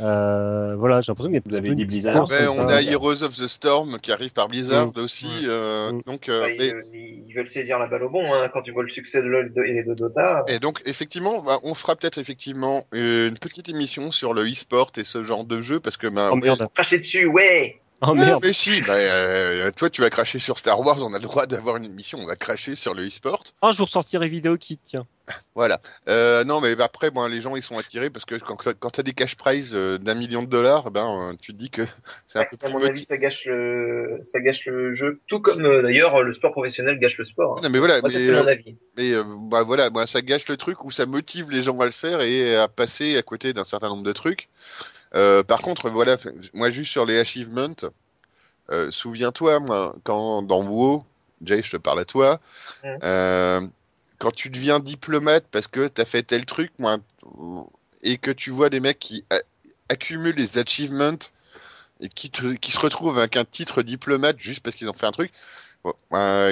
Euh, 0.00 0.74
voilà, 0.76 1.00
j'ai 1.00 1.10
l'impression 1.10 1.30
qu'il 1.30 1.36
y 1.36 1.38
a 1.38 1.42
Vous 1.44 1.54
avez 1.54 1.74
dit 1.74 1.84
Blizzard. 1.84 2.14
course 2.14 2.36
comme 2.36 2.58
on 2.60 2.68
ça. 2.68 2.76
a 2.76 2.82
Heroes 2.82 3.22
of 3.22 3.36
the 3.36 3.46
Storm 3.48 3.98
qui 4.00 4.10
arrive 4.12 4.32
par 4.32 4.48
Blizzard 4.48 4.88
Mm. 4.96 5.00
aussi. 5.00 5.26
Ouais. 5.26 5.48
euh, 5.48 5.92
Mm. 5.92 6.02
donc, 6.06 6.28
euh, 6.28 6.40
Bah, 6.42 6.50
et, 6.50 6.72
ils, 6.92 7.24
ils 7.28 7.34
veulent 7.34 7.48
saisir 7.48 7.78
la 7.78 7.86
balle 7.86 8.04
au 8.04 8.10
bon 8.10 8.32
hein, 8.32 8.48
quand 8.52 8.62
tu 8.62 8.70
vois 8.72 8.82
le 8.84 8.88
succès 8.90 9.22
de 9.22 9.26
LoL 9.28 9.52
et 9.66 9.82
de 9.84 9.94
Dota. 9.94 10.44
et 10.48 10.58
donc, 10.58 10.80
effectivement, 10.86 11.42
bah, 11.42 11.58
on 11.62 11.74
fera 11.74 11.96
peut-être 11.96 12.18
effectivement 12.18 12.84
une 12.92 13.36
petite 13.38 13.68
émission 13.68 14.10
sur 14.12 14.34
le 14.34 14.42
e-sport 14.50 14.92
et 14.96 15.04
ce 15.04 15.24
genre 15.24 15.44
de 15.44 15.62
jeu 15.62 15.80
parce 15.80 15.96
que 15.96 16.06
bah, 16.06 16.30
Oh 16.32 16.36
ouais, 16.36 16.98
dessus, 16.98 17.26
ouais. 17.26 17.80
Oh 18.06 18.14
Ah, 18.16 18.38
mais 18.42 18.52
si, 18.52 18.82
bah, 18.82 18.94
euh, 18.94 19.70
toi 19.70 19.88
tu 19.88 20.00
vas 20.00 20.10
cracher 20.10 20.40
sur 20.40 20.58
Star 20.58 20.80
Wars, 20.80 20.98
on 21.04 21.14
a 21.14 21.18
le 21.18 21.22
droit 21.22 21.46
d'avoir 21.46 21.76
une 21.76 21.84
émission, 21.84 22.18
on 22.18 22.26
va 22.26 22.34
cracher 22.34 22.74
sur 22.74 22.94
le 22.94 23.06
e-sport. 23.06 23.44
Un 23.62 23.70
jour 23.70 23.88
sortirai 23.88 24.28
vidéo 24.28 24.56
kit, 24.56 24.80
tiens. 24.84 25.06
Voilà. 25.54 25.80
Euh, 26.08 26.42
non, 26.42 26.60
mais 26.60 26.78
après, 26.80 27.12
bon, 27.12 27.26
les 27.28 27.40
gens 27.40 27.54
ils 27.54 27.62
sont 27.62 27.78
attirés 27.78 28.10
parce 28.10 28.24
que 28.24 28.34
quand, 28.34 28.56
quand 28.56 28.90
tu 28.90 29.00
as 29.00 29.02
des 29.04 29.12
cash 29.12 29.36
prizes 29.36 29.72
euh, 29.72 29.98
d'un 29.98 30.14
million 30.14 30.42
de 30.42 30.48
dollars, 30.48 30.90
ben 30.90 31.36
tu 31.40 31.52
te 31.52 31.56
dis 31.58 31.70
que 31.70 31.82
c'est 32.26 32.40
un 32.40 32.44
peu 32.44 32.56
à 32.60 32.64
plus 32.64 32.72
mon 32.72 32.82
avis, 32.84 33.04
ça 33.04 33.16
gâche 33.16 33.44
le, 33.46 34.20
ça 34.24 34.40
gâche 34.40 34.66
le 34.66 34.94
jeu. 34.96 35.20
Tout 35.28 35.38
comme 35.40 35.64
euh, 35.64 35.82
d'ailleurs 35.82 36.22
le 36.22 36.34
sport 36.34 36.50
professionnel 36.50 36.98
gâche 36.98 37.18
le 37.18 37.24
sport. 37.24 37.58
hein. 37.58 37.60
Non, 37.62 37.70
mais 37.70 37.78
voilà, 37.78 38.00
Moi, 38.00 38.10
ça, 38.10 38.18
mais, 38.18 38.26
c'est 38.26 38.32
mon 38.32 38.46
avis. 38.48 38.76
mais 38.96 39.12
euh, 39.12 39.22
bah, 39.26 39.62
voilà, 39.62 39.90
bah, 39.90 40.06
ça 40.06 40.22
gâche 40.22 40.48
le 40.48 40.56
truc 40.56 40.84
où 40.84 40.90
ça 40.90 41.06
motive 41.06 41.50
les 41.52 41.62
gens 41.62 41.78
à 41.78 41.84
le 41.84 41.92
faire 41.92 42.20
et 42.20 42.56
à 42.56 42.66
passer 42.66 43.16
à 43.16 43.22
côté 43.22 43.52
d'un 43.52 43.64
certain 43.64 43.88
nombre 43.90 44.02
de 44.02 44.12
trucs. 44.12 44.48
Euh, 45.14 45.42
par 45.42 45.60
contre, 45.62 45.90
voilà, 45.90 46.16
moi 46.54 46.70
juste 46.70 46.90
sur 46.92 47.04
les 47.04 47.18
achievements, 47.18 47.74
euh, 48.70 48.90
souviens-toi, 48.90 49.60
moi, 49.60 49.94
quand 50.04 50.42
dans 50.42 50.62
WoW, 50.64 51.04
Jay, 51.44 51.62
je 51.62 51.70
te 51.72 51.76
parle 51.76 52.00
à 52.00 52.04
toi, 52.04 52.40
euh, 53.04 53.66
quand 54.18 54.32
tu 54.32 54.50
deviens 54.50 54.80
diplomate 54.80 55.44
parce 55.50 55.68
que 55.68 55.88
t'as 55.88 56.04
fait 56.04 56.22
tel 56.22 56.46
truc, 56.46 56.72
moi, 56.78 56.98
et 58.02 58.18
que 58.18 58.30
tu 58.30 58.50
vois 58.50 58.70
des 58.70 58.80
mecs 58.80 58.98
qui 58.98 59.24
accumulent 59.88 60.36
les 60.36 60.58
achievements 60.58 61.18
et 62.00 62.08
qui, 62.08 62.30
te- 62.30 62.54
qui 62.54 62.72
se 62.72 62.80
retrouvent 62.80 63.18
avec 63.18 63.36
un 63.36 63.44
titre 63.44 63.82
diplomate 63.82 64.38
juste 64.40 64.60
parce 64.62 64.76
qu'ils 64.76 64.90
ont 64.90 64.94
fait 64.94 65.06
un 65.06 65.12
truc, 65.12 65.32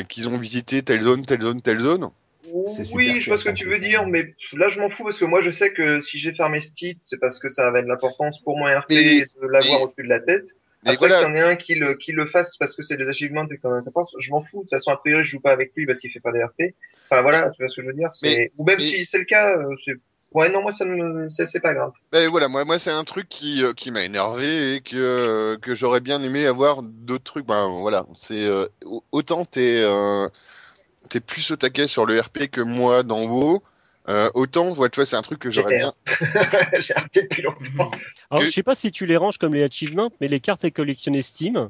qu'ils 0.09 0.29
ont 0.29 0.39
visité 0.39 0.83
telle 0.83 1.03
zone, 1.03 1.25
telle 1.27 1.43
zone, 1.43 1.61
telle 1.63 1.81
zone. 1.81 2.11
C'est 2.43 2.85
super 2.85 2.97
Oui, 2.97 3.21
je 3.21 3.29
vois 3.31 3.39
ce 3.39 3.45
que 3.45 3.51
tu 3.51 3.67
veux 3.67 3.79
dire, 3.79 4.07
mais 4.07 4.35
là 4.55 4.69
je 4.69 4.81
m'en 4.81 4.89
fous 4.91 5.05
parce 5.05 5.19
que 5.19 5.25
moi 5.25 5.41
je 5.43 5.51
sais 5.51 5.73
que 5.73 6.01
si 6.01 6.19
j'ai 6.19 6.33
fermé 6.35 6.61
ce 6.61 6.73
titre, 6.73 7.01
c'est 7.05 7.19
parce 7.21 7.39
que 7.39 7.49
ça 7.49 7.67
avait 7.67 7.83
de 7.83 7.89
l'importance 7.89 8.41
pour 8.43 8.57
mon 8.59 8.65
RP 8.67 8.87
Mais- 8.91 9.21
de 9.21 9.47
l'avoir 9.47 9.79
mais- 9.79 9.85
au-dessus 9.85 10.03
de 10.05 10.09
la 10.09 10.21
tête. 10.21 10.47
Mais 10.85 10.93
Après 10.93 11.09
voilà, 11.09 11.19
qu'il 11.27 11.29
y 11.29 11.31
en 11.33 11.35
ait 11.35 11.43
un 11.53 11.57
qui 11.57 11.75
le, 11.75 11.93
qui 11.95 12.13
le 12.13 12.27
fasse 12.27 12.57
parce 12.57 12.75
que 12.75 12.83
c'est 12.83 12.97
des 12.97 13.07
achievements 13.07 13.47
et 13.51 13.59
qu'on 13.59 13.71
n'importe, 13.83 14.15
je 14.19 14.31
m'en 14.31 14.43
fous. 14.43 14.59
De 14.59 14.63
toute 14.63 14.71
façon, 14.71 14.91
a 14.91 14.97
priori, 14.97 15.23
je 15.25 15.33
joue 15.33 15.41
pas 15.41 15.53
avec 15.53 15.73
lui 15.77 15.85
parce 15.85 15.99
qu'il 16.01 16.11
fait 16.11 16.21
pas 16.21 16.33
des 16.33 16.43
RP. 16.43 16.75
Enfin 17.11 17.21
voilà, 17.21 17.51
tu 17.51 17.63
vois 17.63 17.69
ce 17.69 17.77
que 17.77 17.83
je 17.83 17.87
veux 17.89 17.93
dire. 17.93 18.09
Mais- 18.23 18.51
Ou 18.57 18.65
même 18.65 18.79
mais- 18.79 18.85
si 18.85 19.05
c'est 19.05 19.19
le 19.19 19.25
cas, 19.27 19.59
euh, 19.59 19.75
c'est 19.85 19.93
ouais 20.33 20.49
non 20.49 20.63
moi 20.63 20.71
ça 20.73 20.87
me 20.87 21.29
c'est 21.29 21.47
c'est 21.47 21.61
pas 21.61 21.75
grave. 21.75 21.93
Ben 22.13 22.31
voilà, 22.31 22.49
moi, 22.49 22.65
moi 22.65 22.79
c'est 22.79 22.91
un 22.91 23.05
truc 23.05 23.29
qui, 23.29 23.63
euh, 23.63 23.75
qui 23.75 23.91
m'a 23.91 24.05
énervé 24.05 24.77
et 24.77 24.81
que, 24.81 24.97
euh, 24.97 25.59
que 25.59 25.75
j'aurais 25.75 26.01
bien 26.01 26.23
aimé 26.23 26.47
avoir 26.47 26.83
d'autres 26.83 27.25
trucs. 27.25 27.47
Ben 27.47 27.69
voilà, 27.81 28.07
c'est 28.17 28.47
euh, 28.47 28.65
au- 28.87 29.05
autant 29.13 29.45
t'es 29.45 29.83
euh, 29.85 30.27
t'es 31.11 31.21
plus 31.21 31.51
au 31.51 31.57
taquet 31.57 31.87
sur 31.87 32.07
le 32.07 32.19
RP 32.19 32.49
que 32.51 32.61
moi 32.61 33.03
dans 33.03 33.23
WoW, 33.25 33.63
euh, 34.09 34.31
autant 34.35 34.71
ouais, 34.73 34.89
tu 34.89 34.97
vois, 34.97 35.07
c'est 35.07 35.17
un 35.17 35.23
truc 35.23 35.39
que 35.41 35.51
j'aurais 35.51 35.79
bien. 35.79 35.93
j'ai 36.81 36.95
arrêté 36.97 37.23
depuis 37.23 37.43
longtemps. 37.43 37.91
Alors, 38.31 38.41
Que- 38.41 38.47
je 38.47 38.51
sais 38.53 38.63
pas 38.63 38.75
si 38.75 38.91
tu 38.91 39.05
les 39.05 39.17
ranges 39.17 39.37
comme 39.37 39.53
les 39.55 39.63
achievements, 39.63 40.11
mais 40.21 40.29
les 40.29 40.41
cartes 40.41 40.65
à 40.65 40.71
collectionner 40.71 41.21
Steam. 41.21 41.69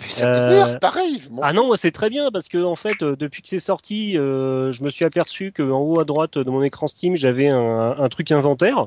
Mais 0.00 0.08
ça 0.08 0.26
Euh, 0.26 0.48
m'énerve, 0.48 0.78
pareil. 0.78 1.22
Ah 1.42 1.52
non, 1.52 1.66
moi 1.66 1.76
c'est 1.76 1.90
très 1.90 2.08
bien 2.10 2.30
parce 2.30 2.48
que 2.48 2.62
en 2.62 2.76
fait, 2.76 3.02
euh, 3.02 3.16
depuis 3.16 3.42
que 3.42 3.48
c'est 3.48 3.58
sorti, 3.58 4.16
euh, 4.16 4.70
je 4.70 4.84
me 4.84 4.90
suis 4.90 5.04
aperçu 5.04 5.50
que 5.50 5.62
en 5.62 5.80
haut 5.80 5.98
à 5.98 6.04
droite 6.04 6.38
de 6.38 6.50
mon 6.50 6.62
écran 6.62 6.86
Steam, 6.86 7.16
j'avais 7.16 7.48
un, 7.48 7.96
un 7.98 8.08
truc 8.08 8.30
inventaire 8.30 8.86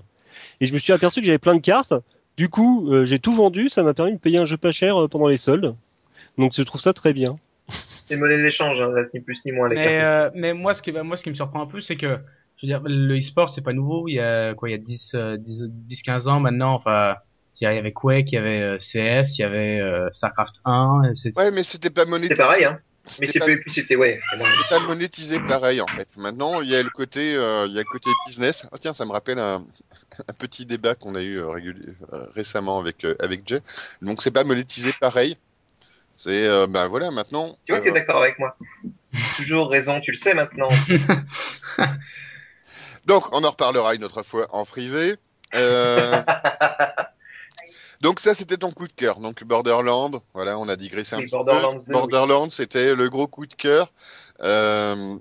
et 0.62 0.66
je 0.66 0.74
me 0.74 0.80
suis 0.80 0.94
aperçu 0.94 1.20
que 1.20 1.26
j'avais 1.26 1.38
plein 1.38 1.56
de 1.56 1.60
cartes. 1.62 1.94
Du 2.38 2.48
coup, 2.48 2.90
euh, 2.94 3.04
j'ai 3.04 3.20
tout 3.20 3.34
vendu, 3.34 3.68
ça 3.68 3.84
m'a 3.84 3.94
permis 3.94 4.14
de 4.14 4.18
payer 4.20 4.38
un 4.38 4.46
jeu 4.46 4.58
pas 4.58 4.72
cher 4.72 5.02
euh, 5.02 5.08
pendant 5.10 5.28
les 5.28 5.38
soldes. 5.38 5.76
Donc 6.38 6.54
je 6.56 6.64
trouve 6.64 6.80
ça 6.80 6.94
très 6.94 7.12
bien. 7.14 7.38
C'est 8.08 8.18
monnaie 8.18 8.38
d'échange, 8.42 8.82
hein, 8.82 8.92
ni 9.14 9.22
plus 9.22 9.40
ni 9.46 9.52
moins 9.52 9.70
les 9.70 9.76
Mais, 9.76 10.02
cartes. 10.02 10.18
euh, 10.18 10.30
mais 10.36 10.54
moi, 10.54 10.74
ce 10.74 10.82
qui, 10.82 10.92
moi, 10.92 11.16
ce 11.16 11.24
qui 11.24 11.30
me 11.30 11.36
surprend 11.36 11.62
un 11.62 11.68
peu, 11.68 11.80
c'est 11.80 11.96
que, 11.96 12.18
je 12.58 12.66
veux 12.66 12.68
dire, 12.68 12.82
le 12.84 13.18
e-sport, 13.18 13.50
c'est 13.50 13.62
pas 13.64 13.74
nouveau. 13.74 14.08
Il 14.08 14.16
y 14.16 14.20
a, 14.20 14.54
quoi, 14.54 14.70
il 14.70 14.74
y 14.74 14.76
a 14.76 14.80
10, 14.80 15.14
euh, 15.16 15.38
10, 15.38 15.66
10 15.70 16.04
15 16.04 16.28
ans 16.28 16.40
maintenant, 16.40 16.74
enfin, 16.74 17.16
il 17.60 17.64
y 17.64 17.68
avait 17.68 17.92
Quake, 17.94 18.32
il 18.32 18.36
y 18.36 18.38
avait 18.38 18.62
euh, 18.62 18.78
CS, 18.78 19.38
il 19.38 19.42
y 19.42 19.44
avait 19.44 19.80
euh, 19.80 20.10
StarCraft 20.12 20.56
1, 20.66 21.04
et 21.12 21.16
c'est, 21.16 21.38
Ouais, 21.38 21.52
mais 21.52 21.64
c'était 21.64 21.90
pas 21.90 22.06
monétisé. 22.06 22.36
C'est 22.36 22.42
pareil, 22.44 22.66
hein. 22.66 22.80
Mais 23.20 23.26
C'était 23.26 23.32
c'est 23.32 23.40
pas, 23.40 23.46
plus, 23.46 23.64
c'était 23.68 23.96
ouais. 23.96 24.20
c'était 24.38 24.44
c'était 24.44 24.70
pas 24.70 24.80
monétisé 24.82 25.40
pareil 25.40 25.82
en 25.82 25.88
fait. 25.88 26.08
Maintenant, 26.18 26.62
il 26.62 26.70
y 26.70 26.76
a 26.76 26.84
le 26.84 26.90
côté, 26.92 27.34
euh, 27.36 27.66
il 27.66 27.74
y 27.74 27.78
a 27.78 27.82
le 27.82 27.90
côté 27.92 28.12
business. 28.28 28.68
Oh, 28.72 28.78
tiens, 28.80 28.94
ça 28.94 29.06
me 29.06 29.12
rappelle 29.12 29.40
un, 29.40 29.66
un 30.28 30.34
petit 30.38 30.68
débat 30.68 30.94
qu'on 30.94 31.16
a 31.16 31.22
eu 31.24 31.40
euh, 31.40 31.50
récemment 32.36 32.78
avec 32.80 33.04
euh, 33.04 33.16
avec 33.20 33.42
Jay. 33.48 33.60
Donc 34.04 34.22
c'est 34.22 34.30
pas 34.30 34.44
monétisé 34.44 34.92
pareil. 35.02 35.36
C'est 36.24 36.48
euh, 36.48 36.68
ben 36.68 36.88
voilà 36.88 37.10
maintenant. 37.10 37.58
Tu 37.66 37.72
vois 37.72 37.80
que 37.80 37.86
t'es 37.86 37.90
euh, 37.90 37.94
d'accord 37.94 38.22
avec 38.22 38.38
moi. 38.38 38.56
Toujours 39.38 39.72
raison, 39.72 40.00
tu 40.02 40.12
le 40.12 40.18
sais 40.18 40.36
maintenant. 40.36 40.70
Donc, 43.06 43.26
on 43.32 43.44
en 43.44 43.50
reparlera 43.50 43.96
une 43.96 44.04
autre 44.04 44.22
fois 44.22 44.46
en 44.52 44.64
privé. 44.64 45.16
Euh, 45.56 46.22
Donc 48.02 48.20
ça, 48.20 48.36
c'était 48.36 48.58
ton 48.58 48.72
coup 48.72 48.88
de 48.88 48.94
cœur. 48.94 49.20
Donc 49.20 49.44
Borderland, 49.44 50.22
voilà, 50.36 50.60
on 50.60 50.68
a 50.70 50.76
digressé 50.76 51.16
un 51.16 51.20
Oui, 51.20 51.26
petit 51.26 51.32
Borderlands 51.32 51.78
peu. 51.78 51.86
2, 51.88 51.92
Borderland, 51.94 52.52
c'était 52.52 52.94
le 52.94 53.10
gros 53.10 53.28
coup 53.28 53.48
de 53.48 53.54
cœur. 53.56 53.92
Euh, 54.42 55.18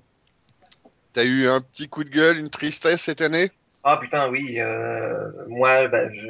T'as 1.13 1.25
eu 1.25 1.47
un 1.47 1.61
petit 1.61 1.89
coup 1.89 2.03
de 2.03 2.09
gueule, 2.09 2.37
une 2.37 2.49
tristesse 2.49 3.01
cette 3.01 3.21
année? 3.21 3.51
Ah 3.83 3.97
putain, 3.97 4.29
oui. 4.29 4.59
Euh, 4.59 5.29
moi, 5.47 5.87
bah, 5.89 6.11
je, 6.13 6.27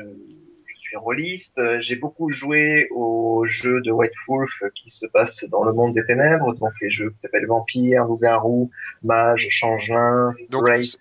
suis 0.91 0.97
rôliste. 0.97 1.59
Euh, 1.59 1.79
J'ai 1.79 1.95
beaucoup 1.95 2.29
joué 2.31 2.87
aux 2.91 3.45
jeux 3.45 3.81
de 3.81 3.91
White 3.91 4.11
Wolf 4.27 4.63
qui 4.75 4.89
se 4.89 5.05
passent 5.05 5.45
dans 5.45 5.63
le 5.63 5.71
monde 5.71 5.93
des 5.93 6.05
ténèbres, 6.05 6.53
donc 6.55 6.71
les 6.81 6.89
jeux 6.89 7.11
qui 7.11 7.17
s'appellent 7.17 7.47
Vampire, 7.47 8.03
Loup-garou, 8.03 8.69
Mage, 9.01 9.47
Changelin, 9.49 10.33
Wraith, 10.51 10.97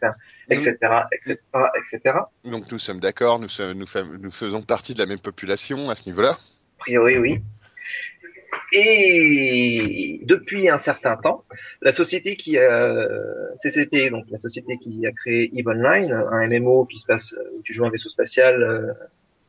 etc., 0.49 0.76
etc., 1.12 1.38
etc. 1.76 2.18
Donc 2.45 2.70
nous 2.70 2.78
sommes 2.78 3.01
d'accord, 3.01 3.41
nous, 3.41 4.30
faisons 4.30 4.62
partie 4.62 4.95
de 4.95 5.01
la 5.01 5.07
même 5.07 5.18
population 5.18 5.91
à 5.91 5.97
ce 5.97 6.09
niveau-là. 6.09 6.30
A 6.30 6.78
priori, 6.78 7.18
oui. 7.18 7.41
Et 8.72 10.20
depuis 10.22 10.68
un 10.68 10.78
certain 10.78 11.16
temps, 11.16 11.43
la 11.82 11.91
société 11.91 12.36
qui 12.36 12.57
a 12.59 12.95
CCP, 13.57 14.11
donc 14.11 14.26
la 14.30 14.38
société 14.38 14.78
qui 14.78 15.05
a 15.05 15.11
créé 15.11 15.51
Eve 15.59 15.66
Online, 15.66 16.12
un 16.12 16.47
MMO 16.47 16.84
qui 16.84 16.99
se 16.99 17.07
passe 17.07 17.34
où 17.57 17.62
tu 17.62 17.72
joues 17.72 17.84
un 17.84 17.91
vaisseau 17.91 18.09
spatial, 18.09 18.62
euh, 18.62 18.93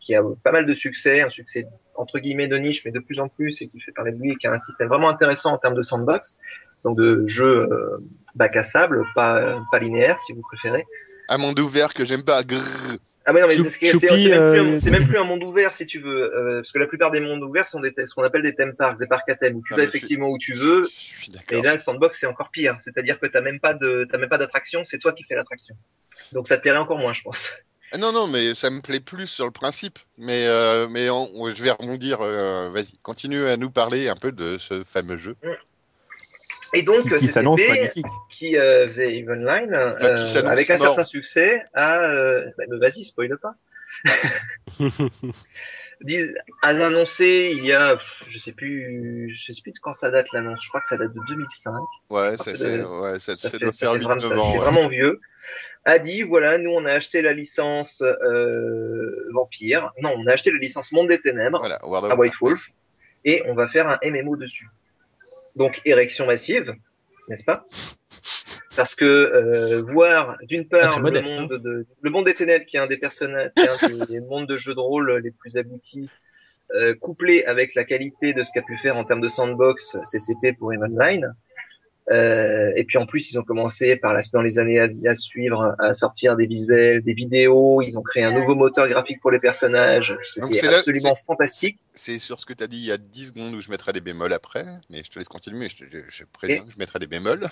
qui 0.01 0.13
a 0.15 0.21
pas 0.43 0.51
mal 0.51 0.65
de 0.65 0.73
succès, 0.73 1.21
un 1.21 1.29
succès 1.29 1.65
entre 1.95 2.19
guillemets 2.19 2.47
de 2.47 2.57
niche, 2.57 2.83
mais 2.83 2.91
de 2.91 2.99
plus 2.99 3.19
en 3.19 3.27
plus 3.29 3.61
et 3.61 3.67
qui 3.69 3.79
fait 3.79 3.91
parler 3.91 4.11
de 4.11 4.17
lui 4.19 4.31
et 4.31 4.35
qui 4.35 4.47
a 4.47 4.51
un 4.51 4.59
système 4.59 4.87
vraiment 4.89 5.09
intéressant 5.09 5.53
en 5.53 5.57
termes 5.57 5.75
de 5.75 5.81
sandbox, 5.83 6.37
donc 6.83 6.97
de 6.97 7.25
jeu 7.27 7.67
euh, 7.71 7.97
bac 8.35 8.55
à 8.57 8.63
sable, 8.63 9.05
pas 9.15 9.59
pas 9.71 9.79
linéaire 9.79 10.19
si 10.19 10.33
vous 10.33 10.41
préférez. 10.41 10.83
Un 11.29 11.37
monde 11.37 11.59
ouvert 11.59 11.93
que 11.93 12.03
j'aime 12.03 12.23
pas. 12.23 12.43
grrr. 12.43 12.97
Ah 13.23 13.33
mais 13.33 13.41
non, 13.41 13.47
mais 13.47 13.53
c'est 13.53 13.69
c'est- 13.69 13.85
c'est 13.85 13.91
Choupi, 13.91 14.29
même, 14.29 14.51
plus 14.51 14.59
un- 14.59 14.73
euh, 14.73 14.77
c'est 14.79 14.89
même 14.89 15.07
plus 15.07 15.17
un 15.19 15.23
monde 15.23 15.43
ouvert 15.43 15.75
si 15.75 15.85
tu 15.85 15.99
veux, 15.99 16.35
euh, 16.35 16.61
parce 16.61 16.71
que 16.71 16.79
la 16.79 16.87
plupart 16.87 17.11
des 17.11 17.19
mondes 17.19 17.43
ouverts 17.43 17.67
sont 17.67 17.79
des, 17.79 17.93
ce 18.03 18.15
qu'on 18.15 18.23
appelle 18.23 18.41
des 18.41 18.55
theme 18.55 18.73
parks, 18.73 18.99
des 18.99 19.05
parcs 19.05 19.29
à 19.29 19.35
thème 19.35 19.57
où 19.57 19.61
tu 19.63 19.73
Ah, 19.73 19.77
vas 19.77 19.81
suis- 19.83 19.89
effectivement 19.89 20.27
où 20.29 20.39
tu 20.39 20.55
veux. 20.55 20.85
Je 21.19 21.21
suis 21.25 21.31
Et 21.51 21.61
là, 21.61 21.73
le 21.73 21.77
sandbox 21.77 22.19
c'est 22.19 22.25
encore 22.25 22.49
pire, 22.49 22.77
c'est-à-dire 22.79 23.19
que 23.19 23.27
t'as 23.27 23.41
même 23.41 23.59
pas 23.59 23.75
de, 23.75 24.07
t'as 24.11 24.17
même 24.17 24.27
pas 24.29 24.39
d'attraction, 24.39 24.83
c'est 24.83 24.97
toi 24.97 25.13
qui 25.13 25.23
fais 25.23 25.35
l'attraction. 25.35 25.75
Donc 26.31 26.47
ça 26.47 26.57
te 26.57 26.63
plairait 26.63 26.79
encore 26.79 26.97
moins, 26.97 27.13
je 27.13 27.21
pense. 27.21 27.51
Ah 27.93 27.97
non, 27.97 28.11
non, 28.13 28.27
mais 28.27 28.53
ça 28.53 28.69
me 28.69 28.79
plaît 28.81 28.99
plus 29.01 29.27
sur 29.27 29.45
le 29.45 29.51
principe. 29.51 29.99
Mais, 30.17 30.45
euh, 30.47 30.87
mais 30.87 31.09
on- 31.09 31.53
je 31.53 31.61
vais 31.63 31.71
rebondir. 31.71 32.21
euh, 32.21 32.69
Vas-y, 32.69 32.97
continue 33.03 33.45
à 33.47 33.57
nous 33.57 33.69
parler 33.69 34.07
un 34.09 34.15
peu 34.15 34.31
de 34.31 34.57
ce 34.57 34.83
fameux 34.85 35.17
jeu. 35.17 35.35
Et 36.73 36.83
donc, 36.83 37.03
qui, 37.03 37.15
qui 37.17 37.27
s'annonce 37.27 37.59
magnifique. 37.67 38.05
qui 38.29 38.57
euh, 38.57 38.85
faisait 38.87 39.17
Evenline, 39.17 39.73
euh, 39.73 39.93
avec 40.45 40.69
un 40.69 40.77
mort. 40.77 40.87
certain 40.87 41.03
succès, 41.03 41.63
a... 41.73 41.99
Euh, 42.01 42.45
bah, 42.57 42.63
mais 42.69 42.77
vas-y, 42.79 43.03
spoil 43.03 43.37
pas. 43.37 43.55
Dis- 46.01 46.31
a 46.63 46.67
annoncé 46.69 47.51
il 47.55 47.63
y 47.65 47.73
a, 47.73 47.99
je 48.27 48.39
sais 48.39 48.53
plus, 48.53 49.31
je 49.35 49.51
sais 49.53 49.61
plus 49.61 49.71
de 49.73 49.77
quand 49.79 49.93
ça 49.93 50.09
date 50.09 50.25
l'annonce. 50.33 50.63
Je 50.63 50.69
crois 50.69 50.81
que 50.81 50.87
ça 50.87 50.97
date 50.97 51.13
de 51.13 51.19
2005. 51.27 51.73
Ouais, 52.09 52.37
ça 52.37 52.43
c'est 52.45 52.57
fait, 52.57 52.77
de- 52.79 52.83
ouais, 52.83 53.19
ça, 53.19 53.35
Ça 53.35 53.37
ça 53.37 53.49
fait- 53.51 53.59
doit 53.59 53.71
ça 53.71 53.77
faire 53.77 53.91
fait 53.93 53.99
8 53.99 54.05
vraiment, 54.05 54.19
ça- 54.19 54.29
9 54.29 54.39
ans. 54.39 54.51
c'est 54.51 54.57
ouais. 54.57 54.63
vraiment 54.63 54.87
vieux. 54.87 55.19
A 55.83 55.97
dit 55.99 56.21
voilà, 56.21 56.57
nous 56.57 56.71
on 56.71 56.85
a 56.85 56.91
acheté 56.91 57.21
la 57.21 57.33
licence 57.33 58.01
euh, 58.01 59.27
Vampire. 59.33 59.91
Non, 60.01 60.13
on 60.15 60.27
a 60.27 60.33
acheté 60.33 60.51
la 60.51 60.59
licence 60.59 60.91
Monde 60.91 61.07
des 61.07 61.19
Ténèbres 61.19 61.59
Voilà, 61.59 62.11
à 62.11 62.15
White. 62.15 62.33
Wolf 62.39 62.67
et 63.25 63.43
on 63.47 63.53
va 63.53 63.67
faire 63.67 63.87
un 63.87 63.99
MMO 64.03 64.35
dessus. 64.35 64.67
Donc 65.55 65.81
érection 65.85 66.25
massive, 66.25 66.73
n'est-ce 67.27 67.43
pas? 67.43 67.65
Parce 68.75 68.95
que 68.95 69.05
euh, 69.05 69.81
voir 69.81 70.37
d'une 70.43 70.65
Ah, 70.71 70.77
part 70.77 70.91
c'est 70.91 70.97
le 70.97 71.03
modeste, 71.03 71.37
monde 71.39 71.53
de 71.61 71.85
le 72.01 72.09
monde 72.09 72.25
des 72.25 72.33
ténèbres 72.33 72.65
qui 72.65 72.77
est 72.77 72.79
un 72.79 72.87
des 72.87 72.97
personnages, 72.97 73.51
qui 73.55 73.63
est 73.63 73.69
un 74.01 74.05
des 74.05 74.19
mondes 74.29 74.47
de 74.47 74.57
jeux 74.57 74.75
de 74.75 74.79
rôle 74.79 75.17
les 75.23 75.31
plus 75.31 75.57
aboutis, 75.57 76.09
euh, 76.75 76.95
couplé 76.95 77.43
avec 77.43 77.75
la 77.75 77.83
qualité 77.83 78.33
de 78.33 78.43
ce 78.43 78.51
qu'a 78.53 78.61
pu 78.61 78.77
faire 78.77 78.95
en 78.95 79.03
termes 79.03 79.21
de 79.21 79.27
sandbox 79.27 79.97
CCP 80.09 80.53
pour 80.53 80.73
Eve 80.73 80.83
Online. 80.83 81.33
Euh, 82.11 82.71
et 82.75 82.83
puis 82.83 82.97
en 82.97 83.05
plus, 83.05 83.31
ils 83.31 83.39
ont 83.39 83.43
commencé 83.43 83.95
par 83.95 84.13
la, 84.13 84.21
dans 84.33 84.41
les 84.41 84.59
années 84.59 84.79
à, 84.79 84.87
à 85.07 85.15
suivre 85.15 85.75
à 85.79 85.93
sortir 85.93 86.35
des 86.35 86.45
visuels, 86.45 87.01
des 87.03 87.13
vidéos. 87.13 87.81
Ils 87.81 87.97
ont 87.97 88.01
créé 88.01 88.23
un 88.23 88.31
nouveau 88.33 88.53
moteur 88.55 88.87
graphique 88.89 89.21
pour 89.21 89.31
les 89.31 89.39
personnages. 89.39 90.09
Donc 90.37 90.53
C'était 90.53 90.65
c'est 90.67 90.71
là- 90.71 90.77
absolument 90.79 91.15
fantastique. 91.25 91.79
C'est 91.93 92.19
sur 92.19 92.39
ce 92.39 92.45
que 92.45 92.53
tu 92.53 92.63
as 92.63 92.67
dit 92.67 92.77
il 92.77 92.85
y 92.85 92.91
a 92.91 92.97
10 92.97 93.27
secondes 93.27 93.55
où 93.55 93.61
je 93.61 93.69
mettrai 93.69 93.93
des 93.93 94.01
bémols 94.01 94.33
après, 94.33 94.65
mais 94.89 95.03
je 95.03 95.09
te 95.09 95.19
laisse 95.19 95.29
continuer, 95.29 95.69
je, 95.69 95.77
te- 95.77 95.89
je, 95.91 95.99
je 96.09 96.23
préviens 96.31 96.59
que 96.65 96.71
je 96.73 96.77
mettrai 96.79 96.99
des 96.99 97.07
bémols. 97.07 97.47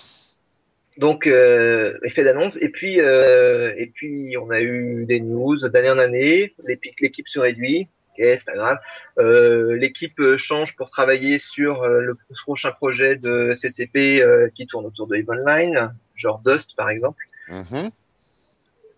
Donc 0.98 1.28
euh, 1.28 1.98
effet 2.04 2.24
d'annonce. 2.24 2.58
Et 2.62 2.70
puis 2.70 3.00
euh, 3.00 3.74
et 3.78 3.88
puis 3.88 4.36
on 4.38 4.50
a 4.50 4.60
eu 4.60 5.06
des 5.06 5.22
news 5.22 5.56
d'année 5.70 5.90
en 5.90 5.98
année. 6.00 6.54
L'équipe 7.00 7.28
se 7.30 7.40
réduit. 7.40 7.88
Ok, 8.20 8.26
c'est 8.38 8.46
pas 8.46 8.54
grave. 8.54 8.78
Euh, 9.18 9.76
L'équipe 9.78 10.20
euh, 10.20 10.36
change 10.38 10.76
pour 10.76 10.90
travailler 10.90 11.40
sur 11.40 11.84
euh, 11.84 12.02
le 12.02 12.18
prochain 12.44 12.72
projet 12.72 13.16
de 13.16 13.54
CCP 13.54 14.22
euh, 14.22 14.50
qui 14.54 14.68
tourne 14.68 14.86
autour 14.86 15.08
de 15.08 15.16
Eve 15.16 15.30
Online, 15.30 15.94
genre 16.16 16.42
Dust 16.46 16.76
par 16.76 16.90
exemple. 16.90 17.24
Mhm. 17.48 17.90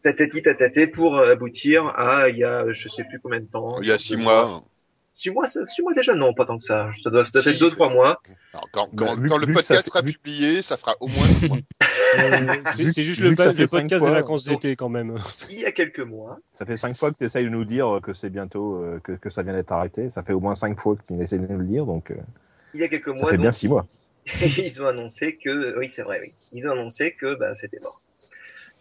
Tatati 0.04 0.42
tataté 0.42 0.88
pour 0.88 1.20
aboutir 1.20 1.88
à 1.98 2.30
il 2.30 2.38
y 2.38 2.44
a 2.44 2.72
je 2.72 2.88
sais 2.90 3.04
plus 3.04 3.20
combien 3.20 3.40
de 3.40 3.46
temps. 3.46 3.80
Il 3.82 3.88
y 3.88 3.92
a 3.92 3.98
6 4.00 4.18
mois. 4.18 4.64
Six 5.16 5.30
mois, 5.30 5.48
six 5.48 5.84
mois 5.84 5.94
déjà 5.94 6.16
non, 6.16 6.34
pas 6.34 6.46
tant 6.46 6.58
que 6.58 6.64
ça. 6.64 6.90
Ça 7.04 7.12
doit, 7.12 7.26
ça 7.26 7.30
doit 7.32 7.42
Si. 7.44 7.50
être 7.50 7.60
deux 7.60 7.70
trois 7.70 7.90
mois. 7.90 8.20
Alors, 8.54 8.68
quand 8.72 8.90
Bah, 8.92 9.06
quand- 9.06 9.20
vu- 9.22 9.30
quand 9.30 9.38
le 9.38 9.46
vu 9.46 9.54
podcast 9.54 9.86
sera 9.86 10.02
vu- 10.02 10.14
publié, 10.14 10.64
ça 10.64 10.78
fera 10.78 10.96
au 11.00 11.08
moins 11.08 11.28
6 11.30 11.48
mois. 11.48 11.58
C'est 12.14 12.76
Vu- 12.84 12.92
c'est 12.92 13.04
juste 13.04 13.20
le, 13.22 13.36
ça 13.36 13.54
fait 13.54 13.68
podcast 13.68 14.00
fois, 14.00 14.10
des 14.10 14.16
vacances 14.16 14.44
d'été 14.44 14.76
quand 14.76 14.90
même. 14.90 15.18
Il 15.50 15.60
y 15.60 15.66
a 15.66 15.72
quelques 15.72 16.00
mois. 16.00 16.40
Ça 16.52 16.66
fait 16.66 16.78
cinq 16.78 16.98
fois 16.98 17.12
que 17.12 17.18
tu 17.18 17.24
essayes 17.26 17.46
de 17.46 17.50
nous 17.50 17.66
dire 17.66 18.00
que 18.04 18.14
c'est 18.14 18.30
bientôt 18.30 18.82
euh, 18.84 19.00
que, 19.04 19.14
que 19.14 19.30
ça 19.30 19.44
vient 19.44 19.54
d'être 19.54 19.72
arrêté. 19.72 20.10
Ça 20.10 20.24
fait 20.24 20.34
au 20.34 20.40
moins 20.40 20.56
cinq 20.56 20.80
fois 20.80 20.96
que 20.96 21.04
tu 21.04 21.14
essaies 21.22 21.40
de 21.40 21.48
nous 21.48 21.60
le 21.60 21.66
dire, 21.66 21.86
donc 21.86 22.12
euh, 22.12 22.16
Il 22.74 22.82
y 22.82 22.84
a 22.84 22.88
quelques 22.88 23.08
ça 23.16 23.22
mois. 23.22 23.30
fait 23.30 23.38
donc, 23.38 23.42
bien 23.42 23.52
six 23.52 23.68
mois. 23.68 23.86
ils 24.42 24.82
ont 24.82 24.88
annoncé 24.88 25.38
que, 25.44 25.78
oui, 25.80 25.90
c'est 25.90 26.04
vrai, 26.04 26.20
oui. 26.22 26.32
Ils 26.54 26.68
ont 26.68 26.72
annoncé 26.72 27.14
que, 27.20 27.36
bah, 27.36 27.56
c'était 27.56 27.80
mort. 27.82 28.02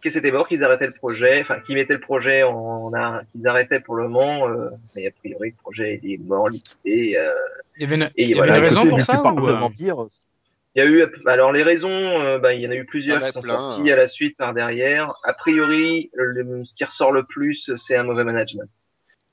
Que 0.03 0.09
c'était 0.09 0.31
mort, 0.31 0.47
qu'ils 0.47 0.63
arrêtaient 0.63 0.87
le 0.87 0.93
projet, 0.93 1.41
enfin, 1.41 1.59
qu'ils 1.59 1.75
mettaient 1.75 1.93
le 1.93 1.99
projet 1.99 2.41
en, 2.43 2.91
en- 2.93 3.21
qu'ils 3.31 3.47
arrêtaient 3.47 3.79
pour 3.79 3.95
le 3.95 4.03
moment, 4.07 4.47
euh, 4.49 4.69
mais 4.95 5.07
a 5.07 5.11
priori, 5.11 5.49
le 5.51 5.55
projet 5.61 5.99
est 6.03 6.17
mort, 6.17 6.49
liquidé, 6.49 7.15
euh, 7.17 7.29
Il 7.77 7.83
y 7.83 7.85
avait 7.85 7.95
une, 7.95 8.11
Et 8.15 8.23
il 8.23 8.29
y 8.29 8.33
avait 8.33 8.39
voilà, 8.39 8.57
une 8.57 8.63
raison 8.63 8.79
côté, 8.81 8.89
pour 8.89 9.01
ça 9.01 9.15
tu 9.17 9.21
parles 9.21 9.39
ou, 9.39 9.45
de 9.47 9.51
euh, 9.51 9.55
Il 10.75 10.79
y 10.79 10.81
a 10.81 10.85
eu, 10.85 11.05
alors 11.25 11.51
les 11.51 11.63
raisons, 11.63 11.89
euh, 11.89 12.39
bah, 12.39 12.53
il 12.53 12.61
y 12.61 12.67
en 12.67 12.71
a 12.71 12.75
eu 12.75 12.85
plusieurs 12.85 13.19
qui 13.19 13.31
sont 13.31 13.41
plein, 13.41 13.57
sorties 13.57 13.89
hein. 13.89 13.93
à 13.93 13.97
la 13.97 14.07
suite 14.07 14.37
par 14.37 14.53
derrière. 14.53 15.13
A 15.23 15.33
priori, 15.33 16.09
le- 16.13 16.63
ce 16.63 16.73
qui 16.73 16.85
ressort 16.85 17.11
le 17.11 17.23
plus, 17.23 17.71
c'est 17.75 17.97
un 17.97 18.03
mauvais 18.03 18.23
management. 18.23 18.69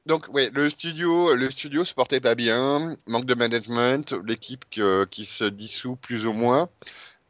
Donc, 0.07 0.27
ouais, 0.33 0.51
le 0.53 0.69
studio, 0.71 1.35
le 1.35 1.51
studio 1.51 1.85
se 1.85 1.95
portait 1.95 2.21
pas 2.21 2.35
bien, 2.35 2.97
manque 3.07 3.27
de 3.27 3.35
management, 3.35 4.15
l'équipe 4.27 4.65
qui 4.71 5.25
se 5.25 5.45
dissout 5.45 5.97
plus 5.97 6.27
ou 6.27 6.33
moins. 6.33 6.69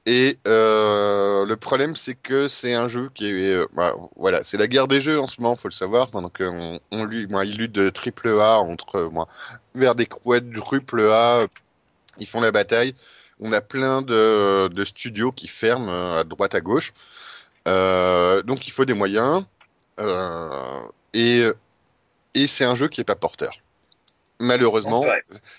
Et 0.07 0.39
euh, 0.47 1.45
le 1.45 1.57
problème, 1.57 1.95
c'est 1.95 2.15
que 2.15 2.49
c'est 2.49 2.73
un 2.73 2.89
jeu 2.89 3.11
qui 3.15 3.27
est, 3.27 3.53
euh, 3.53 3.67
bah, 3.75 3.95
voilà, 4.17 4.43
c'est 4.43 4.57
la 4.57 4.67
guerre 4.67 4.89
des 4.89 5.03
jeux 5.03 5.21
en 5.21 5.27
ce 5.27 5.39
moment, 5.41 5.55
faut 5.55 5.69
le 5.69 5.73
savoir. 5.75 6.11
Pendant 6.11 6.31
qu'on 6.31 6.81
on, 6.93 7.05
lui, 7.05 7.27
moi, 7.27 7.45
ils 7.45 7.59
luttent 7.59 7.73
de 7.73 7.91
triple 7.91 8.29
A 8.41 8.61
entre, 8.61 8.95
euh, 8.97 9.11
moi, 9.11 9.29
vers 9.75 9.95
des 9.95 10.07
quadruple 10.07 11.01
A, 11.11 11.47
ils 12.19 12.27
font 12.27 12.41
la 12.41 12.53
bataille. 12.53 12.95
On 13.41 13.53
a 13.53 13.61
plein 13.61 14.03
de, 14.03 14.69
de 14.69 14.85
studios 14.85 15.33
qui 15.33 15.49
ferment 15.49 15.91
euh, 15.91 16.21
à 16.21 16.25
droite 16.25 16.55
à 16.55 16.61
gauche. 16.61 16.93
Euh, 17.67 18.43
donc, 18.43 18.67
il 18.67 18.71
faut 18.71 18.85
des 18.85 18.95
moyens. 18.95 19.45
Euh, 20.01 20.81
et 21.15 21.45
et 22.35 22.47
c'est 22.47 22.65
un 22.65 22.75
jeu 22.75 22.89
qui 22.89 23.01
est 23.01 23.05
pas 23.05 23.17
porteur. 23.17 23.53
Malheureusement, 24.41 25.05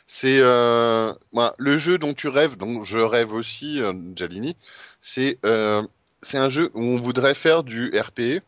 c'est 0.07 0.39
euh, 0.41 1.11
le 1.57 1.77
jeu 1.77 1.97
dont 1.97 2.13
tu 2.13 2.29
rêves, 2.29 2.55
dont 2.55 2.85
je 2.85 2.99
rêve 2.99 3.33
aussi, 3.33 3.81
Jalini, 4.15 4.55
c'est 5.01 5.37
euh, 5.43 5.83
c'est 6.21 6.37
un 6.37 6.49
jeu 6.49 6.71
où 6.73 6.81
on 6.81 6.95
voudrait 6.95 7.33
faire 7.33 7.63
du 7.63 7.91
RP, 7.97 8.41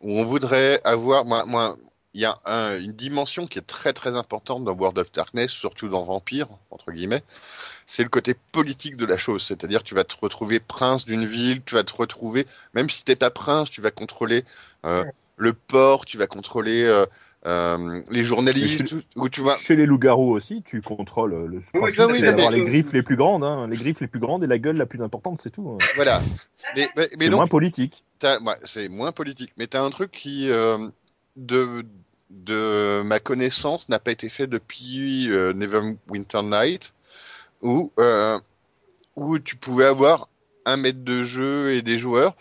où 0.00 0.18
on 0.18 0.24
voudrait 0.24 0.80
avoir, 0.84 1.24
moi, 1.24 1.44
moi, 1.46 1.76
il 2.14 2.20
y 2.20 2.24
a 2.24 2.38
un- 2.44 2.80
une 2.80 2.92
dimension 2.92 3.46
qui 3.46 3.58
est 3.58 3.66
très 3.66 3.92
très 3.92 4.16
importante 4.16 4.64
dans 4.64 4.72
World 4.72 4.98
of 4.98 5.12
Darkness, 5.12 5.50
surtout 5.50 5.88
dans 5.88 6.04
Vampire 6.04 6.48
entre 6.70 6.92
guillemets, 6.92 7.22
c'est 7.86 8.02
le 8.02 8.08
côté 8.08 8.34
politique 8.52 8.96
de 8.96 9.06
la 9.06 9.18
chose. 9.18 9.42
C'est-à-dire, 9.42 9.82
tu 9.82 9.94
vas 9.94 10.04
te 10.04 10.14
retrouver 10.20 10.60
prince 10.60 11.04
d'une 11.04 11.26
ville, 11.26 11.62
tu 11.64 11.74
vas 11.74 11.84
te 11.84 11.94
retrouver, 11.94 12.46
même 12.72 12.88
si 12.88 13.04
t'es 13.04 13.16
pas 13.16 13.30
prince, 13.30 13.70
tu 13.70 13.80
vas 13.80 13.90
contrôler 13.90 14.44
euh, 14.86 15.04
le 15.36 15.52
port, 15.52 16.04
tu 16.04 16.16
vas 16.16 16.26
contrôler 16.26 16.84
euh, 16.84 17.06
euh, 17.46 18.00
les 18.10 18.24
journalistes, 18.24 18.94
où 19.16 19.28
tu 19.28 19.42
vas 19.42 19.56
Chez 19.56 19.76
les 19.76 19.86
loups-garous 19.86 20.30
aussi, 20.30 20.62
tu 20.62 20.80
contrôles 20.80 21.34
le 21.34 21.60
oui, 21.74 21.90
oui, 21.98 22.20
les 22.22 22.62
griffes 22.62 22.92
les 22.92 23.02
plus 23.02 23.16
grandes, 23.16 23.44
hein, 23.44 23.66
les 23.68 23.76
griffes 23.76 24.00
les 24.00 24.06
plus 24.06 24.20
grandes 24.20 24.44
et 24.44 24.46
la 24.46 24.58
gueule 24.58 24.76
la 24.76 24.86
plus 24.86 25.02
importante, 25.02 25.40
c'est 25.40 25.50
tout. 25.50 25.68
hein. 25.68 25.78
Voilà. 25.96 26.22
Mais, 26.76 26.88
mais, 26.96 27.08
mais 27.18 27.24
C'est 27.26 27.30
moins 27.30 27.46
politique. 27.46 28.04
ouais, 28.22 28.56
c'est 28.64 28.88
moins 28.88 29.12
politique. 29.12 29.52
Mais 29.56 29.66
tu 29.66 29.76
as 29.76 29.82
un 29.82 29.90
truc 29.90 30.10
qui, 30.10 30.50
euh, 30.50 30.88
de, 31.36 31.84
de 32.34 33.02
ma 33.04 33.20
connaissance, 33.20 33.88
n'a 33.88 33.98
pas 33.98 34.12
été 34.12 34.28
fait 34.28 34.46
depuis 34.46 35.30
euh, 35.30 35.52
Neverwinter 35.54 36.42
Night, 36.42 36.94
où, 37.62 37.92
euh, 37.98 38.38
où 39.16 39.38
tu 39.38 39.56
pouvais 39.56 39.86
avoir 39.86 40.28
un 40.66 40.76
maître 40.76 41.04
de 41.04 41.24
jeu 41.24 41.72
et 41.74 41.82
des 41.82 41.98
joueurs. 41.98 42.36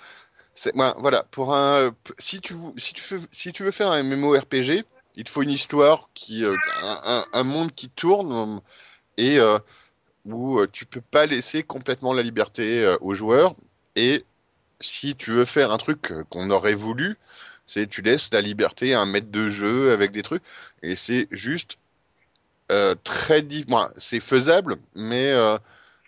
C'est, 0.55 0.73
voilà, 0.75 1.23
pour 1.31 1.55
un, 1.55 1.91
si 2.19 2.41
tu, 2.41 2.53
veux 2.55 3.71
faire 3.71 3.91
un 3.91 4.03
MMORPG, 4.03 4.85
il 5.15 5.23
te 5.23 5.29
faut 5.29 5.43
une 5.43 5.51
histoire 5.51 6.09
qui, 6.13 6.45
euh, 6.45 6.55
un, 6.83 7.01
un- 7.05 7.25
un 7.33 7.43
monde 7.43 7.71
qui 7.73 7.89
tourne 7.89 8.61
et 9.17 9.39
euh, 9.39 9.57
où 10.25 10.65
tu 10.67 10.85
peux 10.85 11.01
pas 11.01 11.25
laisser 11.25 11.63
complètement 11.63 12.13
la 12.13 12.23
liberté 12.23 12.95
aux 13.01 13.13
joueurs. 13.13 13.55
Et 13.95 14.25
si 14.79 15.15
tu 15.15 15.31
veux 15.31 15.45
faire 15.45 15.71
un 15.71 15.77
truc 15.77 16.13
qu'on 16.29 16.49
aurait 16.51 16.73
voulu, 16.75 17.17
c'est 17.65 17.87
tu 17.87 18.01
laisses 18.01 18.29
la 18.33 18.41
liberté 18.41 18.93
à 18.93 19.01
un 19.01 19.05
maître 19.05 19.31
de 19.31 19.49
jeu 19.49 19.91
avec 19.91 20.11
des 20.11 20.23
trucs. 20.23 20.43
Et 20.81 20.95
c'est 20.95 21.27
juste 21.31 21.77
euh, 22.71 22.95
très 23.03 23.41
di- 23.41 23.65
moi, 23.67 23.91
c'est 23.97 24.19
faisable, 24.19 24.77
mais 24.95 25.31
euh, 25.31 25.57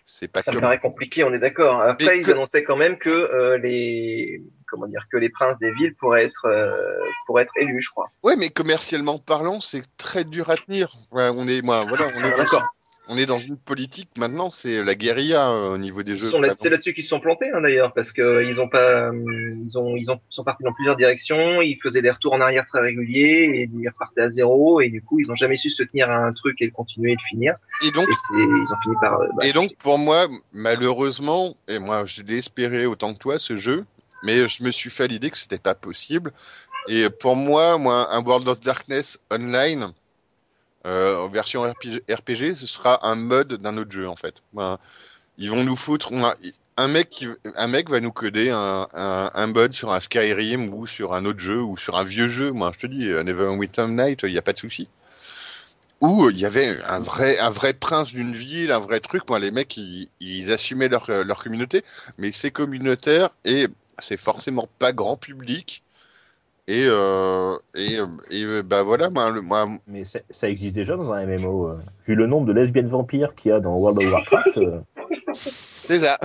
c'est 0.04 0.28
pas 0.28 0.42
Ça 0.42 0.52
me 0.52 0.60
paraît 0.60 0.78
compliqué, 0.78 1.24
on 1.24 1.32
est 1.32 1.38
d'accord. 1.38 1.80
Après, 1.80 2.06
Mais 2.16 2.18
ils 2.20 2.24
que- 2.24 2.30
annonçaient 2.32 2.64
quand 2.64 2.76
même 2.76 2.98
que 2.98 3.10
euh, 3.10 3.58
les 3.58 4.42
comment 4.68 4.86
dire 4.86 5.06
que 5.10 5.16
les 5.16 5.28
princes 5.28 5.58
des 5.58 5.72
villes 5.72 5.94
pourraient 5.94 6.24
être 6.24 6.46
euh, 6.46 6.98
pourraient 7.26 7.44
être 7.44 7.56
élus, 7.56 7.82
je 7.82 7.90
crois. 7.90 8.10
Ouais, 8.22 8.36
mais 8.36 8.50
commercialement 8.50 9.18
parlant, 9.18 9.60
c'est 9.60 9.82
très 9.96 10.24
dur 10.24 10.50
à 10.50 10.56
tenir. 10.56 10.96
Ouais, 11.12 11.30
on 11.34 11.46
est, 11.46 11.62
moi, 11.62 11.84
voilà, 11.84 12.08
on 12.08 12.18
est, 12.18 12.30
dans, 12.30 12.36
D'accord. 12.38 12.66
On 13.08 13.16
est 13.16 13.26
dans 13.26 13.38
une 13.38 13.56
politique 13.56 14.10
maintenant, 14.16 14.50
c'est 14.50 14.82
la 14.82 14.94
guérilla 14.94 15.48
euh, 15.50 15.74
au 15.74 15.78
niveau 15.78 16.02
des 16.02 16.16
jeux. 16.16 16.30
là-. 16.40 16.54
C'est 16.56 16.70
là-dessus 16.70 16.92
qu'ils 16.92 17.04
se 17.04 17.10
sont 17.10 17.20
plantés 17.20 17.50
hein, 17.54 17.60
d'ailleurs, 17.60 17.92
parce 17.92 18.12
que 18.12 18.22
euh, 18.22 18.44
ils 18.44 18.60
ont 18.60 18.68
pas, 18.68 19.10
euh, 19.10 19.54
ils 19.64 19.78
ont, 19.78 19.96
ils 19.96 20.10
ont, 20.10 20.20
sont 20.28 20.44
partis 20.44 20.64
dans 20.64 20.72
plusieurs 20.72 20.96
directions. 20.96 21.62
Ils 21.62 21.78
faisaient 21.82 22.02
des 22.02 22.10
retours 22.10 22.34
en 22.34 22.40
arrière 22.40 22.66
très 22.66 22.80
réguliers 22.80 23.50
et 23.54 23.70
ils 23.72 23.88
repartaient 23.88 24.22
à 24.22 24.28
zéro. 24.28 24.80
Et 24.80 24.88
du 24.88 25.02
coup, 25.02 25.20
ils 25.20 25.30
ont 25.30 25.34
jamais 25.34 25.56
su 25.56 25.70
se 25.70 25.82
tenir 25.84 26.10
à 26.10 26.16
un 26.16 26.32
truc 26.32 26.60
et 26.60 26.64
le 26.66 26.72
continuer 26.72 27.12
et 27.12 27.14
le 27.14 27.28
finir. 27.28 27.54
Et 27.86 27.90
donc, 27.92 28.08
Et 28.08 28.12
c'est, 28.28 28.34
ils 28.34 28.72
ont 28.72 28.80
fini 28.82 28.94
par. 29.00 29.20
euh, 29.20 29.26
bah, 29.36 29.46
Et 29.46 29.52
donc, 29.52 29.76
pour 29.76 29.98
moi, 29.98 30.26
malheureusement, 30.52 31.54
et 31.68 31.78
moi, 31.78 32.06
je 32.06 32.22
l'ai 32.22 32.38
espéré 32.38 32.86
autant 32.86 33.14
que 33.14 33.18
toi, 33.18 33.38
ce 33.38 33.56
jeu, 33.56 33.84
mais 34.24 34.48
je 34.48 34.62
me 34.64 34.70
suis 34.70 34.90
fait 34.90 35.04
à 35.04 35.06
l'idée 35.06 35.30
que 35.30 35.38
c'était 35.38 35.58
pas 35.58 35.74
possible. 35.74 36.32
Et 36.88 37.08
pour 37.10 37.36
moi, 37.36 37.78
moi, 37.78 38.08
un 38.14 38.22
World 38.22 38.48
of 38.48 38.60
Darkness 38.60 39.18
online, 39.32 39.92
euh, 40.86 41.18
en 41.18 41.28
version 41.28 41.62
RPG, 41.64 42.54
ce 42.54 42.66
sera 42.66 43.06
un 43.06 43.16
mode 43.16 43.54
d'un 43.54 43.76
autre 43.76 43.92
jeu, 43.92 44.08
en 44.08 44.16
fait. 44.16 44.36
Ben, 44.52 44.78
ils 45.38 45.50
vont 45.50 45.64
nous 45.64 45.76
foutre, 45.76 46.12
on 46.12 46.32
un 46.78 46.88
mec 46.88 47.26
un 47.56 47.68
mec 47.68 47.88
va 47.90 48.00
nous 48.00 48.12
coder 48.12 48.50
un, 48.50 48.86
un, 48.92 49.30
un 49.34 49.72
sur 49.72 49.92
un 49.92 50.00
Skyrim 50.00 50.72
ou 50.74 50.86
sur 50.86 51.14
un 51.14 51.24
autre 51.24 51.40
jeu 51.40 51.62
ou 51.62 51.76
sur 51.76 51.96
un 51.96 52.04
vieux 52.04 52.28
jeu. 52.28 52.50
Moi, 52.52 52.72
je 52.74 52.80
te 52.80 52.86
dis, 52.86 53.08
euh, 53.08 53.22
Neverwinter 53.22 53.86
Night, 53.88 54.20
il 54.24 54.32
n'y 54.32 54.38
a 54.38 54.42
pas 54.42 54.52
de 54.52 54.58
souci. 54.58 54.88
où 56.00 56.28
il 56.30 56.38
y 56.38 56.44
avait 56.44 56.82
un 56.84 57.00
vrai, 57.00 57.38
un 57.38 57.50
vrai 57.50 57.72
prince 57.72 58.08
d'une 58.12 58.34
ville, 58.34 58.70
un 58.72 58.80
vrai 58.80 59.00
truc. 59.00 59.28
Moi, 59.28 59.38
les 59.38 59.50
mecs, 59.50 59.76
ils, 59.76 60.10
ils 60.20 60.52
assumaient 60.52 60.88
leur, 60.88 61.06
leur 61.08 61.42
communauté, 61.42 61.84
mais 62.18 62.32
c'est 62.32 62.50
communautaire 62.50 63.30
et 63.44 63.66
c'est 63.98 64.18
forcément 64.18 64.68
pas 64.78 64.92
grand 64.92 65.16
public. 65.16 65.82
Et, 66.68 66.86
euh, 66.88 67.56
et, 67.74 67.98
et 68.30 68.42
euh, 68.44 68.62
bah 68.62 68.82
voilà, 68.82 69.08
moi, 69.08 69.30
le- 69.30 69.40
moi 69.40 69.68
Mais 69.86 70.04
ça, 70.04 70.18
ça 70.30 70.48
existe 70.48 70.74
déjà 70.74 70.96
dans 70.96 71.12
un 71.12 71.22
MMO. 71.22 71.68
euh. 71.68 71.78
Vu 72.06 72.14
le 72.16 72.26
nombre 72.26 72.46
de 72.46 72.52
lesbiennes 72.52 72.88
vampires 72.88 73.34
qu'il 73.36 73.50
y 73.50 73.54
a 73.54 73.60
dans 73.60 73.76
World 73.76 73.98
of 73.98 74.10
Warcraft, 74.12 74.58
euh, 74.58 74.80
c'est 75.86 76.00
ça. 76.00 76.18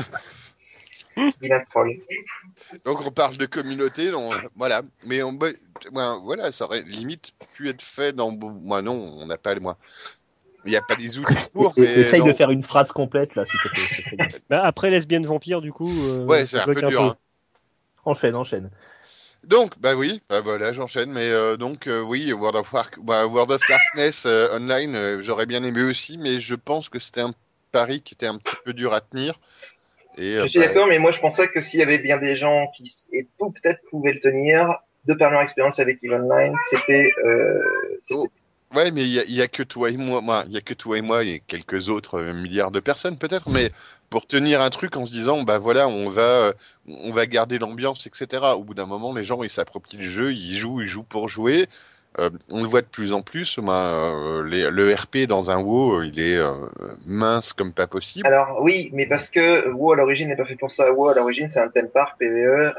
Donc 2.85 3.01
on 3.05 3.11
parle 3.11 3.37
de 3.37 3.45
communauté, 3.45 4.11
donc 4.11 4.33
voilà. 4.55 4.81
Mais 5.05 5.21
on, 5.23 5.33
ouais, 5.37 5.55
voilà, 5.91 6.51
ça 6.51 6.65
aurait 6.65 6.83
limite 6.83 7.33
pu 7.53 7.69
être 7.69 7.81
fait 7.81 8.13
dans. 8.13 8.31
Moi 8.31 8.81
non, 8.81 8.93
on 8.93 9.25
n'a 9.25 9.37
pas 9.37 9.55
moi. 9.59 9.77
Il 10.65 10.69
n'y 10.69 10.75
a 10.75 10.81
pas 10.81 10.95
les 10.95 11.17
outils 11.17 11.49
pour. 11.53 11.73
mais 11.77 11.85
essaye 11.85 12.21
de 12.23 12.33
faire 12.33 12.51
une 12.51 12.63
phrase 12.63 12.91
complète 12.91 13.35
là, 13.35 13.45
s'il 13.45 13.59
te 13.59 13.67
plaît. 13.67 13.83
ce 13.95 14.01
serait 14.03 14.15
bien. 14.17 14.27
Bah, 14.49 14.63
après 14.63 14.89
lesbienne 14.89 15.25
vampire, 15.25 15.61
du 15.61 15.71
coup. 15.71 16.05
euh, 16.07 16.25
Ouais, 16.27 16.45
c'est 16.45 16.59
un 16.59 16.65
peu 16.67 16.81
dur. 16.81 17.01
hein. 17.03 17.17
Enchaîne, 18.05 18.35
enchaîne. 18.35 18.69
Donc, 19.43 19.79
bah 19.79 19.95
oui, 19.95 20.21
bah 20.29 20.41
voilà, 20.41 20.71
j'enchaîne. 20.73 21.11
Mais 21.11 21.29
euh, 21.29 21.57
donc, 21.57 21.87
euh, 21.87 22.01
oui, 22.01 22.31
World 22.31 22.57
of, 22.57 22.73
bah, 22.99 23.25
World 23.25 23.51
of 23.51 23.61
Darkness 23.67 24.25
euh, 24.25 24.55
online, 24.55 24.95
euh, 24.95 25.21
j'aurais 25.23 25.45
bien 25.45 25.63
aimé 25.63 25.81
aussi, 25.83 26.17
mais 26.17 26.39
je 26.39 26.55
pense 26.55 26.89
que 26.89 26.99
c'était 26.99 27.21
un 27.21 27.33
pari 27.71 28.01
qui 28.01 28.13
était 28.13 28.27
un 28.27 28.37
petit 28.37 28.55
peu 28.63 28.73
dur 28.73 28.93
à 28.93 29.01
tenir. 29.01 29.39
Et, 30.17 30.35
euh, 30.35 30.43
Je 30.43 30.47
suis 30.47 30.59
bah, 30.59 30.67
d'accord, 30.67 30.87
mais 30.87 30.99
moi 30.99 31.11
je 31.11 31.19
pensais 31.19 31.47
que 31.47 31.61
s'il 31.61 31.79
y 31.79 31.83
avait 31.83 31.97
bien 31.97 32.17
des 32.17 32.35
gens 32.35 32.67
qui 32.75 32.91
et 33.13 33.27
tout 33.39 33.51
peut-être 33.51 33.79
pouvaient 33.89 34.13
le 34.13 34.19
tenir, 34.19 34.77
de 35.05 35.13
par 35.13 35.31
leur 35.31 35.41
expérience 35.41 35.79
avec 35.79 36.03
EVE 36.03 36.13
Online, 36.13 36.55
c'était 36.69 37.09
euh, 37.25 37.59
Oh. 38.11 38.27
Ouais, 38.74 38.89
mais 38.91 39.01
il 39.01 39.32
y 39.34 39.41
a, 39.41 39.43
a 39.43 39.47
que 39.49 39.63
toi 39.63 39.89
et 39.89 39.97
moi, 39.97 40.43
il 40.47 40.53
y 40.53 40.57
a 40.57 40.61
que 40.61 40.74
toi 40.74 40.97
et 40.97 41.01
moi 41.01 41.26
et 41.26 41.41
quelques 41.45 41.89
autres 41.89 42.22
euh, 42.22 42.34
milliards 42.34 42.72
de 42.72 42.80
personnes 42.80 43.17
peut-être, 43.17 43.49
mais 43.49 43.69
pour 44.09 44.26
tenir 44.28 44.61
un 44.61 44.69
truc 44.69 44.95
en 44.95 45.05
se 45.05 45.11
disant, 45.11 45.43
bah 45.43 45.57
voilà, 45.57 45.89
on 45.89 46.07
va, 46.07 46.22
euh, 46.22 46.53
on 46.88 47.11
va 47.11 47.26
garder 47.26 47.59
l'ambiance, 47.59 48.07
etc. 48.07 48.41
Au 48.55 48.63
bout 48.63 48.74
d'un 48.74 48.86
moment, 48.86 49.13
les 49.13 49.24
gens 49.24 49.43
ils 49.43 49.49
s'approprient 49.49 49.97
le 49.97 50.09
jeu, 50.09 50.32
ils 50.32 50.57
jouent, 50.57 50.82
ils 50.82 50.88
jouent 50.88 51.03
pour 51.03 51.28
jouer. 51.28 51.67
Euh, 52.19 52.30
on 52.49 52.61
le 52.61 52.67
voit 52.67 52.82
de 52.82 52.88
plus 52.88 53.11
en 53.13 53.22
plus. 53.22 53.57
Moi, 53.57 53.74
euh, 53.76 54.43
les- 54.45 54.69
le 54.69 54.93
RP 54.93 55.28
dans 55.28 55.49
un 55.51 55.59
WoW, 55.61 55.99
euh, 55.99 56.05
il 56.05 56.19
est 56.19 56.38
euh, 56.38 56.53
mince 57.05 57.51
comme 57.53 57.74
pas 57.74 57.88
possible. 57.88 58.26
Alors 58.28 58.61
oui, 58.61 58.89
mais 58.93 59.05
parce 59.05 59.30
que 59.30 59.69
WoW 59.69 59.93
à 59.93 59.95
l'origine 59.97 60.30
n'est 60.30 60.36
pas 60.38 60.45
fait 60.45 60.55
pour 60.57 60.72
ça. 60.72 60.93
WoW 60.93 61.09
à 61.09 61.13
l'origine 61.15 61.47
c'est 61.49 61.59
un 61.61 61.69
thème 61.69 61.89
park 61.89 62.17
PVE 62.19 62.74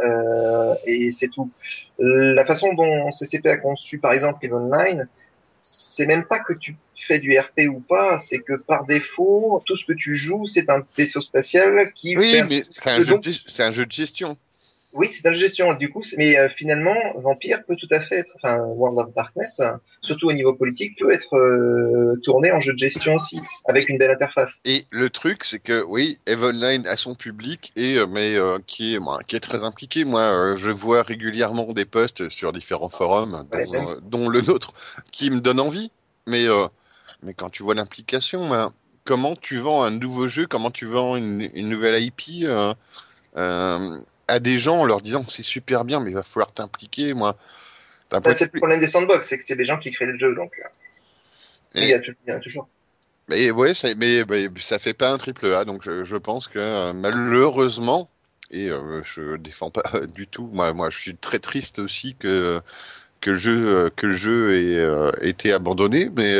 et 0.86 1.12
c'est 1.12 1.28
tout. 1.28 1.50
La 1.98 2.44
façon 2.46 2.72
dont 2.74 3.10
CCP 3.10 3.50
a 3.50 3.56
conçu 3.58 3.98
par 3.98 4.12
exemple 4.12 4.44
EVE 4.44 4.54
Online, 4.54 5.08
c'est 5.62 6.06
même 6.06 6.24
pas 6.24 6.40
que 6.40 6.52
tu 6.52 6.76
fais 6.94 7.18
du 7.18 7.38
RP 7.38 7.68
ou 7.68 7.80
pas, 7.80 8.18
c'est 8.18 8.40
que 8.40 8.54
par 8.54 8.84
défaut 8.84 9.62
tout 9.64 9.76
ce 9.76 9.84
que 9.84 9.92
tu 9.92 10.16
joues 10.16 10.46
c'est 10.46 10.68
un 10.68 10.84
vaisseau 10.96 11.20
spatial 11.20 11.92
qui 11.94 12.16
Oui, 12.16 12.32
fait 12.32 12.42
mais 12.44 12.60
un, 12.62 12.64
c'est 12.70 13.62
un 13.62 13.72
jeu 13.72 13.86
de 13.86 13.92
gestion. 13.92 14.36
Oui, 14.94 15.08
c'est 15.10 15.26
un 15.26 15.32
jeu 15.32 15.38
de 15.38 15.44
gestion. 15.46 15.72
Du 15.74 15.90
coup, 15.90 16.02
mais 16.16 16.38
euh, 16.38 16.48
finalement, 16.48 16.96
Vampire 17.16 17.64
peut 17.66 17.76
tout 17.76 17.88
à 17.90 18.00
fait 18.00 18.16
être, 18.16 18.32
enfin, 18.36 18.58
World 18.58 18.98
of 18.98 19.14
Darkness, 19.14 19.60
surtout 20.02 20.28
au 20.28 20.32
niveau 20.32 20.52
politique, 20.54 20.98
peut 20.98 21.12
être 21.12 21.36
euh, 21.36 22.20
tourné 22.22 22.52
en 22.52 22.60
jeu 22.60 22.72
de 22.72 22.78
gestion 22.78 23.14
aussi, 23.14 23.40
avec 23.66 23.88
une 23.88 23.98
belle 23.98 24.10
interface. 24.10 24.58
Et 24.64 24.82
le 24.90 25.08
truc, 25.10 25.44
c'est 25.44 25.58
que 25.58 25.82
oui, 25.84 26.18
Eve 26.26 26.44
Online 26.44 26.86
a 26.86 26.96
son 26.96 27.14
public 27.14 27.72
et 27.76 27.96
euh, 27.98 28.06
mais 28.06 28.36
euh, 28.36 28.58
qui 28.66 28.94
est 28.94 28.98
moi, 28.98 29.20
qui 29.26 29.36
est 29.36 29.40
très 29.40 29.64
impliqué. 29.64 30.04
Moi, 30.04 30.20
euh, 30.20 30.56
je 30.56 30.70
vois 30.70 31.02
régulièrement 31.02 31.72
des 31.72 31.84
posts 31.84 32.28
sur 32.28 32.52
différents 32.52 32.88
forums, 32.88 33.46
dont, 33.50 33.58
Ouais, 33.58 33.66
euh, 33.74 34.00
dont 34.02 34.28
le 34.28 34.40
nôtre, 34.40 34.72
qui 35.10 35.30
me 35.30 35.40
donnent 35.40 35.60
envie. 35.60 35.90
Mais 36.26 36.46
euh, 36.46 36.66
mais 37.22 37.34
quand 37.34 37.50
tu 37.50 37.62
vois 37.62 37.74
l'implication, 37.74 38.48
ben, 38.48 38.72
comment 39.04 39.36
tu 39.36 39.58
vends 39.58 39.82
un 39.82 39.90
nouveau 39.90 40.28
jeu, 40.28 40.46
comment 40.46 40.70
tu 40.70 40.86
vends 40.86 41.16
une, 41.16 41.48
une 41.54 41.68
nouvelle 41.68 42.02
IP 42.02 42.44
euh, 42.44 42.74
euh, 43.36 43.98
à 44.28 44.38
des 44.38 44.58
gens 44.58 44.80
en 44.80 44.84
leur 44.84 45.00
disant 45.00 45.24
que 45.24 45.32
c'est 45.32 45.42
super 45.42 45.84
bien, 45.84 46.00
mais 46.00 46.10
il 46.10 46.14
va 46.14 46.22
falloir 46.22 46.52
t'impliquer. 46.52 47.14
Moi, 47.14 47.36
c'est 48.32 48.52
le 48.52 48.58
problème 48.58 48.80
des 48.80 48.86
sandbox, 48.86 49.26
c'est 49.26 49.38
que 49.38 49.44
c'est 49.44 49.54
les 49.54 49.64
gens 49.64 49.78
qui 49.78 49.90
créent 49.90 50.06
le 50.06 50.18
jeu, 50.18 50.34
donc. 50.34 50.52
euh, 50.58 50.68
Il 51.74 51.86
y 51.86 51.94
a, 51.94 52.00
toujours. 52.38 52.68
Mais 53.28 53.50
ouais, 53.50 53.72
ça, 53.74 53.88
mais, 53.96 54.24
mais 54.28 54.48
ça 54.60 54.78
fait 54.78 54.94
pas 54.94 55.10
un 55.10 55.18
triple 55.18 55.46
A, 55.46 55.64
donc 55.64 55.82
je, 55.84 56.04
je 56.04 56.16
pense 56.16 56.48
que 56.48 56.58
euh, 56.58 56.92
malheureusement, 56.92 58.10
et 58.50 58.68
euh, 58.68 59.02
je 59.04 59.36
défends 59.36 59.70
pas 59.70 59.82
du 60.14 60.26
tout, 60.26 60.48
moi, 60.52 60.72
moi 60.72 60.90
je 60.90 60.98
suis 60.98 61.16
très 61.16 61.38
triste 61.38 61.78
aussi 61.78 62.14
que 62.16 62.60
que 63.20 63.30
le 63.30 63.38
jeu 63.38 63.68
euh, 63.68 63.90
que 63.90 64.06
le 64.06 64.16
jeu 64.16 64.56
ait 64.58 64.78
euh, 64.78 65.12
été 65.20 65.52
abandonné, 65.52 66.10
mais 66.14 66.36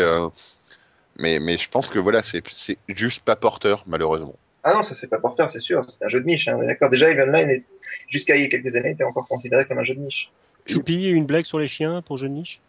mais 1.18 1.38
mais 1.38 1.56
je 1.58 1.68
pense 1.68 1.88
que 1.88 1.98
voilà, 1.98 2.22
c'est 2.22 2.42
juste 2.88 3.22
pas 3.24 3.36
porteur 3.36 3.84
malheureusement. 3.86 4.36
Ah 4.64 4.74
non, 4.74 4.82
ça 4.84 4.94
c'est 4.94 5.08
pas 5.08 5.18
porteur, 5.18 5.50
c'est 5.52 5.60
sûr. 5.60 5.84
C'est 5.88 6.04
un 6.04 6.08
jeu 6.08 6.20
de 6.20 6.26
niche. 6.26 6.48
Hein, 6.48 6.58
d'accord. 6.58 6.90
Déjà, 6.90 7.10
Eve 7.10 7.20
Online, 7.20 7.62
jusqu'à 8.08 8.36
il 8.36 8.42
y 8.42 8.44
a 8.44 8.48
quelques 8.48 8.74
années, 8.76 8.90
était 8.90 9.04
encore 9.04 9.26
considéré 9.26 9.64
comme 9.66 9.78
un 9.78 9.84
jeu 9.84 9.94
de 9.94 10.00
niche. 10.00 10.30
Choupi, 10.66 11.06
une 11.06 11.26
blague 11.26 11.44
sur 11.44 11.58
les 11.58 11.66
chiens 11.66 12.02
pour 12.02 12.16
jeu 12.16 12.28
de 12.28 12.34
niche? 12.34 12.60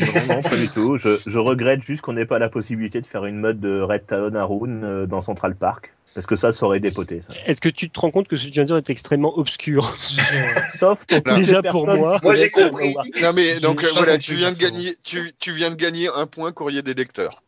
Non, 0.00 0.26
non, 0.26 0.42
pas 0.42 0.56
du 0.56 0.68
tout. 0.68 0.96
Je, 0.96 1.20
je 1.26 1.38
regrette 1.38 1.82
juste 1.82 2.02
qu'on 2.02 2.14
n'ait 2.14 2.26
pas 2.26 2.38
la 2.38 2.48
possibilité 2.48 3.00
de 3.00 3.06
faire 3.06 3.26
une 3.26 3.38
mode 3.38 3.60
de 3.60 3.80
Red 3.80 4.06
Talon 4.06 4.34
à 4.34 4.44
Rune 4.44 4.82
euh, 4.82 5.06
dans 5.06 5.22
Central 5.22 5.54
Park. 5.54 5.92
Parce 6.14 6.26
que 6.26 6.36
ça, 6.36 6.52
ça 6.52 6.66
aurait 6.66 6.80
dépoté. 6.80 7.22
Ça. 7.22 7.32
Est-ce 7.46 7.60
que 7.60 7.68
tu 7.68 7.90
te 7.90 8.00
rends 8.00 8.10
compte 8.10 8.26
que 8.26 8.36
ce 8.36 8.44
que 8.44 8.48
tu 8.48 8.54
viens 8.54 8.64
de 8.64 8.68
dire 8.68 8.76
est 8.76 8.90
extrêmement 8.90 9.38
obscur? 9.38 9.94
Sauf 10.74 11.04
pour 11.04 11.34
Déjà 11.36 11.62
pour 11.62 11.86
moi. 11.86 12.18
j'ai 12.34 12.48
compris. 12.48 12.96
Non 13.22 13.32
mais 13.32 13.60
donc 13.60 13.84
euh, 13.84 13.88
voilà, 13.94 14.18
tu 14.18 14.34
viens 14.34 14.50
de 14.50 14.58
gagner, 14.58 14.96
tu 15.04 15.32
tu 15.38 15.52
viens 15.52 15.70
de 15.70 15.76
gagner 15.76 16.08
un 16.12 16.26
point 16.26 16.50
courrier 16.50 16.82
des 16.82 16.94
lecteurs. 16.94 17.42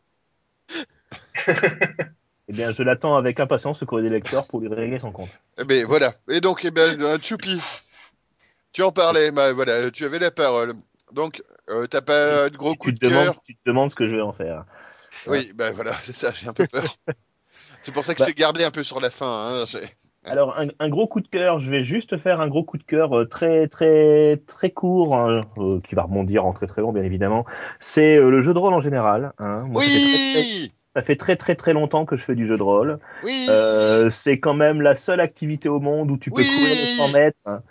Eh 2.51 2.53
bien, 2.53 2.73
je 2.73 2.83
l'attends 2.83 3.15
avec 3.15 3.39
impatience, 3.39 3.79
ce 3.79 3.85
courrier 3.85 4.09
des 4.09 4.13
lecteurs, 4.13 4.45
pour 4.45 4.59
lui 4.59 4.67
régler 4.67 4.99
son 4.99 5.13
compte. 5.13 5.29
Eh 5.57 5.63
ben 5.63 5.85
voilà. 5.85 6.15
Et 6.29 6.41
donc, 6.41 6.65
eh 6.65 6.71
ben, 6.71 7.01
euh, 7.01 7.17
Choupi, 7.23 7.61
tu 8.73 8.83
en 8.83 8.91
parlais, 8.91 9.31
bah 9.31 9.53
voilà, 9.53 9.89
tu 9.89 10.03
avais 10.03 10.19
la 10.19 10.31
parole. 10.31 10.73
Donc, 11.13 11.41
euh, 11.69 11.87
t'as 11.87 12.01
pas 12.01 12.49
de 12.49 12.57
gros 12.57 12.75
coup 12.75 12.91
de 12.91 12.99
cœur 12.99 13.41
tu 13.45 13.55
te 13.55 13.61
demandes 13.65 13.89
ce 13.89 13.95
que 13.95 14.09
je 14.09 14.17
vais 14.17 14.21
en 14.21 14.33
faire. 14.33 14.65
Oui, 15.27 15.53
ben 15.55 15.71
voilà, 15.73 15.93
c'est 16.01 16.13
ça, 16.13 16.33
j'ai 16.33 16.49
un 16.49 16.51
peu 16.51 16.67
peur. 16.67 16.97
c'est 17.81 17.93
pour 17.93 18.03
ça 18.03 18.15
que 18.15 18.19
Bah. 18.19 18.25
je 18.27 18.33
t'ai 18.33 18.41
gardé 18.41 18.65
un 18.65 18.71
peu 18.71 18.83
sur 18.83 18.99
la 18.99 19.11
fin. 19.11 19.63
Hein, 19.63 19.79
Alors, 20.25 20.59
un, 20.59 20.67
un 20.77 20.89
gros 20.89 21.07
coup 21.07 21.21
de 21.21 21.29
cœur, 21.29 21.61
je 21.61 21.71
vais 21.71 21.83
juste 21.83 22.17
faire 22.17 22.41
un 22.41 22.49
gros 22.49 22.65
coup 22.65 22.77
de 22.77 22.83
cœur 22.83 23.17
euh, 23.17 23.29
très, 23.29 23.69
très, 23.69 24.35
très 24.45 24.71
court, 24.71 25.15
hein, 25.15 25.39
euh, 25.57 25.79
qui 25.87 25.95
va 25.95 26.01
rebondir 26.03 26.45
en 26.45 26.51
très, 26.51 26.67
très 26.67 26.81
long, 26.81 26.91
bien 26.91 27.03
évidemment. 27.03 27.45
C'est 27.79 28.17
euh, 28.17 28.29
le 28.29 28.41
jeu 28.41 28.53
de 28.53 28.59
rôle 28.59 28.73
en 28.73 28.81
général. 28.81 29.31
Hein. 29.37 29.63
Moi, 29.69 29.83
oui, 29.85 30.73
ça 30.95 31.01
fait 31.01 31.15
très, 31.15 31.35
très, 31.35 31.55
très 31.55 31.73
longtemps 31.73 32.05
que 32.05 32.15
je 32.15 32.23
fais 32.23 32.35
du 32.35 32.47
jeu 32.47 32.57
de 32.57 32.63
rôle. 32.63 32.97
oui, 33.23 33.45
Euh, 33.49 34.09
c'est 34.09 34.39
quand 34.39 34.53
même 34.53 34.81
la 34.81 34.95
seule 34.95 35.19
activité 35.21 35.69
au 35.69 35.79
monde 35.79 36.11
où 36.11 36.17
tu 36.17 36.29
peux 36.31 36.37
Oui. 36.37 36.47
courir 36.47 36.75
le 36.75 36.85
100 36.97 37.07
mètres. 37.13 37.37
hein. 37.45 37.61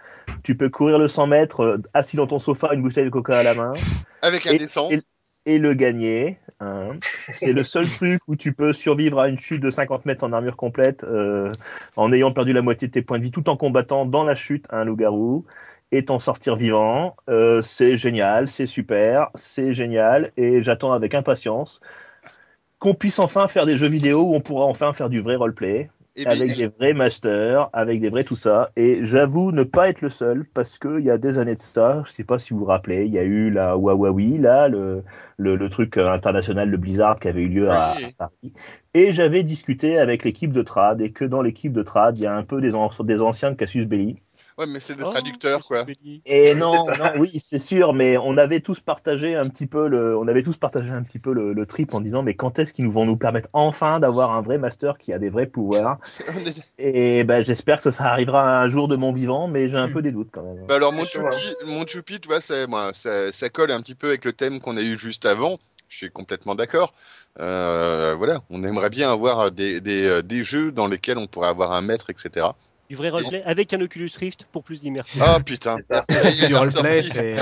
Tu 0.42 0.54
peux 0.54 0.70
courir 0.70 0.98
le 0.98 1.08
100 1.08 1.26
mètres 1.26 1.60
euh, 1.60 1.76
assis 1.92 2.16
dans 2.16 2.26
ton 2.26 2.38
sofa, 2.38 2.72
une 2.72 2.82
bouteille 2.82 3.04
de 3.04 3.10
coca 3.10 3.38
à 3.38 3.42
la 3.42 3.54
main 3.54 3.74
avec 4.22 4.46
un 4.46 4.52
et- 4.54 4.58
descend. 4.58 4.92
et- 4.92 5.02
et 5.46 5.58
le 5.58 5.74
gagner. 5.74 6.38
hein. 6.60 6.88
C'est 7.32 7.52
le 7.52 7.62
seul 7.64 7.88
truc 7.88 8.20
où 8.26 8.36
tu 8.36 8.52
peux 8.52 8.72
survivre 8.72 9.20
à 9.20 9.28
une 9.28 9.38
chute 9.38 9.62
de 9.62 9.70
50 9.70 10.04
mètres 10.04 10.24
en 10.24 10.32
armure 10.32 10.56
complète 10.56 11.04
euh, 11.04 11.48
en 11.96 12.12
ayant 12.12 12.32
perdu 12.32 12.52
la 12.52 12.62
moitié 12.62 12.88
de 12.88 12.92
tes 12.92 13.02
points 13.02 13.18
de 13.18 13.24
vie 13.24 13.30
tout 13.30 13.48
en 13.48 13.56
combattant 13.56 14.04
dans 14.04 14.24
la 14.24 14.34
chute 14.34 14.66
un 14.70 14.84
loup-garou 14.84 15.46
et 15.92 16.04
t'en 16.04 16.18
sortir 16.18 16.56
vivant. 16.56 17.16
Euh, 17.28 17.62
c'est 17.62 17.96
génial, 17.96 18.48
c'est 18.48 18.66
super, 18.66 19.30
c'est 19.34 19.72
génial 19.74 20.32
et 20.36 20.62
j'attends 20.62 20.92
avec 20.92 21.14
impatience 21.14 21.80
qu'on 22.80 22.94
puisse 22.94 23.18
enfin 23.20 23.48
faire 23.48 23.66
des 23.66 23.78
jeux 23.78 23.88
vidéo 23.88 24.22
où 24.22 24.34
on 24.34 24.40
pourra 24.40 24.64
enfin 24.66 24.92
faire 24.94 25.08
du 25.10 25.20
vrai 25.20 25.36
roleplay 25.36 25.90
Eh 26.16 26.26
bien, 26.26 26.32
avec 26.32 26.56
des 26.56 26.66
vrais 26.68 26.92
masters, 26.94 27.70
avec 27.72 28.00
des 28.00 28.10
vrais 28.10 28.24
tout 28.24 28.36
ça. 28.36 28.70
Et 28.76 29.04
j'avoue 29.04 29.52
ne 29.52 29.62
pas 29.64 29.88
être 29.90 30.00
le 30.02 30.10
seul 30.10 30.46
parce 30.54 30.78
qu'il 30.78 31.00
y 31.00 31.10
a 31.10 31.18
des 31.18 31.38
années 31.38 31.54
de 31.54 31.60
ça, 31.60 32.02
je 32.06 32.12
sais 32.12 32.24
pas 32.24 32.38
si 32.38 32.52
vous 32.54 32.60
vous 32.60 32.64
rappelez, 32.66 33.06
il 33.06 33.12
y 33.12 33.18
a 33.18 33.22
eu 33.24 33.50
la 33.50 33.74
Huawei, 33.76 34.38
là, 34.38 34.68
le, 34.68 35.04
le, 35.38 35.56
le 35.56 35.68
truc 35.70 35.96
euh, 35.98 36.10
international 36.10 36.70
de 36.70 36.76
Blizzard 36.76 37.20
qui 37.20 37.28
avait 37.28 37.42
eu 37.42 37.48
lieu 37.48 37.70
à, 37.70 37.94
Oui. 37.96 38.04
à 38.04 38.10
Paris. 38.12 38.52
Et 38.94 39.12
j'avais 39.12 39.42
discuté 39.44 39.98
avec 39.98 40.24
l'équipe 40.24 40.52
de 40.52 40.62
Trad 40.62 41.00
et 41.00 41.12
que 41.12 41.24
dans 41.24 41.42
l'équipe 41.42 41.72
de 41.72 41.82
Trad, 41.82 42.18
il 42.18 42.22
y 42.22 42.26
a 42.26 42.34
un 42.36 42.42
peu 42.44 42.60
des, 42.60 42.74
an- 42.74 42.90
des 43.04 43.22
anciens 43.22 43.50
de 43.52 43.56
Cassius 43.56 43.86
Belli. 43.86 44.16
Ouais, 44.58 44.66
mais 44.66 44.80
c'est 44.80 44.94
des 44.96 45.04
Oh, 45.04 45.10
traducteurs, 45.12 45.64
quoi. 45.66 45.88
Et 46.26 46.54
non, 46.54 46.94
oui, 47.16 47.30
c'est 47.40 47.58
sûr, 47.60 47.94
mais 47.94 48.18
on 48.18 48.36
avait 48.36 48.60
tous 48.60 48.80
partagé 48.80 49.34
un 49.36 49.48
petit 49.48 49.66
peu 49.66 49.88
le, 49.88 50.16
on 50.16 50.28
avait 50.28 50.42
tous 50.42 50.56
partagé 50.58 50.90
un 50.90 51.02
petit 51.02 51.18
peu 51.18 51.32
le, 51.32 51.52
le 51.54 51.66
trip 51.66 51.94
en 51.94 52.00
disant, 52.00 52.22
mais 52.22 52.34
quand 52.36 52.58
est-ce 52.58 52.74
qu'ils 52.74 52.84
nous 52.84 52.92
vont 52.92 53.06
nous 53.06 53.16
permettre 53.16 53.48
enfin 53.54 54.00
d'avoir 54.00 54.32
un 54.32 54.42
vrai 54.42 54.58
master 54.58 54.98
qui 54.98 55.12
a 55.12 55.18
des 55.18 55.30
vrais 55.30 55.46
pouvoirs? 55.46 55.98
Et 56.78 57.24
ben, 57.24 57.42
j'espère 57.44 57.82
que 57.82 57.90
ça 57.90 58.06
arrivera 58.06 58.62
un 58.62 58.68
jour 58.68 58.88
de 58.88 58.96
mon 58.96 59.12
vivant, 59.12 59.48
mais 59.48 59.68
j'ai 59.68 59.78
un 59.78 59.88
Hmm. 59.88 59.92
peu 59.92 60.02
des 60.02 60.12
doutes 60.12 60.30
quand 60.32 60.42
même. 60.44 60.58
Bah 60.68 60.76
alors 60.76 60.92
mon 60.92 61.06
choupi, 61.06 61.54
mon 61.66 61.86
choupi, 61.86 62.20
tu 62.20 62.28
vois, 62.28 62.40
ça, 62.40 62.66
ça 63.32 63.50
colle 63.50 63.70
un 63.72 63.80
petit 63.82 63.94
peu 63.94 64.08
avec 64.08 64.24
le 64.24 64.32
thème 64.32 64.60
qu'on 64.60 64.76
a 64.76 64.82
eu 64.82 64.98
juste 64.98 65.26
avant. 65.26 65.58
Je 65.88 65.96
suis 65.98 66.10
complètement 66.10 66.54
d'accord. 66.54 66.94
Euh, 67.40 68.14
voilà, 68.16 68.42
on 68.50 68.64
aimerait 68.64 68.90
bien 68.90 69.12
avoir 69.12 69.50
des, 69.52 69.80
des, 69.80 70.04
euh, 70.04 70.22
des 70.22 70.44
jeux 70.44 70.72
dans 70.72 70.86
lesquels 70.88 71.18
on 71.18 71.26
pourrait 71.28 71.48
avoir 71.48 71.72
un 71.72 71.82
maître, 71.82 72.10
etc. 72.10 72.56
Du 72.90 72.96
vrai 72.96 73.10
roleplay 73.10 73.40
avec 73.46 73.72
un 73.72 73.80
Oculus 73.80 74.10
Rift 74.18 74.48
pour 74.50 74.64
plus 74.64 74.80
d'immersion. 74.80 75.24
Ah 75.24 75.38
putain. 75.46 75.76
Du 75.76 76.54
roleplay, 76.56 77.02
c'est- 77.02 77.34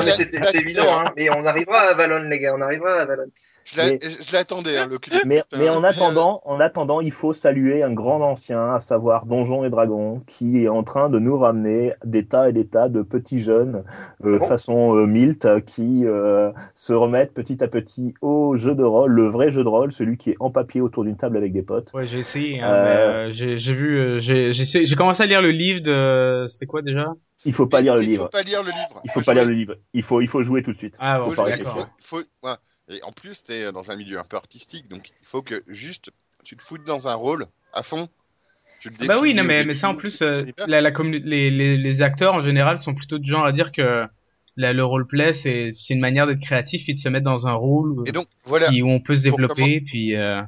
évident, 0.54 0.82
hein. 0.90 1.10
Mais 1.16 1.30
on 1.30 1.42
arrivera 1.46 1.78
à 1.78 1.90
Avalon, 1.92 2.28
les 2.28 2.38
gars. 2.38 2.54
On 2.54 2.60
arrivera 2.60 2.92
à 2.98 3.00
Avalon. 3.00 3.24
Je 3.70 4.32
l'attendais, 4.32 4.78
hein, 4.78 4.86
l'Oculus 4.90 5.18
Mais, 5.26 5.36
Rift, 5.36 5.48
mais 5.58 5.68
hein. 5.68 5.74
en 5.74 5.84
attendant, 5.84 6.40
en 6.46 6.58
attendant, 6.58 7.00
il 7.02 7.12
faut 7.12 7.34
saluer 7.34 7.82
un 7.82 7.92
grand 7.92 8.22
ancien, 8.22 8.72
à 8.74 8.80
savoir 8.80 9.26
Donjons 9.26 9.62
et 9.64 9.68
Dragons, 9.70 10.22
qui 10.26 10.64
est 10.64 10.68
en 10.68 10.82
train 10.82 11.10
de 11.10 11.18
nous 11.18 11.38
ramener 11.38 11.92
des 12.04 12.24
tas 12.26 12.48
et 12.48 12.52
des 12.54 12.66
tas 12.66 12.88
de 12.88 13.02
petits 13.02 13.40
jeunes 13.40 13.84
euh, 14.24 14.36
Ah 14.36 14.38
bon 14.40 14.46
façon 14.46 14.96
euh, 14.96 15.06
Milt 15.06 15.46
qui 15.66 16.06
euh, 16.06 16.50
se 16.74 16.94
remettent 16.94 17.34
petit 17.34 17.62
à 17.62 17.68
petit 17.68 18.14
au 18.22 18.56
jeu 18.56 18.74
de 18.74 18.84
rôle, 18.84 19.12
le 19.12 19.28
vrai 19.28 19.50
jeu 19.50 19.64
de 19.64 19.68
rôle, 19.68 19.92
celui 19.92 20.16
qui 20.16 20.30
est 20.30 20.36
en 20.40 20.50
papier 20.50 20.80
autour 20.80 21.04
d'une 21.04 21.16
table 21.16 21.36
avec 21.36 21.52
des 21.52 21.62
potes. 21.62 21.90
Ouais, 21.92 22.06
j'ai 22.06 22.18
essayé. 22.20 22.60
Hein, 22.62 22.70
Euh, 22.72 22.84
mais, 22.84 23.00
euh, 23.00 23.56
j'ai 23.58 23.74
vu, 23.74 23.98
euh, 23.98 24.20
j'ai 24.20 24.52
j'ai 24.54 24.62
essayé- 24.62 24.86
j'ai 24.86 24.96
commencé 24.96 25.22
à 25.22 25.26
lire 25.26 25.37
le 25.40 25.50
livre 25.50 25.80
de, 25.80 26.46
c'était 26.48 26.66
quoi 26.66 26.82
déjà? 26.82 27.12
Il 27.44 27.52
faut 27.52 27.66
pas 27.66 27.80
lire 27.80 27.94
le 27.94 28.02
Il 28.02 28.08
livre. 28.08 28.24
faut 28.24 28.30
pas 28.30 28.42
lire 28.42 28.62
le 28.62 28.70
livre. 28.70 29.00
Il 29.04 29.10
faut 29.10 29.22
pas 29.22 29.34
lire 29.34 29.44
le 29.44 29.52
livre. 29.52 29.76
Il 29.94 30.02
faut, 30.02 30.20
il 30.20 30.28
faut 30.28 30.42
jouer 30.42 30.62
tout 30.62 30.72
de 30.72 30.78
suite. 30.78 30.96
Ah 30.98 31.18
bon, 31.18 31.30
Faut 31.30 31.42
pas 31.42 31.54
jouer, 31.56 31.64
faut- 32.02 32.22
ouais. 32.42 32.54
Et 32.88 33.02
en 33.02 33.12
plus, 33.12 33.44
t'es 33.44 33.70
dans 33.72 33.90
un 33.90 33.96
milieu 33.96 34.18
un 34.18 34.24
peu 34.24 34.36
artistique, 34.36 34.88
donc 34.88 35.08
il 35.08 35.26
faut 35.26 35.42
que 35.42 35.62
juste 35.66 36.10
tu 36.44 36.56
te 36.56 36.62
foutes 36.62 36.84
dans 36.84 37.06
un 37.08 37.14
rôle 37.14 37.46
à 37.72 37.82
fond. 37.82 38.08
Tu 38.80 38.88
le 38.88 38.94
Ah 39.00 39.04
Bah 39.06 39.18
oui, 39.20 39.34
non 39.34 39.44
mais 39.44 39.64
mais 39.64 39.74
ça 39.74 39.88
en 39.90 39.94
plus, 39.94 40.22
euh, 40.22 40.44
la, 40.66 40.80
les, 40.80 41.50
les 41.50 41.76
les 41.76 42.02
acteurs 42.02 42.34
en 42.34 42.42
général 42.42 42.78
sont 42.78 42.94
plutôt 42.94 43.18
du 43.18 43.28
genre 43.28 43.44
à 43.44 43.52
dire 43.52 43.72
que 43.72 44.06
la, 44.56 44.72
le 44.72 44.84
roleplay 44.84 45.32
c'est 45.32 45.70
c'est 45.72 45.94
une 45.94 46.00
manière 46.00 46.26
d'être 46.26 46.40
créatif 46.40 46.88
et 46.88 46.94
de 46.94 46.98
se 46.98 47.08
mettre 47.08 47.24
dans 47.24 47.46
un 47.46 47.52
rôle 47.54 48.04
Et 48.06 48.12
donc 48.12 48.26
voilà, 48.44 48.68
qui- 48.68 48.82
où 48.82 48.88
on 48.88 49.00
peut 49.00 49.16
se 49.16 49.24
développer 49.24 49.80
puis 49.80 50.14
euh, 50.16 50.40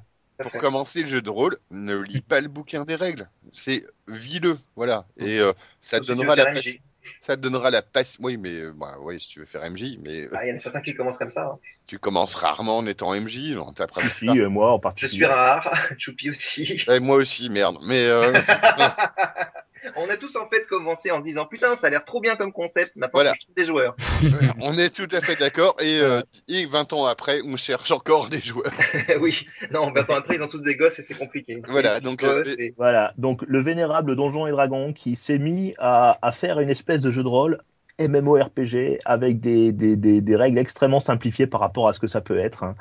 pour 0.43 0.53
commencer 0.53 1.03
le 1.03 1.09
jeu 1.09 1.23
de 1.23 1.31
rôle, 1.31 1.57
ne 1.71 1.97
lis 1.97 2.21
pas 2.29 2.41
le 2.41 2.49
bouquin 2.49 2.85
des 2.85 2.95
règles. 2.97 3.29
C'est 3.51 3.85
vis-le, 4.09 4.59
voilà. 4.77 5.07
Et 5.17 5.39
euh, 5.41 5.53
ça 5.81 6.01
te 6.01 6.07
donnera 6.07 6.37
la 6.37 6.47
passe- 6.47 6.77
ça 7.19 7.37
te 7.37 7.41
donnera 7.43 7.71
la 7.71 7.83
passe. 7.83 8.17
Oui, 8.21 8.37
mais 8.37 8.51
euh, 8.61 8.73
bah, 8.75 8.97
oui, 9.01 9.19
si 9.21 9.29
tu 9.29 9.41
veux 9.41 9.47
faire 9.47 9.63
MJ, 9.69 9.97
mais 10.01 10.23
euh, 10.23 10.31
Ah, 10.35 10.45
il 10.47 10.51
y 10.51 10.53
en 10.53 10.57
a 10.57 10.59
certains 10.59 10.81
qui 10.83 10.95
commencent 10.95 11.19
comme 11.19 11.31
ça. 11.31 11.43
hein. 11.45 11.59
tu 11.87 11.99
commences 11.99 12.35
rarement 12.35 12.77
en 12.79 12.87
étant 12.87 13.15
MJ. 13.15 13.57
on 13.57 13.73
t'apprend 13.73 14.03
Si, 14.09 14.27
moi 14.27 14.73
en 14.73 14.77
Je 14.77 14.81
particulier. 14.83 15.15
suis 15.17 15.25
rare. 15.27 15.75
Choupi 15.99 16.31
aussi. 16.31 16.83
Eh, 16.89 17.01
moi 17.01 17.17
aussi, 17.17 17.49
merde. 17.51 17.79
Mais 17.83 18.07
euh, 18.07 18.33
On 19.97 20.09
a 20.09 20.17
tous 20.17 20.37
en 20.37 20.49
fait 20.49 20.67
commencé 20.67 21.11
en 21.11 21.21
disant 21.21 21.47
putain, 21.47 21.77
ça 21.77 21.87
a 21.87 21.91
l'air 21.91 22.05
trop 22.05 22.21
bien 22.21 22.37
comme 22.37 22.53
concept. 22.53 22.97
Maintenant, 22.97 23.11
Voilà. 23.21 23.33
je 23.35 23.41
trouve 23.41 23.55
des 23.55 23.65
joueurs. 23.65 23.97
on 24.61 24.73
est 24.79 24.95
tout 24.95 25.09
à 25.15 25.21
fait 25.21 25.37
d'accord. 25.37 25.77
Et, 25.81 25.99
euh, 26.01 26.21
et 26.49 26.67
20 26.67 26.93
ans 26.93 27.07
après, 27.07 27.41
on 27.45 27.57
cherche 27.57 27.91
encore 27.91 28.29
des 28.29 28.41
joueurs. 28.41 28.73
oui. 29.21 29.47
Non, 29.71 29.91
20 29.93 30.11
ans 30.11 30.15
après, 30.17 30.37
ils 30.37 30.43
ont 30.43 30.49
tous 30.49 30.63
des 30.63 30.77
gosses 30.77 30.99
et 30.99 31.03
c'est 31.03 31.15
compliqué. 31.15 31.63
Voilà, 31.69 32.01
donc, 32.01 32.21
gosses 32.21 32.49
euh, 32.49 32.55
et- 32.59 32.75
Voilà, 32.77 33.13
donc 33.19 33.43
le 33.47 33.61
vénérable 33.61 34.17
Donjons 34.17 34.47
et 34.47 34.51
Dragons 34.51 34.93
qui 34.93 35.17
s'est 35.17 35.39
mis 35.39 35.75
à, 35.79 36.19
à 36.23 36.33
faire 36.33 36.61
une 36.61 36.71
espèce 36.71 37.01
de 37.01 37.11
jeu 37.11 37.23
de 37.23 37.29
rôle 37.29 37.61
MMORPG 38.09 38.99
avec 39.05 39.41
des, 39.41 39.73
des, 39.73 39.97
des, 39.97 40.21
des 40.21 40.37
règles 40.37 40.59
extrêmement 40.59 41.01
simplifiées 41.01 41.47
par 41.47 41.61
rapport 41.61 41.89
à 41.89 41.93
ce 41.93 41.99
que 42.01 42.07
ça 42.07 42.21
peut 42.21 42.39
être 42.39 42.65
hein. 42.65 42.75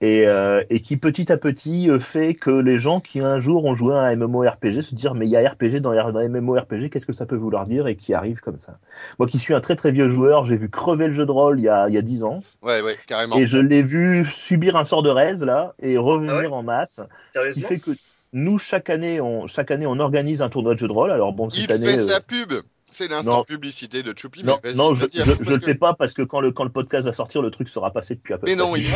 et, 0.00 0.26
euh, 0.26 0.62
et 0.70 0.80
qui 0.80 0.96
petit 0.96 1.30
à 1.32 1.36
petit 1.36 1.90
euh, 1.90 1.98
fait 1.98 2.34
que 2.34 2.50
les 2.50 2.78
gens 2.78 3.00
qui 3.00 3.20
un 3.20 3.40
jour 3.40 3.64
ont 3.64 3.74
joué 3.74 3.94
à 3.94 4.00
un 4.00 4.16
MMORPG 4.16 4.82
se 4.82 4.94
dire 4.94 5.14
mais 5.14 5.26
il 5.26 5.30
y 5.30 5.36
a 5.36 5.48
RPG 5.48 5.80
dans, 5.80 5.92
dans 6.12 6.20
les 6.20 6.28
MMORPG 6.28 6.90
qu'est-ce 6.90 7.06
que 7.06 7.12
ça 7.12 7.26
peut 7.26 7.36
vouloir 7.36 7.66
dire? 7.66 7.86
Et 7.86 7.96
qui 7.96 8.14
arrive 8.14 8.40
comme 8.40 8.58
ça. 8.58 8.78
Moi 9.18 9.28
qui 9.28 9.38
suis 9.38 9.54
un 9.54 9.60
très 9.60 9.76
très 9.76 9.92
vieux 9.92 10.10
joueur 10.10 10.44
j'ai 10.44 10.56
vu 10.56 10.68
crever 10.68 11.06
le 11.06 11.12
jeu 11.12 11.26
de 11.26 11.32
rôle 11.32 11.58
il 11.60 11.64
y 11.64 11.68
a, 11.68 11.88
il 11.88 11.94
y 11.94 11.98
a 11.98 12.02
10 12.02 12.24
ans 12.24 12.40
Ouais, 12.62 12.82
ouais, 12.82 12.96
carrément. 13.06 13.36
et 13.36 13.46
je 13.46 13.58
l'ai 13.58 13.82
vu 13.82 14.26
subir 14.30 14.76
un 14.76 14.84
sort 14.84 15.02
de 15.02 15.10
raise 15.10 15.42
là 15.44 15.74
et 15.80 15.96
revenir 15.98 16.32
Ah 16.34 16.38
ouais? 16.40 16.46
en 16.48 16.62
masse 16.62 17.00
ce 17.34 17.50
qui 17.50 17.60
fait 17.62 17.78
que 17.78 17.90
nous 18.32 18.58
chaque 18.58 18.90
année 18.90 19.20
on 19.20 19.46
chaque 19.46 19.70
année 19.70 19.86
on 19.86 19.98
organise 20.00 20.42
un 20.42 20.48
tournoi 20.48 20.74
de 20.74 20.78
jeu 20.78 20.88
de 20.88 20.92
rôle 20.92 21.10
alors 21.12 21.32
bon 21.32 21.48
cette 21.48 21.64
Il 21.64 21.72
année 21.72 21.86
fait 21.86 21.94
euh, 21.94 21.96
sa 21.98 22.20
pub. 22.20 22.52
C'est 22.90 23.08
l'instant 23.08 23.38
non. 23.38 23.44
publicité 23.44 24.02
de 24.02 24.14
Choupi. 24.16 24.44
non, 24.44 24.58
mais 24.62 24.72
non, 24.74 24.94
je, 24.94 25.04
le 25.04 25.58
que 25.58 25.58
fais 25.64 25.74
pas 25.74 25.94
parce 25.94 26.12
que 26.12 26.22
quand 26.22 26.40
le, 26.40 26.52
quand 26.52 26.64
le 26.64 26.70
podcast 26.70 27.04
va 27.04 27.12
sortir, 27.12 27.42
le 27.42 27.50
truc 27.50 27.68
sera 27.68 27.90
passé 27.90 28.14
depuis 28.14 28.34
un 28.34 28.38
peu 28.38 28.46
Mais 28.46 28.54
près 28.56 28.64
non, 28.64 28.74
six 28.74 28.88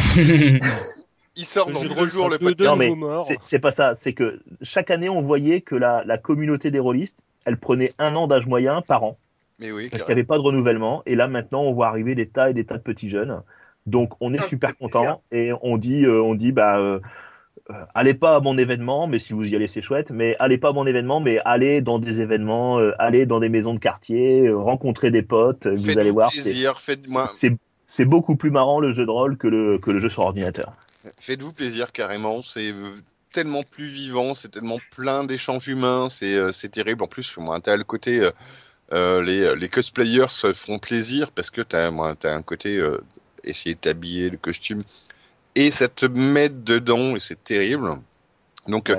il- 1.36 1.44
sort 1.44 1.70
dans 1.70 1.82
rôle 1.94 2.08
jours 2.08 2.28
le 2.28 2.38
podcast. 2.38 2.78
Non, 2.80 3.22
mais. 3.24 3.34
C'est- 3.42 3.58
pas 3.58 3.72
ça, 3.72 3.94
c'est 3.94 4.12
que 4.12 4.40
chaque 4.62 4.90
année, 4.90 5.08
on 5.08 5.22
voyait 5.22 5.60
que 5.60 5.74
la, 5.74 6.04
la 6.04 6.18
communauté 6.18 6.70
des 6.70 6.78
rôlistes, 6.78 7.16
elle 7.44 7.58
prenait 7.58 7.88
un 7.98 8.14
an 8.14 8.28
d'âge 8.28 8.46
moyen 8.46 8.82
par 8.82 9.02
an, 9.04 9.16
Mais 9.58 9.72
oui, 9.72 9.88
parce 9.90 10.04
qu'il 10.04 10.14
n'y 10.14 10.20
avait 10.20 10.26
pas 10.26 10.36
de 10.36 10.42
renouvellement. 10.42 11.02
Et 11.06 11.14
là, 11.16 11.26
maintenant, 11.28 11.62
on 11.62 11.72
voit 11.72 11.88
arriver 11.88 12.14
des 12.14 12.26
tas 12.28 12.50
et 12.50 12.54
des 12.54 12.64
tas 12.64 12.76
de 12.76 12.82
petits 12.82 13.10
jeunes. 13.10 13.42
Donc, 13.86 14.12
on 14.20 14.34
est 14.34 14.38
Ah, 14.40 14.46
super 14.46 14.76
content 14.76 15.22
et 15.32 15.52
on 15.62 15.78
dit, 15.78 16.04
euh, 16.04 16.22
on 16.22 16.34
dit, 16.34 16.52
bah, 16.52 16.78
euh, 16.78 17.00
allez 17.94 18.14
pas 18.14 18.36
à 18.36 18.40
mon 18.40 18.56
événement, 18.58 19.06
mais 19.06 19.18
si 19.18 19.32
vous 19.32 19.44
y 19.44 19.54
allez, 19.56 19.68
c'est 19.68 19.82
chouette. 19.82 20.10
Mais 20.10 20.36
allez 20.38 20.58
pas 20.58 20.70
à 20.70 20.72
mon 20.72 20.86
événement, 20.86 21.20
mais 21.20 21.40
allez 21.44 21.80
dans 21.80 21.98
des 21.98 22.20
événements, 22.20 22.78
euh, 22.78 22.92
allez 22.98 23.26
dans 23.26 23.40
des 23.40 23.48
maisons 23.48 23.74
de 23.74 23.78
quartier, 23.78 24.46
euh, 24.46 24.56
rencontrer 24.56 25.10
des 25.10 25.22
potes. 25.22 25.66
euh, 25.66 25.74
vous 25.74 25.98
allez 25.98 26.10
voir, 26.10 26.32
c'est- 26.32 26.42
plaisir, 26.42 26.80
faites-moi, 26.80 27.26
c'est 27.26 27.52
c'est 27.86 28.04
beaucoup 28.04 28.36
plus 28.36 28.52
marrant 28.52 28.78
le 28.78 28.92
jeu 28.92 29.04
de 29.04 29.10
rôle 29.10 29.36
que 29.36 29.48
le, 29.48 29.78
que 29.78 29.90
le 29.90 30.00
jeu 30.00 30.08
sur 30.08 30.22
ordinateur. 30.22 30.72
faites-vous 31.18 31.52
plaisir 31.52 31.90
carrément. 31.90 32.40
C'est 32.40 32.70
euh, 32.70 32.90
tellement 33.32 33.64
plus 33.64 33.86
vivant, 33.86 34.34
c'est 34.34 34.48
tellement 34.50 34.78
plein 34.94 35.24
d'échanges 35.24 35.66
humains, 35.66 36.08
c'est 36.08 36.36
euh, 36.36 36.52
terrible. 36.70 37.02
En 37.02 37.08
plus, 37.08 37.36
moi, 37.38 37.60
t'as 37.60 37.76
le 37.76 37.82
côté, 37.84 38.20
euh, 38.20 38.30
euh, 38.92 39.22
les, 39.22 39.56
les 39.56 39.68
cosplayers 39.68 40.28
se 40.28 40.52
font 40.52 40.78
plaisir 40.78 41.32
parce 41.32 41.50
que 41.50 41.62
t'as 41.62 41.90
moi, 41.90 42.14
t'as 42.14 42.34
un 42.34 42.42
côté 42.42 42.76
euh, 42.76 42.98
essayer 43.42 43.74
de 43.74 43.80
t'habiller 43.80 44.30
le 44.30 44.36
costume 44.36 44.82
et 45.54 45.70
ça 45.70 45.88
te 45.88 46.06
met 46.06 46.48
dedans 46.48 47.16
et 47.16 47.20
c'est 47.20 47.42
terrible. 47.42 47.98
Donc. 48.68 48.90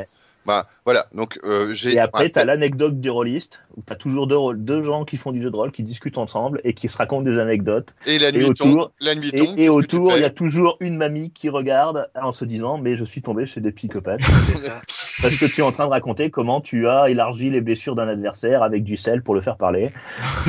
Bah 0.46 0.68
voilà. 0.86 1.08
Donc 1.14 1.39
euh, 1.44 1.74
j'ai. 1.74 1.94
Et 1.94 2.00
après, 2.00 2.26
bah, 2.26 2.30
tu 2.34 2.39
as 2.39 2.46
l'anecdote 2.46 3.00
du 3.00 3.10
rôliste, 3.10 3.62
où 3.78 3.82
tu 3.86 3.94
as 3.94 3.96
toujours 3.96 4.28
deux, 4.28 4.38
rôles- 4.38 4.58
deux 4.64 4.84
gens 4.84 5.06
qui 5.06 5.18
font 5.18 5.32
du 5.32 5.42
jeu 5.42 5.52
de 5.52 5.56
rôle, 5.56 5.72
qui 5.72 5.84
discutent 5.84 6.18
ensemble 6.18 6.62
et 6.64 6.74
qui 6.74 6.89
se 6.89 6.98
racontent 6.98 7.22
des 7.24 7.38
anecdotes. 7.39 7.94
et 8.08 8.18
la 8.20 8.30
et 8.30 8.32
nuit 8.32 8.46
autour- 8.46 8.66
tombe. 8.68 8.92
La 9.02 9.16
nuit 9.16 9.30
Et, 9.34 9.46
tombe. 9.68 9.76
autour, 9.76 10.14
il 10.18 10.22
y 10.22 10.26
a 10.26 10.30
toujours 10.30 10.78
une 10.80 10.98
mamie 10.98 11.32
qui 11.32 11.50
regarde 11.50 12.10
en 12.20 12.32
se 12.32 12.46
disant 12.46 12.78
Mais 12.78 12.98
je 12.98 13.06
suis 13.06 13.22
tombé 13.22 13.46
chez 13.46 13.62
des 13.62 13.72
psychopathes. 13.72 14.22
Parce 15.22 15.36
que 15.38 15.46
tu 15.46 15.62
es 15.62 15.64
en 15.64 15.72
train 15.72 15.86
de 15.86 15.92
raconter 15.92 16.32
comment 16.32 16.62
tu 16.62 16.88
as 16.88 17.10
élargi 17.10 17.50
les 17.52 17.62
blessures 17.62 17.96
d'un 17.96 18.08
adversaire 18.08 18.64
avec 18.64 18.84
du 18.84 18.98
sel 18.98 19.22
pour 19.22 19.36
le 19.36 19.42
faire 19.42 19.58
parler. 19.58 19.89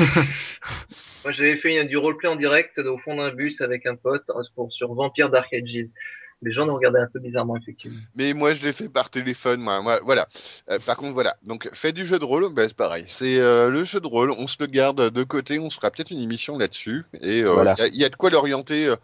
Moi, 1.23 1.31
j'avais 1.31 1.55
fait 1.57 1.75
une- 1.79 1.87
du 1.87 1.97
roleplay 1.97 2.27
en 2.29 2.35
direct 2.35 2.79
au 2.79 2.97
fond 2.97 3.15
d'un 3.15 3.31
bus 3.31 3.61
avec 3.61 3.85
un 3.85 3.95
pote 3.95 4.25
pour, 4.55 4.71
sur 4.73 4.93
Vampire 4.93 5.29
Dark 5.29 5.53
Ages. 5.53 5.85
Les 6.43 6.51
gens 6.51 6.65
nous 6.65 6.75
regardaient 6.75 6.99
un 6.99 7.07
peu 7.07 7.19
bizarrement, 7.19 7.55
effectivement. 7.57 7.97
Mais 8.15 8.33
moi, 8.33 8.53
je 8.53 8.61
l'ai 8.63 8.73
fait 8.73 8.89
par 8.89 9.09
téléphone. 9.09 9.61
Moi, 9.61 9.81
moi 9.81 9.99
voilà. 10.03 10.27
Euh, 10.69 10.77
par 10.85 10.97
contre, 10.97 11.13
voilà. 11.13 11.35
Donc, 11.43 11.69
fait 11.73 11.91
du 11.93 12.05
jeu 12.05 12.19
de 12.19 12.25
rôle, 12.25 12.53
ben, 12.53 12.67
c'est 12.67 12.75
pareil. 12.77 13.05
C'est 13.07 13.39
euh, 13.39 13.69
le 13.69 13.83
jeu 13.83 13.99
de 13.99 14.07
rôle. 14.07 14.31
On 14.31 14.47
se 14.47 14.57
le 14.59 14.67
garde 14.67 15.09
de 15.09 15.23
côté. 15.23 15.59
On 15.59 15.69
se 15.69 15.75
fera 15.77 15.89
peut-être 15.89 16.11
une 16.11 16.19
émission 16.21 16.57
là-dessus. 16.57 17.05
Et 17.21 17.39
il 17.39 17.45
Voilà. 17.45 17.75
y, 17.77 17.81
a, 17.81 17.87
y 17.87 18.03
a 18.03 18.09
de 18.09 18.15
quoi 18.15 18.29
l'orienter 18.29 18.87
euh, 18.87 18.95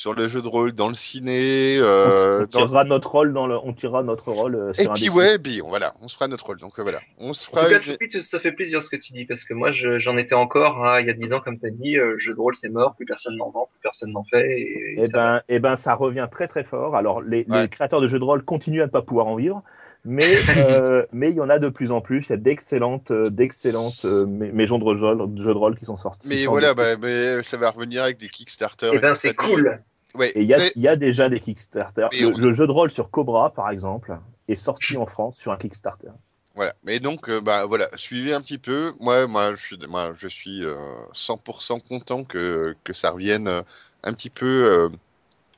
sur 0.00 0.14
le 0.14 0.28
jeu 0.28 0.40
de 0.40 0.48
rôle 0.48 0.72
dans 0.72 0.88
le 0.88 0.94
ciné. 0.94 1.76
Euh, 1.78 2.38
on, 2.38 2.40
dans- 2.40 2.46
tirera 2.46 2.84
notre 2.84 3.10
rôle 3.10 3.34
dans 3.34 3.46
le, 3.46 3.56
on 3.62 3.74
tirera 3.74 4.02
notre 4.02 4.32
rôle 4.32 4.54
euh, 4.54 4.72
Et 4.78 4.86
un 4.86 4.92
puis 4.94 5.04
défi. 5.04 5.10
ouais, 5.10 5.38
puis 5.38 5.60
voilà, 5.60 5.92
on 6.00 6.08
se 6.08 6.14
fera 6.14 6.26
notre 6.26 6.46
rôle. 6.46 6.58
Donc 6.58 6.78
euh, 6.78 6.82
voilà, 6.82 7.00
on 7.18 7.34
se 7.34 7.48
En 7.50 7.52
fera. 7.52 7.64
tout 7.66 7.70
cas, 7.72 7.76
une- 7.76 7.82
Choupi, 7.82 8.22
ça 8.22 8.40
fait 8.40 8.52
plaisir 8.52 8.82
ce 8.82 8.88
que 8.88 8.96
tu 8.96 9.12
dis, 9.12 9.26
parce 9.26 9.44
que 9.44 9.52
moi, 9.52 9.70
je- 9.72 9.98
j'en 9.98 10.16
étais 10.16 10.34
encore 10.34 10.82
hein, 10.86 11.00
il 11.00 11.06
y 11.06 11.10
a 11.10 11.12
10 11.12 11.32
ans, 11.34 11.40
comme 11.40 11.58
tu 11.60 11.66
as 11.66 11.70
dit, 11.70 11.98
euh, 11.98 12.14
jeu 12.18 12.32
de 12.34 12.40
rôle, 12.40 12.54
c'est 12.54 12.70
mort, 12.70 12.94
plus 12.96 13.04
personne 13.04 13.36
n'en 13.36 13.50
vend, 13.50 13.68
plus 13.70 13.80
personne 13.82 14.10
n'en 14.12 14.24
fait. 14.24 14.48
Et, 14.50 14.60
et 14.62 15.02
Eh 15.04 15.08
ben, 15.12 15.42
eh 15.50 15.58
ben, 15.58 15.76
ça 15.76 15.94
revient 15.94 16.28
très 16.30 16.48
très 16.48 16.64
fort. 16.64 16.96
Alors, 16.96 17.20
les, 17.20 17.44
Ouais. 17.50 17.62
les 17.62 17.68
créateurs 17.68 18.00
de 18.00 18.08
jeux 18.08 18.18
de 18.18 18.24
rôle 18.24 18.42
continuent 18.42 18.80
à 18.82 18.86
ne 18.86 18.90
pas 18.90 19.02
pouvoir 19.02 19.26
en 19.26 19.36
vivre, 19.36 19.62
mais 20.06 20.34
euh, 20.56 21.04
mais 21.12 21.28
il 21.28 21.36
y 21.36 21.40
en 21.42 21.50
a 21.50 21.58
de 21.58 21.68
plus 21.68 21.92
en 21.92 22.00
plus. 22.00 22.24
Il 22.28 22.30
y 22.30 22.32
a 22.32 22.36
d'excellentes 22.38 23.10
euh, 23.10 23.28
d'excellentes 23.28 24.06
euh, 24.06 24.24
maisons 24.26 24.78
de 24.78 24.96
jeux 24.96 25.52
de 25.52 25.58
rôle 25.58 25.78
qui 25.78 25.84
sont 25.84 25.96
sorties. 25.98 26.28
Mais 26.28 26.46
voilà, 26.46 26.72
bah, 26.72 26.96
mais 26.96 27.42
ça 27.42 27.58
va 27.58 27.70
revenir 27.70 28.02
avec 28.02 28.16
des 28.16 28.28
Kickstarter. 28.28 28.92
Eh 28.94 28.98
ben, 28.98 29.12
c'est 29.12 29.34
cool. 29.34 29.82
Ouais. 30.14 30.30
Et 30.34 30.42
il 30.42 30.48
y 30.48 30.54
a, 30.54 30.58
mais- 30.58 30.72
il 30.76 30.82
y 30.82 30.88
a 30.88 30.96
déjà 30.96 31.28
des 31.28 31.40
Kickstarter. 31.40 32.08
Le, 32.12 32.26
on- 32.28 32.36
le 32.38 32.52
jeu 32.52 32.66
de 32.66 32.72
rôle 32.72 32.90
sur 32.90 33.10
Cobra, 33.10 33.50
par 33.52 33.70
exemple, 33.70 34.18
est 34.48 34.54
sorti 34.56 34.96
en 34.96 35.06
France 35.06 35.36
sur 35.38 35.52
un 35.52 35.56
Kickstarter. 35.56 36.08
Voilà. 36.56 36.74
Mais 36.84 36.98
donc, 36.98 37.28
euh, 37.28 37.40
bah 37.40 37.66
voilà, 37.66 37.86
suivez 37.94 38.34
un 38.34 38.40
petit 38.42 38.58
peu. 38.58 38.92
Moi, 38.98 39.26
moi, 39.28 39.52
je 39.52 39.56
suis, 39.60 39.78
moi, 39.88 40.12
je 40.18 40.26
suis 40.28 40.64
euh, 40.64 40.74
100% 41.14 41.78
content 41.88 42.24
que 42.24 42.74
que 42.84 42.92
ça 42.92 43.10
revienne 43.12 43.46
euh, 43.48 43.62
un 44.02 44.12
petit 44.12 44.30
peu 44.30 44.46
euh, 44.46 44.88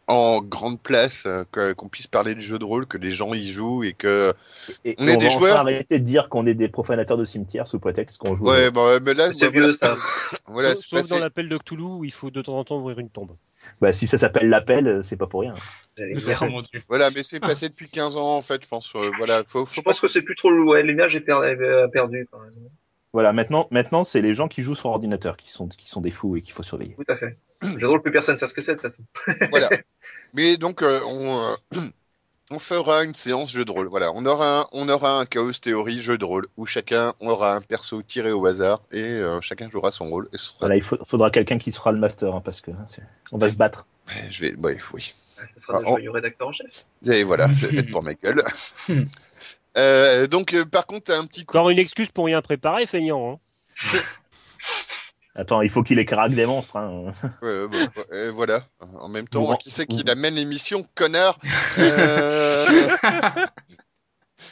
en 0.06 0.42
grande 0.42 0.78
place, 0.80 1.24
euh, 1.26 1.44
qu'on 1.74 1.88
puisse 1.88 2.08
parler 2.08 2.34
du 2.34 2.42
jeu 2.42 2.58
de 2.58 2.64
rôle, 2.64 2.86
que 2.86 2.98
les 2.98 3.12
gens 3.12 3.32
y 3.32 3.50
jouent 3.50 3.84
et 3.84 3.94
que. 3.94 4.34
Et, 4.84 4.94
On 4.98 5.08
et 5.08 5.12
est 5.12 5.16
on 5.16 5.18
des 5.18 5.24
va 5.24 5.30
enfin 5.30 5.38
joueurs. 5.38 5.56
arrêter 5.56 5.98
de 5.98 6.04
dire 6.04 6.28
qu'on 6.28 6.46
est 6.46 6.54
des 6.54 6.68
profanateurs 6.68 7.16
de 7.16 7.24
cimetière 7.24 7.66
sous 7.66 7.78
prétexte 7.80 8.18
qu'on 8.18 8.34
joue. 8.34 8.44
Ouais, 8.44 8.70
bon, 8.70 9.00
mais 9.02 9.14
là, 9.14 9.28
C'est 9.32 9.46
bah, 9.46 9.50
voilà, 9.52 9.66
vieux, 9.68 9.72
ça. 9.74 9.94
voilà, 10.46 10.74
Sauf 10.74 10.84
c'est 10.90 11.02
sauf 11.02 11.08
dans 11.18 11.24
l'appel 11.24 11.48
de 11.48 11.56
Cthulhu 11.56 11.84
où 11.84 12.04
il 12.04 12.12
faut 12.12 12.30
de 12.30 12.42
temps 12.42 12.58
en 12.58 12.64
temps 12.64 12.78
ouvrir 12.78 12.98
une 12.98 13.08
tombe. 13.08 13.30
Bah, 13.80 13.92
si 13.92 14.06
ça 14.06 14.18
s'appelle 14.18 14.48
l'appel, 14.48 14.86
euh, 14.86 15.02
c'est 15.02 15.16
pas 15.16 15.26
pour 15.26 15.40
rien. 15.40 15.54
Voilà, 16.88 17.10
mais 17.10 17.22
c'est 17.22 17.40
passé 17.40 17.68
depuis 17.68 17.88
15 17.88 18.16
ans 18.16 18.36
en 18.36 18.42
fait, 18.42 18.62
je 18.62 18.68
pense. 18.68 18.94
euh, 18.94 19.10
voilà, 19.18 19.44
faut, 19.44 19.66
faut 19.66 19.74
Je 19.74 19.80
pense 19.82 20.00
que 20.00 20.08
c'est 20.08 20.22
plus 20.22 20.36
trop 20.36 20.50
ouais, 20.50 20.82
l'image 20.82 21.16
est 21.16 21.20
per- 21.20 21.32
euh, 21.32 21.88
perdue 21.88 22.28
quand 22.30 22.40
même. 22.40 22.52
Voilà, 23.12 23.32
maintenant, 23.34 23.68
maintenant, 23.70 24.04
c'est 24.04 24.22
les 24.22 24.32
gens 24.32 24.48
qui 24.48 24.62
jouent 24.62 24.74
sur 24.74 24.88
ordinateur 24.88 25.36
qui 25.36 25.50
sont, 25.50 25.68
qui 25.68 25.88
sont 25.88 26.00
des 26.00 26.10
fous 26.10 26.36
et 26.36 26.40
qu'il 26.40 26.54
faut 26.54 26.62
surveiller. 26.62 26.94
Tout 26.96 27.12
à 27.12 27.16
fait. 27.16 27.36
Jeu 27.62 27.78
de 27.78 27.86
rôle, 27.86 28.02
plus 28.02 28.10
personne 28.10 28.36
sait 28.36 28.46
ce 28.46 28.54
que 28.54 28.62
c'est 28.62 28.74
de 28.74 28.80
toute 28.80 28.90
façon. 28.90 29.04
voilà. 29.50 29.68
Mais 30.34 30.56
donc, 30.56 30.82
euh, 30.82 31.00
on, 31.06 31.52
euh, 31.52 31.80
on 32.52 32.58
fera 32.58 33.02
une 33.04 33.14
séance 33.14 33.50
jeu 33.52 33.64
de 33.64 33.70
rôle. 33.70 33.86
Voilà, 33.88 34.10
on 34.14 34.24
aura 34.26 34.60
un, 34.60 34.66
on 34.72 34.88
aura 34.88 35.18
un 35.18 35.24
chaos 35.26 35.52
théorie 35.52 36.02
jeu 36.02 36.18
de 36.18 36.24
rôle 36.24 36.46
où 36.56 36.66
chacun 36.66 37.14
aura 37.20 37.54
un 37.56 37.60
perso 37.60 38.02
tiré 38.02 38.30
au 38.32 38.44
hasard 38.46 38.82
et 38.92 39.02
euh, 39.02 39.40
chacun 39.40 39.70
jouera 39.70 39.90
son 39.90 40.08
rôle. 40.08 40.28
Et 40.32 40.38
sera- 40.38 40.56
Voilà, 40.60 40.76
il 40.76 40.82
faut- 40.82 40.98
faudra 41.06 41.30
quelqu'un 41.30 41.58
qui 41.58 41.72
se 41.72 41.78
fera 41.78 41.92
le 41.92 41.98
master, 41.98 42.34
hein, 42.34 42.42
parce 42.44 42.60
que 42.60 42.70
hein, 42.70 42.86
on 43.32 43.38
va 43.38 43.48
se 43.50 43.56
battre. 43.56 43.86
Je 44.30 44.42
vais, 44.42 44.54
ouais, 44.56 44.76
oui. 44.92 45.14
Ce 45.54 45.60
sera 45.60 45.78
Ah, 45.78 45.88
on- 45.90 45.96
le 45.96 46.10
rédacteur 46.10 46.48
en 46.48 46.52
chef. 46.52 46.86
Et 47.06 47.24
voilà, 47.24 47.48
c'est 47.56 47.68
fait 47.74 47.82
pour 47.84 48.02
ma 48.02 48.14
gueule. 48.14 48.42
Euh, 49.78 50.26
donc, 50.26 50.52
euh, 50.54 50.64
par 50.64 50.86
contre, 50.86 51.04
t'as 51.04 51.18
un 51.18 51.24
petit 51.26 51.44
coup. 51.44 51.56
Encore 51.56 51.70
une 51.70 51.78
excuse 51.78 52.08
pour 52.10 52.26
rien 52.26 52.42
préparer, 52.42 52.86
feignant. 52.86 53.40
Hein. 53.94 53.98
Attends, 55.34 55.62
il 55.62 55.70
faut 55.70 55.82
qu'il 55.82 55.98
écraque 55.98 56.32
des 56.32 56.44
monstres. 56.46 56.76
Hein. 56.76 57.14
Ouais, 57.42 58.30
voilà. 58.30 58.64
En 59.00 59.08
même 59.08 59.26
temps, 59.26 59.42
Bon. 59.46 59.56
qui 59.56 59.70
c'est 59.70 59.86
qui 59.86 60.04
amène 60.10 60.34
l'émission, 60.34 60.86
connard 60.94 61.38
Euh, 61.78 62.66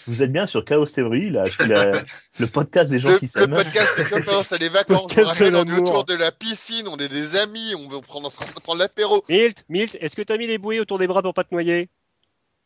Vous 0.06 0.22
êtes 0.22 0.32
bien 0.32 0.46
sur 0.46 0.64
Chaos 0.64 0.86
Theory, 0.86 1.30
là, 1.30 1.44
la- 1.58 2.04
le 2.38 2.46
podcast 2.46 2.90
des 2.90 3.00
gens 3.00 3.10
le, 3.10 3.18
qui 3.18 3.26
le 3.26 3.30
s'aiment. 3.30 3.52
podcast 3.54 3.92
des 3.96 4.04
copains, 4.04 4.42
c'est 4.42 4.58
les 4.58 4.68
vacances. 4.68 5.12
Rappelle, 5.12 5.54
on 5.56 5.64
est 5.64 5.78
autour 5.78 6.04
de 6.04 6.14
la 6.14 6.30
piscine, 6.32 6.86
on 6.88 6.96
est 6.96 7.08
des 7.08 7.36
amis, 7.36 7.74
on 7.76 7.88
veut 7.88 8.00
prendre, 8.00 8.30
prendre 8.62 8.78
l'apéro. 8.78 9.22
Milt, 9.28 9.64
Milt, 9.68 9.96
est-ce 10.00 10.14
que 10.16 10.22
t'as 10.22 10.38
mis 10.38 10.46
les 10.46 10.58
bouées 10.58 10.80
autour 10.80 10.98
des 10.98 11.06
bras 11.06 11.22
pour 11.22 11.34
pas 11.34 11.44
te 11.44 11.52
noyer? 11.52 11.88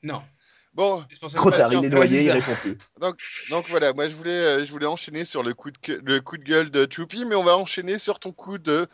Non. 0.03 0.21
Bon, 0.75 1.05
Trop 1.37 1.51
tard, 1.59 1.73
il 1.73 1.85
est 1.85 1.89
noyé, 1.91 2.23
il 2.25 2.31
répond 2.33 2.55
plus. 2.61 2.79
donc 3.51 3.69
voilà, 3.69 3.93
moi 3.93 4.09
je 4.09 4.15
voulais, 4.17 4.31
euh, 4.31 4.65
je 4.65 4.71
voulais 4.73 4.87
enchaîner 4.87 5.25
sur 5.25 5.43
le 5.43 5.55
coup 5.55 5.71
de, 5.71 5.79
que- 5.79 5.93
le 6.05 6.21
coup 6.21 6.37
de 6.37 6.43
gueule 6.45 6.71
de 6.71 6.87
Choupi, 6.91 7.25
mais 7.25 7.35
on 7.37 7.45
va 7.45 7.57
enchaîner 7.57 7.99
sur 7.99 8.19
ton 8.19 8.33
coup 8.33 8.59
de 8.59 8.87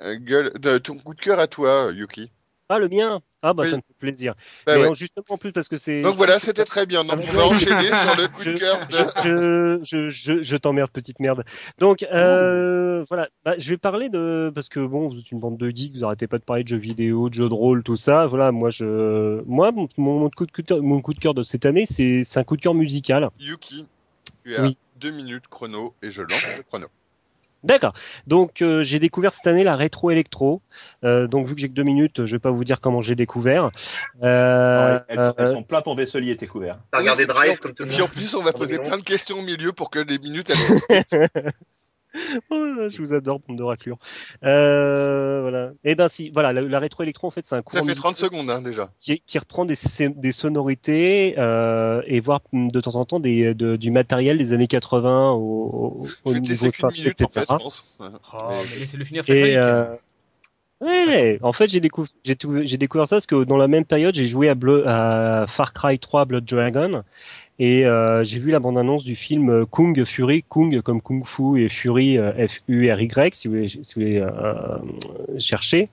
euh, 0.00 0.16
gueule, 0.16 0.52
de 0.58 0.78
ton 0.78 0.98
coup 0.98 1.14
de 1.14 1.20
cœur 1.20 1.38
à 1.38 1.46
toi, 1.46 1.90
Yuki. 1.92 2.30
Ah, 2.70 2.78
le 2.78 2.88
mien 2.88 3.20
Ah, 3.42 3.52
bah 3.52 3.62
Oui. 3.64 3.70
ça 3.70 3.76
me 3.76 3.82
fait 3.82 3.94
plaisir. 3.98 4.34
Bah 4.66 4.78
Mais 4.78 4.86
ouais. 4.88 4.94
justement, 4.94 5.24
en 5.28 5.36
plus, 5.36 5.52
parce 5.52 5.68
que 5.68 5.76
c'est. 5.76 6.00
Donc 6.00 6.14
voilà, 6.16 6.38
c'était 6.38 6.64
très 6.64 6.86
bien. 6.86 7.04
Donc 7.04 7.20
on 7.28 7.32
va 7.32 7.44
enchaîner 7.46 7.82
sur 7.82 8.16
le 8.16 8.26
coup 8.28 8.42
de 8.42 8.54
cœur 8.58 8.86
de. 8.88 8.94
je, 9.22 9.80
je, 9.84 10.08
je, 10.10 10.42
je 10.42 10.56
t'emmerde, 10.56 10.90
petite 10.90 11.20
merde. 11.20 11.44
Donc, 11.78 12.02
euh, 12.04 13.04
voilà, 13.08 13.28
bah, 13.44 13.54
je 13.58 13.68
vais 13.68 13.76
parler 13.76 14.08
de, 14.08 14.50
parce 14.54 14.70
que 14.70 14.80
bon, 14.80 15.10
vous 15.10 15.18
êtes 15.18 15.30
une 15.30 15.40
bande 15.40 15.58
de 15.58 15.68
geeks, 15.68 15.94
vous 15.94 16.04
arrêtez 16.06 16.26
pas 16.26 16.38
de 16.38 16.44
parler 16.44 16.64
de 16.64 16.68
jeux 16.68 16.78
vidéo, 16.78 17.28
de 17.28 17.34
jeux 17.34 17.48
de 17.50 17.54
rôle, 17.54 17.82
tout 17.82 17.96
ça. 17.96 18.26
Voilà, 18.26 18.50
moi, 18.50 18.70
je, 18.70 19.42
moi, 19.44 19.70
mon, 19.70 19.86
mon 19.98 20.30
coup 20.30 20.46
de 20.46 20.52
cœur, 20.52 20.82
mon 20.82 21.02
coup 21.02 21.12
de 21.12 21.18
cœur 21.20 21.34
de 21.34 21.42
cette 21.42 21.66
année, 21.66 21.84
c'est, 21.86 22.22
c'est 22.24 22.40
un 22.40 22.44
coup 22.44 22.56
de 22.56 22.62
cœur 22.62 22.74
musical. 22.74 23.28
Yuki, 23.38 23.84
tu 24.42 24.56
as 24.56 24.62
Oui. 24.62 24.78
deux 24.96 25.10
minutes 25.10 25.48
chrono 25.50 25.92
et 26.02 26.10
je 26.10 26.22
lance 26.22 26.42
le 26.56 26.62
chrono. 26.62 26.86
D'accord. 27.64 27.94
Donc, 28.26 28.62
euh, 28.62 28.82
j'ai 28.82 28.98
découvert 28.98 29.32
cette 29.34 29.46
année 29.46 29.64
la 29.64 29.74
rétro 29.74 30.10
électro. 30.10 30.60
Euh, 31.02 31.26
donc, 31.26 31.46
vu 31.48 31.54
que 31.54 31.60
j'ai 31.60 31.68
que 31.68 31.72
deux 31.74 31.82
minutes, 31.82 32.24
je 32.26 32.36
vais 32.36 32.38
pas 32.40 32.50
vous 32.50 32.62
dire 32.64 32.80
comment 32.80 33.00
j'ai 33.00 33.14
découvert. 33.14 33.70
Euh, 34.22 34.92
Non, 34.94 35.00
elles, 35.08 35.18
sont, 35.20 35.34
elles 35.38 35.48
sont 35.48 35.62
plein 35.62 35.80
ton 35.80 35.94
vaisselier, 35.94 36.36
t'es 36.36 36.46
couvert. 36.46 36.78
T'as 36.92 36.98
regardé 36.98 37.26
Drive 37.26 37.42
puis 37.42 37.50
en- 37.52 37.56
comme 37.62 37.74
tout 37.74 37.82
le 37.84 37.88
Puis 37.88 37.98
en 37.98 38.00
monde. 38.02 38.10
plus, 38.10 38.34
on 38.34 38.42
va 38.42 38.52
poser 38.52 38.78
plein 38.78 38.98
de 38.98 39.02
questions 39.02 39.38
au 39.38 39.42
milieu 39.42 39.72
pour 39.72 39.90
que 39.90 39.98
les 39.98 40.18
minutes 40.18 40.50
elles 40.50 41.26
je 42.50 43.02
vous 43.02 43.12
adore, 43.12 43.40
bande 43.40 43.56
de. 43.58 43.64
Euh, 44.44 45.40
voilà. 45.42 45.72
Et 45.84 45.94
ben 45.94 46.08
si, 46.08 46.30
voilà, 46.30 46.52
la, 46.52 46.60
la 46.62 46.78
rétro 46.78 47.02
électro 47.02 47.26
en 47.26 47.30
fait 47.30 47.44
c'est 47.44 47.54
un 47.54 47.58
Ça 47.58 47.62
courant 47.62 47.84
fait 47.84 47.94
30 47.94 48.12
musical 48.12 48.30
secondes 48.30 48.50
hein, 48.50 48.62
déjà. 48.62 48.90
qui, 49.00 49.20
qui 49.26 49.38
reprend 49.38 49.64
des, 49.64 49.74
des 50.16 50.32
sonorités 50.32 51.34
euh, 51.38 52.02
et 52.06 52.20
voire 52.20 52.40
mm, 52.52 52.68
de 52.68 52.80
temps 52.80 52.94
en 52.94 53.04
temps 53.04 53.20
des, 53.20 53.54
de- 53.54 53.76
du 53.76 53.90
matériel 53.90 54.38
des 54.38 54.52
années 54.52 54.68
80 54.68 55.32
au, 55.32 56.04
au, 56.04 56.06
au 56.24 56.34
niveau 56.34 56.70
synthé, 56.70 56.98
minute 57.02 57.20
en 57.20 57.24
etc. 57.26 57.46
fait, 57.46 57.52
je 57.52 57.58
pense. 57.58 57.98
Oh, 58.00 58.48
mais 58.70 58.76
laissez-le 58.78 59.04
finir 59.04 59.24
sa 59.24 59.34
Et 59.34 59.56
euh, 59.56 59.84
ouais, 60.80 61.38
en 61.42 61.52
fait 61.52 61.68
j'ai 61.68 61.80
découvert 61.80 62.12
j'ai 62.24 62.36
tout- 62.36 62.60
j'ai 62.64 62.76
découvert 62.76 63.06
ça 63.06 63.16
parce 63.16 63.26
que 63.26 63.44
dans 63.44 63.56
la 63.56 63.68
même 63.68 63.84
période 63.84 64.14
j'ai 64.14 64.26
joué 64.26 64.48
à, 64.48 64.54
Bleu- 64.54 64.86
à 64.86 65.46
Far 65.48 65.72
Cry 65.72 65.98
3 65.98 66.24
Blood 66.26 66.44
Dragon 66.44 67.02
et 67.58 67.86
euh, 67.86 68.24
j'ai 68.24 68.38
vu 68.38 68.50
la 68.50 68.58
bande 68.58 68.78
annonce 68.78 69.04
du 69.04 69.16
film 69.16 69.48
euh, 69.48 69.64
Kung 69.64 70.04
Fury 70.04 70.44
Kung 70.48 70.80
comme 70.82 71.00
Kung 71.00 71.24
Fu 71.24 71.62
et 71.62 71.68
Fury 71.68 72.18
F 72.18 72.60
U 72.68 72.90
R 72.90 73.00
Y 73.00 73.34
si 73.34 73.48
vous 73.48 73.54
voulez, 73.54 73.68
si 73.68 73.78
vous 73.78 73.84
voulez 73.94 74.18
euh, 74.18 74.78
chercher. 75.38 75.88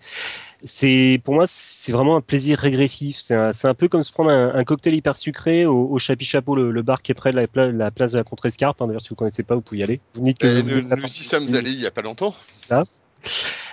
C'est 0.64 1.20
pour 1.24 1.34
moi 1.34 1.45
c'est 1.47 1.91
vraiment 1.91 2.16
un 2.16 2.22
plaisir 2.22 2.59
régressif. 2.59 3.18
C'est 3.20 3.34
un, 3.34 3.51
c'est 3.53 3.68
un 3.68 3.74
peu 3.74 3.88
comme 3.88 4.03
se 4.03 4.12
prendre 4.12 4.30
un, 4.30 4.53
un 4.53 4.64
cocktail 4.64 4.93
hyper 4.93 5.18
sucré 5.18 5.66
au, 5.66 5.88
au 5.89 5.97
Chapi 5.97 6.24
Chapeau, 6.26 6.55
le, 6.55 6.70
le 6.72 6.82
bar 6.84 7.01
qui 7.01 7.12
est 7.12 7.16
près 7.16 7.32
de 7.32 7.38
la, 7.38 7.47
pla- 7.47 7.72
la 7.72 7.89
place 7.89 8.12
de 8.12 8.18
la 8.18 8.24
Contrescarpe. 8.24 8.80
Hein, 8.80 8.86
D'ailleurs, 8.86 9.01
si 9.01 9.09
vous 9.09 9.16
connaissez 9.16 9.41
pas, 9.41 9.55
vous 9.55 9.62
pouvez 9.62 9.80
y 9.80 9.84
aller. 9.84 9.99
Vous 10.14 10.24
dites 10.24 10.38
que 10.38 10.62
vous 10.62 10.70
nous, 10.70 10.82
nous 10.82 11.05
y 11.05 11.09
sommes 11.09 11.47
allés 11.55 11.72
il 11.72 11.82
y 11.82 11.88
a 11.88 11.91
pas 11.91 12.03
longtemps. 12.03 12.36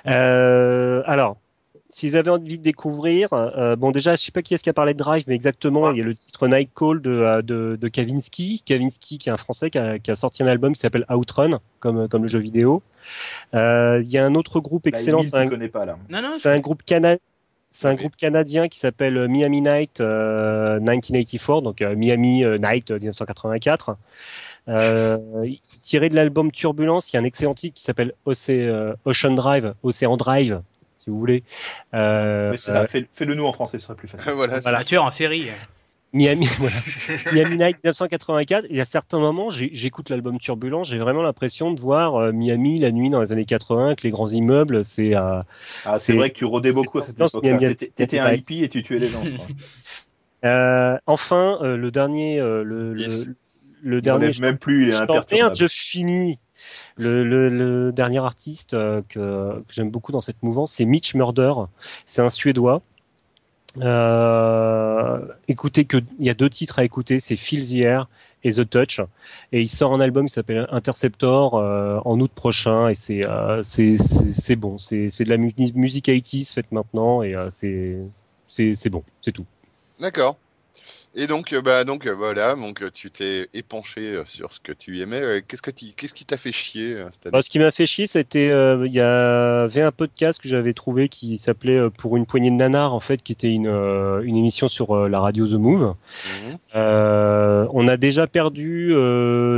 euh, 0.07 1.03
alors, 1.05 1.36
si 1.99 2.09
vous 2.09 2.14
avez 2.14 2.30
envie 2.30 2.59
de 2.59 2.62
découvrir, 2.62 3.32
euh, 3.32 3.74
bon 3.74 3.90
déjà, 3.90 4.14
je 4.14 4.22
sais 4.22 4.30
pas 4.30 4.40
qui 4.40 4.55
est-ce 4.55 4.62
qui 4.62 4.70
a 4.70 4.72
parlé 4.72 4.92
de 4.94 4.99
Drive, 4.99 5.24
mais 5.26 5.34
exactement, 5.34 5.90
il 5.90 5.99
y 5.99 6.01
a 6.01 6.05
le 6.05 6.14
titre 6.14 6.46
Night 6.46 6.70
Call 6.72 7.03
de, 7.03 7.11
euh, 7.11 7.42
de, 7.42 7.76
de 7.80 7.88
Kavinsky, 7.88 8.62
Kavinsky 8.64 9.18
qui 9.18 9.28
est 9.28 9.32
un 9.32 9.36
Français 9.36 9.68
qui 9.68 9.78
a, 9.78 9.99
qui 9.99 10.12
a 10.12 10.16
sorti 10.16 10.44
un 10.44 10.46
album 10.46 10.74
qui 10.74 10.80
s'appelle 10.80 11.05
Outrun, 11.11 11.59
comme, 11.80 12.09
comme 12.09 12.22
le 12.22 12.28
jeu 12.28 12.38
vidéo. 12.38 12.82
Euh, 13.55 14.01
il 14.05 14.11
y 14.11 14.16
a 14.16 14.24
un 14.24 14.36
autre 14.36 14.61
groupe 14.61 14.84
Bah, 14.84 14.96
excellent, 14.96 15.24
c'est 15.24 15.34
un, 15.36 15.44
tu 15.44 15.51
connais 15.51 15.68
pas, 15.68 15.86
là. 15.86 15.99
Non, 16.09 16.22
non, 16.22 16.34
c'est 16.38 16.51
un 16.51 16.61
groupe 16.61 16.84
canadien. 16.84 17.18
C'est 17.72 17.88
un 17.88 17.92
Oui. 17.92 17.96
groupe 17.96 18.16
canadien 18.16 18.68
qui 18.68 18.78
s'appelle 18.78 19.28
Miami 19.28 19.61
Night 19.61 20.01
euh, 20.01 20.78
1984, 20.80 21.62
donc 21.62 21.82
euh, 21.82 21.94
Miami 21.96 22.44
Night 22.59 22.90
euh, 22.92 22.99
1984. 22.99 23.96
Euh, 24.68 25.18
tiré 25.82 26.09
de 26.09 26.14
l'album 26.16 26.53
Turbulence, 26.53 27.12
il 27.12 27.16
y 27.16 27.18
a 27.18 27.22
un 27.22 27.24
excellent 27.24 27.55
titre 27.55 27.74
qui 27.74 27.82
s'appelle 27.82 28.12
Ocean 28.24 29.34
Drive, 29.34 29.74
Océan 29.82 30.16
Drive, 30.16 30.61
si 31.09 31.11
vous 31.11 31.18
voulez. 31.18 31.42
Euh, 31.94 32.54
fais- 32.86 33.06
Fais-le 33.11 33.34
nous 33.34 33.46
en 33.46 33.52
français, 33.52 33.78
ce 33.78 33.86
serait 33.86 33.96
plus 33.96 34.09
facile. 34.09 34.30
voilà. 34.36 34.61
voilà. 34.61 34.80
un 34.80 34.84
tueur 34.84 35.04
en 35.04 35.11
série. 35.11 35.46
Miami, 36.12 36.46
voilà. 36.59 36.76
Miami 37.32 37.56
Night 37.59 37.76
1984. 37.84 38.66
Et 38.70 38.80
à 38.80 38.84
certains 38.84 39.18
moments, 39.18 39.48
j'écoute 39.50 40.11
l'album 40.11 40.38
Turbulence, 40.38 40.88
j'ai 40.88 40.98
vraiment 40.98 41.22
l'impression 41.22 41.70
de 41.72 41.80
voir 41.80 42.16
euh, 42.16 42.32
Miami 42.32 42.78
la 42.78 42.90
nuit 42.92 43.09
dans 43.11 43.20
les 43.22 43.32
années 43.32 43.44
80 43.46 43.86
avec 43.86 44.02
les 44.02 44.11
grands 44.11 44.28
immeubles. 44.28 44.84
C'est 44.84 45.16
euh, 45.16 45.40
Ah, 45.86 45.98
c'est 45.98 46.12
vrai 46.14 46.30
que 46.30 46.36
tu 46.36 46.44
rodais 46.44 46.72
beaucoup 46.72 46.98
à 46.98 47.04
cette 47.04 47.18
Non, 47.18 47.26
époque-là. 47.26 47.52
Miami- 47.59 47.74
T'étais- 47.76 47.92
T'étais 47.94 48.18
un 48.18 48.32
hippie 48.32 48.64
et 48.64 48.68
tu 48.68 48.82
tuais 48.82 48.98
les 48.98 49.09
gens. 49.09 49.22
quoi. 49.22 49.46
euh, 50.44 50.96
enfin 51.06 51.59
euh, 51.62 51.76
le 51.76 51.90
dernier, 51.90 52.38
euh, 52.40 52.62
le, 52.64 52.96
Yes. 52.98 53.30
le 53.82 54.00
dernier. 54.00 54.24
enlève 54.26 54.40
même 54.40 54.59
plus, 54.59 54.84
il 54.84 54.88
est 54.90 54.92
Je. 54.92 55.34
Merde, 55.34 55.54
je 55.56 55.66
finis. 55.68 56.38
Le, 56.96 57.90
dernier 57.92 58.18
artiste 58.18 58.74
euh, 58.74 59.02
que, 59.09 59.62
j'aime 59.68 59.90
beaucoup 59.90 60.12
dans 60.12 60.20
cette 60.20 60.42
mouvance, 60.42 60.72
c'est 60.72 60.84
Mitch 60.84 61.14
Murder. 61.14 61.52
C'est 62.06 62.22
un 62.22 62.30
Suédois. 62.30 62.82
Euh, 63.76 65.20
écoutez 65.46 65.84
que 65.84 65.98
il 66.18 66.26
y 66.26 66.30
a 66.30 66.34
deux 66.34 66.50
titres 66.50 66.78
à 66.78 66.84
écouter, 66.84 67.20
c'est 67.20 67.36
Feel 67.36 67.66
the 67.68 67.74
Air 67.84 68.09
et 68.44 68.52
The 68.52 68.68
Touch. 68.68 69.00
Et 69.52 69.61
il 69.61 69.68
sort 69.68 69.92
un 69.92 70.00
album 70.00 70.26
qui 70.26 70.32
s'appelle 70.32 70.66
Interceptor 70.70 71.54
euh, 71.54 72.00
en 72.04 72.18
août 72.20 72.30
prochain. 72.34 72.88
Et 72.88 72.94
c'est 72.94 73.24
euh, 73.24 73.62
bon. 74.56 74.78
C'est 74.78 75.06
de 75.06 75.30
la 75.30 75.36
mu- 75.36 75.54
musique 75.74 76.09
80s 76.09 76.54
faite 76.54 76.72
maintenant 76.72 77.22
et 77.22 77.34
c'est 77.52 77.98
c'est 78.48 78.90
bon. 78.90 79.04
C'est 79.22 79.32
tout. 79.32 79.46
D'accord. 80.00 80.36
Et 81.20 81.26
donc, 81.26 81.52
euh, 81.52 81.60
bah, 81.60 81.82
donc 81.82 82.06
euh, 82.06 82.14
voilà, 82.14 82.54
donc 82.54 82.80
euh, 82.80 82.90
tu 82.94 83.10
t'es 83.10 83.48
épanché 83.52 84.22
sur 84.26 84.52
ce 84.52 84.60
que 84.60 84.70
tu 84.70 85.00
aimais. 85.00 85.42
Qu'est-ce 85.48 85.62
que 85.62 85.72
tu, 85.72 85.86
qu'est-ce 85.96 86.14
qui 86.14 86.24
t'a 86.24 86.36
fait 86.36 86.52
chier 86.52 86.96
cette 87.10 87.32
Bah, 87.32 87.42
ce 87.42 87.50
qui 87.50 87.58
m'a 87.58 87.72
fait 87.72 87.86
chier, 87.86 88.06
c'était 88.06 88.48
euh, 88.50 88.86
il 88.86 88.92
y 88.92 89.00
avait 89.00 89.82
un 89.82 89.90
podcast 89.90 90.40
que 90.40 90.48
j'avais 90.48 90.74
trouvé 90.74 91.08
qui 91.08 91.36
s'appelait 91.36 91.90
pour 91.90 92.16
une 92.16 92.24
poignée 92.24 92.52
de 92.52 92.54
nanars 92.54 92.94
en 92.94 93.00
fait, 93.00 93.20
qui 93.20 93.32
était 93.32 93.48
une 93.50 93.66
euh, 93.66 94.22
une 94.22 94.36
émission 94.36 94.68
sur 94.68 94.92
euh, 94.96 95.08
la 95.08 95.18
radio 95.18 95.48
The 95.48 95.54
Move. 95.54 95.96
Mhm. 96.46 96.58
On 97.72 97.88
a 97.88 97.96
déjà 97.96 98.28
perdu 98.28 98.94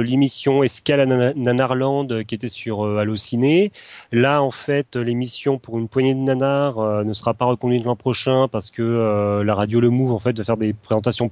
l'émission 0.02 0.62
Escale 0.62 1.00
à 1.00 1.06
Nana- 1.06 1.34
Nanarland 1.36 2.24
qui 2.26 2.34
était 2.34 2.48
sur 2.48 2.84
Allociné. 2.86 3.70
Là, 4.12 4.42
en 4.42 4.50
fait, 4.50 4.96
l'émission 4.96 5.58
pour 5.58 5.78
une 5.78 5.88
poignée 5.88 6.14
de 6.14 6.20
nanars 6.20 7.04
ne 7.04 7.12
sera 7.12 7.34
pas 7.34 7.44
reconduite 7.44 7.84
l'an 7.84 7.96
prochain 7.96 8.48
parce 8.48 8.70
que 8.70 9.42
la 9.44 9.54
radio 9.54 9.80
Le 9.80 9.90
Move 9.90 10.12
en 10.12 10.18
fait 10.18 10.38
va 10.38 10.44
faire 10.44 10.56
des 10.56 10.72
présentations 10.72 11.30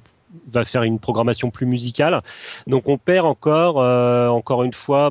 va 0.50 0.64
faire 0.64 0.82
une 0.82 0.98
programmation 0.98 1.50
plus 1.50 1.66
musicale. 1.66 2.22
Donc 2.66 2.88
on 2.88 2.98
perd 2.98 3.26
encore 3.26 3.80
euh, 3.80 4.28
encore 4.28 4.64
une 4.64 4.74
fois 4.74 5.10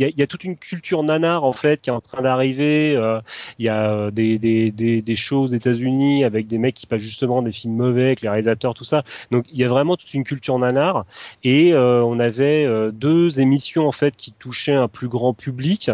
y 0.00 0.04
a, 0.04 0.08
il 0.08 0.18
y 0.18 0.22
a 0.22 0.26
toute 0.26 0.44
une 0.44 0.56
culture 0.56 1.02
nanar 1.02 1.44
en 1.44 1.52
fait 1.52 1.80
qui 1.80 1.90
est 1.90 1.92
en 1.92 2.00
train 2.00 2.22
d'arriver. 2.22 2.94
Euh, 2.96 3.20
il 3.58 3.66
y 3.66 3.68
a 3.68 3.90
euh, 3.90 4.10
des, 4.10 4.38
des, 4.38 4.70
des, 4.70 5.02
des 5.02 5.16
shows 5.16 5.42
aux 5.42 5.48
États-Unis 5.48 6.24
avec 6.24 6.46
des 6.46 6.58
mecs 6.58 6.74
qui 6.74 6.86
passent 6.86 7.00
justement 7.00 7.42
des 7.42 7.52
films 7.52 7.74
mauvais, 7.74 8.06
avec 8.06 8.20
les 8.20 8.28
réalisateurs, 8.28 8.74
tout 8.74 8.84
ça. 8.84 9.04
Donc 9.30 9.44
il 9.52 9.58
y 9.58 9.64
a 9.64 9.68
vraiment 9.68 9.96
toute 9.96 10.12
une 10.14 10.24
culture 10.24 10.58
nanar. 10.58 11.04
Et 11.44 11.72
euh, 11.72 12.02
on 12.02 12.18
avait 12.20 12.64
euh, 12.64 12.90
deux 12.90 13.40
émissions 13.40 13.86
en 13.86 13.92
fait 13.92 14.16
qui 14.16 14.32
touchaient 14.32 14.74
un 14.74 14.88
plus 14.88 15.08
grand 15.08 15.34
public 15.34 15.90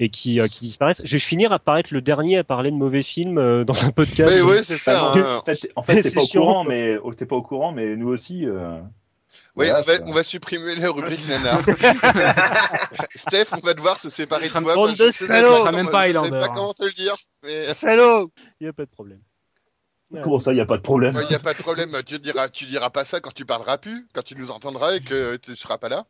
et 0.00 0.08
qui, 0.08 0.40
euh, 0.40 0.46
qui 0.46 0.66
disparaissent. 0.66 1.02
Je 1.04 1.12
vais 1.12 1.18
finir 1.18 1.52
à 1.52 1.58
paraître 1.58 1.92
le 1.92 2.00
dernier 2.00 2.38
à 2.38 2.44
parler 2.44 2.70
de 2.70 2.76
mauvais 2.76 3.02
films 3.02 3.38
euh, 3.38 3.64
dans 3.64 3.84
un 3.84 3.90
podcast. 3.90 4.32
Oui, 4.34 4.40
oui, 4.42 4.56
c'est 4.62 4.76
ça. 4.76 5.12
Ah, 5.12 5.12
hein. 5.16 5.40
En 5.40 5.44
fait, 5.44 5.72
en 5.76 5.82
fait, 5.82 6.02
t'es 6.02 6.10
pas 6.10 6.22
au 6.22 6.26
courant, 6.26 6.64
mais 6.64 6.96
oh, 7.02 7.12
t'es 7.14 7.26
pas 7.26 7.36
au 7.36 7.42
courant, 7.42 7.72
mais 7.72 7.96
nous 7.96 8.08
aussi. 8.08 8.46
Oui, 9.56 9.66
voilà, 9.66 9.80
on, 9.80 9.82
va, 9.84 9.92
on 10.06 10.12
va 10.12 10.22
supprimer 10.22 10.74
la 10.76 10.90
rubrique 10.90 11.28
nanar. 11.28 11.62
Steph, 13.14 13.46
on 13.52 13.60
va 13.60 13.74
devoir 13.74 13.98
se 13.98 14.10
séparer 14.10 14.46
de 14.46 14.52
toi. 14.52 14.60
bande 14.74 14.96
parce 14.96 15.16
que 15.16 15.24
de 15.24 15.28
comment- 15.62 15.72
même 15.76 15.90
pas 15.90 16.08
je 16.10 16.18
sais 16.18 16.30
pas 16.30 16.48
comment 16.48 16.72
te 16.74 16.84
le 16.84 16.92
dire. 16.92 17.14
Mais... 17.42 17.64
Salaud 17.74 18.30
Il 18.60 18.64
n'y 18.64 18.68
a 18.68 18.72
pas 18.72 18.84
de 18.84 18.90
problème. 18.90 19.20
Comment 20.22 20.38
ça, 20.38 20.52
il 20.52 20.56
n'y 20.56 20.60
a 20.60 20.66
pas 20.66 20.76
de 20.76 20.82
problème? 20.82 21.18
Il 21.22 21.28
n'y 21.28 21.34
a 21.34 21.40
pas 21.40 21.54
de 21.54 21.58
problème, 21.58 21.90
tu 22.06 22.18
diras, 22.20 22.48
tu 22.48 22.66
diras 22.66 22.90
pas 22.90 23.04
ça 23.04 23.20
quand 23.20 23.32
tu 23.34 23.44
parleras 23.44 23.78
plus, 23.78 24.06
quand 24.14 24.22
tu 24.22 24.36
nous 24.36 24.50
entendras 24.52 24.94
et 24.94 25.00
que 25.00 25.36
tu 25.36 25.56
seras 25.56 25.78
pas 25.78 25.88
là. 25.88 26.06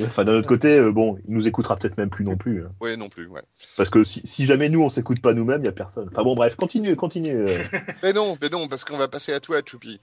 Enfin, 0.00 0.24
d'un 0.24 0.34
autre 0.34 0.46
côté, 0.46 0.78
euh, 0.78 0.92
bon, 0.92 1.18
il 1.26 1.34
nous 1.34 1.46
écoutera 1.48 1.76
peut-être 1.76 1.96
même 1.96 2.10
plus 2.10 2.24
non 2.24 2.36
plus. 2.36 2.64
hein. 2.64 2.70
Oui, 2.82 2.96
non 2.98 3.08
plus, 3.08 3.26
ouais. 3.28 3.42
Parce 3.78 3.88
que 3.88 4.04
si, 4.04 4.20
si 4.26 4.44
jamais 4.44 4.68
nous, 4.68 4.82
on 4.82 4.90
s'écoute 4.90 5.20
pas 5.22 5.32
nous-mêmes, 5.32 5.60
il 5.60 5.64
n'y 5.64 5.68
a 5.68 5.72
personne. 5.72 6.08
Enfin 6.12 6.22
bon, 6.22 6.34
bref, 6.34 6.54
continue, 6.56 6.94
continue. 6.96 7.34
euh. 7.34 7.62
Mais 8.02 8.12
non, 8.12 8.36
mais 8.40 8.50
non, 8.50 8.68
parce 8.68 8.84
qu'on 8.84 8.98
va 8.98 9.08
passer 9.08 9.32
à 9.32 9.40
toi, 9.40 9.60
Choupi. 9.64 10.00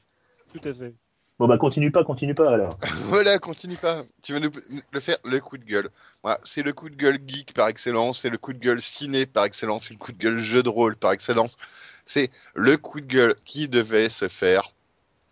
Tout 0.51 0.67
à 0.67 0.73
fait. 0.73 0.95
Bon, 1.39 1.47
bah, 1.47 1.57
continue 1.57 1.91
pas, 1.91 2.03
continue 2.03 2.35
pas, 2.35 2.53
alors. 2.53 2.77
Voilà, 3.07 3.39
continue 3.39 3.75
pas. 3.75 4.03
Tu 4.21 4.33
vas 4.33 4.39
nous 4.39 4.51
le 4.91 4.99
faire 4.99 5.17
le 5.25 5.39
coup 5.39 5.57
de 5.57 5.65
gueule. 5.65 5.89
Voilà, 6.21 6.39
c'est 6.43 6.61
le 6.61 6.73
coup 6.73 6.89
de 6.89 6.95
gueule 6.95 7.19
geek 7.25 7.53
par 7.53 7.67
excellence, 7.67 8.21
c'est 8.21 8.29
le 8.29 8.37
coup 8.37 8.53
de 8.53 8.59
gueule 8.59 8.81
ciné 8.81 9.25
par 9.25 9.45
excellence, 9.45 9.87
c'est 9.87 9.93
le 9.93 9.99
coup 9.99 10.11
de 10.11 10.17
gueule 10.17 10.39
jeu 10.39 10.61
de 10.61 10.69
rôle 10.69 10.95
par 10.95 11.11
excellence. 11.11 11.57
C'est 12.05 12.29
le 12.53 12.77
coup 12.77 13.01
de 13.01 13.07
gueule 13.07 13.35
qui 13.45 13.67
devait 13.67 14.09
se 14.09 14.27
faire 14.27 14.73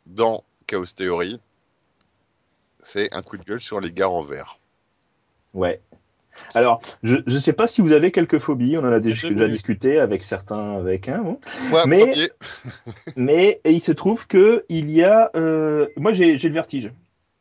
dans 0.07 0.43
Chaos 0.65 0.85
Theory. 0.85 1.39
C'est 2.79 3.13
un 3.13 3.21
coup 3.21 3.37
de 3.37 3.43
gueule 3.43 3.61
sur 3.61 3.79
les 3.79 3.91
gars 3.91 4.09
en 4.09 4.23
vert. 4.23 4.57
Ouais. 5.53 5.81
Alors, 6.53 6.81
je 7.03 7.17
ne 7.25 7.39
sais 7.39 7.53
pas 7.53 7.67
si 7.67 7.81
vous 7.81 7.91
avez 7.91 8.11
quelques 8.11 8.39
phobies, 8.39 8.77
on 8.77 8.81
en 8.81 8.91
a 8.91 8.99
déjà, 8.99 9.29
discuté 9.47 9.99
avec 9.99 10.23
certains, 10.23 10.77
avec 10.77 11.07
un, 11.09 11.19
bon. 11.19 11.39
Moi, 11.69 11.85
Mais- 11.87 12.13
mais 13.15 13.61
il 13.65 13.81
se 13.81 13.91
trouve 13.91 14.27
que 14.27 14.65
il 14.69 14.89
y 14.91 15.03
a, 15.03 15.31
euh, 15.35 15.87
moi 15.97 16.13
j'ai 16.13 16.37
j'ai 16.37 16.47
le 16.47 16.53
vertige. 16.53 16.91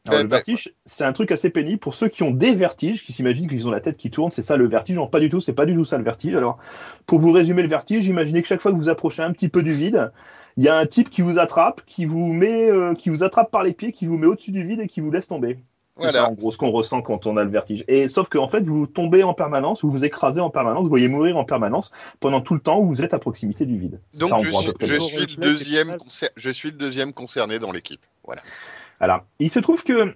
Alors, 0.07 0.21
le 0.25 0.29
vertige, 0.31 0.73
c'est 0.87 1.05
un 1.05 1.13
truc 1.13 1.31
assez 1.31 1.51
pénible 1.51 1.79
pour 1.79 1.93
ceux 1.95 2.09
qui 2.09 2.23
ont 2.23 2.31
des 2.31 2.55
vertiges, 2.55 3.05
qui 3.05 3.13
s'imaginent 3.13 3.49
qu'ils 3.49 3.69
ont 3.69 3.71
la 3.71 3.81
tête 3.81 3.99
qui 3.99 4.11
tourne, 4.11 4.31
c'est 4.31 4.43
ça 4.43 4.57
le 4.57 4.67
vertige. 4.67 4.97
Non, 4.97 5.07
pas 5.07 5.21
du 5.21 5.29
tout, 5.29 5.43
c'est 5.43 5.53
pas 5.53 5.67
du 5.67 5.75
tout 5.75 5.85
ça 5.85 5.99
le 5.99 6.05
vertige. 6.05 6.35
Alors, 6.35 6.59
pour 7.05 7.19
vous 7.19 7.31
résumer 7.33 7.61
le 7.61 7.69
vertige, 7.69 8.07
imaginez 8.07 8.41
que 8.41 8.49
chaque 8.49 8.63
fois 8.63 8.73
que 8.73 8.79
vous 8.79 8.89
approchez 8.89 9.23
un 9.23 9.33
petit 9.33 9.51
peu 9.51 9.63
du 9.63 9.73
vide, 9.73 10.11
il 10.57 10.65
y 10.65 10.69
a 10.69 10.77
un 10.79 10.87
type 10.87 11.11
qui 11.11 11.21
vous 11.21 11.39
attrape, 11.39 11.83
qui 11.85 12.07
vous 12.07 12.33
met, 12.33 12.71
euh, 12.71 12.95
qui 12.95 13.11
vous 13.11 13.25
attrape 13.25 13.51
par 13.51 13.63
les 13.63 13.75
pieds, 13.75 13.93
qui 13.93 14.07
vous 14.07 14.17
met 14.17 14.27
au-dessus 14.27 14.53
du 14.53 14.65
vide 14.67 14.81
et 14.81 14.87
qui 14.87 15.01
vous 15.03 15.11
laisse 15.11 15.29
tomber. 15.29 15.59
C'est 16.01 16.11
Voilà. 16.11 16.27
ça, 16.27 16.31
en 16.31 16.35
gros, 16.35 16.51
ce 16.53 16.59
qu'on 16.59 16.71
ressent 16.71 17.03
quand 17.03 17.27
on 17.27 17.37
a 17.37 17.45
le 17.45 17.51
vertige. 17.51 17.85
Et 17.89 18.09
sauf 18.09 18.29
qu'en 18.29 18.49
fait, 18.49 18.61
vous 18.63 18.87
tombez 18.87 19.23
en 19.23 19.35
permanence, 19.35 19.83
vous 19.83 19.91
vous 19.91 20.05
écrasez 20.05 20.41
en 20.41 20.51
permanence, 20.51 20.83
vous 20.83 20.89
voyez 20.89 21.09
mourir 21.09 21.37
en 21.37 21.45
permanence 21.45 21.93
pendant 22.21 22.41
tout 22.41 22.55
le 22.55 22.61
temps 22.61 22.79
où 22.81 22.87
vous 22.89 23.03
êtes 23.03 23.15
à 23.15 23.19
proximité 23.19 23.67
du 23.67 23.77
vide. 23.79 24.01
Donc 24.19 24.31
ça, 24.31 24.37
en 24.37 24.39
je, 24.43 24.51
suis, 24.51 24.73
je 24.81 24.95
le 24.95 25.01
suis 25.01 25.19
le 25.19 25.27
deuxième, 25.37 25.89
c'est 25.89 25.97
concer- 26.27 26.31
je 26.37 26.51
suis 26.51 26.71
le 26.71 26.77
deuxième 26.77 27.13
concerné 27.13 27.59
dans 27.59 27.71
l'équipe. 27.73 28.01
Voilà. 28.25 28.43
Alors, 29.01 29.21
il 29.39 29.51
se 29.51 29.61
trouve 29.61 29.85
que 29.85 30.15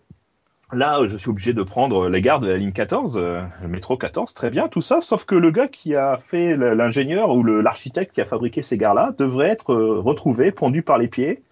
là, 0.72 1.00
je 1.06 1.16
suis 1.16 1.30
obligé 1.30 1.52
de 1.52 1.62
prendre 1.62 2.08
les 2.08 2.20
gares 2.20 2.40
de 2.40 2.48
la 2.48 2.56
ligne 2.56 2.72
14, 2.72 3.16
euh, 3.16 3.42
le 3.62 3.68
métro 3.68 3.96
14, 3.96 4.34
très 4.34 4.50
bien, 4.50 4.68
tout 4.68 4.80
ça, 4.82 5.00
sauf 5.00 5.24
que 5.24 5.34
le 5.34 5.50
gars 5.50 5.68
qui 5.68 5.94
a 5.94 6.18
fait 6.18 6.56
l'ingénieur 6.56 7.30
ou 7.30 7.42
l'architecte 7.44 8.12
qui 8.14 8.20
a 8.20 8.24
fabriqué 8.26 8.62
ces 8.62 8.76
gares-là 8.76 9.14
devrait 9.18 9.48
être 9.50 9.72
euh, 9.72 10.00
retrouvé, 10.00 10.50
pendu 10.52 10.82
par 10.82 10.98
les 10.98 11.08
pieds. 11.08 11.42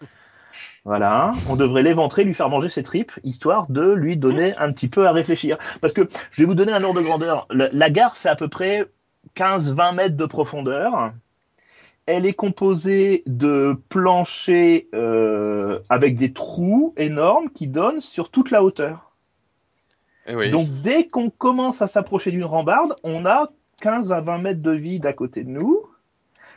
Voilà, 0.84 1.32
on 1.48 1.54
devrait 1.54 1.84
l'éventrer, 1.84 2.24
lui 2.24 2.34
faire 2.34 2.48
manger 2.48 2.68
ses 2.68 2.82
tripes, 2.82 3.12
histoire 3.22 3.66
de 3.70 3.92
lui 3.92 4.16
donner 4.16 4.56
un 4.56 4.72
petit 4.72 4.88
peu 4.88 5.06
à 5.06 5.12
réfléchir. 5.12 5.56
Parce 5.80 5.92
que 5.92 6.08
je 6.32 6.42
vais 6.42 6.46
vous 6.46 6.56
donner 6.56 6.72
un 6.72 6.82
ordre 6.82 7.00
de 7.00 7.04
grandeur. 7.04 7.46
La, 7.50 7.68
la 7.72 7.90
gare 7.90 8.16
fait 8.16 8.28
à 8.28 8.34
peu 8.34 8.48
près 8.48 8.90
15-20 9.36 9.94
mètres 9.94 10.16
de 10.16 10.26
profondeur. 10.26 11.12
Elle 12.06 12.26
est 12.26 12.32
composée 12.32 13.22
de 13.26 13.76
planchers 13.88 14.86
euh, 14.92 15.78
avec 15.88 16.16
des 16.16 16.32
trous 16.32 16.94
énormes 16.96 17.48
qui 17.50 17.68
donnent 17.68 18.00
sur 18.00 18.30
toute 18.30 18.50
la 18.50 18.64
hauteur. 18.64 19.12
Eh 20.26 20.34
oui. 20.34 20.50
Donc 20.50 20.68
dès 20.82 21.06
qu'on 21.06 21.30
commence 21.30 21.80
à 21.80 21.86
s'approcher 21.86 22.32
d'une 22.32 22.44
rambarde, 22.44 22.96
on 23.04 23.24
a 23.24 23.46
15 23.80 24.12
à 24.12 24.20
20 24.20 24.38
mètres 24.38 24.62
de 24.62 24.72
vide 24.72 25.06
à 25.06 25.12
côté 25.12 25.44
de 25.44 25.50
nous. 25.50 25.80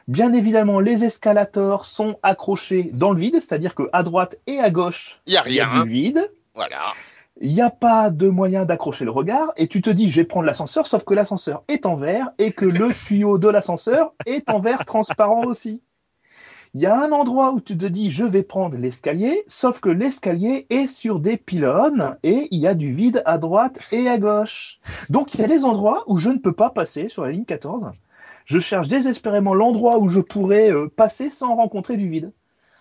Bien 0.08 0.34
évidemment, 0.34 0.80
les 0.80 1.04
escalators 1.04 1.88
sont 1.88 2.20
accrochés 2.22 2.92
dans 2.94 3.12
le 3.12 3.20
vide, 3.20 3.36
c'est-à-dire 3.36 3.74
qu'à 3.74 4.04
droite 4.04 4.38
et 4.46 4.60
à 4.60 4.70
gauche, 4.70 5.20
Il 5.26 5.34
y 5.34 5.38
a 5.38 5.50
y 5.50 5.84
du 5.84 5.90
vide. 5.90 6.32
Voilà. 6.54 6.94
Il 7.42 7.54
n'y 7.54 7.62
a 7.62 7.72
pas 7.72 8.12
de 8.12 8.30
moyen 8.30 8.66
d'accrocher 8.66 9.04
le 9.04 9.12
regard 9.12 9.52
et 9.58 9.68
tu 9.68 9.82
te 9.82 9.90
dis 9.90 10.10
je 10.10 10.22
vais 10.22 10.26
prendre 10.26 10.46
l'ascenseur 10.46 10.86
sauf 10.86 11.04
que 11.04 11.16
l'ascenseur 11.16 11.64
est 11.68 11.86
en 11.86 11.96
verre 11.96 12.30
et 12.38 12.52
que 12.52 12.66
le 12.66 12.94
tuyau 13.08 13.40
de 13.40 13.50
l'ascenseur 13.50 14.14
est 14.28 14.50
en 14.50 14.60
verre 14.60 14.86
transparent 14.86 15.44
aussi. 15.44 15.82
Il 16.76 16.82
y 16.82 16.86
a 16.86 16.98
un 16.98 17.12
endroit 17.12 17.52
où 17.52 17.60
tu 17.60 17.76
te 17.76 17.86
dis 17.86 18.12
je 18.12 18.24
vais 18.24 18.44
prendre 18.44 18.78
l'escalier 18.78 19.44
sauf 19.48 19.82
que 19.82 19.90
l'escalier 19.90 20.68
est 20.70 20.88
sur 20.88 21.20
des 21.20 21.36
pylônes 21.36 22.16
et 22.22 22.48
il 22.52 22.60
y 22.60 22.68
a 22.68 22.76
du 22.76 22.94
vide 22.94 23.24
à 23.26 23.40
droite 23.40 23.80
et 23.92 24.08
à 24.08 24.20
gauche. 24.20 24.80
Donc 25.10 25.34
il 25.34 25.42
y 25.42 25.44
a 25.44 25.48
des 25.48 25.66
endroits 25.66 26.04
où 26.06 26.20
je 26.20 26.30
ne 26.30 26.38
peux 26.38 26.54
pas 26.54 26.70
passer 26.70 27.10
sur 27.10 27.24
la 27.24 27.32
ligne 27.32 27.46
14. 27.46 27.92
Je 28.46 28.60
cherche 28.60 28.88
désespérément 28.88 29.54
l'endroit 29.54 29.98
où 29.98 30.10
je 30.10 30.20
pourrais 30.20 30.72
euh, 30.72 30.88
passer 30.88 31.30
sans 31.30 31.56
rencontrer 31.56 31.98
du 31.98 32.08
vide. 32.08 32.32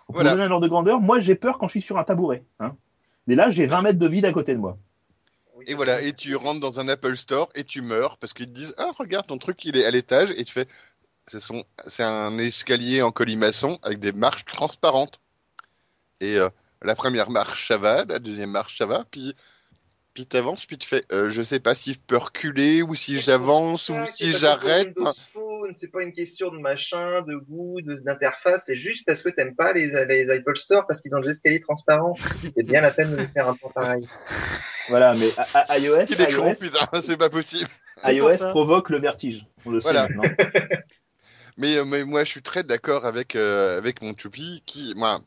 Pour 0.06 0.16
Voilà. 0.16 0.32
donner 0.32 0.42
un 0.44 0.50
ordre 0.50 0.64
de 0.64 0.68
grandeur, 0.68 1.00
moi 1.00 1.20
j'ai 1.20 1.34
peur 1.34 1.58
quand 1.58 1.66
je 1.66 1.72
suis 1.72 1.82
sur 1.82 1.98
un 1.98 2.04
tabouret. 2.04 2.44
Hein. 2.60 2.76
Et 3.28 3.34
là, 3.34 3.48
j'ai 3.48 3.66
20 3.66 3.82
mètres 3.82 3.98
de 3.98 4.06
vide 4.06 4.26
à 4.26 4.32
côté 4.32 4.54
de 4.54 4.60
moi. 4.60 4.76
Et 5.66 5.74
voilà, 5.74 6.02
et 6.02 6.12
tu 6.12 6.36
rentres 6.36 6.60
dans 6.60 6.78
un 6.80 6.88
Apple 6.88 7.16
Store 7.16 7.48
et 7.54 7.64
tu 7.64 7.80
meurs 7.80 8.18
parce 8.18 8.34
qu'ils 8.34 8.46
te 8.46 8.52
disent 8.52 8.74
Ah, 8.76 8.90
regarde, 8.98 9.26
ton 9.26 9.38
truc 9.38 9.64
il 9.64 9.78
est 9.78 9.84
à 9.86 9.90
l'étage 9.90 10.30
et 10.36 10.44
tu 10.44 10.52
fais 10.52 10.66
ce 11.26 11.38
sont, 11.38 11.64
C'est 11.86 12.02
un 12.02 12.36
escalier 12.36 13.00
en 13.00 13.10
colimaçon 13.10 13.78
avec 13.82 13.98
des 13.98 14.12
marches 14.12 14.44
transparentes. 14.44 15.20
Et 16.20 16.38
euh, 16.38 16.50
la 16.82 16.94
première 16.94 17.30
marche 17.30 17.68
ça 17.68 17.78
va, 17.78 18.04
la 18.04 18.18
deuxième 18.18 18.50
marche 18.50 18.76
ça 18.76 18.84
va, 18.84 19.04
puis, 19.10 19.34
puis 20.14 20.26
t'avances, 20.26 20.64
puis 20.64 20.78
tu 20.78 20.88
fais 20.88 21.04
euh, 21.12 21.28
Je 21.28 21.42
sais 21.42 21.58
pas 21.60 21.74
si 21.74 21.92
je 21.94 21.98
peux 22.06 22.16
reculer 22.16 22.82
ou 22.82 22.94
si 22.94 23.18
j'avance 23.18 23.88
ou 23.88 23.96
si 24.06 24.32
j'arrête. 24.32 24.94
C'est 25.72 25.90
pas 25.90 26.02
une 26.02 26.12
question 26.12 26.50
de 26.52 26.58
machin, 26.58 27.22
de 27.22 27.36
goût, 27.36 27.80
d'interface. 27.82 28.62
C'est 28.66 28.76
juste 28.76 29.04
parce 29.06 29.22
que 29.22 29.28
t'aimes 29.28 29.56
pas 29.56 29.72
les, 29.72 29.88
les 30.06 30.30
Apple 30.30 30.56
Store 30.56 30.86
parce 30.86 31.00
qu'ils 31.00 31.14
ont 31.16 31.20
des 31.20 31.30
escaliers 31.30 31.60
transparents. 31.60 32.14
C'est 32.42 32.62
bien 32.62 32.80
la 32.80 32.92
peine 32.92 33.16
de 33.16 33.26
faire 33.34 33.48
un 33.48 33.54
point 33.56 33.70
pareil. 33.74 34.06
Voilà, 34.88 35.14
mais 35.14 35.30
iOS, 35.80 36.04
Il 36.10 36.20
est 36.20 36.32
con, 36.34 36.46
iOS, 36.46 36.54
putain, 36.60 36.88
c'est 37.02 37.16
pas 37.16 37.30
possible. 37.30 37.70
IOS 38.04 38.36
provoque 38.50 38.90
le 38.90 38.98
vertige. 39.00 39.46
On 39.64 39.70
le 39.70 39.80
Voilà. 39.80 40.06
sait 40.06 40.14
maintenant. 40.14 40.34
Mais, 41.56 41.76
euh, 41.76 41.84
mais 41.84 42.02
moi, 42.02 42.24
je 42.24 42.30
suis 42.30 42.42
très 42.42 42.64
d'accord 42.64 43.06
avec, 43.06 43.36
euh, 43.36 43.78
avec 43.78 44.02
mon 44.02 44.12
Choupi 44.18 44.64
qui, 44.66 44.92
moi, 44.96 45.20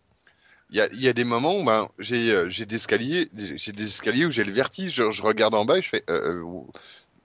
il 0.69 0.77
y 0.77 0.81
a, 0.81 0.87
il 0.93 1.01
y 1.01 1.07
a 1.07 1.13
des 1.13 1.23
moments 1.23 1.57
où 1.59 1.63
ben, 1.63 1.87
j'ai 1.99 2.31
euh, 2.31 2.49
des 2.49 2.75
escaliers, 2.75 3.29
j'ai 3.55 3.71
des 3.71 3.85
escaliers 3.85 4.25
où 4.25 4.31
j'ai 4.31 4.43
le 4.43 4.51
vertige. 4.51 4.93
Je, 4.93 5.11
je 5.11 5.21
regarde 5.21 5.53
en 5.55 5.65
bas 5.65 5.77
et 5.77 5.81
je 5.81 5.89
fais. 5.89 6.03
Euh, 6.09 6.43
euh, 6.43 6.61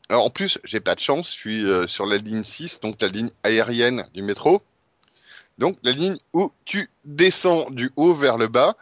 alors, 0.08 0.24
en 0.26 0.30
plus, 0.30 0.58
j'ai 0.64 0.80
pas 0.80 0.94
de 0.94 1.00
chance. 1.00 1.32
Je 1.32 1.38
suis 1.38 1.64
euh, 1.64 1.86
sur 1.86 2.06
la 2.06 2.18
ligne 2.18 2.42
6, 2.44 2.80
donc 2.80 3.00
la 3.00 3.08
ligne 3.08 3.30
aérienne 3.42 4.06
du 4.14 4.22
métro. 4.22 4.62
Donc 5.58 5.76
la 5.82 5.92
ligne 5.92 6.16
où 6.32 6.50
tu 6.64 6.88
descends 7.04 7.70
du 7.70 7.90
haut 7.96 8.14
vers 8.14 8.38
le 8.38 8.48
bas 8.48 8.76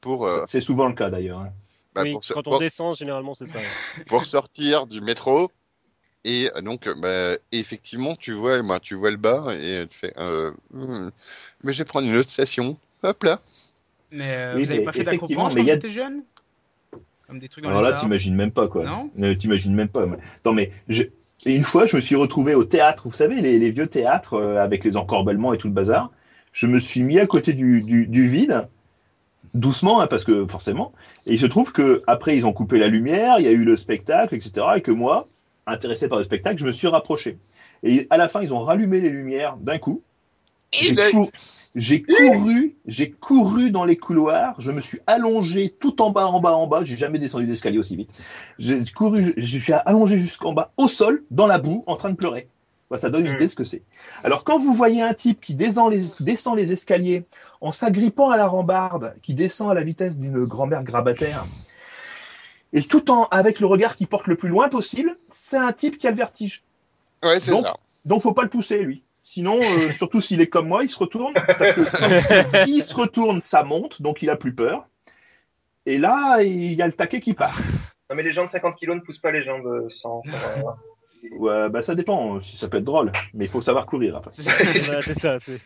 pour, 0.00 0.26
euh, 0.26 0.44
C'est 0.46 0.60
souvent 0.60 0.88
le 0.88 0.94
cas 0.94 1.10
d'ailleurs. 1.10 1.40
hein. 1.40 1.52
bah, 1.94 2.02
oui, 2.02 2.16
quand 2.32 2.46
on 2.46 2.50
pour- 2.50 2.58
descend, 2.58 2.96
généralement, 2.96 3.34
c'est 3.34 3.46
ça. 3.46 3.58
pour 4.06 4.24
sortir 4.26 4.86
du 4.86 5.00
métro. 5.00 5.50
Et 6.24 6.50
donc, 6.62 6.88
bah, 6.98 7.36
effectivement, 7.52 8.16
tu 8.16 8.32
vois, 8.32 8.60
bah, 8.62 8.80
tu 8.80 8.96
vois 8.96 9.10
le 9.12 9.16
bas 9.16 9.54
et 9.54 9.86
tu 9.88 9.98
fais. 9.98 10.12
Euh, 10.18 10.50
hmm, 10.72 11.10
mais 11.62 11.72
je 11.72 11.78
vais 11.78 11.84
prendre 11.84 12.08
une 12.08 12.16
autre 12.16 12.30
station. 12.30 12.76
Hop 13.02 13.22
là. 13.22 13.40
Mais 14.12 14.34
euh, 14.36 14.54
Oui, 14.56 14.64
vous 14.64 14.70
avez 14.70 14.80
mais 14.80 14.84
pas 14.86 14.92
fait 14.92 15.00
effectivement, 15.02 15.48
mais 15.48 15.54
quand 15.62 15.66
y 15.66 15.70
a- 15.70 15.74
vous 15.74 15.78
étiez 15.78 15.90
jeune 15.90 16.22
Comme 17.26 17.38
des 17.38 17.48
trucs 17.48 17.64
dans 17.64 17.70
Alors 17.70 17.82
là, 17.82 17.92
t'imagines 17.94 18.34
même 18.34 18.50
pas 18.52 18.68
quoi. 18.68 18.84
Non 18.84 19.10
Euh, 19.20 19.34
T'imagines 19.34 19.74
même 19.74 19.88
pas. 19.88 20.06
mais- 20.06 20.16
Attends, 20.38 20.52
mais 20.52 20.70
je... 20.88 21.02
et 21.44 21.54
une 21.56 21.62
fois, 21.64 21.86
je 21.86 21.96
me 21.96 22.00
suis 22.00 22.14
retrouvé 22.14 22.54
au 22.54 22.64
théâtre. 22.64 23.08
Vous 23.08 23.14
savez, 23.14 23.40
les, 23.40 23.58
les 23.58 23.70
vieux 23.70 23.88
théâtres 23.88 24.34
euh, 24.34 24.62
avec 24.62 24.84
les 24.84 24.96
encorbellements 24.96 25.52
et 25.52 25.58
tout 25.58 25.66
le 25.68 25.74
bazar. 25.74 26.10
Je 26.52 26.66
me 26.66 26.78
suis 26.80 27.02
mis 27.02 27.18
à 27.18 27.26
côté 27.26 27.52
du, 27.52 27.82
du, 27.82 28.06
du 28.06 28.28
vide, 28.28 28.68
doucement, 29.54 30.00
hein, 30.00 30.06
parce 30.06 30.24
que 30.24 30.46
forcément. 30.46 30.92
Et 31.26 31.32
il 31.34 31.38
se 31.38 31.46
trouve 31.46 31.72
que 31.72 32.00
après, 32.06 32.36
ils 32.36 32.46
ont 32.46 32.52
coupé 32.52 32.78
la 32.78 32.88
lumière, 32.88 33.36
il 33.40 33.44
y 33.44 33.48
a 33.48 33.52
eu 33.52 33.64
le 33.64 33.76
spectacle, 33.76 34.34
etc. 34.34 34.66
Et 34.76 34.80
que 34.80 34.90
moi, 34.92 35.26
intéressé 35.66 36.08
par 36.08 36.18
le 36.18 36.24
spectacle, 36.24 36.58
je 36.58 36.64
me 36.64 36.72
suis 36.72 36.86
rapproché. 36.88 37.38
Et 37.82 38.06
à 38.10 38.16
la 38.16 38.28
fin, 38.28 38.40
ils 38.40 38.54
ont 38.54 38.60
rallumé 38.60 39.00
les 39.00 39.10
lumières 39.10 39.56
d'un 39.58 39.78
coup. 39.78 40.00
J'ai 40.72 40.94
j'ai 41.76 42.02
couru, 42.02 42.74
j'ai 42.86 43.10
couru 43.10 43.70
dans 43.70 43.84
les 43.84 43.96
couloirs, 43.96 44.54
je 44.58 44.70
me 44.70 44.80
suis 44.80 44.98
allongé 45.06 45.68
tout 45.68 46.00
en 46.00 46.10
bas, 46.10 46.26
en 46.26 46.40
bas, 46.40 46.54
en 46.54 46.66
bas, 46.66 46.84
j'ai 46.84 46.96
jamais 46.96 47.18
descendu 47.18 47.46
d'escalier 47.46 47.78
aussi 47.78 47.96
vite. 47.96 48.10
J'ai 48.58 48.82
couru, 48.94 49.34
je 49.36 49.58
suis 49.58 49.72
allongé 49.72 50.18
jusqu'en 50.18 50.54
bas, 50.54 50.72
au 50.78 50.88
sol, 50.88 51.22
dans 51.30 51.46
la 51.46 51.58
boue, 51.58 51.84
en 51.86 51.96
train 51.96 52.10
de 52.10 52.16
pleurer. 52.16 52.48
Bah, 52.90 52.96
ça 52.96 53.10
donne 53.10 53.26
une 53.26 53.32
Mm. 53.32 53.36
idée 53.36 53.46
de 53.46 53.50
ce 53.50 53.56
que 53.56 53.64
c'est. 53.64 53.82
Alors 54.24 54.44
quand 54.44 54.58
vous 54.58 54.72
voyez 54.72 55.02
un 55.02 55.12
type 55.12 55.40
qui 55.40 55.54
descend 55.54 55.92
les, 55.92 56.04
descend 56.20 56.56
les 56.56 56.72
escaliers 56.72 57.26
en 57.60 57.72
s'agrippant 57.72 58.30
à 58.30 58.36
la 58.36 58.46
rambarde, 58.46 59.14
qui 59.22 59.34
descend 59.34 59.70
à 59.70 59.74
la 59.74 59.82
vitesse 59.82 60.18
d'une 60.18 60.44
grand-mère 60.44 60.82
grabataire, 60.82 61.44
et 62.72 62.82
tout 62.82 63.10
en 63.10 63.24
avec 63.24 63.60
le 63.60 63.66
regard 63.66 63.96
qui 63.96 64.06
porte 64.06 64.28
le 64.28 64.36
plus 64.36 64.48
loin 64.48 64.68
possible, 64.68 65.16
c'est 65.30 65.56
un 65.58 65.72
type 65.72 65.98
qui 65.98 66.06
a 66.06 66.10
le 66.10 66.16
vertige. 66.16 66.62
Ouais, 67.22 67.38
c'est 67.38 67.50
Donc, 67.50 67.64
ça. 67.64 67.74
Donc 68.04 68.22
faut 68.22 68.32
pas 68.32 68.44
le 68.44 68.48
pousser 68.48 68.82
lui. 68.82 69.02
Sinon, 69.28 69.58
euh, 69.60 69.90
surtout 69.96 70.20
s'il 70.20 70.40
est 70.40 70.46
comme 70.46 70.68
moi, 70.68 70.84
il 70.84 70.88
se 70.88 70.98
retourne. 70.98 71.34
Parce 71.34 71.72
que 71.72 72.64
s'il 72.64 72.80
se 72.82 72.94
retourne, 72.94 73.40
ça 73.40 73.64
monte, 73.64 74.00
donc 74.00 74.22
il 74.22 74.30
a 74.30 74.36
plus 74.36 74.54
peur. 74.54 74.86
Et 75.84 75.98
là, 75.98 76.42
il 76.42 76.72
y 76.74 76.80
a 76.80 76.86
le 76.86 76.92
taquet 76.92 77.20
qui 77.20 77.34
part. 77.34 77.58
Non, 78.08 78.14
mais 78.16 78.22
les 78.22 78.30
gens 78.30 78.44
de 78.44 78.50
50 78.50 78.76
kilos 78.76 78.94
ne 78.96 79.00
poussent 79.00 79.18
pas 79.18 79.32
les 79.32 79.42
gens 79.42 79.58
de 79.58 79.88
100. 79.88 80.22
sur, 80.22 80.34
euh, 80.34 81.36
Ouais, 81.38 81.68
bah 81.70 81.82
ça 81.82 81.96
dépend. 81.96 82.40
Ça 82.42 82.68
peut 82.68 82.76
être 82.78 82.84
drôle, 82.84 83.10
mais 83.34 83.46
il 83.46 83.50
faut 83.50 83.60
savoir 83.60 83.84
courir 83.86 84.14
après. 84.16 84.30
C'est 84.30 84.42
ça. 84.44 85.40
c'est- 85.40 85.60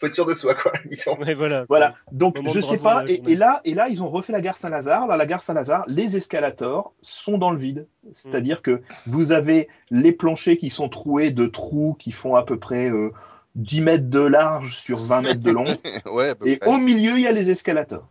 faut 0.00 0.06
être 0.06 0.14
sûr 0.14 0.26
de 0.26 0.34
soi, 0.34 0.54
quoi. 0.54 0.72
Ouais, 1.18 1.34
voilà. 1.34 1.64
Voilà. 1.68 1.94
Donc 2.12 2.36
je 2.52 2.60
sais 2.60 2.78
pas. 2.78 3.04
Et, 3.06 3.36
là, 3.36 3.60
et 3.64 3.74
là, 3.74 3.88
ils 3.88 4.02
ont 4.02 4.08
refait 4.08 4.32
la 4.32 4.40
gare 4.40 4.56
Saint-Lazare. 4.56 5.06
Là, 5.06 5.16
la 5.16 5.26
gare 5.26 5.42
Saint-Lazare, 5.42 5.84
les 5.86 6.16
escalators 6.16 6.92
sont 7.02 7.38
dans 7.38 7.50
le 7.50 7.58
vide. 7.58 7.86
C'est-à-dire 8.12 8.62
que 8.62 8.82
vous 9.06 9.32
avez 9.32 9.68
les 9.90 10.12
planchers 10.12 10.56
qui 10.58 10.70
sont 10.70 10.88
troués 10.88 11.30
de 11.30 11.46
trous 11.46 11.94
qui 11.98 12.12
font 12.12 12.36
à 12.36 12.44
peu 12.44 12.58
près 12.58 12.90
euh, 12.90 13.12
10 13.56 13.80
mètres 13.82 14.10
de 14.10 14.20
large 14.20 14.76
sur 14.76 14.98
20 14.98 15.22
mètres 15.22 15.40
de 15.40 15.50
long. 15.50 15.64
ouais, 16.12 16.34
Et 16.44 16.56
près. 16.56 16.70
au 16.70 16.78
milieu, 16.78 17.16
il 17.16 17.22
y 17.22 17.26
a 17.26 17.32
les 17.32 17.50
escalators. 17.50 18.08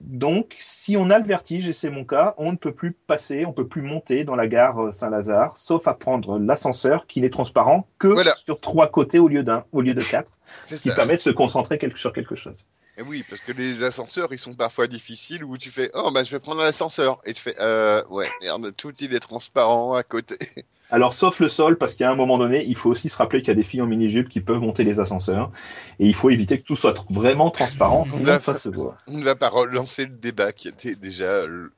Donc, 0.00 0.56
si 0.60 0.96
on 0.96 1.10
a 1.10 1.18
le 1.18 1.24
vertige, 1.26 1.68
et 1.68 1.72
c'est 1.72 1.90
mon 1.90 2.04
cas, 2.04 2.34
on 2.38 2.52
ne 2.52 2.56
peut 2.56 2.72
plus 2.72 2.92
passer, 2.92 3.44
on 3.44 3.52
peut 3.52 3.68
plus 3.68 3.82
monter 3.82 4.24
dans 4.24 4.34
la 4.34 4.46
gare 4.46 4.78
euh, 4.86 4.92
Saint-Lazare, 4.92 5.56
sauf 5.58 5.86
à 5.88 5.94
prendre 5.94 6.38
l'ascenseur 6.38 7.06
qui 7.06 7.20
n'est 7.20 7.30
transparent 7.30 7.86
que 7.98 8.08
Voilà. 8.08 8.34
sur 8.36 8.60
trois 8.60 8.88
côtés 8.88 9.18
au 9.18 9.28
lieu 9.28 9.42
d'un, 9.42 9.64
au 9.72 9.82
lieu 9.82 9.92
de 9.94 10.02
quatre, 10.10 10.32
ce 10.66 10.76
qui 10.80 10.90
permet 10.94 11.16
de 11.16 11.20
se 11.20 11.30
concentrer 11.30 11.78
quelque- 11.78 11.98
sur 11.98 12.12
quelque 12.12 12.34
chose. 12.34 12.66
Oui, 13.06 13.24
parce 13.28 13.40
que 13.40 13.52
les 13.52 13.82
ascenseurs, 13.82 14.32
ils 14.32 14.38
sont 14.38 14.54
parfois 14.54 14.86
difficiles 14.86 15.44
où 15.44 15.56
tu 15.56 15.70
fais 15.70 15.90
Oh, 15.94 16.10
bah, 16.12 16.24
je 16.24 16.30
vais 16.32 16.40
prendre 16.40 16.60
l'ascenseur. 16.62 17.20
Et 17.24 17.32
tu 17.32 17.40
fais 17.40 17.54
Euh, 17.60 18.04
ouais, 18.08 18.28
merde, 18.42 18.74
tout 18.76 18.94
il 19.00 19.14
est 19.14 19.20
transparent 19.20 19.94
à 19.94 20.02
côté. 20.02 20.36
Alors, 20.90 21.14
sauf 21.14 21.40
le 21.40 21.48
sol, 21.48 21.78
parce 21.78 21.94
qu'à 21.94 22.10
un 22.10 22.16
moment 22.16 22.36
donné, 22.38 22.64
il 22.66 22.76
faut 22.76 22.90
aussi 22.90 23.08
se 23.08 23.16
rappeler 23.16 23.40
qu'il 23.40 23.48
y 23.48 23.52
a 23.52 23.54
des 23.54 23.62
filles 23.62 23.82
en 23.82 23.86
mini-jupe 23.86 24.28
qui 24.28 24.40
peuvent 24.40 24.60
monter 24.60 24.84
les 24.84 24.98
ascenseurs, 24.98 25.50
et 25.98 26.06
il 26.06 26.14
faut 26.14 26.30
éviter 26.30 26.58
que 26.58 26.64
tout 26.64 26.76
soit 26.76 27.04
vraiment 27.10 27.50
transparent, 27.50 28.04
sinon 28.04 28.26
Là, 28.26 28.40
ça 28.40 28.56
se 28.56 28.68
voit. 28.68 28.96
On 29.06 29.18
ne 29.18 29.24
va 29.24 29.36
pas 29.36 29.48
relancer 29.48 30.06
le 30.06 30.16
débat 30.16 30.52
qui 30.52 30.68
était 30.68 30.94
déjà 30.94 31.24
euh, 31.24 31.72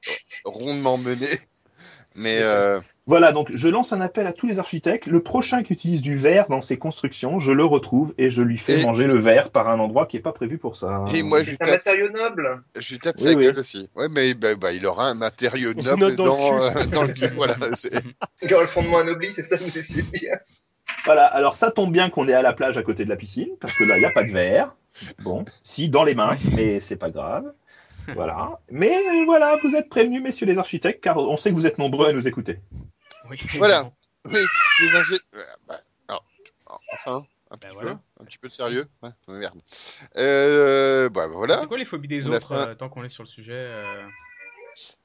rondement 0.45 0.99
mené. 0.99 1.27
Mais 2.15 2.39
euh, 2.41 2.79
Voilà, 3.07 3.33
donc 3.33 3.51
je 3.55 3.69
lance 3.69 3.93
un 3.93 4.01
appel 4.01 4.27
à 4.27 4.33
tous 4.33 4.47
les 4.47 4.59
architectes. 4.59 5.07
Le 5.07 5.23
prochain 5.23 5.63
qui 5.63 5.73
utilise 5.73 6.03
du 6.03 6.17
verre 6.17 6.47
dans 6.49 6.61
ses 6.61 6.77
constructions, 6.79 7.41
je 7.41 7.51
le 7.53 7.65
retrouve 7.65 8.15
et 8.19 8.31
je 8.31 8.43
lui 8.43 8.59
fais 8.59 8.81
Et- 8.81 8.83
manger 8.83 9.07
le 9.07 9.19
verre 9.19 9.51
par 9.51 9.69
un 9.69 9.79
endroit 9.81 10.07
qui 10.07 10.17
est 10.17 10.21
pas 10.21 10.33
prévu 10.33 10.59
pour 10.59 10.77
ça. 10.77 11.05
Et 11.15 11.23
moi, 11.23 11.41
je 11.43 11.47
C'est 11.51 11.53
un 11.55 11.57
tape, 11.57 11.69
matériau 11.71 12.09
noble. 12.11 12.63
je 12.79 12.93
lui 12.93 12.99
tape 13.01 13.17
Oui, 13.19 13.33
sa 13.33 13.37
oui. 13.39 13.45
gueule 13.45 13.59
aussi. 13.59 13.91
Ouais, 13.97 14.09
mais 14.11 14.35
bah, 14.35 14.55
bah, 14.55 14.73
il 14.73 14.85
aura 14.87 15.07
un 15.09 15.15
matériau 15.15 15.73
Une 15.77 15.83
noble 15.83 16.01
note 16.01 16.17
dans 16.17 16.25
le 16.25 16.31
dans, 16.31 16.71
cul. 16.71 16.79
euh, 16.79 16.87
dans 16.87 17.03
le 17.05 17.13
cul. 17.13 17.29
Voilà, 17.35 17.57
Il 18.43 18.55
aura 18.55 18.63
le 18.63 18.69
fondement 18.69 18.99
anobli, 18.99 19.33
c'est 19.33 19.43
ça 19.43 19.59
que 19.59 19.65
vous 19.65 19.79
essayez 19.79 20.03
de 20.03 20.11
dire. 20.11 20.37
Voilà, 21.05 21.25
alors 21.27 21.55
ça 21.55 21.71
tombe 21.71 21.93
bien 21.93 22.11
qu'on 22.11 22.29
est 22.29 22.35
à 22.35 22.43
la 22.43 22.53
plage 22.53 22.77
à 22.77 22.83
côté 22.83 23.05
de 23.05 23.09
la 23.09 23.17
piscine, 23.17 23.49
parce 23.61 23.75
que 23.77 23.85
là, 23.85 23.97
il 23.97 24.01
n'y 24.01 24.07
a 24.07 24.11
pas 24.11 24.25
de 24.25 24.31
verre. 24.31 24.77
Bon, 25.25 25.45
si, 25.65 25.89
dans 25.89 26.05
les 26.05 26.15
mains, 26.15 26.37
mais 26.55 26.79
c'est 26.79 26.97
pas 26.97 27.11
grave. 27.11 27.45
Voilà. 28.15 28.59
Mais 28.71 28.93
euh, 28.97 29.25
voilà, 29.25 29.57
vous 29.63 29.75
êtes 29.77 29.89
prévenus, 29.89 30.23
messieurs 30.23 30.47
les 30.47 30.59
architectes, 30.59 31.03
car 31.03 31.17
on 31.19 31.37
sait 31.37 31.51
que 31.51 31.55
vous 31.55 31.67
êtes 31.67 31.79
nombreux 31.79 32.09
à 32.09 32.13
nous 32.13 32.27
écouter. 32.27 32.61
Oui, 33.31 33.39
Voilà. 33.59 33.91
Oui, 34.27 34.41
les 34.81 34.95
ingé... 34.97 35.15
euh, 35.35 35.43
bah, 35.67 35.81
alors, 36.09 36.25
enfin, 36.95 37.25
un 37.51 37.57
petit, 37.57 37.67
Bah, 37.69 37.73
voilà. 37.75 37.91
peu, 37.95 38.23
un 38.23 38.25
petit 38.25 38.39
peu 38.39 38.49
de 38.49 38.53
sérieux. 38.53 38.87
Ouais, 39.03 39.11
merde. 39.29 39.59
Euh, 40.17 41.09
bah 41.09 41.27
voilà. 41.27 41.59
C'est 41.61 41.67
quoi 41.67 41.79
les 41.79 41.85
phobies 41.85 42.09
des 42.09 42.29
On 42.29 42.33
autres 42.33 42.53
euh, 42.53 42.75
tant 42.75 42.89
qu'on 42.89 43.05
est 43.05 43.09
sur 43.09 43.23
le 43.23 43.29
sujet 43.29 43.53
euh, 43.55 44.03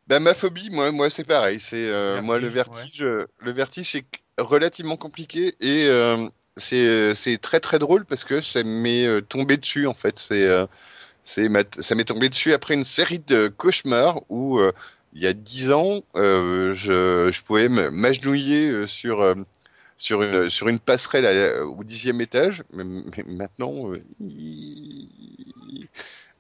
Bah, 0.07 0.19
ma 0.19 0.33
phobie, 0.33 0.69
moi, 0.69 0.91
moi 0.91 1.09
c'est 1.09 1.23
pareil. 1.23 1.59
C'est 1.59 1.89
euh, 1.89 2.21
moi 2.21 2.37
le 2.39 2.47
vertige. 2.47 3.01
Le 3.01 3.51
vertige, 3.51 3.91
c'est 3.91 4.05
relativement 4.39 4.97
compliqué 4.97 5.55
et 5.59 5.87
euh, 5.87 6.27
c'est 6.57 7.15
c'est 7.15 7.37
très 7.39 7.59
très 7.59 7.79
drôle 7.79 8.05
parce 8.05 8.23
que 8.23 8.41
ça 8.41 8.63
m'est 8.63 9.05
euh, 9.05 9.21
tombé 9.21 9.57
dessus 9.57 9.87
en 9.87 9.93
fait. 9.95 10.19
C'est 10.19 10.45
euh, 10.45 10.65
ça 11.27 11.95
m'est 11.95 12.05
tombé 12.05 12.29
dessus 12.29 12.53
après 12.53 12.73
une 12.73 12.85
série 12.85 13.19
de 13.19 13.47
cauchemars 13.49 14.21
où 14.29 14.59
euh, 14.59 14.71
il 15.13 15.21
y 15.21 15.27
a 15.27 15.33
dix 15.33 15.71
ans, 15.71 16.01
euh, 16.15 16.73
je, 16.73 17.31
je 17.31 17.41
pouvais 17.43 17.69
m'agenouiller 17.69 18.69
euh, 18.69 18.87
sur 18.87 19.35
sur 19.97 20.23
une 20.23 20.49
sur 20.49 20.69
une 20.69 20.79
passerelle 20.79 21.25
à- 21.27 21.65
au 21.65 21.83
dixième 21.83 22.21
étage, 22.21 22.63
mais, 22.73 22.83
maintenant 23.27 23.91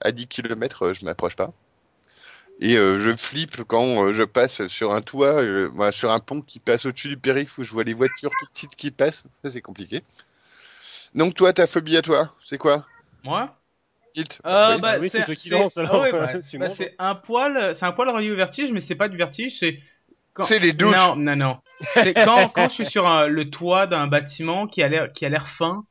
à 0.01 0.11
10 0.11 0.27
km, 0.27 0.93
je 0.93 1.05
m'approche 1.05 1.35
pas. 1.35 1.51
Et 2.59 2.73
je 2.73 3.11
flippe 3.15 3.63
quand 3.63 4.11
je 4.11 4.23
passe 4.23 4.67
sur 4.67 4.91
un 4.93 5.01
toit, 5.01 5.43
sur 5.91 6.11
un 6.11 6.19
pont 6.19 6.41
qui 6.41 6.59
passe 6.59 6.85
au-dessus 6.85 7.09
du 7.09 7.17
périph' 7.17 7.57
où 7.59 7.63
je 7.63 7.71
vois 7.71 7.83
les 7.83 7.93
voitures 7.93 8.31
toutes 8.39 8.49
petites 8.51 8.75
qui 8.75 8.89
passent. 8.91 9.23
C'est 9.45 9.61
compliqué. 9.61 10.01
Donc, 11.15 11.33
toi, 11.35 11.51
ta 11.53 11.67
phobie 11.67 11.97
à 11.97 12.01
toi, 12.01 12.33
c'est 12.39 12.57
quoi? 12.57 12.85
Moi? 13.23 13.61
Euh, 14.45 14.75
Oui. 14.75 14.81
bah, 14.81 14.91
Ah 14.93 14.97
oui, 14.99 15.09
c'est 15.09 15.19
c'est 15.19 15.25
toi 15.25 15.35
qui 15.35 15.49
c'est- 15.49 15.55
lance, 15.59 15.77
alors. 15.77 15.95
ah 15.95 15.99
ouais, 16.01 16.11
bah, 16.13 16.29
bah, 16.33 16.59
montes. 16.59 16.71
c'est 16.71 16.95
un 16.99 17.15
poil, 17.15 17.75
c'est 17.75 17.85
un 17.85 17.91
poil 17.91 18.09
relié 18.09 18.31
au 18.31 18.35
vertige, 18.35 18.71
mais 18.71 18.81
c'est 18.81 18.95
pas 18.95 19.09
du 19.09 19.17
vertige, 19.17 19.59
c'est 19.59 19.79
quand- 20.33 20.43
C'est 20.43 20.59
les 20.59 20.73
douches. 20.73 20.95
Non, 20.95 21.15
non, 21.15 21.35
non. 21.35 21.57
C'est 21.93 22.13
quand 22.47 22.49
quand 22.49 22.69
je 22.69 22.73
suis 22.73 22.85
sur 22.85 23.07
un- 23.07 23.27
le 23.27 23.49
toit 23.49 23.87
d'un 23.87 24.07
bâtiment 24.07 24.67
qui 24.67 24.81
a 24.83 24.87
l'air 24.87 25.11
qui 25.13 25.25
a 25.25 25.29
l'air 25.29 25.47
fin 25.47 25.83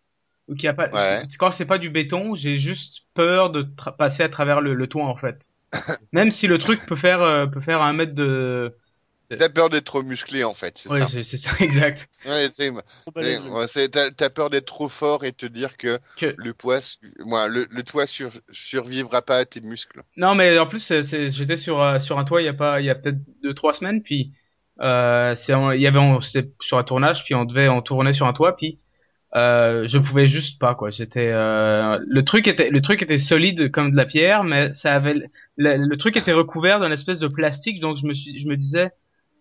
ou 0.49 0.55
qui 0.55 0.67
a 0.69 0.75
pas. 0.75 0.89
Ouais. 0.91 1.23
Quand 1.39 1.53
c'est 1.53 1.65
pas 1.67 1.79
du 1.79 1.91
béton, 1.91 2.35
j'ai 2.35 2.59
juste 2.59 3.03
peur 3.15 3.51
de 3.51 3.63
tra- 3.63 3.97
passer 3.97 4.23
à 4.23 4.29
travers 4.29 4.61
le, 4.61 4.75
le 4.75 4.87
toit 4.87 5.07
en 5.07 5.17
fait. 5.17 5.49
Même 6.13 6.31
si 6.31 6.47
le 6.47 6.59
truc 6.59 6.85
peut 6.87 6.97
faire 6.97 7.23
euh, 7.23 7.47
peut 7.47 7.61
faire 7.61 7.83
un 7.83 7.93
mètre 7.93 8.15
de. 8.15 8.77
T'as 9.29 9.49
peur 9.49 9.69
d'être 9.69 9.85
trop 9.85 10.03
musclé, 10.03 10.45
en 10.45 10.55
fait, 10.55 10.79
c'est 10.79 10.91
Ouais, 10.91 11.01
ça. 11.01 11.07
c'est 11.09 11.25
c'est 11.25 11.37
ça 11.37 11.51
exact. 11.61 12.09
Ouais, 12.25 12.49
T'as 14.17 14.31
peur 14.31 14.51
d'être 14.51 14.67
trop 14.67 14.89
fort 14.89 15.25
et 15.25 15.33
te 15.33 15.47
dire 15.47 15.77
que, 15.77 15.99
Que- 16.17 16.35
le 16.37 16.55
poids, 16.55 16.81
moi, 17.21 17.49
le, 17.49 17.67
le 17.71 17.83
toit 17.83 18.07
sur- 18.07 18.31
survivra 18.53 19.23
pas 19.23 19.39
à 19.39 19.45
tes 19.45 19.61
muscles. 19.61 20.03
Non, 20.17 20.35
mais 20.35 20.59
en 20.59 20.67
plus, 20.67 20.93
j'étais 21.03 21.57
sur 21.57 21.83
euh, 21.83 21.99
sur 21.99 22.19
un 22.19 22.25
toit 22.25 22.43
il 22.43 22.45
y 22.45 22.49
a 22.49 22.55
pas, 22.55 22.81
il 22.81 22.87
y 22.87 22.91
a 22.91 22.95
peut-être 22.95 23.19
deux 23.43 23.55
trois 23.55 23.73
semaines, 23.75 24.03
puis 24.03 24.33
euh, 24.81 25.35
c'est 25.35 25.55
en- 25.55 25.71
il 25.73 25.81
y 25.81 25.87
avait 25.87 25.99
on- 25.99 26.21
c'était 26.21 26.51
sur 26.61 26.79
un 26.79 26.85
tournage, 26.85 27.25
puis 27.25 27.35
on 27.35 27.45
devait 27.45 27.69
on 27.69 27.83
tournait 27.83 28.13
sur 28.13 28.27
un 28.27 28.33
toit, 28.33 28.57
puis 28.57 28.79
euh, 29.35 29.87
je 29.89 29.99
pouvais 29.99 30.29
juste 30.29 30.59
pas 30.61 30.75
quoi. 30.75 30.91
J'étais 30.91 31.29
euh, 31.33 31.99
le 32.07 32.25
truc 32.25 32.47
était 32.49 32.71
le 32.71 32.81
truc 32.81 33.03
était 33.03 33.19
solide 33.19 33.71
comme 33.71 33.91
de 33.91 33.97
la 33.97 34.07
pierre, 34.07 34.45
mais 34.45 34.73
ça 34.73 34.95
avait 34.95 35.15
le, 35.57 35.77
le 35.77 35.97
truc 35.97 36.17
était 36.17 36.33
recouvert 36.33 36.81
d'une 36.81 36.93
espèce 36.93 37.19
de 37.19 37.29
plastique, 37.29 37.81
donc 37.81 37.97
je 37.97 38.07
me 38.07 38.15
suis 38.15 38.39
je 38.39 38.47
me 38.47 38.57
disais 38.57 38.91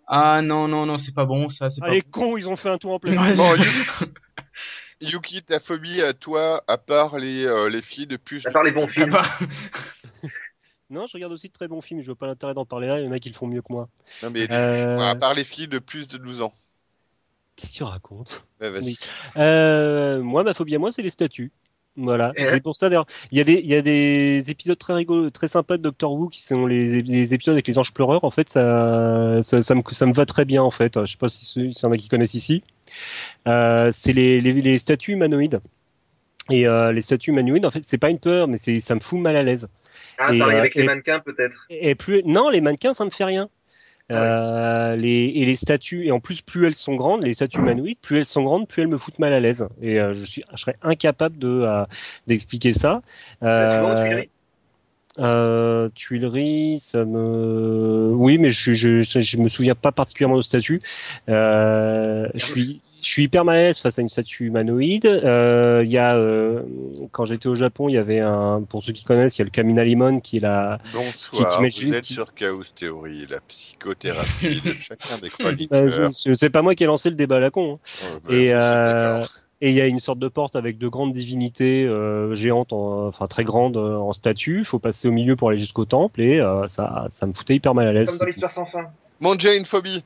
ah 0.07 0.41
non 0.41 0.67
non 0.67 0.85
non 0.85 0.97
c'est 0.97 1.13
pas 1.13 1.25
bon 1.25 1.49
ça 1.49 1.69
c'est 1.69 1.81
Ah, 1.81 1.85
pas 1.87 1.93
les 1.93 2.01
cons, 2.01 2.37
ils 2.37 2.47
ont 2.47 2.55
fait 2.55 2.69
un 2.69 2.77
tour 2.77 2.93
en 2.93 2.99
plein. 2.99 3.21
Ouais, 3.21 3.33
Bon, 3.35 3.55
Yuki, 3.55 4.05
Yuki, 5.01 5.43
ta 5.43 5.59
phobie 5.59 6.01
à 6.01 6.13
toi, 6.13 6.63
à 6.67 6.77
part 6.77 7.17
les, 7.19 7.45
euh, 7.45 7.69
les 7.69 7.81
filles 7.81 8.07
de 8.07 8.17
plus. 8.17 8.45
À 8.45 8.51
part 8.51 8.63
les 8.63 8.71
bons 8.71 8.87
films. 8.87 9.11
bah, 9.11 9.23
Non, 10.89 11.07
je 11.07 11.13
regarde 11.13 11.33
aussi 11.33 11.47
de 11.47 11.53
très 11.53 11.67
bons 11.67 11.81
films. 11.81 12.01
Je 12.01 12.05
vois 12.07 12.15
pas 12.15 12.27
l'intérêt 12.27 12.53
d'en 12.53 12.65
parler 12.65 12.87
là. 12.87 12.99
Il 12.99 13.05
y 13.05 13.07
en 13.07 13.11
a 13.11 13.19
qui 13.19 13.29
le 13.29 13.35
font 13.35 13.47
mieux 13.47 13.61
que 13.61 13.71
moi. 13.73 13.89
Non, 14.21 14.29
mais 14.29 14.49
Euh, 14.51 14.97
à 14.97 15.15
part 15.15 15.33
les 15.33 15.45
filles 15.45 15.69
de 15.69 15.79
plus 15.79 16.07
de 16.09 16.17
12 16.17 16.41
ans. 16.41 16.53
Qu'est-ce 17.55 17.71
que 17.71 17.77
tu 17.77 17.83
racontes? 17.83 18.47
Ouais, 18.59 18.69
vas-y. 18.69 18.81
Oui. 18.83 18.97
euh, 19.37 20.21
Moi, 20.21 20.43
ma 20.43 20.53
phobie 20.53 20.75
à 20.75 20.79
moi, 20.79 20.91
c'est 20.91 21.01
les 21.01 21.09
statues. 21.09 21.51
Voilà. 21.97 22.33
C'est 22.35 22.61
pour 22.61 22.75
ça 22.75 22.89
d'ailleurs. 22.89 23.07
Il 23.31 23.37
y 23.37 23.41
a 23.41 23.43
des, 23.43 23.53
il 23.53 23.67
y 23.67 23.75
a 23.75 23.81
des 23.81 24.43
épisodes 24.49 24.77
très 24.77 24.93
rigolos, 24.93 25.29
très 25.29 25.47
sympas 25.47 25.77
de 25.77 25.81
Doctor 25.83 26.11
Who 26.11 26.27
qui 26.27 26.41
sont 26.41 26.65
les, 26.65 27.01
les 27.01 27.33
épisodes 27.33 27.53
avec 27.53 27.67
les 27.67 27.77
anges 27.77 27.93
pleureurs. 27.93 28.23
En 28.23 28.31
fait, 28.31 28.49
ça, 28.49 29.39
ça, 29.41 29.61
ça 29.61 29.75
me, 29.75 29.81
ça 29.91 30.05
me 30.05 30.13
va 30.13 30.25
très 30.25 30.45
bien 30.45 30.61
en 30.61 30.71
fait. 30.71 30.99
Je 31.05 31.11
sais 31.11 31.17
pas 31.17 31.29
si 31.29 31.45
s'il 31.45 31.71
y 31.71 31.85
en 31.85 31.91
a 31.91 31.97
qui 31.97 32.09
connaissent 32.09 32.33
ici. 32.33 32.63
Euh, 33.47 33.91
c'est 33.93 34.13
les, 34.13 34.41
les, 34.41 34.53
les 34.53 34.79
statues 34.79 35.13
humanoïdes. 35.13 35.61
Et 36.49 36.67
euh, 36.67 36.91
les 36.91 37.01
statues 37.01 37.31
humanoïdes, 37.31 37.65
en 37.65 37.71
fait, 37.71 37.81
c'est 37.85 37.97
pas 37.97 38.09
une 38.09 38.19
peur, 38.19 38.47
mais 38.47 38.57
c'est, 38.57 38.79
ça 38.79 38.93
me 38.93 38.99
fout 38.99 39.19
mal 39.19 39.35
à 39.35 39.43
l'aise. 39.43 39.67
Ah, 40.17 40.33
Et, 40.33 40.39
pareil 40.39 40.55
euh, 40.55 40.59
avec 40.59 40.75
les 40.75 40.83
mannequins 40.83 41.19
peut-être. 41.19 41.65
Et 41.69 41.95
plus, 41.95 42.23
non, 42.23 42.49
les 42.49 42.61
mannequins, 42.61 42.93
ça 42.93 43.03
me 43.03 43.09
fait 43.09 43.23
rien. 43.23 43.49
Ah 44.13 44.15
Euh, 44.17 44.95
les, 44.95 45.31
et 45.35 45.45
les 45.45 45.55
statues, 45.55 46.05
et 46.05 46.11
en 46.11 46.19
plus, 46.19 46.41
plus 46.41 46.67
elles 46.67 46.75
sont 46.75 46.95
grandes, 46.95 47.23
les 47.23 47.33
statues 47.33 47.59
humanoïdes, 47.61 47.97
plus 48.01 48.17
elles 48.19 48.25
sont 48.25 48.43
grandes, 48.43 48.67
plus 48.67 48.83
elles 48.83 48.87
me 48.87 48.97
foutent 48.97 49.19
mal 49.19 49.33
à 49.33 49.39
l'aise. 49.39 49.67
Et 49.81 49.99
euh, 49.99 50.13
je 50.13 50.25
suis, 50.25 50.43
je 50.53 50.57
serais 50.61 50.77
incapable 50.83 51.37
de 51.39 51.47
euh, 51.47 51.85
d'expliquer 52.27 52.73
ça. 52.73 53.01
Euh, 53.43 53.95
Tuileries. 53.95 54.29
euh, 55.19 55.89
Tuileries, 55.95 56.79
ça 56.81 57.05
me, 57.05 58.11
oui, 58.13 58.37
mais 58.37 58.49
je, 58.49 58.73
je, 58.73 59.01
je, 59.01 59.19
je 59.21 59.37
me 59.37 59.47
souviens 59.47 59.75
pas 59.75 59.91
particulièrement 59.91 60.37
de 60.37 60.41
statues. 60.41 60.81
Euh, 61.29 62.27
je 62.35 62.45
suis, 62.45 62.81
je 63.05 63.11
suis 63.11 63.23
hyper 63.23 63.45
mal 63.45 63.57
à 63.57 63.61
l'aise 63.61 63.77
face 63.77 63.99
à 63.99 64.01
une 64.01 64.09
statue 64.09 64.45
humanoïde. 64.47 65.05
Euh, 65.05 65.83
Il 65.85 65.91
y 65.91 65.97
a, 65.97 66.15
euh, 66.15 66.63
quand 67.11 67.25
j'étais 67.25 67.47
au 67.47 67.53
Japon, 67.55 67.87
il 67.87 67.93
y 67.93 67.97
avait 67.97 68.19
un, 68.19 68.63
pour 68.67 68.83
ceux 68.83 68.93
qui 68.93 69.03
connaissent, 69.03 69.37
il 69.37 69.41
y 69.41 69.43
a 69.43 69.45
le 69.45 69.51
Kamina 69.51 69.83
Limon 69.83 70.19
qui 70.19 70.37
est 70.37 70.39
la, 70.39 70.79
Bonsoir, 70.93 71.51
Qui- 71.51 71.55
t'imagines 71.57 71.87
vous 71.89 71.93
êtes 71.95 72.03
qui- 72.05 72.13
sur 72.13 72.33
Chaos 72.33 72.63
Theory, 72.75 73.27
la 73.29 73.39
psychothérapie 73.41 74.61
de 74.65 74.71
chacun 74.79 75.17
des 75.21 75.29
chroniqueurs. 75.29 75.83
Euh, 75.83 76.09
je- 76.25 76.33
c'est 76.33 76.49
pas 76.49 76.61
moi 76.63 76.73
qui 76.75 76.83
ai 76.83 76.87
lancé 76.87 77.09
le 77.09 77.15
débat 77.15 77.37
à 77.37 77.39
la 77.39 77.51
con. 77.51 77.73
hein. 77.75 77.79
Oh, 78.15 78.19
bah, 78.27 78.33
Et, 78.33 78.47
c'est 78.47 78.53
euh. 78.55 79.19
Et 79.61 79.69
il 79.69 79.75
y 79.75 79.81
a 79.81 79.87
une 79.87 79.99
sorte 79.99 80.19
de 80.19 80.27
porte 80.27 80.57
avec 80.57 80.77
de 80.77 80.87
grandes 80.89 81.13
divinités 81.13 81.85
euh, 81.85 82.35
géantes, 82.35 82.73
en- 82.73 83.07
enfin 83.07 83.25
très 83.27 83.45
grandes 83.45 83.77
euh, 83.77 83.95
en 83.97 84.11
statue. 84.13 84.59
Il 84.59 84.65
faut 84.65 84.79
passer 84.79 85.07
au 85.07 85.11
milieu 85.11 85.35
pour 85.37 85.49
aller 85.49 85.57
jusqu'au 85.57 85.85
temple 85.85 86.21
et 86.21 86.39
euh, 86.41 86.67
ça, 86.67 87.07
ça 87.09 87.25
me 87.25 87.33
foutait 87.33 87.55
hyper 87.55 87.73
mal 87.73 87.87
à 87.87 87.93
l'aise. 87.93 88.09
Comme 88.09 88.17
dans 88.19 88.25
l'histoire 88.25 88.51
sans 88.51 88.65
fin. 88.65 88.85
Mon 89.21 89.37
Jay, 89.39 89.57
une 89.57 89.65
phobie. 89.65 90.03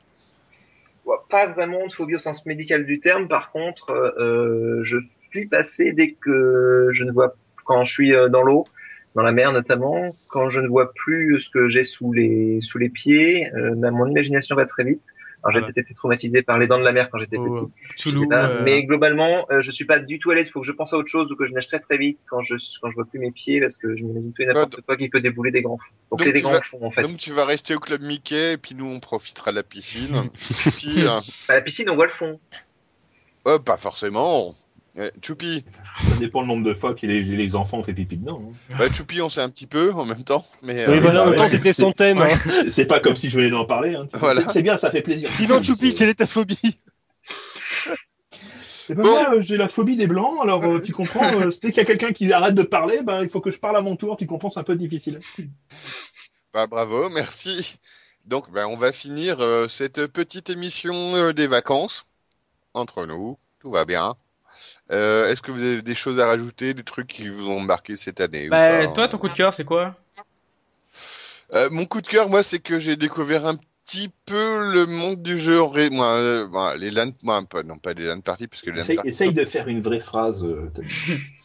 Pas 1.28 1.46
vraiment 1.46 1.86
de 1.86 1.92
phobie 1.92 2.16
au 2.16 2.18
sens 2.18 2.44
médical 2.46 2.84
du 2.84 3.00
terme. 3.00 3.28
Par 3.28 3.52
contre, 3.52 3.90
euh, 3.92 4.80
je 4.82 4.98
flippe 5.30 5.54
assez 5.54 5.92
dès 5.92 6.12
que 6.12 6.88
je 6.92 7.04
ne 7.04 7.12
vois 7.12 7.34
quand 7.64 7.84
je 7.84 7.92
suis 7.92 8.14
euh, 8.14 8.28
dans 8.28 8.42
l'eau, 8.42 8.64
dans 9.14 9.22
la 9.22 9.30
mer 9.32 9.52
notamment, 9.52 10.10
quand 10.28 10.50
je 10.50 10.60
ne 10.60 10.66
vois 10.68 10.92
plus 10.92 11.38
ce 11.40 11.48
que 11.50 11.68
j'ai 11.68 11.84
sous 11.84 12.12
les 12.12 12.60
sous 12.60 12.78
les 12.78 12.88
pieds. 12.88 13.48
Euh, 13.54 13.76
ma- 13.76 13.92
mon 13.92 14.06
imagination 14.08 14.56
va 14.56 14.66
très 14.66 14.82
vite. 14.84 15.04
Alors 15.42 15.52
j'ai 15.54 15.60
Voilà. 15.60 15.72
été 15.76 15.94
traumatisé 15.94 16.42
par 16.42 16.58
les 16.58 16.66
dents 16.66 16.78
de 16.78 16.84
la 16.84 16.92
mer 16.92 17.08
quand 17.10 17.18
j'étais 17.18 17.38
Oh, 17.38 17.66
petit. 17.66 18.02
Toulouse. 18.02 18.26
euh, 18.32 18.62
Mais 18.62 18.84
globalement, 18.84 19.46
euh, 19.50 19.60
je 19.60 19.70
suis 19.70 19.86
pas 19.86 19.98
du 19.98 20.18
tout 20.18 20.30
à 20.30 20.34
l'aise. 20.34 20.48
Il 20.48 20.50
faut 20.50 20.60
que 20.60 20.66
je 20.66 20.72
pense 20.72 20.92
à 20.92 20.98
autre 20.98 21.08
chose 21.08 21.30
ou 21.32 21.36
que 21.36 21.46
je 21.46 21.52
nage 21.52 21.66
très 21.66 21.80
très 21.80 21.96
vite 21.96 22.18
quand 22.28 22.42
je 22.42 22.56
quand 22.82 22.90
je 22.90 22.94
vois 22.94 23.06
plus 23.06 23.18
mes 23.18 23.30
pieds 23.30 23.60
parce 23.60 23.78
que 23.78 23.96
je 23.96 24.04
m'imagine 24.04 24.32
tout 24.34 24.42
et 24.42 24.46
n'importe 24.46 24.82
quoi 24.82 24.96
qui 24.98 25.08
peut 25.08 25.20
débouler 25.20 25.50
des 25.50 25.62
grands 25.62 25.78
fonds. 25.78 26.16
Donc, 26.18 26.30
des 26.32 26.40
grands 26.42 26.52
vas- 26.52 26.60
fonds 26.60 26.84
en 26.84 26.90
fait. 26.90 27.02
Donc 27.02 27.16
tu 27.16 27.32
vas 27.32 27.46
rester 27.46 27.74
au 27.74 27.80
club 27.80 28.02
Mickey 28.02 28.52
et 28.52 28.56
puis 28.58 28.74
nous 28.74 28.86
on 28.86 29.00
profitera 29.00 29.50
de 29.50 29.56
la 29.56 29.62
piscine. 29.62 30.30
puis, 30.76 31.06
euh, 31.06 31.20
À 31.48 31.54
la 31.54 31.62
piscine, 31.62 31.88
on 31.88 31.94
voit 31.94 32.06
le 32.06 32.12
fond. 32.12 32.38
oh, 33.46 33.58
pas 33.58 33.78
forcément. 33.78 34.54
Eh, 34.98 35.10
Choupi, 35.22 35.64
Ça 36.08 36.16
dépend 36.16 36.40
le 36.40 36.48
nombre 36.48 36.64
de 36.66 36.74
fois 36.74 36.94
que 36.94 37.06
les, 37.06 37.22
les 37.22 37.54
enfants 37.56 37.78
ont 37.78 37.82
fait 37.82 37.94
pipi 37.94 38.16
dedans. 38.18 38.40
hein. 38.42 38.74
bah, 38.76 38.92
Choupi 38.92 39.20
on 39.22 39.28
sait 39.30 39.40
un 39.40 39.48
petit 39.48 39.66
peu 39.68 39.92
en 39.92 40.04
même 40.04 40.24
temps, 40.24 40.44
mais 40.62 40.84
Oui, 40.88 40.94
euh, 40.96 41.00
voilà, 41.00 41.22
en 41.22 41.24
bah 41.26 41.30
même 41.30 41.38
temps, 41.38 41.44
ouais, 41.44 41.50
c'était 41.50 41.72
c'est- 41.72 41.82
son 41.82 41.92
thème. 41.92 42.18
Ouais. 42.18 42.32
hein. 42.32 42.64
C'est- 42.68 42.86
pas 42.86 42.98
comme 43.00 43.14
si 43.16 43.28
je 43.28 43.36
venais 43.38 43.50
d'en 43.50 43.64
parler. 43.64 43.94
Hein. 43.94 44.08
Voilà. 44.14 44.42
C'est- 44.48 44.62
bien, 44.62 44.76
ça 44.76 44.90
fait 44.90 45.02
plaisir. 45.02 45.30
Sinon, 45.36 45.62
Choupi, 45.62 45.94
quelle 45.94 46.08
est 46.08 46.14
ta 46.14 46.26
phobie? 46.26 46.58
Eh 48.88 48.94
ben, 48.94 49.04
Bon. 49.04 49.10
moi, 49.10 49.34
euh, 49.36 49.40
j'ai 49.40 49.56
la 49.56 49.68
phobie 49.68 49.94
des 49.96 50.08
blancs, 50.08 50.40
alors 50.42 50.64
euh, 50.64 50.80
tu 50.80 50.92
comprends, 50.92 51.24
euh, 51.40 51.48
dès 51.62 51.68
qu'il 51.70 51.76
y 51.76 51.80
a 51.80 51.84
quelqu'un 51.84 52.12
qui 52.12 52.32
arrête 52.32 52.56
de 52.56 52.64
parler, 52.64 53.02
ben, 53.04 53.22
il 53.22 53.28
faut 53.28 53.40
que 53.40 53.52
je 53.52 53.58
parle 53.58 53.76
à 53.76 53.82
mon 53.82 53.94
tour, 53.94 54.16
tu 54.16 54.26
comprends, 54.26 54.50
c'est 54.50 54.58
un 54.58 54.64
peu 54.64 54.74
difficile. 54.74 55.20
bah, 56.52 56.66
bravo, 56.66 57.08
merci. 57.10 57.78
Donc 58.26 58.50
bah, 58.50 58.66
on 58.66 58.76
va 58.76 58.90
finir 58.92 59.36
euh, 59.40 59.68
cette 59.68 60.06
petite 60.08 60.50
émission 60.50 61.14
euh, 61.14 61.32
des 61.32 61.46
vacances 61.46 62.04
entre 62.74 63.06
nous. 63.06 63.38
Tout 63.60 63.70
va 63.70 63.84
bien. 63.84 64.16
Euh, 64.90 65.30
Est-ce 65.30 65.40
que 65.42 65.52
vous 65.52 65.62
avez 65.62 65.82
des 65.82 65.94
choses 65.94 66.18
à 66.18 66.26
rajouter, 66.26 66.74
des 66.74 66.82
trucs 66.82 67.06
qui 67.08 67.28
vous 67.28 67.48
ont 67.48 67.60
marqué 67.60 67.96
cette 67.96 68.20
année 68.20 68.46
ou 68.48 68.50
Bah, 68.50 68.68
pas 68.86 68.88
toi, 68.88 69.08
ton 69.08 69.18
coup 69.18 69.28
de 69.28 69.34
cœur, 69.34 69.54
c'est 69.54 69.64
quoi? 69.64 69.94
Euh, 71.52 71.68
mon 71.70 71.84
coup 71.86 72.00
de 72.00 72.06
cœur, 72.06 72.28
moi, 72.28 72.42
c'est 72.42 72.58
que 72.60 72.78
j'ai 72.78 72.96
découvert 72.96 73.46
un 73.46 73.56
petit 73.84 74.10
peu 74.26 74.72
le 74.72 74.86
monde 74.86 75.22
du 75.22 75.38
jeu. 75.38 75.60
ré- 75.62 75.90
Moi, 75.90 76.06
euh, 76.14 76.46
bon, 76.46 76.72
les 76.78 76.90
LAN, 76.90 77.10
moi, 77.22 77.42
pas, 77.48 77.62
non 77.62 77.78
pas 77.78 77.92
les 77.92 78.04
LAN 78.06 78.20
parties, 78.20 78.46
parce 78.46 78.62
que 78.62 78.70
les 78.70 78.76
LAN 78.76 78.80
Essaye, 78.82 78.96
parties- 78.96 79.08
essaye 79.08 79.34
de 79.34 79.44
faire 79.44 79.68
une 79.68 79.80
vraie 79.80 80.00
phrase. 80.00 80.46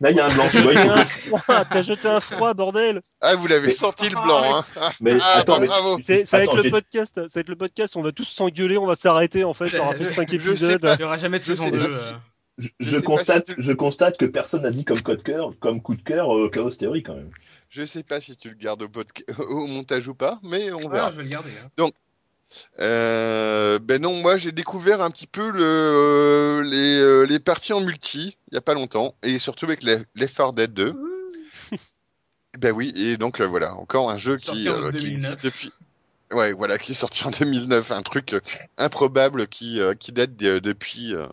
Là, 0.00 0.10
il 0.10 0.16
y 0.16 0.20
a 0.20 0.26
un 0.26 0.34
blanc, 0.34 0.44
tu 0.50 0.60
vois, 0.60 0.72
il 0.74 1.64
t'as 1.70 1.82
jeté 1.82 2.06
un 2.06 2.20
froid, 2.20 2.52
bordel 2.52 3.00
Ah, 3.22 3.34
vous 3.36 3.46
l'avez 3.46 3.68
Mais- 3.68 3.72
senti 3.72 4.04
le 4.10 4.14
blanc, 4.22 4.42
hein 4.58 4.64
Mais 5.00 5.12
Ah, 5.20 5.38
attends, 5.38 5.54
bah, 5.54 5.60
mais 5.60 5.66
bravo. 5.68 5.98
C'est 6.06 6.26
c'est 6.26 6.36
avec 6.36 6.48
Attends, 6.50 6.60
le 6.62 6.70
podcast, 6.70 7.12
c'est 7.14 7.36
avec 7.36 7.48
le 7.48 7.56
podcast, 7.56 7.96
on 7.96 8.02
va 8.02 8.12
tous 8.12 8.24
s'engueuler, 8.26 8.76
on 8.76 8.86
va 8.86 8.94
s'arrêter 8.94 9.44
en 9.44 9.54
fait, 9.54 9.74
on 9.78 9.82
aura 9.84 9.94
fait 9.94 10.04
5 10.12 10.28
Je 10.30 10.38
sais 10.38 10.50
épisodes. 10.50 10.90
Il 10.98 11.00
y 11.00 11.04
aura 11.04 11.16
jamais 11.16 11.38
de 11.38 11.44
Je 11.44 11.52
saison 11.54 11.64
sais 11.64 11.70
2. 11.70 11.78
pas 11.78 11.94
euh. 11.94 12.66
je, 12.80 12.98
constate, 12.98 13.48
si 13.48 13.54
tu- 13.54 13.62
je 13.62 13.72
constate 13.72 14.18
que 14.18 14.26
personne 14.26 14.62
n'a 14.62 14.70
dit 14.70 14.84
comme 14.84 15.00
coup 15.00 15.16
de 15.16 15.22
cœur, 15.22 15.50
comme 15.60 15.80
coup 15.80 15.94
de 15.96 16.02
cœur, 16.02 16.34
euh, 16.36 16.50
Chaos 16.50 16.70
Theory 16.70 17.02
quand 17.02 17.14
même. 17.14 17.30
Je 17.70 17.84
sais 17.86 18.02
pas 18.02 18.20
si 18.20 18.36
tu 18.36 18.50
le 18.50 18.54
gardes 18.54 18.82
au, 18.82 18.88
podca- 18.88 19.24
au 19.48 19.66
montage 19.66 20.08
ou 20.08 20.14
pas, 20.14 20.38
mais 20.42 20.70
on 20.72 20.76
Ouais, 20.76 20.88
verra. 20.90 21.10
je 21.10 21.16
vais 21.16 21.22
le 21.24 21.28
garder. 21.30 21.50
hein. 21.78 21.88
Euh, 22.80 23.78
ben 23.78 24.00
non, 24.00 24.16
moi 24.20 24.36
j'ai 24.36 24.52
découvert 24.52 25.02
un 25.02 25.10
petit 25.10 25.26
peu 25.26 25.50
le, 25.50 26.62
les, 26.64 27.00
euh, 27.00 27.22
les 27.22 27.38
parties 27.38 27.72
en 27.72 27.80
multi 27.80 28.38
il 28.50 28.54
y 28.54 28.58
a 28.58 28.60
pas 28.60 28.74
longtemps, 28.74 29.14
et 29.22 29.38
surtout 29.38 29.64
avec 29.64 29.82
les, 29.82 29.98
les 30.14 30.28
4 30.28 30.52
Dead 30.52 30.72
2. 30.72 30.94
ben 32.58 32.72
oui, 32.72 32.92
et 32.96 33.16
donc 33.16 33.40
euh, 33.40 33.46
voilà, 33.46 33.74
encore 33.74 34.10
un 34.10 34.16
jeu 34.16 34.36
qui, 34.36 34.68
en 34.68 34.74
euh, 34.74 34.90
qui 34.92 35.04
2009. 35.04 35.14
existe 35.14 35.44
depuis. 35.44 35.72
Ouais, 36.32 36.52
voilà, 36.52 36.76
qui 36.76 36.90
est 36.90 36.94
sorti 36.94 37.24
en 37.24 37.30
2009, 37.30 37.92
un 37.92 38.02
truc 38.02 38.32
euh, 38.32 38.40
improbable 38.78 39.46
qui, 39.46 39.80
euh, 39.80 39.94
qui 39.94 40.10
date 40.10 40.34
de- 40.34 40.58
depuis 40.58 41.14
euh, 41.14 41.26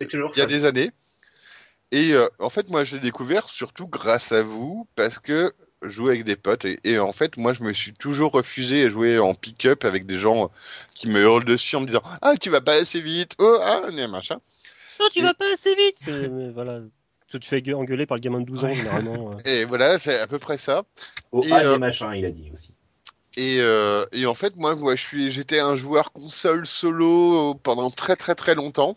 il 0.00 0.38
y 0.38 0.40
a 0.40 0.46
des 0.46 0.64
années. 0.64 0.90
Et 1.92 2.12
euh, 2.14 2.26
en 2.38 2.48
fait, 2.50 2.70
moi, 2.70 2.84
je 2.84 2.94
l'ai 2.94 3.02
découvert 3.02 3.48
surtout 3.48 3.86
grâce 3.86 4.32
à 4.32 4.42
vous, 4.42 4.88
parce 4.94 5.18
que 5.18 5.52
jouais 5.82 6.12
avec 6.12 6.24
des 6.24 6.36
potes. 6.36 6.64
Et, 6.64 6.78
et 6.84 6.98
en 6.98 7.12
fait, 7.12 7.36
moi, 7.36 7.52
je 7.52 7.62
me 7.62 7.72
suis 7.72 7.92
toujours 7.94 8.32
refusé 8.32 8.84
à 8.84 8.88
jouer 8.88 9.18
en 9.18 9.34
pick-up 9.34 9.84
avec 9.84 10.06
des 10.06 10.18
gens 10.18 10.44
euh, 10.44 10.48
qui 10.94 11.08
me 11.08 11.20
hurlent 11.20 11.44
dessus 11.44 11.76
en 11.76 11.80
me 11.80 11.86
disant 11.86 12.02
Ah, 12.22 12.34
tu 12.40 12.50
vas 12.50 12.60
pas 12.60 12.74
assez 12.74 13.00
vite 13.00 13.34
Oh, 13.38 13.58
ah, 13.62 13.90
né, 13.92 14.06
machin. 14.06 14.40
Non, 15.00 15.08
tu 15.12 15.22
vas 15.22 15.34
pas 15.34 15.52
assez 15.52 15.74
vite 15.74 16.02
Euh, 16.08 16.28
mais 16.30 16.50
Voilà, 16.50 16.80
tu 17.28 17.40
te 17.40 17.46
fais 17.46 17.62
engueuler 17.72 18.06
par 18.06 18.16
le 18.16 18.20
gamin 18.20 18.40
de 18.40 18.44
12 18.46 18.64
ans, 18.64 18.74
généralement. 18.74 19.32
euh. 19.32 19.36
Et 19.44 19.64
voilà, 19.64 19.98
c'est 19.98 20.18
à 20.20 20.26
peu 20.26 20.38
près 20.38 20.58
ça. 20.58 20.84
Oh, 21.32 21.42
Et, 21.46 21.52
ah, 21.52 21.60
euh, 21.60 21.72
des 21.74 21.78
machins, 21.78 22.12
il 22.14 22.24
a 22.24 22.30
dit 22.30 22.50
aussi. 22.52 22.72
Et, 23.36 23.58
euh, 23.60 24.04
et 24.12 24.26
en 24.26 24.34
fait, 24.34 24.56
moi, 24.56 24.74
moi 24.74 24.96
je 24.96 25.02
suis, 25.02 25.30
j'étais 25.30 25.60
un 25.60 25.76
joueur 25.76 26.12
console 26.12 26.66
solo 26.66 27.54
pendant 27.62 27.90
très 27.90 28.16
très 28.16 28.34
très 28.34 28.54
longtemps. 28.54 28.96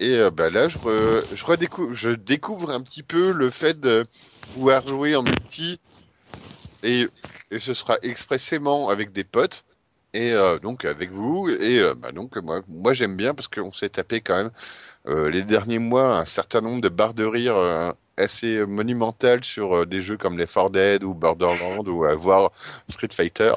Et 0.00 0.16
euh, 0.18 0.30
bah 0.30 0.50
là, 0.50 0.68
je, 0.68 0.78
re- 0.78 1.24
je, 1.34 1.44
redécouvre, 1.44 1.94
je 1.94 2.10
découvre 2.10 2.70
un 2.70 2.82
petit 2.82 3.02
peu 3.02 3.32
le 3.32 3.50
fait 3.50 3.80
de 3.80 4.06
pouvoir 4.52 4.86
jouer 4.86 5.16
en 5.16 5.22
multi. 5.22 5.80
Et, 6.82 7.08
et 7.50 7.58
ce 7.58 7.74
sera 7.74 7.96
expressément 8.02 8.88
avec 8.88 9.12
des 9.12 9.24
potes. 9.24 9.64
Et 10.14 10.32
euh, 10.32 10.58
donc 10.60 10.84
avec 10.84 11.10
vous. 11.10 11.48
Et 11.48 11.80
euh, 11.80 11.94
bah, 11.94 12.12
donc 12.12 12.36
moi, 12.36 12.62
moi 12.68 12.92
j'aime 12.92 13.16
bien 13.16 13.34
parce 13.34 13.48
qu'on 13.48 13.72
s'est 13.72 13.88
tapé 13.88 14.20
quand 14.20 14.36
même 14.36 14.50
euh, 15.08 15.28
les 15.28 15.42
derniers 15.42 15.80
mois 15.80 16.18
un 16.18 16.24
certain 16.24 16.60
nombre 16.60 16.80
de 16.80 16.88
barres 16.88 17.14
de 17.14 17.24
rire 17.24 17.56
assez 18.16 18.64
monumentales 18.64 19.42
sur 19.44 19.86
des 19.86 20.00
jeux 20.00 20.16
comme 20.16 20.38
les 20.38 20.46
4 20.46 20.70
Dead 20.70 21.04
ou 21.04 21.14
Borderlands 21.14 21.84
ou 21.86 22.04
à 22.04 22.14
voir 22.14 22.52
Street 22.88 23.08
Fighter. 23.12 23.54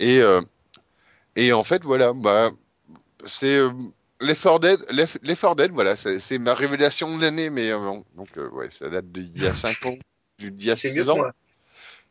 Et, 0.00 0.20
et 1.36 1.52
en 1.52 1.62
fait, 1.62 1.84
voilà, 1.84 2.12
bah, 2.12 2.50
c'est 3.24 3.60
les 4.20 4.34
4 4.34 4.60
Dead, 4.60 4.80
les, 4.90 5.04
les 5.22 5.36
4 5.36 5.54
Dead, 5.56 5.72
voilà, 5.72 5.96
c'est 5.96 6.38
ma 6.38 6.54
révélation 6.54 7.16
de 7.16 7.22
l'année, 7.22 7.50
mais 7.50 7.70
euh, 7.70 7.78
donc 8.16 8.28
euh, 8.38 8.48
ouais, 8.50 8.68
ça 8.70 8.88
date 8.88 9.10
d'il 9.12 9.42
y 9.42 9.46
a 9.46 9.54
5 9.54 9.86
ans, 9.86 9.96
d'il 10.38 10.64
y 10.64 10.70
a 10.70 10.76
C'est 10.76 10.92
mieux 10.94 11.02
6 11.02 11.06
que 11.06 11.10
ans. 11.10 11.30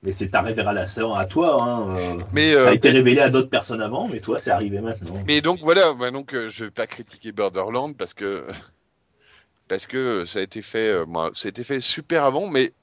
Mais 0.04 0.14
c'est 0.14 0.30
ta 0.30 0.42
révélation 0.42 1.14
à 1.16 1.26
toi. 1.26 1.64
Hein. 1.64 1.98
euh, 1.98 2.20
Mais, 2.32 2.54
Ça 2.54 2.70
a 2.70 2.74
été 2.74 2.92
révélé 2.92 3.22
à 3.22 3.30
d'autres 3.30 3.50
personnes 3.50 3.82
avant, 3.82 4.08
mais 4.08 4.20
toi, 4.20 4.40
c'est 4.40 4.52
arrivé 4.52 4.80
maintenant. 4.80 5.16
Mais 5.26 5.42
donc 5.42 5.60
voilà, 5.62 5.94
bah, 5.94 6.12
donc 6.12 6.34
euh, 6.34 6.48
je 6.50 6.66
vais 6.66 6.72
pas 6.72 6.86
critiquer 6.86 7.32
Borderlands 7.32 7.94
parce 7.94 8.14
que 8.14 8.46
parce 9.68 9.88
que 9.88 10.26
ça 10.26 10.40
a 10.40 10.42
été 10.44 10.62
fait, 10.62 10.90
euh, 10.90 11.06
moi, 11.06 11.32
ça 11.34 11.48
a 11.48 11.50
été 11.50 11.64
fait 11.64 11.82
super 11.82 12.24
avant, 12.24 12.48
mais 12.48 12.74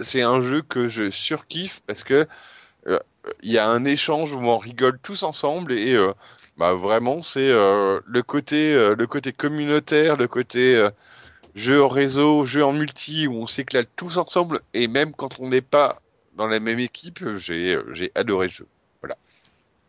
c'est 0.00 0.22
un 0.22 0.40
jeu 0.42 0.62
que 0.62 0.88
je 0.88 1.10
surkiffe 1.10 1.82
parce 1.86 2.04
que 2.04 2.26
euh, 2.86 2.98
il 3.42 3.52
y 3.52 3.58
a 3.58 3.68
un 3.68 3.84
échange 3.84 4.32
où 4.32 4.38
on 4.38 4.58
rigole 4.58 4.98
tous 5.02 5.22
ensemble 5.22 5.72
et 5.72 5.94
euh, 5.94 6.12
bah 6.56 6.74
vraiment 6.74 7.22
c'est 7.22 7.50
euh, 7.50 8.00
le 8.06 8.22
côté 8.22 8.74
euh, 8.74 8.94
le 8.96 9.06
côté 9.06 9.32
communautaire, 9.32 10.16
le 10.16 10.28
côté 10.28 10.88
jeu 11.54 11.82
en 11.82 11.88
réseau, 11.88 12.44
jeu 12.44 12.64
en 12.64 12.72
multi 12.72 13.26
où 13.26 13.34
on 13.34 13.46
s'éclate 13.46 13.88
tous 13.96 14.18
ensemble 14.18 14.60
et 14.74 14.88
même 14.88 15.12
quand 15.12 15.40
on 15.40 15.48
n'est 15.48 15.60
pas 15.60 16.00
dans 16.36 16.46
la 16.46 16.60
même 16.60 16.80
équipe, 16.80 17.20
j'ai 17.36 17.78
j'ai 17.92 18.12
adoré 18.14 18.46
le 18.48 18.52
jeu. 18.52 18.66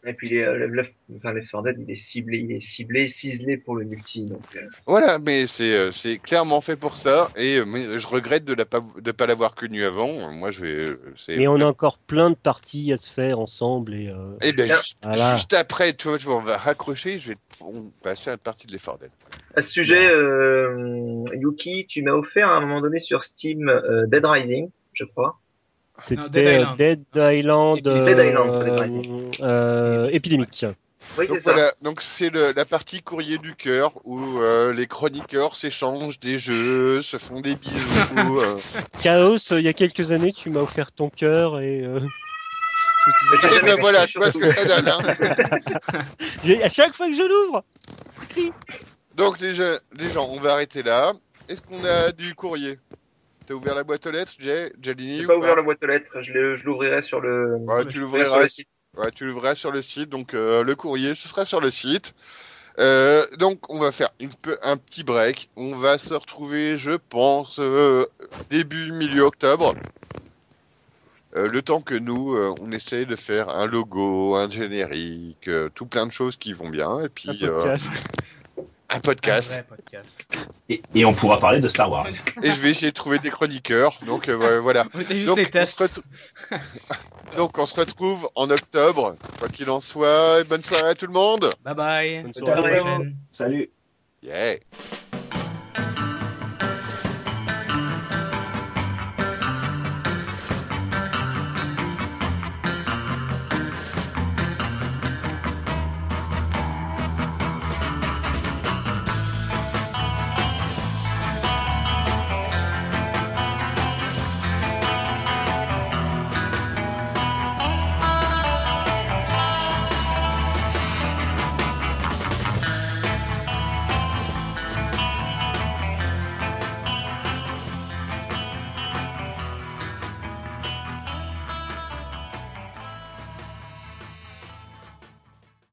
Et 0.03 0.13
puis 0.13 0.29
les, 0.29 0.41
euh, 0.41 0.55
le, 0.57 0.67
le, 0.67 0.83
enfin, 1.17 1.31
les 1.33 1.41
4 1.45 1.61
Dead, 1.63 1.75
il 1.79 1.91
est 1.91 1.95
ciblé, 1.95 2.39
il 2.39 2.51
est 2.51 2.59
ciblé, 2.59 3.07
ciselé 3.07 3.57
pour 3.57 3.75
le 3.75 3.85
multi. 3.85 4.25
Donc, 4.25 4.41
euh, 4.55 4.61
Voilà, 4.87 5.19
mais 5.19 5.45
c'est 5.45 5.75
euh, 5.75 5.91
c'est 5.91 6.17
clairement 6.17 6.59
fait 6.61 6.75
pour 6.75 6.97
ça 6.97 7.29
et 7.35 7.63
mais 7.65 7.99
je 7.99 8.07
regrette 8.07 8.43
de 8.43 8.55
ne 8.55 8.63
pas 8.63 8.83
de 8.99 9.11
pas 9.11 9.27
l'avoir 9.27 9.53
connu 9.53 9.83
avant. 9.83 10.31
Moi, 10.31 10.49
je 10.49 10.61
vais. 10.61 10.95
c'est- 11.17 11.37
Mais 11.37 11.47
on 11.47 11.59
a 11.59 11.65
encore 11.65 11.99
plein 11.99 12.31
de 12.31 12.35
parties 12.35 12.91
à 12.91 12.97
se 12.97 13.11
faire 13.11 13.39
ensemble 13.39 13.93
et 13.93 14.07
euh, 14.07 14.35
Eh 14.41 14.53
ben, 14.53 14.65
Bien. 14.65 14.75
juste, 14.77 14.97
Voilà. 15.03 15.35
juste 15.35 15.53
après, 15.53 15.93
tu 15.93 16.07
vois, 16.07 16.17
tu 16.17 16.25
vois, 16.25 16.37
on 16.37 16.41
va 16.41 16.57
raccrocher. 16.57 17.19
Je 17.19 17.29
vais 17.33 17.37
on 17.59 17.91
va 18.03 18.15
faire 18.15 18.33
une 18.33 18.39
partie 18.39 18.65
de 18.65 18.71
l'effort 18.71 18.97
d'aide. 18.97 19.11
à 19.55 19.61
ce 19.61 19.69
sujet, 19.69 20.07
euh, 20.07 21.23
Yuki, 21.35 21.85
tu 21.87 22.01
m'as 22.01 22.13
offert 22.13 22.49
à 22.49 22.55
un 22.57 22.61
moment 22.61 22.81
donné 22.81 22.97
sur 22.99 23.23
Steam 23.23 23.69
euh, 23.69 24.07
Dead 24.07 24.25
Rising, 24.25 24.69
je 24.93 25.03
crois. 25.05 25.37
Dead 26.09 26.19
c'était 26.33 26.53
Island. 26.61 26.77
Dead 26.77 26.99
Island, 27.15 27.81
Dead 27.83 28.17
Island, 28.27 28.53
euh, 28.53 29.31
euh, 29.41 30.09
épidémique. 30.11 30.65
Oui, 31.17 31.27
Donc 31.27 31.37
c'est 31.37 31.43
ça. 31.43 31.53
voilà, 31.53 31.73
donc 31.81 31.99
c'est 32.01 32.29
la 32.33 32.63
partie 32.63 33.01
courrier 33.01 33.37
du 33.39 33.55
cœur 33.55 33.91
où 34.05 34.39
euh, 34.41 34.71
les 34.71 34.87
chroniqueurs 34.87 35.55
s'échangent 35.55 36.19
des 36.19 36.37
jeux, 36.39 37.01
se 37.01 37.17
font 37.17 37.41
des 37.41 37.55
bisous. 37.55 38.39
euh. 38.39 38.57
Chaos, 39.03 39.37
euh, 39.51 39.59
il 39.59 39.65
y 39.65 39.67
a 39.67 39.73
quelques 39.73 40.11
années, 40.11 40.31
tu 40.31 40.49
m'as 40.51 40.61
offert 40.61 40.91
ton 40.91 41.09
cœur 41.09 41.59
et 41.59 41.81
euh, 41.83 41.99
Et 43.43 43.47
jamais 43.55 43.75
ben 43.75 43.81
voilà, 43.81 44.05
tu 44.07 44.19
vois 44.19 44.31
ce 44.31 44.37
que 44.37 44.47
ça 44.47 44.81
donne. 44.81 44.89
Hein. 44.89 45.99
À 46.63 46.69
chaque 46.69 46.93
fois 46.95 47.07
que 47.09 47.15
je 47.15 47.23
l'ouvre, 47.23 47.63
Donc 49.15 49.39
les, 49.39 49.53
gens- 49.55 49.77
les 49.97 50.09
gens, 50.11 50.27
on 50.29 50.39
va 50.39 50.53
arrêter 50.53 50.83
là. 50.83 51.13
Est-ce 51.49 51.61
qu'on 51.61 51.83
a 51.83 52.11
du 52.11 52.35
courrier? 52.35 52.77
T'as 53.51 53.57
ouvert 53.57 53.75
la 53.75 53.83
boîte 53.83 54.07
aux 54.07 54.11
lettres, 54.11 54.31
Jay, 54.39 54.71
Jalini 54.81 55.17
J'ai 55.17 55.27
pas 55.27 55.35
ouvert 55.35 55.57
la 55.57 55.61
boîte 55.61 55.83
aux 55.83 55.87
lettres, 55.87 56.21
je 56.21 56.63
l'ouvrirai 56.63 57.01
sur 57.01 57.19
le. 57.19 57.57
Ouais, 57.57 57.85
tu 57.85 57.99
l'ouvriras 57.99 58.29
sur 58.29 58.39
le 58.39 58.47
site. 58.47 58.67
Ouais, 58.95 59.11
tu 59.11 59.25
l'ouvriras 59.25 59.55
sur 59.55 59.71
le 59.73 59.81
site, 59.81 60.09
donc 60.09 60.33
euh, 60.33 60.63
le 60.63 60.73
courrier, 60.75 61.15
ce 61.15 61.27
sera 61.27 61.43
sur 61.43 61.59
le 61.59 61.69
site. 61.69 62.15
Euh, 62.79 63.25
donc 63.39 63.69
on 63.69 63.77
va 63.77 63.91
faire 63.91 64.07
une 64.21 64.33
peu, 64.33 64.57
un 64.63 64.77
petit 64.77 65.03
break. 65.03 65.49
On 65.57 65.75
va 65.75 65.97
se 65.97 66.13
retrouver, 66.13 66.77
je 66.77 66.91
pense, 66.91 67.59
euh, 67.59 68.05
début 68.49 68.93
milieu 68.93 69.23
octobre. 69.23 69.75
Euh, 71.35 71.49
le 71.49 71.61
temps 71.61 71.81
que 71.81 71.95
nous, 71.95 72.33
euh, 72.33 72.55
on 72.61 72.71
essaye 72.71 73.05
de 73.05 73.17
faire 73.17 73.49
un 73.49 73.65
logo, 73.65 74.35
un 74.35 74.49
générique, 74.49 75.49
euh, 75.49 75.67
tout 75.75 75.87
plein 75.87 76.05
de 76.05 76.13
choses 76.13 76.37
qui 76.37 76.53
vont 76.53 76.69
bien, 76.69 77.01
et 77.01 77.09
puis 77.09 77.29
un 77.41 77.47
euh, 77.47 77.63
podcast. 77.63 77.91
Un 78.91 78.99
podcast. 78.99 79.51
Un 79.51 79.55
vrai 79.55 79.63
podcast. 79.63 80.29
Et, 80.69 80.81
et 80.93 81.05
on 81.05 81.13
pourra 81.13 81.39
parler 81.39 81.59
de 81.59 81.67
Star 81.67 81.89
Wars. 81.89 82.07
Et 82.43 82.51
je 82.51 82.59
vais 82.59 82.71
essayer 82.71 82.91
de 82.91 82.95
trouver 82.95 83.19
des 83.19 83.29
chroniqueurs. 83.29 83.97
Donc 84.05 84.27
euh, 84.29 84.59
voilà. 84.59 84.83
Donc 84.83 85.09
les 85.09 85.29
on, 85.29 85.35
se 85.35 86.01
Donc 87.37 87.57
on 87.57 87.65
se 87.65 87.75
retrouve 87.79 88.29
en 88.35 88.49
octobre. 88.49 89.15
Quoi 89.39 89.49
qu'il 89.49 89.69
en 89.69 89.81
soit, 89.81 90.43
bonne 90.47 90.61
soirée 90.61 90.91
à 90.91 90.95
tout 90.95 91.07
le 91.07 91.13
monde. 91.13 91.49
Bye 91.63 91.75
bye. 91.75 92.23
Bonne 92.23 92.49
À 92.49 92.55
la 92.55 92.61
soirée. 92.61 92.77
prochaine. 92.77 93.15
Salut. 93.31 93.69
Yeah. 94.21 94.57